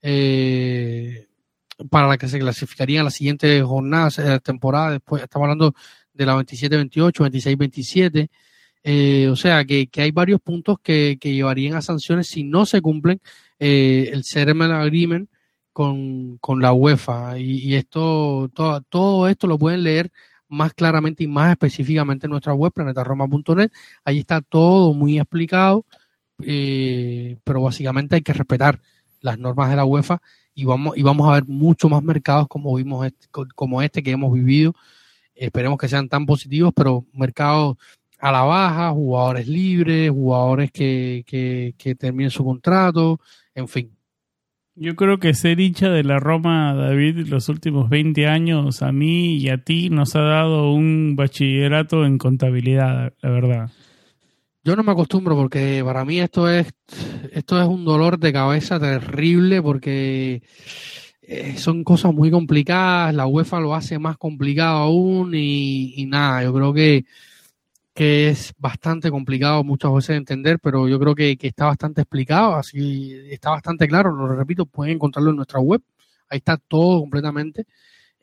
eh, 0.01 1.27
para 1.89 2.07
la 2.07 2.17
que 2.17 2.27
se 2.27 2.39
clasificarían 2.39 3.05
las 3.05 3.15
siguientes 3.15 3.63
jornadas 3.63 4.17
de 4.17 4.29
la 4.29 4.39
temporada. 4.39 4.91
Después 4.91 5.23
estamos 5.23 5.45
hablando 5.45 5.73
de 6.13 6.25
la 6.25 6.35
27-28, 6.35 7.11
26-27. 7.29 8.29
Eh, 8.83 9.27
o 9.29 9.35
sea 9.35 9.63
que, 9.65 9.89
hay 9.97 10.11
varios 10.11 10.41
puntos 10.41 10.77
que, 10.81 11.17
que, 11.19 11.33
llevarían 11.33 11.75
a 11.75 11.81
sanciones 11.81 12.27
si 12.27 12.43
no 12.43 12.65
se 12.65 12.81
cumplen 12.81 13.21
eh, 13.59 14.09
el 14.11 14.23
Settlement 14.23 14.73
Agreement 14.73 15.29
con, 15.73 16.37
con 16.37 16.61
la 16.61 16.73
UEFA. 16.73 17.37
Y, 17.37 17.59
y, 17.59 17.75
esto, 17.75 18.49
todo, 18.53 18.81
todo 18.81 19.27
esto 19.27 19.47
lo 19.47 19.57
pueden 19.57 19.83
leer 19.83 20.11
más 20.51 20.73
claramente 20.73 21.23
y 21.23 21.27
más 21.27 21.51
específicamente 21.51 22.27
en 22.27 22.31
nuestra 22.31 22.53
web, 22.53 22.73
planetaroma.net. 22.73 23.71
Ahí 24.03 24.19
está 24.19 24.41
todo 24.41 24.93
muy 24.93 25.17
explicado, 25.17 25.85
eh, 26.43 27.37
pero 27.43 27.61
básicamente 27.61 28.15
hay 28.15 28.21
que 28.21 28.33
respetar 28.33 28.81
las 29.21 29.39
normas 29.39 29.69
de 29.69 29.75
la 29.77 29.85
UEFA 29.85 30.21
y 30.53 30.65
vamos, 30.65 30.97
y 30.97 31.03
vamos 31.03 31.29
a 31.29 31.33
ver 31.33 31.45
mucho 31.45 31.89
más 31.89 32.03
mercados 32.03 32.47
como 32.47 32.75
vimos 32.75 33.05
este, 33.05 33.27
como 33.55 33.81
este 33.81 34.03
que 34.03 34.11
hemos 34.11 34.33
vivido. 34.33 34.73
Esperemos 35.35 35.77
que 35.77 35.87
sean 35.87 36.09
tan 36.09 36.25
positivos, 36.25 36.73
pero 36.75 37.05
mercados 37.13 37.77
a 38.19 38.31
la 38.31 38.43
baja, 38.43 38.91
jugadores 38.91 39.47
libres, 39.47 40.11
jugadores 40.11 40.71
que, 40.71 41.23
que, 41.25 41.73
que 41.77 41.95
terminen 41.95 42.29
su 42.29 42.45
contrato, 42.45 43.19
en 43.55 43.67
fin. 43.67 43.91
Yo 44.75 44.95
creo 44.95 45.19
que 45.19 45.33
ser 45.33 45.59
hincha 45.59 45.89
de 45.89 46.03
la 46.03 46.19
Roma, 46.19 46.73
David, 46.73 47.27
los 47.27 47.49
últimos 47.49 47.89
20 47.89 48.27
años, 48.27 48.81
a 48.81 48.91
mí 48.91 49.35
y 49.37 49.49
a 49.49 49.57
ti 49.57 49.89
nos 49.89 50.15
ha 50.15 50.21
dado 50.21 50.71
un 50.71 51.15
bachillerato 51.15 52.05
en 52.05 52.17
contabilidad, 52.17 53.13
la 53.21 53.29
verdad. 53.29 53.71
Yo 54.63 54.75
no 54.75 54.83
me 54.83 54.91
acostumbro 54.91 55.35
porque 55.35 55.81
para 55.83 56.05
mí 56.05 56.19
esto 56.19 56.47
es 56.49 56.67
esto 57.31 57.59
es 57.61 57.67
un 57.67 57.83
dolor 57.85 58.19
de 58.19 58.31
cabeza 58.33 58.79
terrible 58.79 59.61
porque 59.61 60.43
eh, 61.21 61.57
son 61.57 61.83
cosas 61.83 62.13
muy 62.13 62.29
complicadas, 62.29 63.13
la 63.15 63.25
UEFA 63.25 63.59
lo 63.59 63.73
hace 63.73 63.97
más 63.99 64.17
complicado 64.17 64.79
aún 64.79 65.33
y, 65.33 66.05
nada, 66.07 66.43
yo 66.43 66.53
creo 66.53 66.73
que, 66.73 67.05
que 67.93 68.29
es 68.29 68.53
bastante 68.57 69.09
complicado 69.11 69.63
muchas 69.63 69.93
veces 69.93 70.09
de 70.09 70.15
entender, 70.17 70.59
pero 70.59 70.87
yo 70.87 70.99
creo 70.99 71.15
que, 71.15 71.37
que, 71.37 71.47
está 71.47 71.65
bastante 71.65 72.01
explicado, 72.01 72.55
así 72.55 73.13
está 73.31 73.51
bastante 73.51 73.87
claro, 73.87 74.11
lo 74.11 74.27
repito, 74.27 74.65
pueden 74.65 74.95
encontrarlo 74.95 75.31
en 75.31 75.37
nuestra 75.37 75.59
web, 75.59 75.81
ahí 76.29 76.37
está 76.39 76.57
todo 76.57 76.99
completamente. 77.01 77.65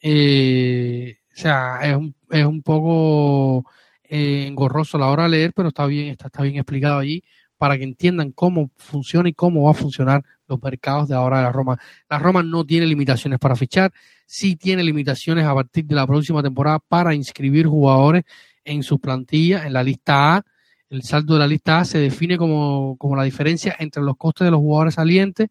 Eh, 0.03 1.19
o 1.35 1.37
sea, 1.41 1.81
es 1.83 1.97
un, 1.97 2.15
es 2.31 2.45
un 2.45 2.63
poco 2.63 3.65
eh, 4.09 4.47
engorroso 4.47 4.97
a 4.97 5.01
la 5.01 5.09
hora 5.09 5.25
de 5.25 5.29
leer, 5.31 5.53
pero 5.55 5.69
está 5.69 5.87
bien, 5.87 6.09
está, 6.09 6.27
está 6.27 6.43
bien 6.43 6.57
explicado 6.57 6.99
allí 6.99 7.23
para 7.59 7.77
que 7.77 7.85
entiendan 7.85 8.33
cómo 8.33 8.71
funciona 8.77 9.29
y 9.29 9.35
cómo 9.35 9.65
va 9.65 9.73
a 9.73 9.75
funcionar 9.75 10.25
los 10.47 10.63
mercados 10.63 11.09
de 11.09 11.17
ahora 11.17 11.39
de 11.39 11.43
la 11.43 11.53
Roma. 11.53 11.79
La 12.09 12.19
Roma 12.19 12.43
no 12.43 12.65
tiene 12.65 12.87
limitaciones 12.87 13.39
para 13.39 13.57
fichar, 13.57 13.93
sí 14.27 14.57
tiene 14.57 14.83
limitaciones 14.85 15.45
a 15.45 15.55
partir 15.55 15.85
de 15.85 15.95
la 15.95 16.07
próxima 16.07 16.43
temporada 16.43 16.79
para 16.79 17.15
inscribir 17.15 17.67
jugadores 17.67 18.25
en 18.65 18.83
su 18.83 19.01
plantilla, 19.01 19.67
en 19.67 19.73
la 19.73 19.83
lista 19.83 20.37
A. 20.37 20.45
El 20.89 21.03
saldo 21.03 21.35
de 21.35 21.41
la 21.41 21.47
lista 21.47 21.81
A 21.81 21.85
se 21.85 21.99
define 21.99 22.39
como, 22.39 22.97
como 22.97 23.17
la 23.17 23.25
diferencia 23.25 23.77
entre 23.79 24.03
los 24.03 24.17
costes 24.17 24.47
de 24.47 24.51
los 24.53 24.61
jugadores 24.61 24.95
salientes 24.95 25.49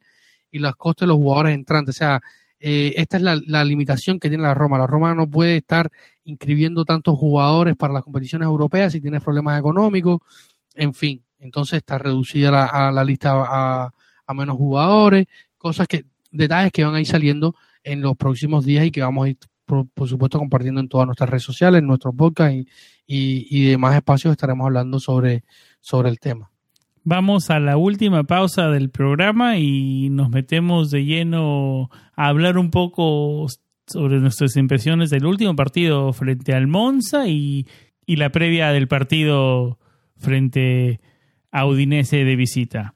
y 0.50 0.60
los 0.60 0.76
costes 0.76 1.02
de 1.02 1.08
los 1.08 1.18
jugadores 1.18 1.54
entrantes. 1.54 1.96
O 1.96 1.98
sea, 1.98 2.22
eh, 2.60 2.94
esta 2.98 3.18
es 3.18 3.24
la, 3.24 3.64
limitación 3.64 4.20
que 4.20 4.30
tiene 4.30 4.44
la 4.44 4.54
Roma. 4.54 4.78
La 4.78 4.88
Roma 4.88 5.14
no 5.14 5.30
puede 5.30 5.58
estar 5.58 5.92
inscribiendo 6.28 6.84
tantos 6.84 7.18
jugadores 7.18 7.78
para 7.78 7.94
las 7.94 8.04
competiciones 8.04 8.46
europeas 8.46 8.92
si 8.92 9.00
tiene 9.00 9.22
problemas 9.22 9.58
económicos, 9.58 10.20
en 10.76 10.94
fin. 10.94 11.24
Entonces 11.40 11.78
está 11.78 11.98
reducida 11.98 12.52
la, 12.52 12.66
a 12.66 12.92
la 12.92 13.04
lista 13.04 13.32
a, 13.34 14.34
menos 14.34 14.58
jugadores, 14.58 15.26
cosas 15.58 15.88
que, 15.88 16.06
detalles 16.32 16.74
que 16.74 16.84
van 16.84 16.96
a 16.96 17.00
ir 17.00 17.08
saliendo 17.08 17.56
en 17.82 18.02
los 18.02 18.18
próximos 18.18 18.66
días 18.66 18.86
y 18.86 18.92
que 18.92 19.02
vamos 19.02 19.26
a 19.26 19.30
ir, 19.30 19.38
por, 19.66 19.88
supuesto, 20.08 20.38
compartiendo 20.38 20.82
en 20.82 20.90
todas 20.90 21.08
nuestras 21.08 21.30
redes 21.30 21.44
sociales, 21.44 21.80
en 21.80 21.88
nuestro 21.88 22.12
podcast 22.12 22.54
y, 22.54 22.68
y, 23.08 23.48
y 23.50 23.70
demás 23.70 23.96
espacios 23.96 24.34
estaremos 24.34 24.66
hablando 24.66 25.00
sobre, 25.00 25.46
sobre 25.80 26.10
el 26.10 26.20
tema. 26.20 26.52
Vamos 27.06 27.50
a 27.52 27.62
la 27.62 27.78
última 27.78 28.26
pausa 28.26 28.68
del 28.68 28.90
programa 28.90 29.58
y 29.58 30.10
nos 30.10 30.30
metemos 30.30 30.92
de 30.92 31.06
lleno 31.06 31.90
a 32.18 32.28
hablar 32.28 32.58
un 32.58 32.70
poco 32.70 33.48
sobre 33.88 34.20
nuestras 34.20 34.56
impresiones 34.58 35.10
del 35.10 35.26
último 35.26 35.56
partido 35.56 36.12
frente 36.14 36.54
al 36.54 36.68
Monza 36.68 37.28
y, 37.28 37.66
y 38.06 38.18
la 38.18 38.30
previa 38.32 38.72
del 38.72 38.88
partido 38.88 39.80
frente 40.18 41.00
a 41.52 41.66
Udinese 41.66 42.24
de 42.24 42.36
visita. 42.36 42.94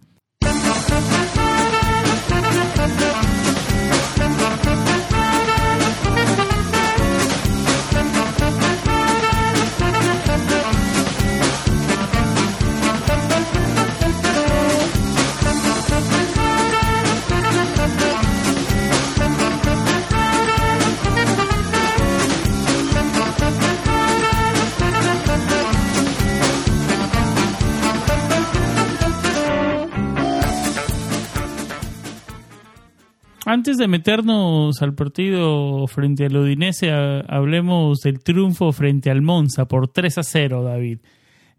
Antes 33.52 33.78
de 33.78 33.90
meternos 33.90 34.82
al 34.82 34.96
partido 34.96 35.86
frente 35.88 36.28
al 36.28 36.38
Udinese, 36.38 36.90
hablemos 36.90 38.00
del 38.00 38.24
triunfo 38.24 38.72
frente 38.72 39.12
al 39.12 39.22
Monza 39.22 39.68
por 39.68 39.90
3 39.90 40.20
a 40.20 40.24
0, 40.24 40.64
David. 40.64 41.00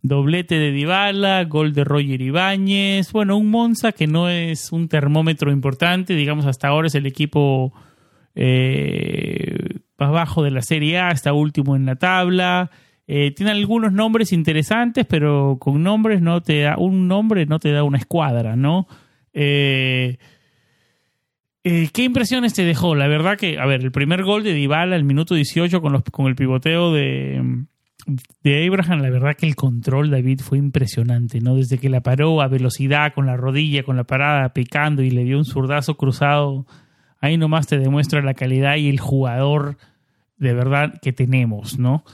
doblete 0.01 0.55
de 0.55 0.73
Dybala, 0.73 1.45
gol 1.45 1.75
de 1.75 1.85
Roger 1.85 2.23
Ibáñez, 2.23 3.13
bueno, 3.13 3.37
un 3.37 3.51
Monza 3.51 3.93
que 3.93 4.07
no 4.07 4.31
es 4.31 4.73
un 4.73 4.89
termómetro 4.89 5.53
importante, 5.53 6.15
digamos 6.15 6.47
hasta 6.47 6.69
ahora 6.69 6.87
es 6.87 6.95
el 6.95 7.05
equipo 7.05 7.75
eh, 8.35 9.81
más 9.99 10.13
bajo 10.13 10.43
de 10.43 10.51
la 10.51 10.63
Serie 10.63 10.99
A, 10.99 11.11
está 11.11 11.35
último 11.35 11.77
en 11.77 11.85
la 11.85 11.97
tabla, 11.97 12.71
eh, 13.07 13.33
tiene 13.33 13.53
algunos 13.53 13.93
nombres 13.93 14.33
interesantes, 14.33 15.05
pero 15.05 15.59
con 15.61 15.83
nombres 15.83 16.23
no 16.23 16.41
te 16.41 16.63
da, 16.63 16.79
un 16.79 17.07
nombre 17.07 17.45
no 17.45 17.59
te 17.59 17.71
da 17.71 17.85
una 17.85 17.99
escuadra, 17.99 18.57
¿no? 18.57 18.87
Eh, 19.35 20.17
¿Qué 21.65 22.03
impresiones 22.03 22.55
te 22.55 22.65
dejó? 22.65 22.97
La 22.97 23.07
verdad 23.07 23.39
que, 23.39 23.59
a 23.59 23.67
ver, 23.67 23.83
el 23.83 23.93
primer 23.93 24.25
gol 24.25 24.43
de 24.43 24.53
Dybala, 24.53 24.97
el 24.97 25.05
minuto 25.05 25.35
18 25.35 25.81
con, 25.81 25.93
los, 25.93 26.03
con 26.03 26.27
el 26.27 26.35
pivoteo 26.35 26.93
de, 26.93 27.65
de 28.43 28.67
Abraham, 28.67 29.01
la 29.01 29.11
verdad 29.11 29.37
que 29.37 29.47
el 29.47 29.55
control, 29.55 30.11
David, 30.11 30.41
fue 30.41 30.59
impresionante, 30.59 31.41
¿no? 31.41 31.55
Desde 31.55 31.79
que 31.79 31.89
la 31.89 32.01
paró 32.01 32.41
a 32.41 32.49
velocidad, 32.49 33.15
con 33.15 33.27
la 33.27 33.37
rodilla, 33.37 33.85
con 33.85 33.97
la 33.97 34.05
parada, 34.05 34.53
picando 34.53 35.03
y 35.03 35.11
le 35.11 35.23
dio 35.25 35.39
un 35.39 35.45
zurdazo 35.45 35.97
cruzado, 35.97 36.67
ahí 37.21 37.37
nomás 37.37 37.69
te 37.69 37.79
demuestra 37.79 38.23
la 38.23 38.35
calidad 38.35 38.77
y 38.77 38.89
el 38.89 38.99
jugador 38.99 39.77
de 40.39 40.55
verdad 40.55 40.99
que 41.01 41.13
tenemos, 41.13 41.79
¿no? 41.79 42.05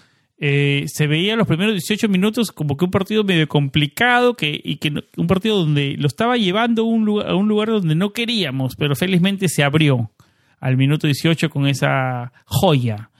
Eh, 0.40 0.84
se 0.86 1.08
veía 1.08 1.34
los 1.34 1.48
primeros 1.48 1.74
18 1.74 2.08
minutos 2.08 2.52
como 2.52 2.76
que 2.76 2.84
un 2.84 2.92
partido 2.92 3.24
medio 3.24 3.48
complicado 3.48 4.34
que, 4.34 4.60
y 4.62 4.76
que 4.76 4.92
un 5.16 5.26
partido 5.26 5.56
donde 5.56 5.96
lo 5.98 6.06
estaba 6.06 6.36
llevando 6.36 6.82
a 6.82 6.84
un, 6.84 7.04
lugar, 7.48 7.68
donde 7.68 7.96
no 7.96 8.12
queríamos, 8.12 8.76
pero 8.76 8.94
felizmente 8.94 9.48
se 9.48 9.64
abrió 9.64 10.12
al 10.60 10.76
minuto 10.76 11.08
18 11.08 11.50
con 11.50 11.66
esa 11.66 12.32
joya 12.44 13.10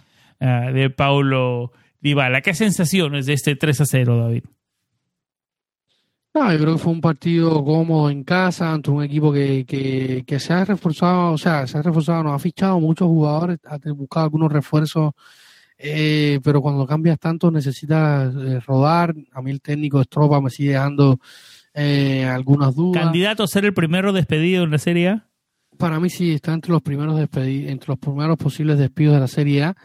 uh, 0.41 0.73
de 0.73 0.91
Paulo 0.91 1.73
Dybala. 2.01 2.41
¿Qué 2.41 2.55
sensaciones 2.55 3.27
de 3.27 3.33
este 3.33 3.57
3 3.57 3.81
a 3.81 3.85
0, 3.85 4.19
David? 4.21 4.45
No, 6.35 6.53
yo 6.53 6.59
creo 6.59 6.73
que 6.75 6.79
fue 6.79 6.93
un 6.93 7.01
partido 7.01 7.65
cómodo 7.65 8.11
en 8.11 8.23
casa 8.23 8.73
ante 8.73 8.93
un 8.93 9.03
equipo 9.03 9.33
que, 9.33 9.65
que, 9.67 10.23
que, 10.25 10.39
se 10.39 10.53
ha 10.53 10.65
reforzado, 10.65 11.33
o 11.33 11.39
sea, 11.39 11.67
se 11.67 11.79
ha 11.79 11.83
reforzado, 11.83 12.23
nos 12.23 12.35
ha 12.35 12.39
fichado 12.39 12.79
muchos 12.79 13.09
jugadores, 13.09 13.59
ha 13.65 13.79
buscado 13.93 14.25
algunos 14.27 14.53
refuerzos, 14.53 15.15
eh, 15.79 16.41
pero 16.43 16.61
cuando 16.61 16.87
cambias 16.87 17.19
tanto 17.21 17.51
necesitas 17.51 18.35
eh, 18.35 18.61
rodar. 18.67 19.15
A 19.33 19.41
mí 19.41 19.51
el 19.53 19.61
técnico 19.61 20.01
Estropa 20.01 20.41
me 20.41 20.51
sigue 20.51 20.73
dejando 20.73 21.21
eh, 21.73 22.25
algunas 22.25 22.75
dudas. 22.75 23.03
¿Candidato 23.03 23.45
a 23.45 23.49
ser 23.49 23.65
el 23.65 23.75
primero 23.75 24.13
despedido 24.13 24.65
en 24.65 24.73
la 24.73 24.79
Serie 24.79 25.09
A? 25.09 25.29
Para 25.79 26.01
mí 26.01 26.11
sí, 26.11 26.33
está 26.33 26.53
entre 26.53 26.73
los 26.73 26.83
primeros 26.83 27.17
despedidos, 27.17 27.71
entre 27.71 27.89
los 27.89 27.99
primeros 27.99 28.37
posibles 28.37 28.79
despidos 28.79 29.15
de 29.15 29.21
la 29.21 29.29
Serie 29.29 29.63
A. 29.63 29.77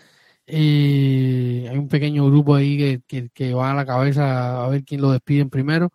Hay 0.47 1.77
un 1.77 1.87
pequeño 1.87 2.25
grupo 2.25 2.55
ahí 2.55 2.77
que, 2.77 3.01
que, 3.07 3.29
que, 3.29 3.53
va 3.53 3.71
a 3.71 3.75
la 3.75 3.85
cabeza 3.85 4.65
a 4.65 4.67
ver 4.69 4.83
quién 4.83 5.01
lo 5.01 5.11
despiden 5.11 5.51
primero. 5.51 5.91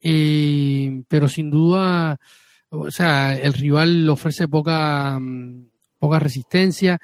Pero 0.00 1.28
sin 1.28 1.50
duda, 1.50 2.18
o 2.68 2.90
sea, 2.90 3.36
el 3.36 3.52
rival 3.52 4.04
le 4.04 4.10
ofrece 4.10 4.46
poca, 4.46 5.18
mm, 5.18 5.66
poca 5.98 6.20
resistencia 6.20 7.00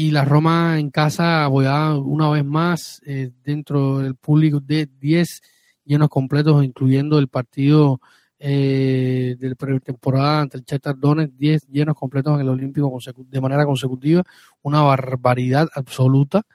y 0.00 0.12
la 0.12 0.24
Roma 0.24 0.78
en 0.78 0.88
casa 0.88 1.44
apoyada 1.44 1.94
una 1.98 2.30
vez 2.30 2.42
más 2.42 3.02
eh, 3.04 3.32
dentro 3.44 3.98
del 3.98 4.14
público 4.14 4.58
de 4.58 4.88
10 4.98 5.42
llenos 5.84 6.08
completos, 6.08 6.64
incluyendo 6.64 7.18
el 7.18 7.28
partido 7.28 8.00
eh, 8.38 9.36
de 9.38 9.56
pretemporada 9.56 10.40
ante 10.40 10.56
el 10.56 10.64
Shakhtar 10.64 10.98
Donetsk, 10.98 11.34
10 11.36 11.66
llenos 11.66 11.96
completos 11.96 12.34
en 12.34 12.40
el 12.40 12.48
Olímpico 12.48 12.90
de 13.28 13.40
manera 13.42 13.66
consecutiva, 13.66 14.22
una 14.62 14.80
barbaridad 14.80 15.68
absoluta 15.74 16.46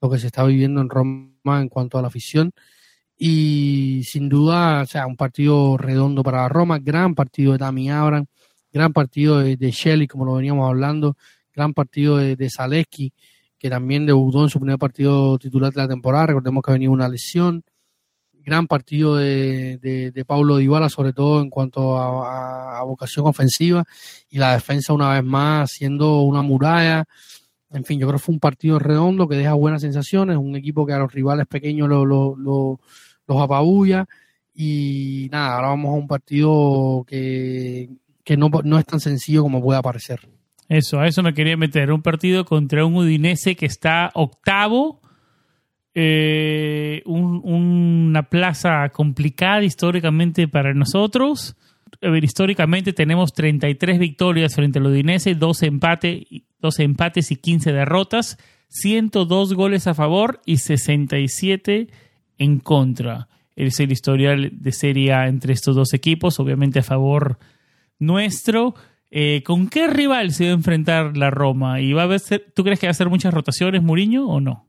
lo 0.00 0.08
que 0.08 0.20
se 0.20 0.28
está 0.28 0.44
viviendo 0.44 0.80
en 0.80 0.88
Roma 0.88 1.60
en 1.60 1.68
cuanto 1.68 1.98
a 1.98 2.02
la 2.02 2.08
afición. 2.08 2.52
Y 3.16 4.02
sin 4.04 4.28
duda, 4.28 4.82
o 4.82 4.86
sea, 4.86 5.08
un 5.08 5.16
partido 5.16 5.76
redondo 5.76 6.22
para 6.22 6.48
Roma, 6.48 6.78
gran 6.78 7.16
partido 7.16 7.50
de 7.50 7.58
Tami 7.58 7.90
Abraham, 7.90 8.26
gran 8.72 8.92
partido 8.92 9.40
de 9.40 9.70
Shelley, 9.72 10.06
como 10.06 10.24
lo 10.24 10.34
veníamos 10.34 10.68
hablando, 10.68 11.16
gran 11.54 11.74
partido 11.74 12.16
de, 12.16 12.36
de 12.36 12.50
Zaleski, 12.50 13.12
que 13.58 13.70
también 13.70 14.06
debutó 14.06 14.42
en 14.42 14.50
su 14.50 14.58
primer 14.58 14.78
partido 14.78 15.38
titular 15.38 15.72
de 15.72 15.82
la 15.82 15.88
temporada, 15.88 16.26
recordemos 16.26 16.62
que 16.62 16.70
ha 16.70 16.74
venido 16.74 16.92
una 16.92 17.08
lesión, 17.08 17.64
gran 18.44 18.66
partido 18.66 19.16
de, 19.16 20.24
Paulo 20.26 20.56
Dybala, 20.56 20.88
sobre 20.88 21.12
todo 21.12 21.40
en 21.40 21.50
cuanto 21.50 21.96
a, 21.98 22.82
vocación 22.84 23.26
ofensiva. 23.26 23.84
Y 24.28 24.38
la 24.38 24.52
defensa 24.52 24.92
una 24.92 25.12
vez 25.12 25.24
más 25.24 25.70
siendo 25.70 26.22
una 26.22 26.42
muralla. 26.42 27.04
En 27.70 27.84
fin, 27.84 27.98
yo 27.98 28.06
creo 28.06 28.18
que 28.18 28.24
fue 28.24 28.34
un 28.34 28.40
partido 28.40 28.78
redondo 28.78 29.28
que 29.28 29.36
deja 29.36 29.54
buenas 29.54 29.82
sensaciones, 29.82 30.36
un 30.36 30.56
equipo 30.56 30.84
que 30.84 30.92
a 30.92 30.98
los 30.98 31.12
rivales 31.12 31.46
pequeños 31.46 31.88
lo, 31.88 32.04
lo, 32.04 32.36
lo, 32.36 32.80
los 33.26 33.40
apabulla. 33.40 34.06
Y 34.54 35.28
nada, 35.32 35.56
ahora 35.56 35.68
vamos 35.68 35.94
a 35.94 35.98
un 35.98 36.06
partido 36.06 37.04
que, 37.06 37.88
que 38.24 38.36
no, 38.36 38.50
no 38.64 38.78
es 38.78 38.84
tan 38.84 39.00
sencillo 39.00 39.42
como 39.42 39.62
puede 39.62 39.80
parecer. 39.80 40.28
Eso, 40.72 41.00
a 41.00 41.06
eso 41.06 41.22
me 41.22 41.34
quería 41.34 41.58
meter, 41.58 41.92
un 41.92 42.00
partido 42.00 42.46
contra 42.46 42.86
un 42.86 42.94
Udinese 42.94 43.56
que 43.56 43.66
está 43.66 44.10
octavo 44.14 45.02
eh, 45.94 47.02
un, 47.04 47.42
una 47.44 48.22
plaza 48.22 48.88
complicada 48.88 49.62
históricamente 49.62 50.48
para 50.48 50.72
nosotros. 50.72 51.56
Históricamente 52.00 52.94
tenemos 52.94 53.34
33 53.34 53.98
victorias 53.98 54.54
frente 54.54 54.78
al 54.78 54.86
Udinese, 54.86 55.34
12, 55.34 55.66
empate, 55.66 56.26
12 56.60 56.82
empates 56.84 57.30
y 57.30 57.36
15 57.36 57.72
derrotas, 57.72 58.38
102 58.68 59.52
goles 59.52 59.86
a 59.86 59.92
favor 59.92 60.40
y 60.46 60.56
67 60.56 61.88
en 62.38 62.58
contra. 62.60 63.28
Es 63.56 63.78
el 63.78 63.92
historial 63.92 64.50
de 64.54 64.72
Serie 64.72 65.12
entre 65.26 65.52
estos 65.52 65.76
dos 65.76 65.92
equipos, 65.92 66.40
obviamente 66.40 66.78
a 66.78 66.82
favor 66.82 67.38
nuestro. 67.98 68.74
Eh, 69.14 69.42
¿Con 69.44 69.68
qué 69.68 69.88
rival 69.88 70.32
se 70.32 70.46
va 70.46 70.50
a 70.52 70.54
enfrentar 70.54 71.18
la 71.18 71.30
Roma? 71.30 71.82
¿Y 71.82 71.92
va 71.92 72.00
a 72.00 72.04
haber, 72.04 72.22
¿Tú 72.54 72.64
crees 72.64 72.80
que 72.80 72.86
va 72.86 72.90
a 72.90 72.92
hacer 72.92 73.10
muchas 73.10 73.34
rotaciones, 73.34 73.82
Muriño, 73.82 74.26
o 74.26 74.40
no? 74.40 74.66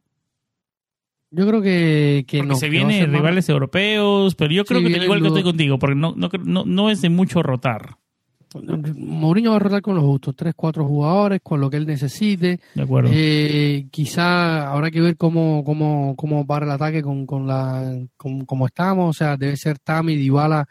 Yo 1.31 1.47
creo 1.47 1.61
que, 1.61 2.25
que 2.27 2.39
porque 2.39 2.49
no. 2.49 2.55
se 2.57 2.67
vienen 2.67 3.13
rivales 3.13 3.47
europeos, 3.47 4.35
pero 4.35 4.53
yo 4.53 4.65
creo 4.65 4.81
sí, 4.81 4.87
que 4.87 5.03
igual 5.03 5.19
lo... 5.19 5.23
que 5.23 5.27
estoy 5.29 5.43
contigo, 5.43 5.79
porque 5.79 5.95
no, 5.95 6.13
no, 6.17 6.29
no, 6.43 6.65
no 6.65 6.89
es 6.89 7.01
de 7.01 7.09
mucho 7.09 7.41
rotar. 7.41 7.95
Mourinho 8.95 9.51
va 9.51 9.55
a 9.55 9.59
rotar 9.59 9.81
con 9.81 9.95
los 9.95 10.03
justos, 10.03 10.35
tres, 10.35 10.53
cuatro 10.55 10.85
jugadores, 10.85 11.39
con 11.41 11.61
lo 11.61 11.69
que 11.69 11.77
él 11.77 11.87
necesite. 11.87 12.59
De 12.75 12.83
acuerdo. 12.83 13.09
Eh, 13.13 13.87
quizá 13.91 14.69
habrá 14.71 14.91
que 14.91 14.99
ver 14.99 15.15
cómo, 15.15 15.63
cómo, 15.63 16.15
cómo 16.17 16.45
para 16.45 16.65
el 16.65 16.71
ataque 16.73 17.01
con, 17.01 17.25
con 17.25 17.47
la, 17.47 17.97
con, 18.17 18.45
como 18.45 18.67
estamos. 18.67 19.09
O 19.09 19.13
sea, 19.17 19.37
debe 19.37 19.55
ser 19.55 19.79
Tami, 19.79 20.17
Dybala 20.17 20.67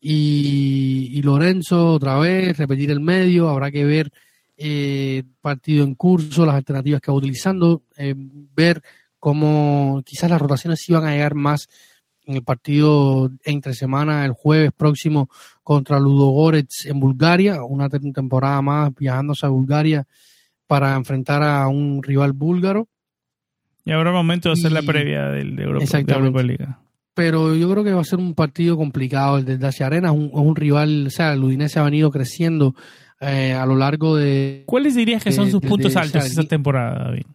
y, 0.00 1.10
y 1.12 1.22
Lorenzo 1.22 1.94
otra 1.94 2.18
vez, 2.18 2.56
repetir 2.56 2.90
el 2.90 3.00
medio. 3.00 3.48
Habrá 3.48 3.70
que 3.70 3.84
ver 3.84 4.12
eh, 4.56 5.22
partido 5.40 5.84
en 5.84 5.94
curso, 5.94 6.44
las 6.44 6.56
alternativas 6.56 7.00
que 7.00 7.12
va 7.12 7.16
utilizando, 7.16 7.82
eh, 7.96 8.14
ver 8.16 8.82
cómo 9.20 10.02
quizás 10.04 10.28
las 10.30 10.40
rotaciones 10.40 10.88
iban 10.88 11.04
a 11.04 11.12
llegar 11.12 11.34
más 11.34 11.68
en 12.26 12.34
el 12.36 12.42
partido 12.42 13.30
entre 13.44 13.72
semana 13.72 14.24
el 14.24 14.32
jueves 14.32 14.72
próximo 14.76 15.30
contra 15.62 16.00
Ludogorets 16.00 16.86
en 16.86 17.00
Bulgaria, 17.00 17.62
una 17.62 17.88
temporada 17.88 18.60
más 18.60 18.94
viajándose 18.94 19.46
a 19.46 19.48
Bulgaria 19.48 20.06
para 20.66 20.94
enfrentar 20.94 21.42
a 21.42 21.68
un 21.68 22.02
rival 22.02 22.32
búlgaro. 22.32 22.88
Y 23.84 23.92
habrá 23.92 24.12
momento 24.12 24.50
de 24.50 24.54
hacer 24.54 24.72
y, 24.72 24.74
la 24.74 24.82
previa 24.82 25.28
del 25.28 25.56
de 25.56 25.62
Europa, 25.62 26.02
de 26.02 26.12
Europa 26.12 26.42
Liga. 26.42 26.78
Pero 27.18 27.56
yo 27.56 27.68
creo 27.68 27.82
que 27.82 27.92
va 27.92 28.00
a 28.00 28.04
ser 28.04 28.20
un 28.20 28.32
partido 28.32 28.76
complicado 28.76 29.38
el 29.38 29.44
de 29.44 29.58
Dacia 29.58 29.86
Arena, 29.86 30.10
es 30.10 30.14
un, 30.14 30.30
un, 30.32 30.54
rival, 30.54 31.08
o 31.08 31.10
sea, 31.10 31.32
el 31.32 31.42
Udinese 31.42 31.80
ha 31.80 31.82
venido 31.82 32.12
creciendo 32.12 32.76
eh, 33.20 33.54
a 33.54 33.66
lo 33.66 33.74
largo 33.74 34.14
de... 34.14 34.62
¿Cuáles 34.66 34.94
dirías 34.94 35.24
que 35.24 35.30
de, 35.30 35.34
son 35.36 35.50
sus 35.50 35.60
de, 35.60 35.66
puntos 35.66 35.94
de, 35.94 35.98
altos 35.98 36.24
esta 36.24 36.44
temporada, 36.44 37.06
David? 37.06 37.26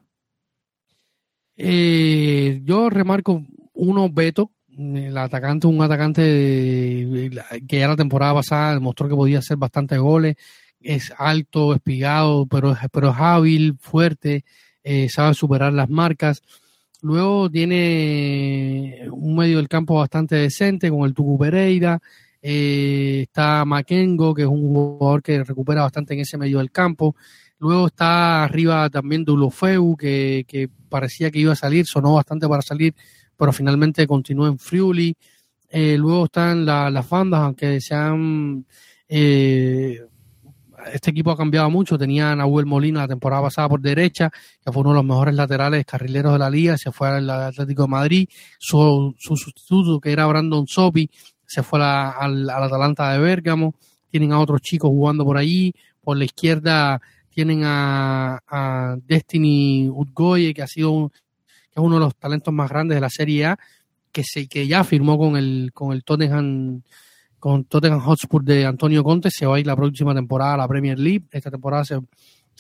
Eh, 1.57 2.61
yo 2.63 2.89
remarco 2.89 3.43
uno, 3.73 4.09
Beto, 4.09 4.51
el 4.77 5.17
atacante, 5.17 5.67
un 5.67 5.81
atacante 5.81 6.21
de, 6.21 7.43
que 7.67 7.79
ya 7.79 7.89
la 7.89 7.97
temporada 7.97 8.35
pasada 8.35 8.75
demostró 8.75 9.09
que 9.09 9.15
podía 9.15 9.39
hacer 9.39 9.57
bastantes 9.57 9.99
goles, 9.99 10.37
es 10.79 11.13
alto, 11.17 11.75
espigado, 11.75 12.45
pero, 12.45 12.73
pero 12.89 13.09
es 13.09 13.15
hábil, 13.17 13.75
fuerte, 13.81 14.45
eh, 14.81 15.09
sabe 15.09 15.33
superar 15.33 15.73
las 15.73 15.89
marcas. 15.89 16.41
Luego 17.03 17.49
tiene 17.49 19.07
un 19.11 19.35
medio 19.35 19.57
del 19.57 19.67
campo 19.67 19.95
bastante 19.95 20.37
decente 20.37 20.89
con 20.89 21.01
el 21.03 21.13
Tucu 21.13 21.37
Pereira. 21.37 21.99
Eh, 22.41 23.23
está 23.23 23.65
Makengo, 23.65 24.33
que 24.33 24.43
es 24.43 24.47
un 24.47 24.61
jugador 24.61 25.21
que 25.21 25.43
recupera 25.43 25.81
bastante 25.81 26.13
en 26.13 26.21
ese 26.21 26.37
medio 26.37 26.59
del 26.59 26.71
campo. 26.71 27.13
Luego 27.59 27.87
está 27.87 28.45
arriba 28.45 28.89
también 28.89 29.25
Dulofeu, 29.25 29.97
que, 29.97 30.45
que 30.47 30.69
parecía 30.87 31.29
que 31.29 31.39
iba 31.39 31.51
a 31.51 31.57
salir, 31.57 31.85
sonó 31.85 32.13
bastante 32.13 32.47
para 32.47 32.61
salir, 32.61 32.95
pero 33.35 33.51
finalmente 33.51 34.07
continuó 34.07 34.47
en 34.47 34.57
Friuli. 34.57 35.13
Eh, 35.69 35.97
luego 35.97 36.25
están 36.25 36.65
la, 36.65 36.89
las 36.89 37.09
bandas, 37.09 37.41
aunque 37.41 37.81
se 37.81 37.95
han, 37.95 38.65
eh, 39.09 39.99
este 40.91 41.11
equipo 41.11 41.31
ha 41.31 41.37
cambiado 41.37 41.69
mucho. 41.69 41.97
Tenía 41.97 42.31
a 42.31 42.35
Nahuel 42.35 42.65
Molina 42.65 43.01
la 43.01 43.07
temporada 43.07 43.43
pasada 43.43 43.69
por 43.69 43.81
derecha, 43.81 44.31
que 44.63 44.71
fue 44.71 44.81
uno 44.81 44.91
de 44.91 44.95
los 44.95 45.05
mejores 45.05 45.35
laterales 45.35 45.85
carrileros 45.85 46.33
de 46.33 46.39
la 46.39 46.49
liga, 46.49 46.77
se 46.77 46.91
fue 46.91 47.07
al 47.07 47.29
Atlético 47.29 47.83
de 47.83 47.87
Madrid. 47.87 48.29
Su, 48.57 49.15
su 49.17 49.35
sustituto, 49.35 49.99
que 49.99 50.11
era 50.11 50.25
Brandon 50.25 50.67
Sopi, 50.67 51.09
se 51.45 51.63
fue 51.63 51.83
al, 51.83 52.49
Atalanta 52.49 53.11
de 53.13 53.19
Bérgamo. 53.19 53.75
Tienen 54.09 54.31
a 54.31 54.39
otros 54.39 54.61
chicos 54.61 54.89
jugando 54.89 55.23
por 55.23 55.37
ahí. 55.37 55.73
Por 56.01 56.17
la 56.17 56.25
izquierda 56.25 57.01
tienen 57.29 57.61
a, 57.63 58.97
Destiny 59.05 59.89
Udgoye, 59.89 60.53
que 60.53 60.61
ha 60.61 60.67
sido 60.67 61.09
que 61.09 61.79
es 61.79 61.83
uno 61.83 61.95
de 61.95 62.01
los 62.01 62.15
talentos 62.15 62.53
más 62.53 62.69
grandes 62.69 62.95
de 62.95 63.01
la 63.01 63.09
Serie 63.09 63.45
A, 63.45 63.59
que 64.11 64.23
se, 64.23 64.47
que 64.47 64.67
ya 64.67 64.83
firmó 64.83 65.17
con 65.17 65.37
el, 65.37 65.71
con 65.73 65.91
el 65.91 66.03
Tottenham 66.03 66.83
con 67.43 67.65
Tottenham 67.65 67.99
Hotspur 67.99 68.41
de 68.41 68.65
Antonio 68.65 69.03
Conte, 69.03 69.29
se 69.29 69.45
va 69.45 69.57
a 69.57 69.59
ir 69.59 69.67
la 69.67 69.75
próxima 69.75 70.15
temporada 70.15 70.53
a 70.53 70.57
la 70.59 70.65
Premier 70.65 70.97
League. 70.97 71.25
Esta 71.29 71.51
temporada 71.51 71.83
se, 71.83 71.99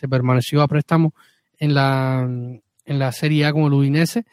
permaneció 0.09 0.61
a 0.61 0.67
préstamo 0.67 1.13
en 1.57 1.73
la, 1.73 2.23
en 2.23 2.99
la 2.99 3.11
Serie 3.13 3.45
A 3.45 3.53
con 3.53 3.63
el 3.63 3.71
Udinese, 3.71 4.25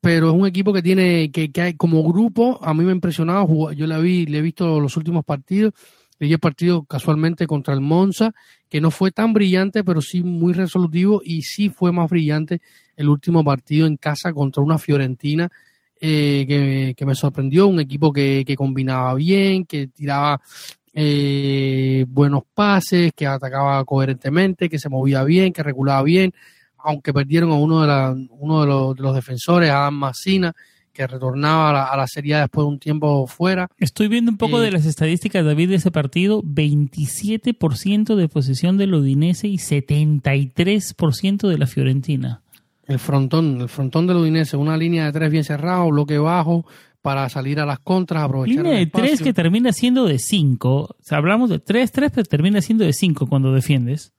pero 0.00 0.28
es 0.28 0.34
un 0.36 0.46
equipo 0.46 0.72
que 0.72 0.82
tiene, 0.82 1.32
que, 1.32 1.50
que 1.50 1.76
como 1.76 2.04
grupo, 2.04 2.60
a 2.62 2.74
mí 2.74 2.84
me 2.84 2.92
ha 2.92 2.94
impresionado, 2.94 3.72
yo 3.72 3.88
le, 3.88 4.00
vi, 4.00 4.24
le 4.26 4.38
he 4.38 4.40
visto 4.40 4.78
los 4.78 4.96
últimos 4.96 5.24
partidos, 5.24 5.74
le 6.20 6.28
el 6.30 6.38
partido 6.38 6.84
casualmente 6.84 7.48
contra 7.48 7.74
el 7.74 7.80
Monza, 7.80 8.30
que 8.68 8.80
no 8.80 8.92
fue 8.92 9.10
tan 9.10 9.32
brillante, 9.32 9.82
pero 9.82 10.00
sí 10.00 10.22
muy 10.22 10.52
resolutivo, 10.52 11.22
y 11.24 11.42
sí 11.42 11.70
fue 11.70 11.90
más 11.90 12.08
brillante 12.08 12.60
el 12.94 13.08
último 13.08 13.42
partido 13.42 13.88
en 13.88 13.96
casa 13.96 14.32
contra 14.32 14.62
una 14.62 14.78
Fiorentina 14.78 15.50
eh, 16.00 16.94
que, 16.96 17.06
me 17.06 17.14
sorprendió, 17.14 17.66
un 17.66 17.80
equipo 17.80 18.12
que, 18.12 18.54
combinaba 18.56 19.14
bien, 19.14 19.64
que 19.64 19.88
tiraba 19.88 20.40
eh, 20.92 22.04
buenos 22.08 22.42
pases, 22.54 23.12
que 23.14 23.26
atacaba 23.26 23.84
coherentemente, 23.84 24.68
que 24.68 24.78
se 24.78 24.88
movía 24.88 25.24
bien, 25.24 25.52
que 25.52 25.62
regulaba 25.62 26.02
bien, 26.02 26.32
aunque 26.78 27.12
perdieron 27.12 27.50
a 27.50 27.54
uno 27.54 27.80
de, 27.82 27.86
la, 27.86 28.16
uno 28.30 28.60
de, 28.94 29.02
los, 29.02 29.14
defensores, 29.14 29.70
Adam 29.70 29.94
Massina, 29.94 30.54
que 30.92 31.06
retornaba 31.06 31.70
a 31.70 31.72
la, 31.72 31.84
a 31.84 31.96
la, 31.96 32.06
Serie 32.06 32.34
A 32.34 32.40
después 32.40 32.64
de 32.64 32.68
un 32.68 32.78
tiempo 32.78 33.26
fuera. 33.26 33.68
Estoy 33.78 34.08
viendo 34.08 34.30
un 34.30 34.36
poco 34.36 34.60
de 34.60 34.68
eh, 34.68 34.72
las 34.72 34.86
estadísticas, 34.86 35.44
David, 35.44 35.68
de 35.70 35.76
ese 35.76 35.90
partido. 35.90 36.42
27% 36.42 38.16
de 38.16 38.28
posesión 38.28 38.78
del 38.78 38.94
Udinese 38.94 39.46
y 39.46 39.58
73% 39.58 41.48
de 41.48 41.58
la 41.58 41.66
Fiorentina. 41.66 42.42
El 42.88 42.98
frontón, 42.98 43.60
el 43.60 43.68
frontón 43.68 44.06
del 44.06 44.16
Udinese, 44.16 44.56
una 44.56 44.76
línea 44.76 45.04
de 45.04 45.12
tres 45.12 45.30
bien 45.30 45.44
cerrado, 45.44 45.88
bloque 45.90 46.18
bajo, 46.18 46.66
para 47.02 47.28
salir 47.28 47.60
a 47.60 47.66
las 47.66 47.78
contras, 47.78 48.24
aprovechar 48.24 48.64
Línea 48.64 48.78
de 48.78 48.86
tres 48.86 49.22
que 49.22 49.32
termina 49.32 49.72
siendo 49.72 50.06
de 50.06 50.18
cinco. 50.18 50.96
O 50.98 51.02
sea, 51.02 51.18
hablamos 51.18 51.50
de 51.50 51.58
tres, 51.58 51.92
tres, 51.92 52.10
pero 52.14 52.24
termina 52.24 52.60
siendo 52.60 52.84
de 52.84 52.92
cinco 52.92 53.26
cuando 53.26 53.52
defiendes. 53.52 54.12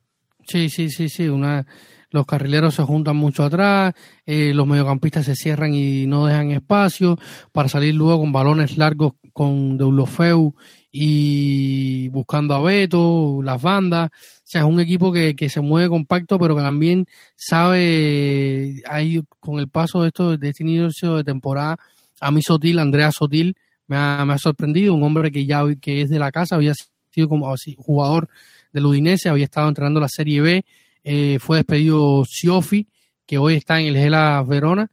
Sí, 0.48 0.70
sí, 0.70 0.90
sí, 0.90 1.10
sí. 1.10 1.28
Una, 1.28 1.66
los 2.12 2.26
carrileros 2.26 2.76
se 2.76 2.84
juntan 2.84 3.16
mucho 3.16 3.44
atrás, 3.44 3.94
eh, 4.26 4.54
los 4.54 4.66
mediocampistas 4.66 5.26
se 5.26 5.36
cierran 5.36 5.74
y 5.74 6.08
no 6.08 6.26
dejan 6.26 6.52
espacio 6.52 7.18
para 7.52 7.70
salir 7.70 7.96
luego 7.96 8.20
con 8.20 8.32
balones 8.32 8.78
largos 8.78 9.14
con 9.34 9.78
Deulofeu 9.78 10.56
y 10.91 12.10
buscando 12.10 12.56
a 12.56 12.61
Beto, 12.61 13.41
las 13.44 13.61
bandas. 13.61 14.10
O 14.10 14.41
sea, 14.44 14.61
es 14.61 14.68
un 14.68 14.80
equipo 14.80 15.11
que, 15.11 15.36
que 15.36 15.49
se 15.49 15.61
mueve 15.61 15.90
compacto, 15.90 16.40
pero 16.40 16.56
que 16.56 16.61
también 16.61 17.06
sabe, 17.36 18.82
ahí 18.88 19.22
con 19.40 19.60
el 19.60 19.68
paso 19.68 20.02
de 20.02 20.07
esto, 20.07 20.38
de 20.38 20.49
este 20.49 20.64
inicio 20.64 21.18
de 21.18 21.24
temporada, 21.24 21.78
a 22.20 22.32
mí 22.32 22.41
Sotil, 22.41 22.80
Andrea 22.80 23.11
Sotil, 23.11 23.56
me 23.88 23.98
ha, 23.98 24.26
me 24.26 24.34
ha 24.34 24.38
sorprendido, 24.38 24.94
un 24.94 25.03
hombre 25.03 25.32
que 25.32 25.45
ya 25.45 25.64
que 25.82 26.02
es 26.02 26.10
de 26.10 26.20
la 26.20 26.32
casa, 26.32 26.56
había 26.56 26.74
sido 27.11 27.30
como 27.30 27.52
así, 27.52 27.76
jugador 27.78 28.30
del 28.74 28.86
Udinese, 28.86 29.30
había 29.30 29.45
estado 29.45 29.68
entrenando 29.68 29.99
la 29.99 30.10
Serie 30.10 30.41
B, 30.41 30.66
eh, 31.03 31.38
fue 31.40 31.57
despedido 31.57 32.24
Siofi, 32.26 32.88
que 33.26 33.38
hoy 33.38 33.56
está 33.56 33.80
en 33.80 33.88
el 33.88 33.95
Gela 33.95 34.44
Verona, 34.48 34.91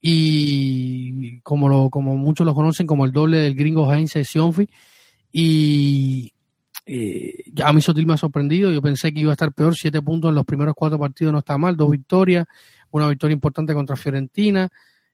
y 0.00 1.40
como 1.42 1.68
lo, 1.68 1.88
como 1.90 2.16
muchos 2.16 2.44
lo 2.44 2.54
conocen 2.54 2.86
como 2.86 3.04
el 3.04 3.12
doble 3.12 3.38
del 3.38 3.54
gringo 3.54 3.92
Heinz 3.92 4.14
Sionfi, 4.24 4.68
y 5.32 6.32
eh, 6.84 7.44
a 7.64 7.72
mí 7.72 7.80
Sotil 7.80 8.06
me 8.06 8.14
ha 8.14 8.18
sorprendido. 8.18 8.70
Yo 8.70 8.82
pensé 8.82 9.12
que 9.12 9.20
iba 9.20 9.30
a 9.30 9.34
estar 9.34 9.52
peor. 9.52 9.74
Siete 9.74 10.02
puntos 10.02 10.28
en 10.28 10.34
los 10.34 10.44
primeros 10.44 10.74
cuatro 10.76 10.98
partidos 10.98 11.32
no 11.32 11.38
está 11.38 11.56
mal. 11.58 11.76
Dos 11.76 11.90
victorias. 11.90 12.46
Una 12.90 13.08
victoria 13.08 13.34
importante 13.34 13.72
contra 13.72 13.96
Fiorentina 13.96 14.68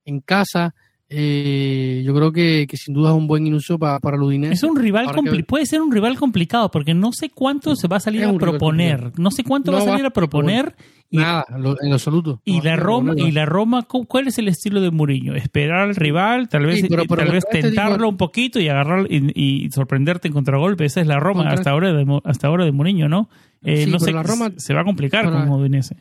en 0.04 0.20
casa. 0.20 0.74
Eh, 1.10 2.02
yo 2.04 2.14
creo 2.14 2.32
que, 2.32 2.66
sin 2.74 2.92
duda 2.92 3.10
es 3.10 3.16
un 3.16 3.26
buen 3.26 3.46
inicio 3.46 3.78
para, 3.78 3.98
para 3.98 4.16
el 4.16 4.44
Es 4.44 4.62
un 4.62 4.76
rival 4.76 5.06
puede 5.46 5.64
ser 5.64 5.80
un 5.80 5.90
rival 5.90 6.18
complicado 6.18 6.70
porque 6.70 6.92
no 6.92 7.12
sé 7.12 7.30
cuánto 7.30 7.76
se 7.76 7.88
va 7.88 7.96
a 7.96 8.00
salir 8.00 8.24
a 8.24 8.32
proponer. 8.34 9.12
No 9.18 9.30
sé 9.30 9.44
cuánto 9.44 9.72
va 9.72 9.78
a 9.78 9.84
salir 9.84 10.04
a 10.04 10.10
proponer 10.10 10.74
Nada, 11.10 11.46
en 11.80 11.92
absoluto. 11.92 12.40
Y 12.44 12.60
la 12.60 12.76
Roma, 12.76 13.14
y 13.16 13.30
la 13.30 13.46
Roma, 13.46 13.86
¿cuál 13.88 14.28
es 14.28 14.38
el 14.38 14.48
estilo 14.48 14.82
de 14.82 14.90
Mourinho? 14.90 15.34
Esperar 15.34 15.88
al 15.88 15.96
rival, 15.96 16.48
tal 16.48 16.66
vez, 16.66 16.86
tal 16.86 17.30
vez 17.30 17.44
este 17.44 17.62
tentarlo 17.62 18.08
un 18.08 18.18
poquito 18.18 18.60
y 18.60 18.68
agarrar 18.68 19.06
y, 19.10 19.70
sorprenderte 19.70 20.28
en 20.28 20.34
contragolpe. 20.34 20.84
Esa 20.84 21.00
es 21.00 21.06
la 21.06 21.18
Roma 21.18 21.48
hasta 21.48 21.70
ahora 21.70 21.92
de 21.92 22.20
hasta 22.24 22.48
ahora 22.48 22.64
de 22.64 22.72
Mourinho, 22.72 23.08
¿no? 23.08 23.30
Eh, 23.62 23.86
no 23.86 23.98
sé, 23.98 24.12
la 24.12 24.22
Roma, 24.22 24.52
se 24.56 24.74
va 24.74 24.82
a 24.82 24.84
complicar 24.84 25.24
con 25.24 25.48
Udinese. 25.48 25.96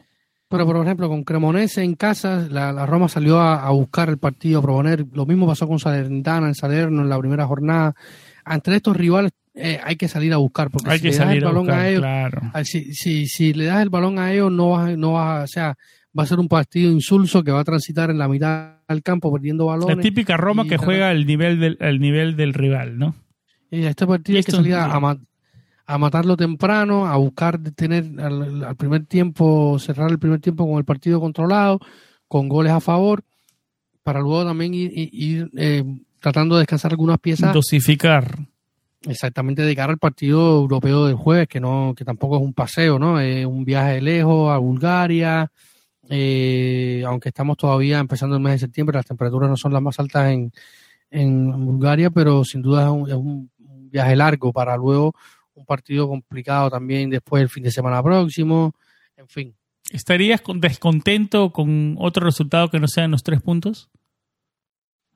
Pero 0.49 0.65
por 0.65 0.77
ejemplo, 0.77 1.09
con 1.09 1.23
Cremonese 1.23 1.83
en 1.83 1.95
casa, 1.95 2.47
la, 2.49 2.85
Roma 2.85 3.09
salió 3.09 3.39
a, 3.39 3.69
buscar 3.71 4.07
el 4.09 4.17
partido, 4.17 4.59
a 4.59 4.61
proponer. 4.63 5.05
Lo 5.13 5.25
mismo 5.25 5.45
pasó 5.45 5.67
con 5.67 5.79
Salernitana 5.79 6.47
en 6.47 6.55
Salerno 6.55 7.01
en 7.01 7.09
la 7.09 7.19
primera 7.19 7.45
jornada. 7.45 7.93
Entre 8.45 8.77
estos 8.77 8.95
rivales 8.95 9.33
eh, 9.53 9.79
hay 9.83 9.97
que 9.97 10.07
salir 10.07 10.31
a 10.33 10.37
buscar, 10.37 10.69
porque 10.69 10.89
hay 10.89 10.99
si 10.99 11.09
le 11.09 11.17
das 11.17 11.33
el 11.33 11.43
balón 11.43 11.69
a, 11.69 11.89
ellos, 11.89 12.05
si, 12.63 13.27
si, 13.27 13.53
le 13.53 13.65
das 13.65 13.81
el 13.81 13.89
balón 13.89 14.19
a 14.19 14.31
ellos, 14.31 14.51
no 14.51 14.69
va, 14.69 14.95
no 14.95 15.13
va, 15.13 15.43
o 15.43 15.47
sea, 15.47 15.75
va 16.17 16.23
a 16.23 16.25
ser 16.27 16.39
un 16.39 16.47
partido 16.47 16.91
insulso 16.91 17.43
que 17.43 17.51
va 17.51 17.61
a 17.61 17.63
transitar 17.65 18.09
en 18.09 18.17
la 18.17 18.27
mitad 18.27 18.75
del 18.87 19.03
campo 19.03 19.33
perdiendo 19.33 19.65
balones. 19.65 19.97
La 19.97 20.01
típica 20.01 20.37
Roma 20.37 20.65
que 20.65 20.77
juega 20.77 21.09
al 21.09 21.25
nivel 21.25 21.59
del, 21.59 21.77
al 21.81 21.99
nivel 21.99 22.37
del 22.37 22.53
rival, 22.53 22.97
¿no? 22.97 23.15
Y 23.69 23.83
este 23.83 24.07
partido 24.07 24.37
hay 24.37 24.43
que 24.43 24.51
salir 24.51 24.75
a, 24.75 24.85
a, 24.85 25.17
matarlo 25.97 26.35
temprano, 26.35 27.07
a 27.07 27.15
buscar 27.15 27.59
tener 27.75 28.19
al, 28.19 28.75
primer 28.75 29.05
tiempo, 29.05 29.79
cerrar 29.79 30.11
el 30.11 30.19
primer 30.19 30.41
tiempo 30.41 30.67
con 30.67 30.77
el 30.77 30.85
partido 30.85 31.19
controlado, 31.21 31.79
con 32.27 32.49
goles 32.49 32.73
a 32.73 32.81
favor, 32.81 33.23
para 34.03 34.19
luego 34.19 34.43
también 34.45 34.73
ir, 34.73 35.49
eh, 35.55 35.83
tratando 36.19 36.55
de 36.55 36.61
descansar 36.61 36.91
algunas 36.91 37.19
piezas. 37.19 37.53
Dosificar 37.53 38.37
Exactamente 39.05 39.61
de 39.61 39.75
cara 39.75 39.93
al 39.93 39.99
partido 39.99 40.57
europeo 40.57 41.05
del 41.05 41.15
jueves, 41.15 41.47
que 41.47 41.59
no, 41.59 41.93
que 41.95 42.03
tampoco 42.03 42.37
es 42.37 42.41
un 42.41 42.53
paseo, 42.53 42.97
¿no? 42.99 43.19
Es 43.19 43.45
un 43.45 43.63
viaje 43.63 43.93
de 43.93 44.01
lejos 44.01 44.51
a 44.51 44.57
Bulgaria. 44.57 45.51
Eh, 46.09 47.03
aunque 47.05 47.29
estamos 47.29 47.57
todavía 47.57 47.99
empezando 47.99 48.35
el 48.35 48.41
mes 48.41 48.53
de 48.53 48.59
septiembre, 48.59 48.97
las 48.97 49.05
temperaturas 49.05 49.49
no 49.49 49.55
son 49.55 49.71
las 49.71 49.81
más 49.81 49.99
altas 49.99 50.31
en, 50.31 50.51
en 51.11 51.65
Bulgaria, 51.65 52.09
pero 52.09 52.43
sin 52.43 52.61
duda 52.61 52.85
es 53.07 53.13
un, 53.13 53.49
viaje 53.89 54.17
largo 54.17 54.51
para 54.51 54.75
luego 54.75 55.13
un 55.57 55.65
partido 55.65 56.07
complicado 56.07 56.69
también 56.69 57.09
después 57.09 57.41
del 57.41 57.49
fin 57.49 57.63
de 57.63 57.71
semana 57.71 58.01
próximo. 58.01 58.73
En 59.15 59.27
fin. 59.27 59.55
¿Estarías 59.91 60.41
descontento 60.55 61.51
con 61.51 61.95
otro 61.99 62.25
resultado 62.25 62.69
que 62.69 62.79
no 62.79 62.87
sean 62.87 63.11
los 63.11 63.23
tres 63.23 63.41
puntos? 63.41 63.89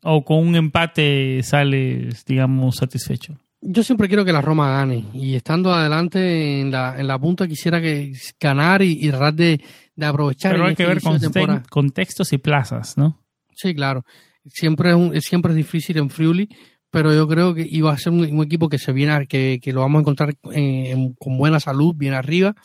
¿O 0.04 0.26
con 0.26 0.40
un 0.40 0.56
empate 0.56 1.42
sales, 1.44 2.26
digamos, 2.26 2.78
satisfecho? 2.78 3.38
yo 3.62 3.84
siempre 3.84 4.08
quiero 4.08 4.26
que 4.26 4.34
la 4.34 4.42
Roma 4.42 4.72
gane 4.72 5.06
y 5.14 5.36
estando 5.36 5.72
adelante 5.72 6.60
en 6.60 6.72
la, 6.72 7.00
en 7.00 7.08
la 7.08 7.20
punta 7.20 7.48
quisiera 7.48 7.80
que 7.80 8.12
ganar 8.40 8.82
y, 8.82 9.08
tratar 9.10 9.34
de, 9.36 9.62
aprovechar. 10.02 10.54
Pero 10.54 10.66
hay 10.66 10.76
que 10.76 10.86
ver 10.86 11.00
contextos 11.70 12.34
y 12.34 12.40
plazas, 12.40 12.98
¿no? 12.98 13.24
Sí, 13.54 13.76
claro. 13.76 14.04
Siempre 14.46 14.94
es, 15.14 15.24
siempre 15.24 15.52
es 15.52 15.58
difícil 15.58 15.98
en 15.98 16.10
Friuli, 16.10 16.50
pero 16.92 17.14
yo 17.14 17.28
creo 17.28 17.54
que 17.56 17.66
iba 17.70 17.92
a 17.92 17.98
ser 17.98 18.14
un, 18.14 18.44
equipo 18.44 18.70
que 18.70 18.78
se 18.78 18.92
viene, 18.92 19.26
que, 19.28 19.60
que 19.62 19.74
lo 19.74 19.82
vamos 19.82 20.00
a 20.00 20.02
encontrar 20.02 20.36
con 20.38 21.38
buena 21.38 21.60
salud, 21.60 21.96
bien 21.96 22.14
arriba. 22.14 22.56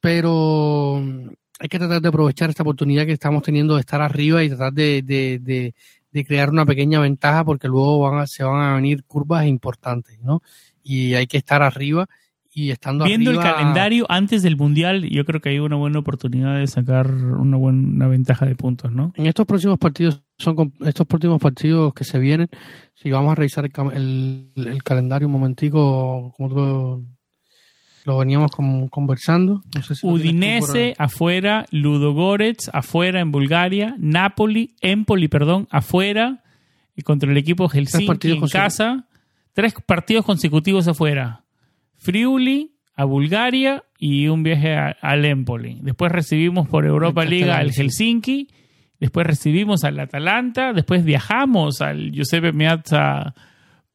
Pero 0.00 1.02
hay 1.58 1.68
que 1.68 1.78
tratar 1.78 2.00
de 2.00 2.08
aprovechar 2.08 2.50
esta 2.50 2.62
oportunidad 2.62 3.06
que 3.06 3.12
estamos 3.12 3.42
teniendo 3.42 3.74
de 3.74 3.80
estar 3.80 4.00
arriba 4.00 4.44
y 4.44 4.48
tratar 4.48 4.72
de, 4.72 5.02
de 5.02 5.74
de 6.10 6.24
crear 6.24 6.50
una 6.50 6.66
pequeña 6.66 7.00
ventaja 7.00 7.44
porque 7.44 7.68
luego 7.68 8.00
van 8.00 8.26
se 8.26 8.44
van 8.44 8.62
a 8.62 8.74
venir 8.74 9.04
curvas 9.04 9.46
importantes, 9.46 10.18
¿no? 10.20 10.42
Y 10.82 11.14
hay 11.14 11.26
que 11.26 11.38
estar 11.38 11.62
arriba 11.62 12.08
y 12.52 12.70
estando 12.70 13.04
Viendo 13.04 13.30
el 13.30 13.38
calendario 13.38 14.06
antes 14.08 14.42
del 14.42 14.56
Mundial, 14.56 15.08
yo 15.08 15.24
creo 15.24 15.40
que 15.40 15.50
hay 15.50 15.58
una 15.58 15.76
buena 15.76 15.98
oportunidad 15.98 16.58
de 16.58 16.66
sacar 16.66 17.10
una 17.10 17.56
buena 17.56 18.08
ventaja 18.08 18.46
de 18.46 18.54
puntos, 18.54 18.90
¿no? 18.92 19.12
En 19.16 19.26
estos 19.26 19.46
próximos 19.46 19.78
partidos, 19.78 20.22
son 20.38 20.72
estos 20.80 21.06
próximos 21.06 21.40
partidos 21.40 21.92
que 21.94 22.04
se 22.04 22.18
vienen, 22.18 22.48
si 22.94 23.10
vamos 23.10 23.32
a 23.32 23.34
revisar 23.34 23.64
el, 23.94 24.50
el, 24.56 24.82
calendario 24.82 25.28
un 25.28 25.32
momentico, 25.32 26.32
como 26.36 26.48
tú 26.48 27.06
lo 28.04 28.18
veníamos 28.18 28.50
conversando. 28.90 29.62
Udinese 30.02 30.94
afuera, 30.98 31.66
Ludogorets 31.70 32.70
afuera 32.72 33.20
en 33.20 33.30
Bulgaria, 33.30 33.94
Napoli, 33.98 34.74
Empoli, 34.80 35.28
perdón, 35.28 35.68
afuera 35.70 36.42
y 36.96 37.02
contra 37.02 37.30
el 37.30 37.36
equipo 37.36 37.68
Helsinki 37.68 38.30
en 38.32 38.48
casa. 38.48 39.06
Tres 39.52 39.74
partidos 39.86 40.24
consecutivos 40.24 40.88
afuera. 40.88 41.44
Friuli 41.98 42.72
a 42.94 43.04
Bulgaria 43.04 43.84
y 43.98 44.28
un 44.28 44.42
viaje 44.42 44.74
a- 44.74 44.96
al 45.00 45.24
Empoli. 45.24 45.78
Después 45.82 46.10
recibimos 46.12 46.68
por 46.68 46.84
Europa 46.86 47.24
League 47.24 47.50
al. 47.50 47.70
Helsinki, 47.72 48.48
después 48.98 49.26
recibimos 49.26 49.84
al 49.84 50.00
Atalanta, 50.00 50.72
después 50.72 51.04
viajamos 51.04 51.80
al 51.80 52.10
Giuseppe 52.12 52.52
Meazza 52.52 53.34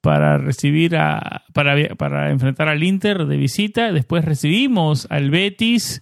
para 0.02 0.38
recibir 0.38 0.96
a 0.98 1.44
para, 1.54 1.76
para 1.96 2.30
enfrentar 2.32 2.68
al 2.70 2.84
Inter 2.84 3.26
de 3.26 3.38
visita, 3.38 3.92
después 3.92 4.24
recibimos 4.26 5.08
al 5.10 5.30
Betis, 5.30 6.02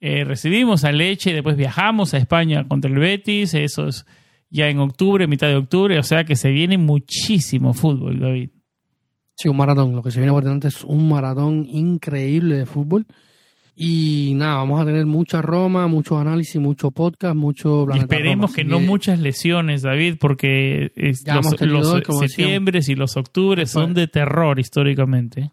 eh, 0.00 0.24
recibimos 0.24 0.84
al 0.84 0.98
Leche, 0.98 1.32
después 1.32 1.56
viajamos 1.56 2.14
a 2.14 2.18
España 2.18 2.64
contra 2.68 2.90
el 2.90 2.98
Betis, 2.98 3.54
eso 3.54 3.88
es 3.88 4.06
ya 4.50 4.68
en 4.68 4.78
octubre, 4.80 5.26
mitad 5.26 5.48
de 5.48 5.56
octubre, 5.56 5.98
o 5.98 6.02
sea 6.02 6.24
que 6.24 6.36
se 6.36 6.50
viene 6.50 6.76
muchísimo 6.78 7.72
fútbol, 7.74 8.20
David. 8.20 8.50
Sí, 9.42 9.48
un 9.48 9.56
maratón. 9.56 9.94
Lo 9.96 10.02
que 10.02 10.10
se 10.10 10.20
viene 10.20 10.32
por 10.32 10.44
delante 10.44 10.68
es 10.68 10.84
un 10.84 11.08
maratón 11.08 11.66
increíble 11.68 12.56
de 12.58 12.66
fútbol. 12.66 13.06
Y 13.74 14.34
nada, 14.36 14.56
vamos 14.56 14.80
a 14.80 14.84
tener 14.84 15.06
mucha 15.06 15.40
Roma, 15.40 15.86
mucho 15.88 16.18
análisis, 16.18 16.60
mucho 16.60 16.90
podcast, 16.90 17.34
mucho 17.34 17.86
Y 17.94 17.98
esperemos 17.98 18.50
Roma. 18.50 18.54
que 18.54 18.64
no 18.64 18.80
muchas 18.80 19.18
lesiones, 19.18 19.82
David, 19.82 20.16
porque 20.20 20.92
es- 20.94 21.24
los, 21.26 22.06
los 22.06 22.18
septiembres 22.18 22.88
y 22.90 22.94
los 22.94 23.16
octubres 23.16 23.70
son 23.70 23.94
de 23.94 24.06
terror 24.08 24.60
históricamente. 24.60 25.50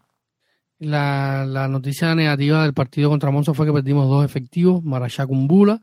La, 0.78 1.44
la 1.46 1.66
noticia 1.68 2.14
negativa 2.14 2.62
del 2.62 2.72
partido 2.74 3.10
contra 3.10 3.30
Monza 3.30 3.52
fue 3.54 3.66
que 3.66 3.72
perdimos 3.72 4.08
dos 4.08 4.24
efectivos, 4.24 4.82
Marashá 4.84 5.26
Kumbula, 5.26 5.80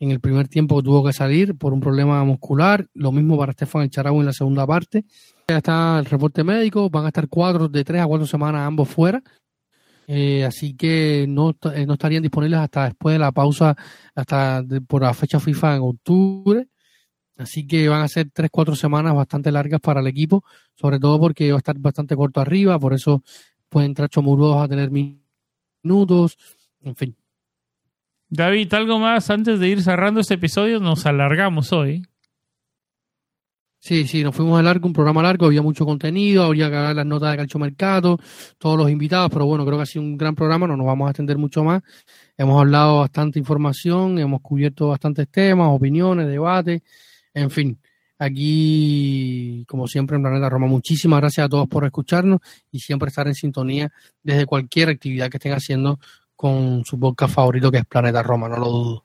en 0.00 0.10
el 0.10 0.20
primer 0.20 0.48
tiempo 0.48 0.82
tuvo 0.82 1.04
que 1.04 1.12
salir 1.14 1.56
por 1.56 1.72
un 1.72 1.80
problema 1.80 2.22
muscular, 2.24 2.86
lo 2.94 3.12
mismo 3.12 3.38
para 3.38 3.52
Estefan 3.52 3.82
El 3.82 3.90
Charaui 3.90 4.18
en 4.20 4.26
la 4.26 4.32
segunda 4.34 4.66
parte. 4.66 5.04
Ya 5.48 5.58
está 5.58 6.00
el 6.00 6.06
reporte 6.06 6.42
médico, 6.42 6.90
van 6.90 7.04
a 7.04 7.08
estar 7.08 7.28
cuatro 7.28 7.68
de 7.68 7.84
tres 7.84 8.02
a 8.02 8.06
cuatro 8.06 8.26
semanas 8.26 8.66
ambos 8.66 8.88
fuera, 8.88 9.22
Eh, 10.08 10.44
así 10.44 10.74
que 10.76 11.26
no, 11.28 11.56
eh, 11.74 11.84
no 11.86 11.94
estarían 11.94 12.22
disponibles 12.22 12.60
hasta 12.60 12.84
después 12.84 13.14
de 13.14 13.18
la 13.18 13.32
pausa, 13.32 13.76
hasta 14.14 14.64
por 14.86 15.02
la 15.02 15.12
fecha 15.14 15.40
FIFA 15.40 15.76
en 15.76 15.82
octubre. 15.82 16.68
Así 17.36 17.66
que 17.66 17.88
van 17.88 18.02
a 18.02 18.08
ser 18.08 18.30
tres, 18.32 18.50
cuatro 18.52 18.74
semanas 18.76 19.14
bastante 19.14 19.52
largas 19.52 19.80
para 19.80 20.00
el 20.00 20.06
equipo, 20.06 20.44
sobre 20.74 20.98
todo 20.98 21.18
porque 21.20 21.50
va 21.50 21.58
a 21.58 21.58
estar 21.58 21.78
bastante 21.78 22.16
corto 22.16 22.40
arriba, 22.40 22.78
por 22.78 22.94
eso 22.94 23.22
puede 23.68 23.86
entrar 23.86 24.08
Chomurudos 24.08 24.62
a 24.62 24.68
tener 24.68 24.90
minutos, 24.90 26.38
en 26.82 26.96
fin. 26.96 27.16
David, 28.28 28.72
algo 28.74 28.98
más 28.98 29.28
antes 29.30 29.60
de 29.60 29.68
ir 29.68 29.82
cerrando 29.82 30.20
este 30.20 30.34
episodio, 30.34 30.80
nos 30.80 31.04
alargamos 31.06 31.72
hoy. 31.72 32.02
Sí, 33.86 34.04
sí, 34.08 34.24
nos 34.24 34.34
fuimos 34.34 34.58
de 34.58 34.64
largo, 34.64 34.88
un 34.88 34.92
programa 34.92 35.22
largo, 35.22 35.46
había 35.46 35.62
mucho 35.62 35.86
contenido, 35.86 36.42
habría 36.42 36.68
que 36.68 36.74
dar 36.74 36.96
las 36.96 37.06
notas 37.06 37.30
de 37.30 37.36
Calcio 37.36 37.60
Mercato, 37.60 38.18
todos 38.58 38.76
los 38.76 38.90
invitados, 38.90 39.30
pero 39.30 39.46
bueno, 39.46 39.64
creo 39.64 39.78
que 39.78 39.84
ha 39.84 39.86
sido 39.86 40.04
un 40.04 40.18
gran 40.18 40.34
programa, 40.34 40.66
no 40.66 40.76
nos 40.76 40.86
vamos 40.86 41.06
a 41.06 41.10
extender 41.10 41.38
mucho 41.38 41.62
más. 41.62 41.84
Hemos 42.36 42.60
hablado 42.60 42.98
bastante 42.98 43.38
información, 43.38 44.18
hemos 44.18 44.40
cubierto 44.40 44.88
bastantes 44.88 45.28
temas, 45.28 45.68
opiniones, 45.70 46.26
debates, 46.26 46.82
en 47.32 47.48
fin. 47.48 47.78
Aquí, 48.18 49.64
como 49.68 49.86
siempre, 49.86 50.16
en 50.16 50.22
Planeta 50.22 50.50
Roma, 50.50 50.66
muchísimas 50.66 51.20
gracias 51.20 51.46
a 51.46 51.48
todos 51.48 51.68
por 51.68 51.84
escucharnos 51.84 52.40
y 52.72 52.80
siempre 52.80 53.10
estar 53.10 53.28
en 53.28 53.36
sintonía 53.36 53.92
desde 54.20 54.46
cualquier 54.46 54.88
actividad 54.88 55.30
que 55.30 55.36
estén 55.36 55.52
haciendo 55.52 56.00
con 56.34 56.84
su 56.84 56.98
podcast 56.98 57.32
favorito 57.32 57.70
que 57.70 57.78
es 57.78 57.86
Planeta 57.86 58.20
Roma, 58.24 58.48
no 58.48 58.56
lo 58.56 58.66
dudo. 58.68 59.04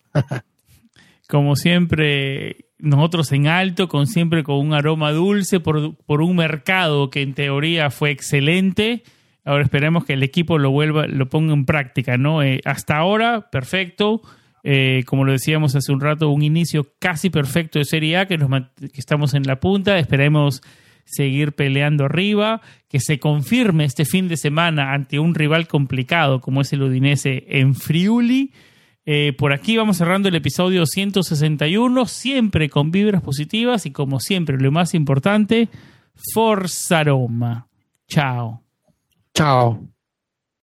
Como 1.29 1.55
siempre, 1.55 2.70
nosotros 2.81 3.31
en 3.31 3.47
alto, 3.47 3.87
con 3.87 4.07
siempre 4.07 4.43
con 4.43 4.57
un 4.57 4.73
aroma 4.73 5.11
dulce 5.11 5.59
por, 5.59 5.95
por 5.95 6.21
un 6.21 6.35
mercado 6.35 7.09
que 7.09 7.21
en 7.21 7.33
teoría 7.33 7.89
fue 7.89 8.11
excelente. 8.11 9.03
Ahora 9.45 9.63
esperemos 9.63 10.05
que 10.05 10.13
el 10.13 10.23
equipo 10.23 10.57
lo 10.57 10.71
vuelva, 10.71 11.07
lo 11.07 11.29
ponga 11.29 11.53
en 11.53 11.65
práctica, 11.65 12.17
¿no? 12.17 12.43
Eh, 12.43 12.61
hasta 12.65 12.97
ahora, 12.97 13.49
perfecto. 13.49 14.21
Eh, 14.63 15.03
como 15.07 15.25
lo 15.25 15.31
decíamos 15.31 15.75
hace 15.75 15.91
un 15.91 15.99
rato, 15.99 16.29
un 16.29 16.43
inicio 16.43 16.93
casi 16.99 17.29
perfecto 17.29 17.79
de 17.79 17.85
Serie 17.85 18.17
A, 18.17 18.27
que, 18.27 18.37
nos, 18.37 18.49
que 18.77 18.99
estamos 18.99 19.33
en 19.33 19.43
la 19.43 19.59
punta. 19.59 19.97
Esperemos 19.97 20.61
seguir 21.05 21.53
peleando 21.53 22.05
arriba, 22.05 22.61
que 22.87 22.99
se 22.99 23.19
confirme 23.19 23.85
este 23.85 24.05
fin 24.05 24.27
de 24.27 24.37
semana 24.37 24.93
ante 24.93 25.19
un 25.19 25.35
rival 25.35 25.67
complicado 25.67 26.39
como 26.39 26.61
es 26.61 26.71
el 26.73 26.83
Udinese 26.83 27.45
en 27.47 27.75
Friuli. 27.75 28.51
Eh, 29.05 29.33
por 29.37 29.51
aquí 29.51 29.77
vamos 29.77 29.97
cerrando 29.97 30.29
el 30.29 30.35
episodio 30.35 30.85
161, 30.85 32.05
siempre 32.05 32.69
con 32.69 32.91
vibras 32.91 33.21
positivas 33.21 33.85
y 33.85 33.91
como 33.91 34.19
siempre, 34.19 34.57
lo 34.59 34.71
más 34.71 34.93
importante, 34.93 35.69
Forza 36.33 37.03
Roma. 37.03 37.67
Chao. 38.07 38.63
Chao. 39.33 39.91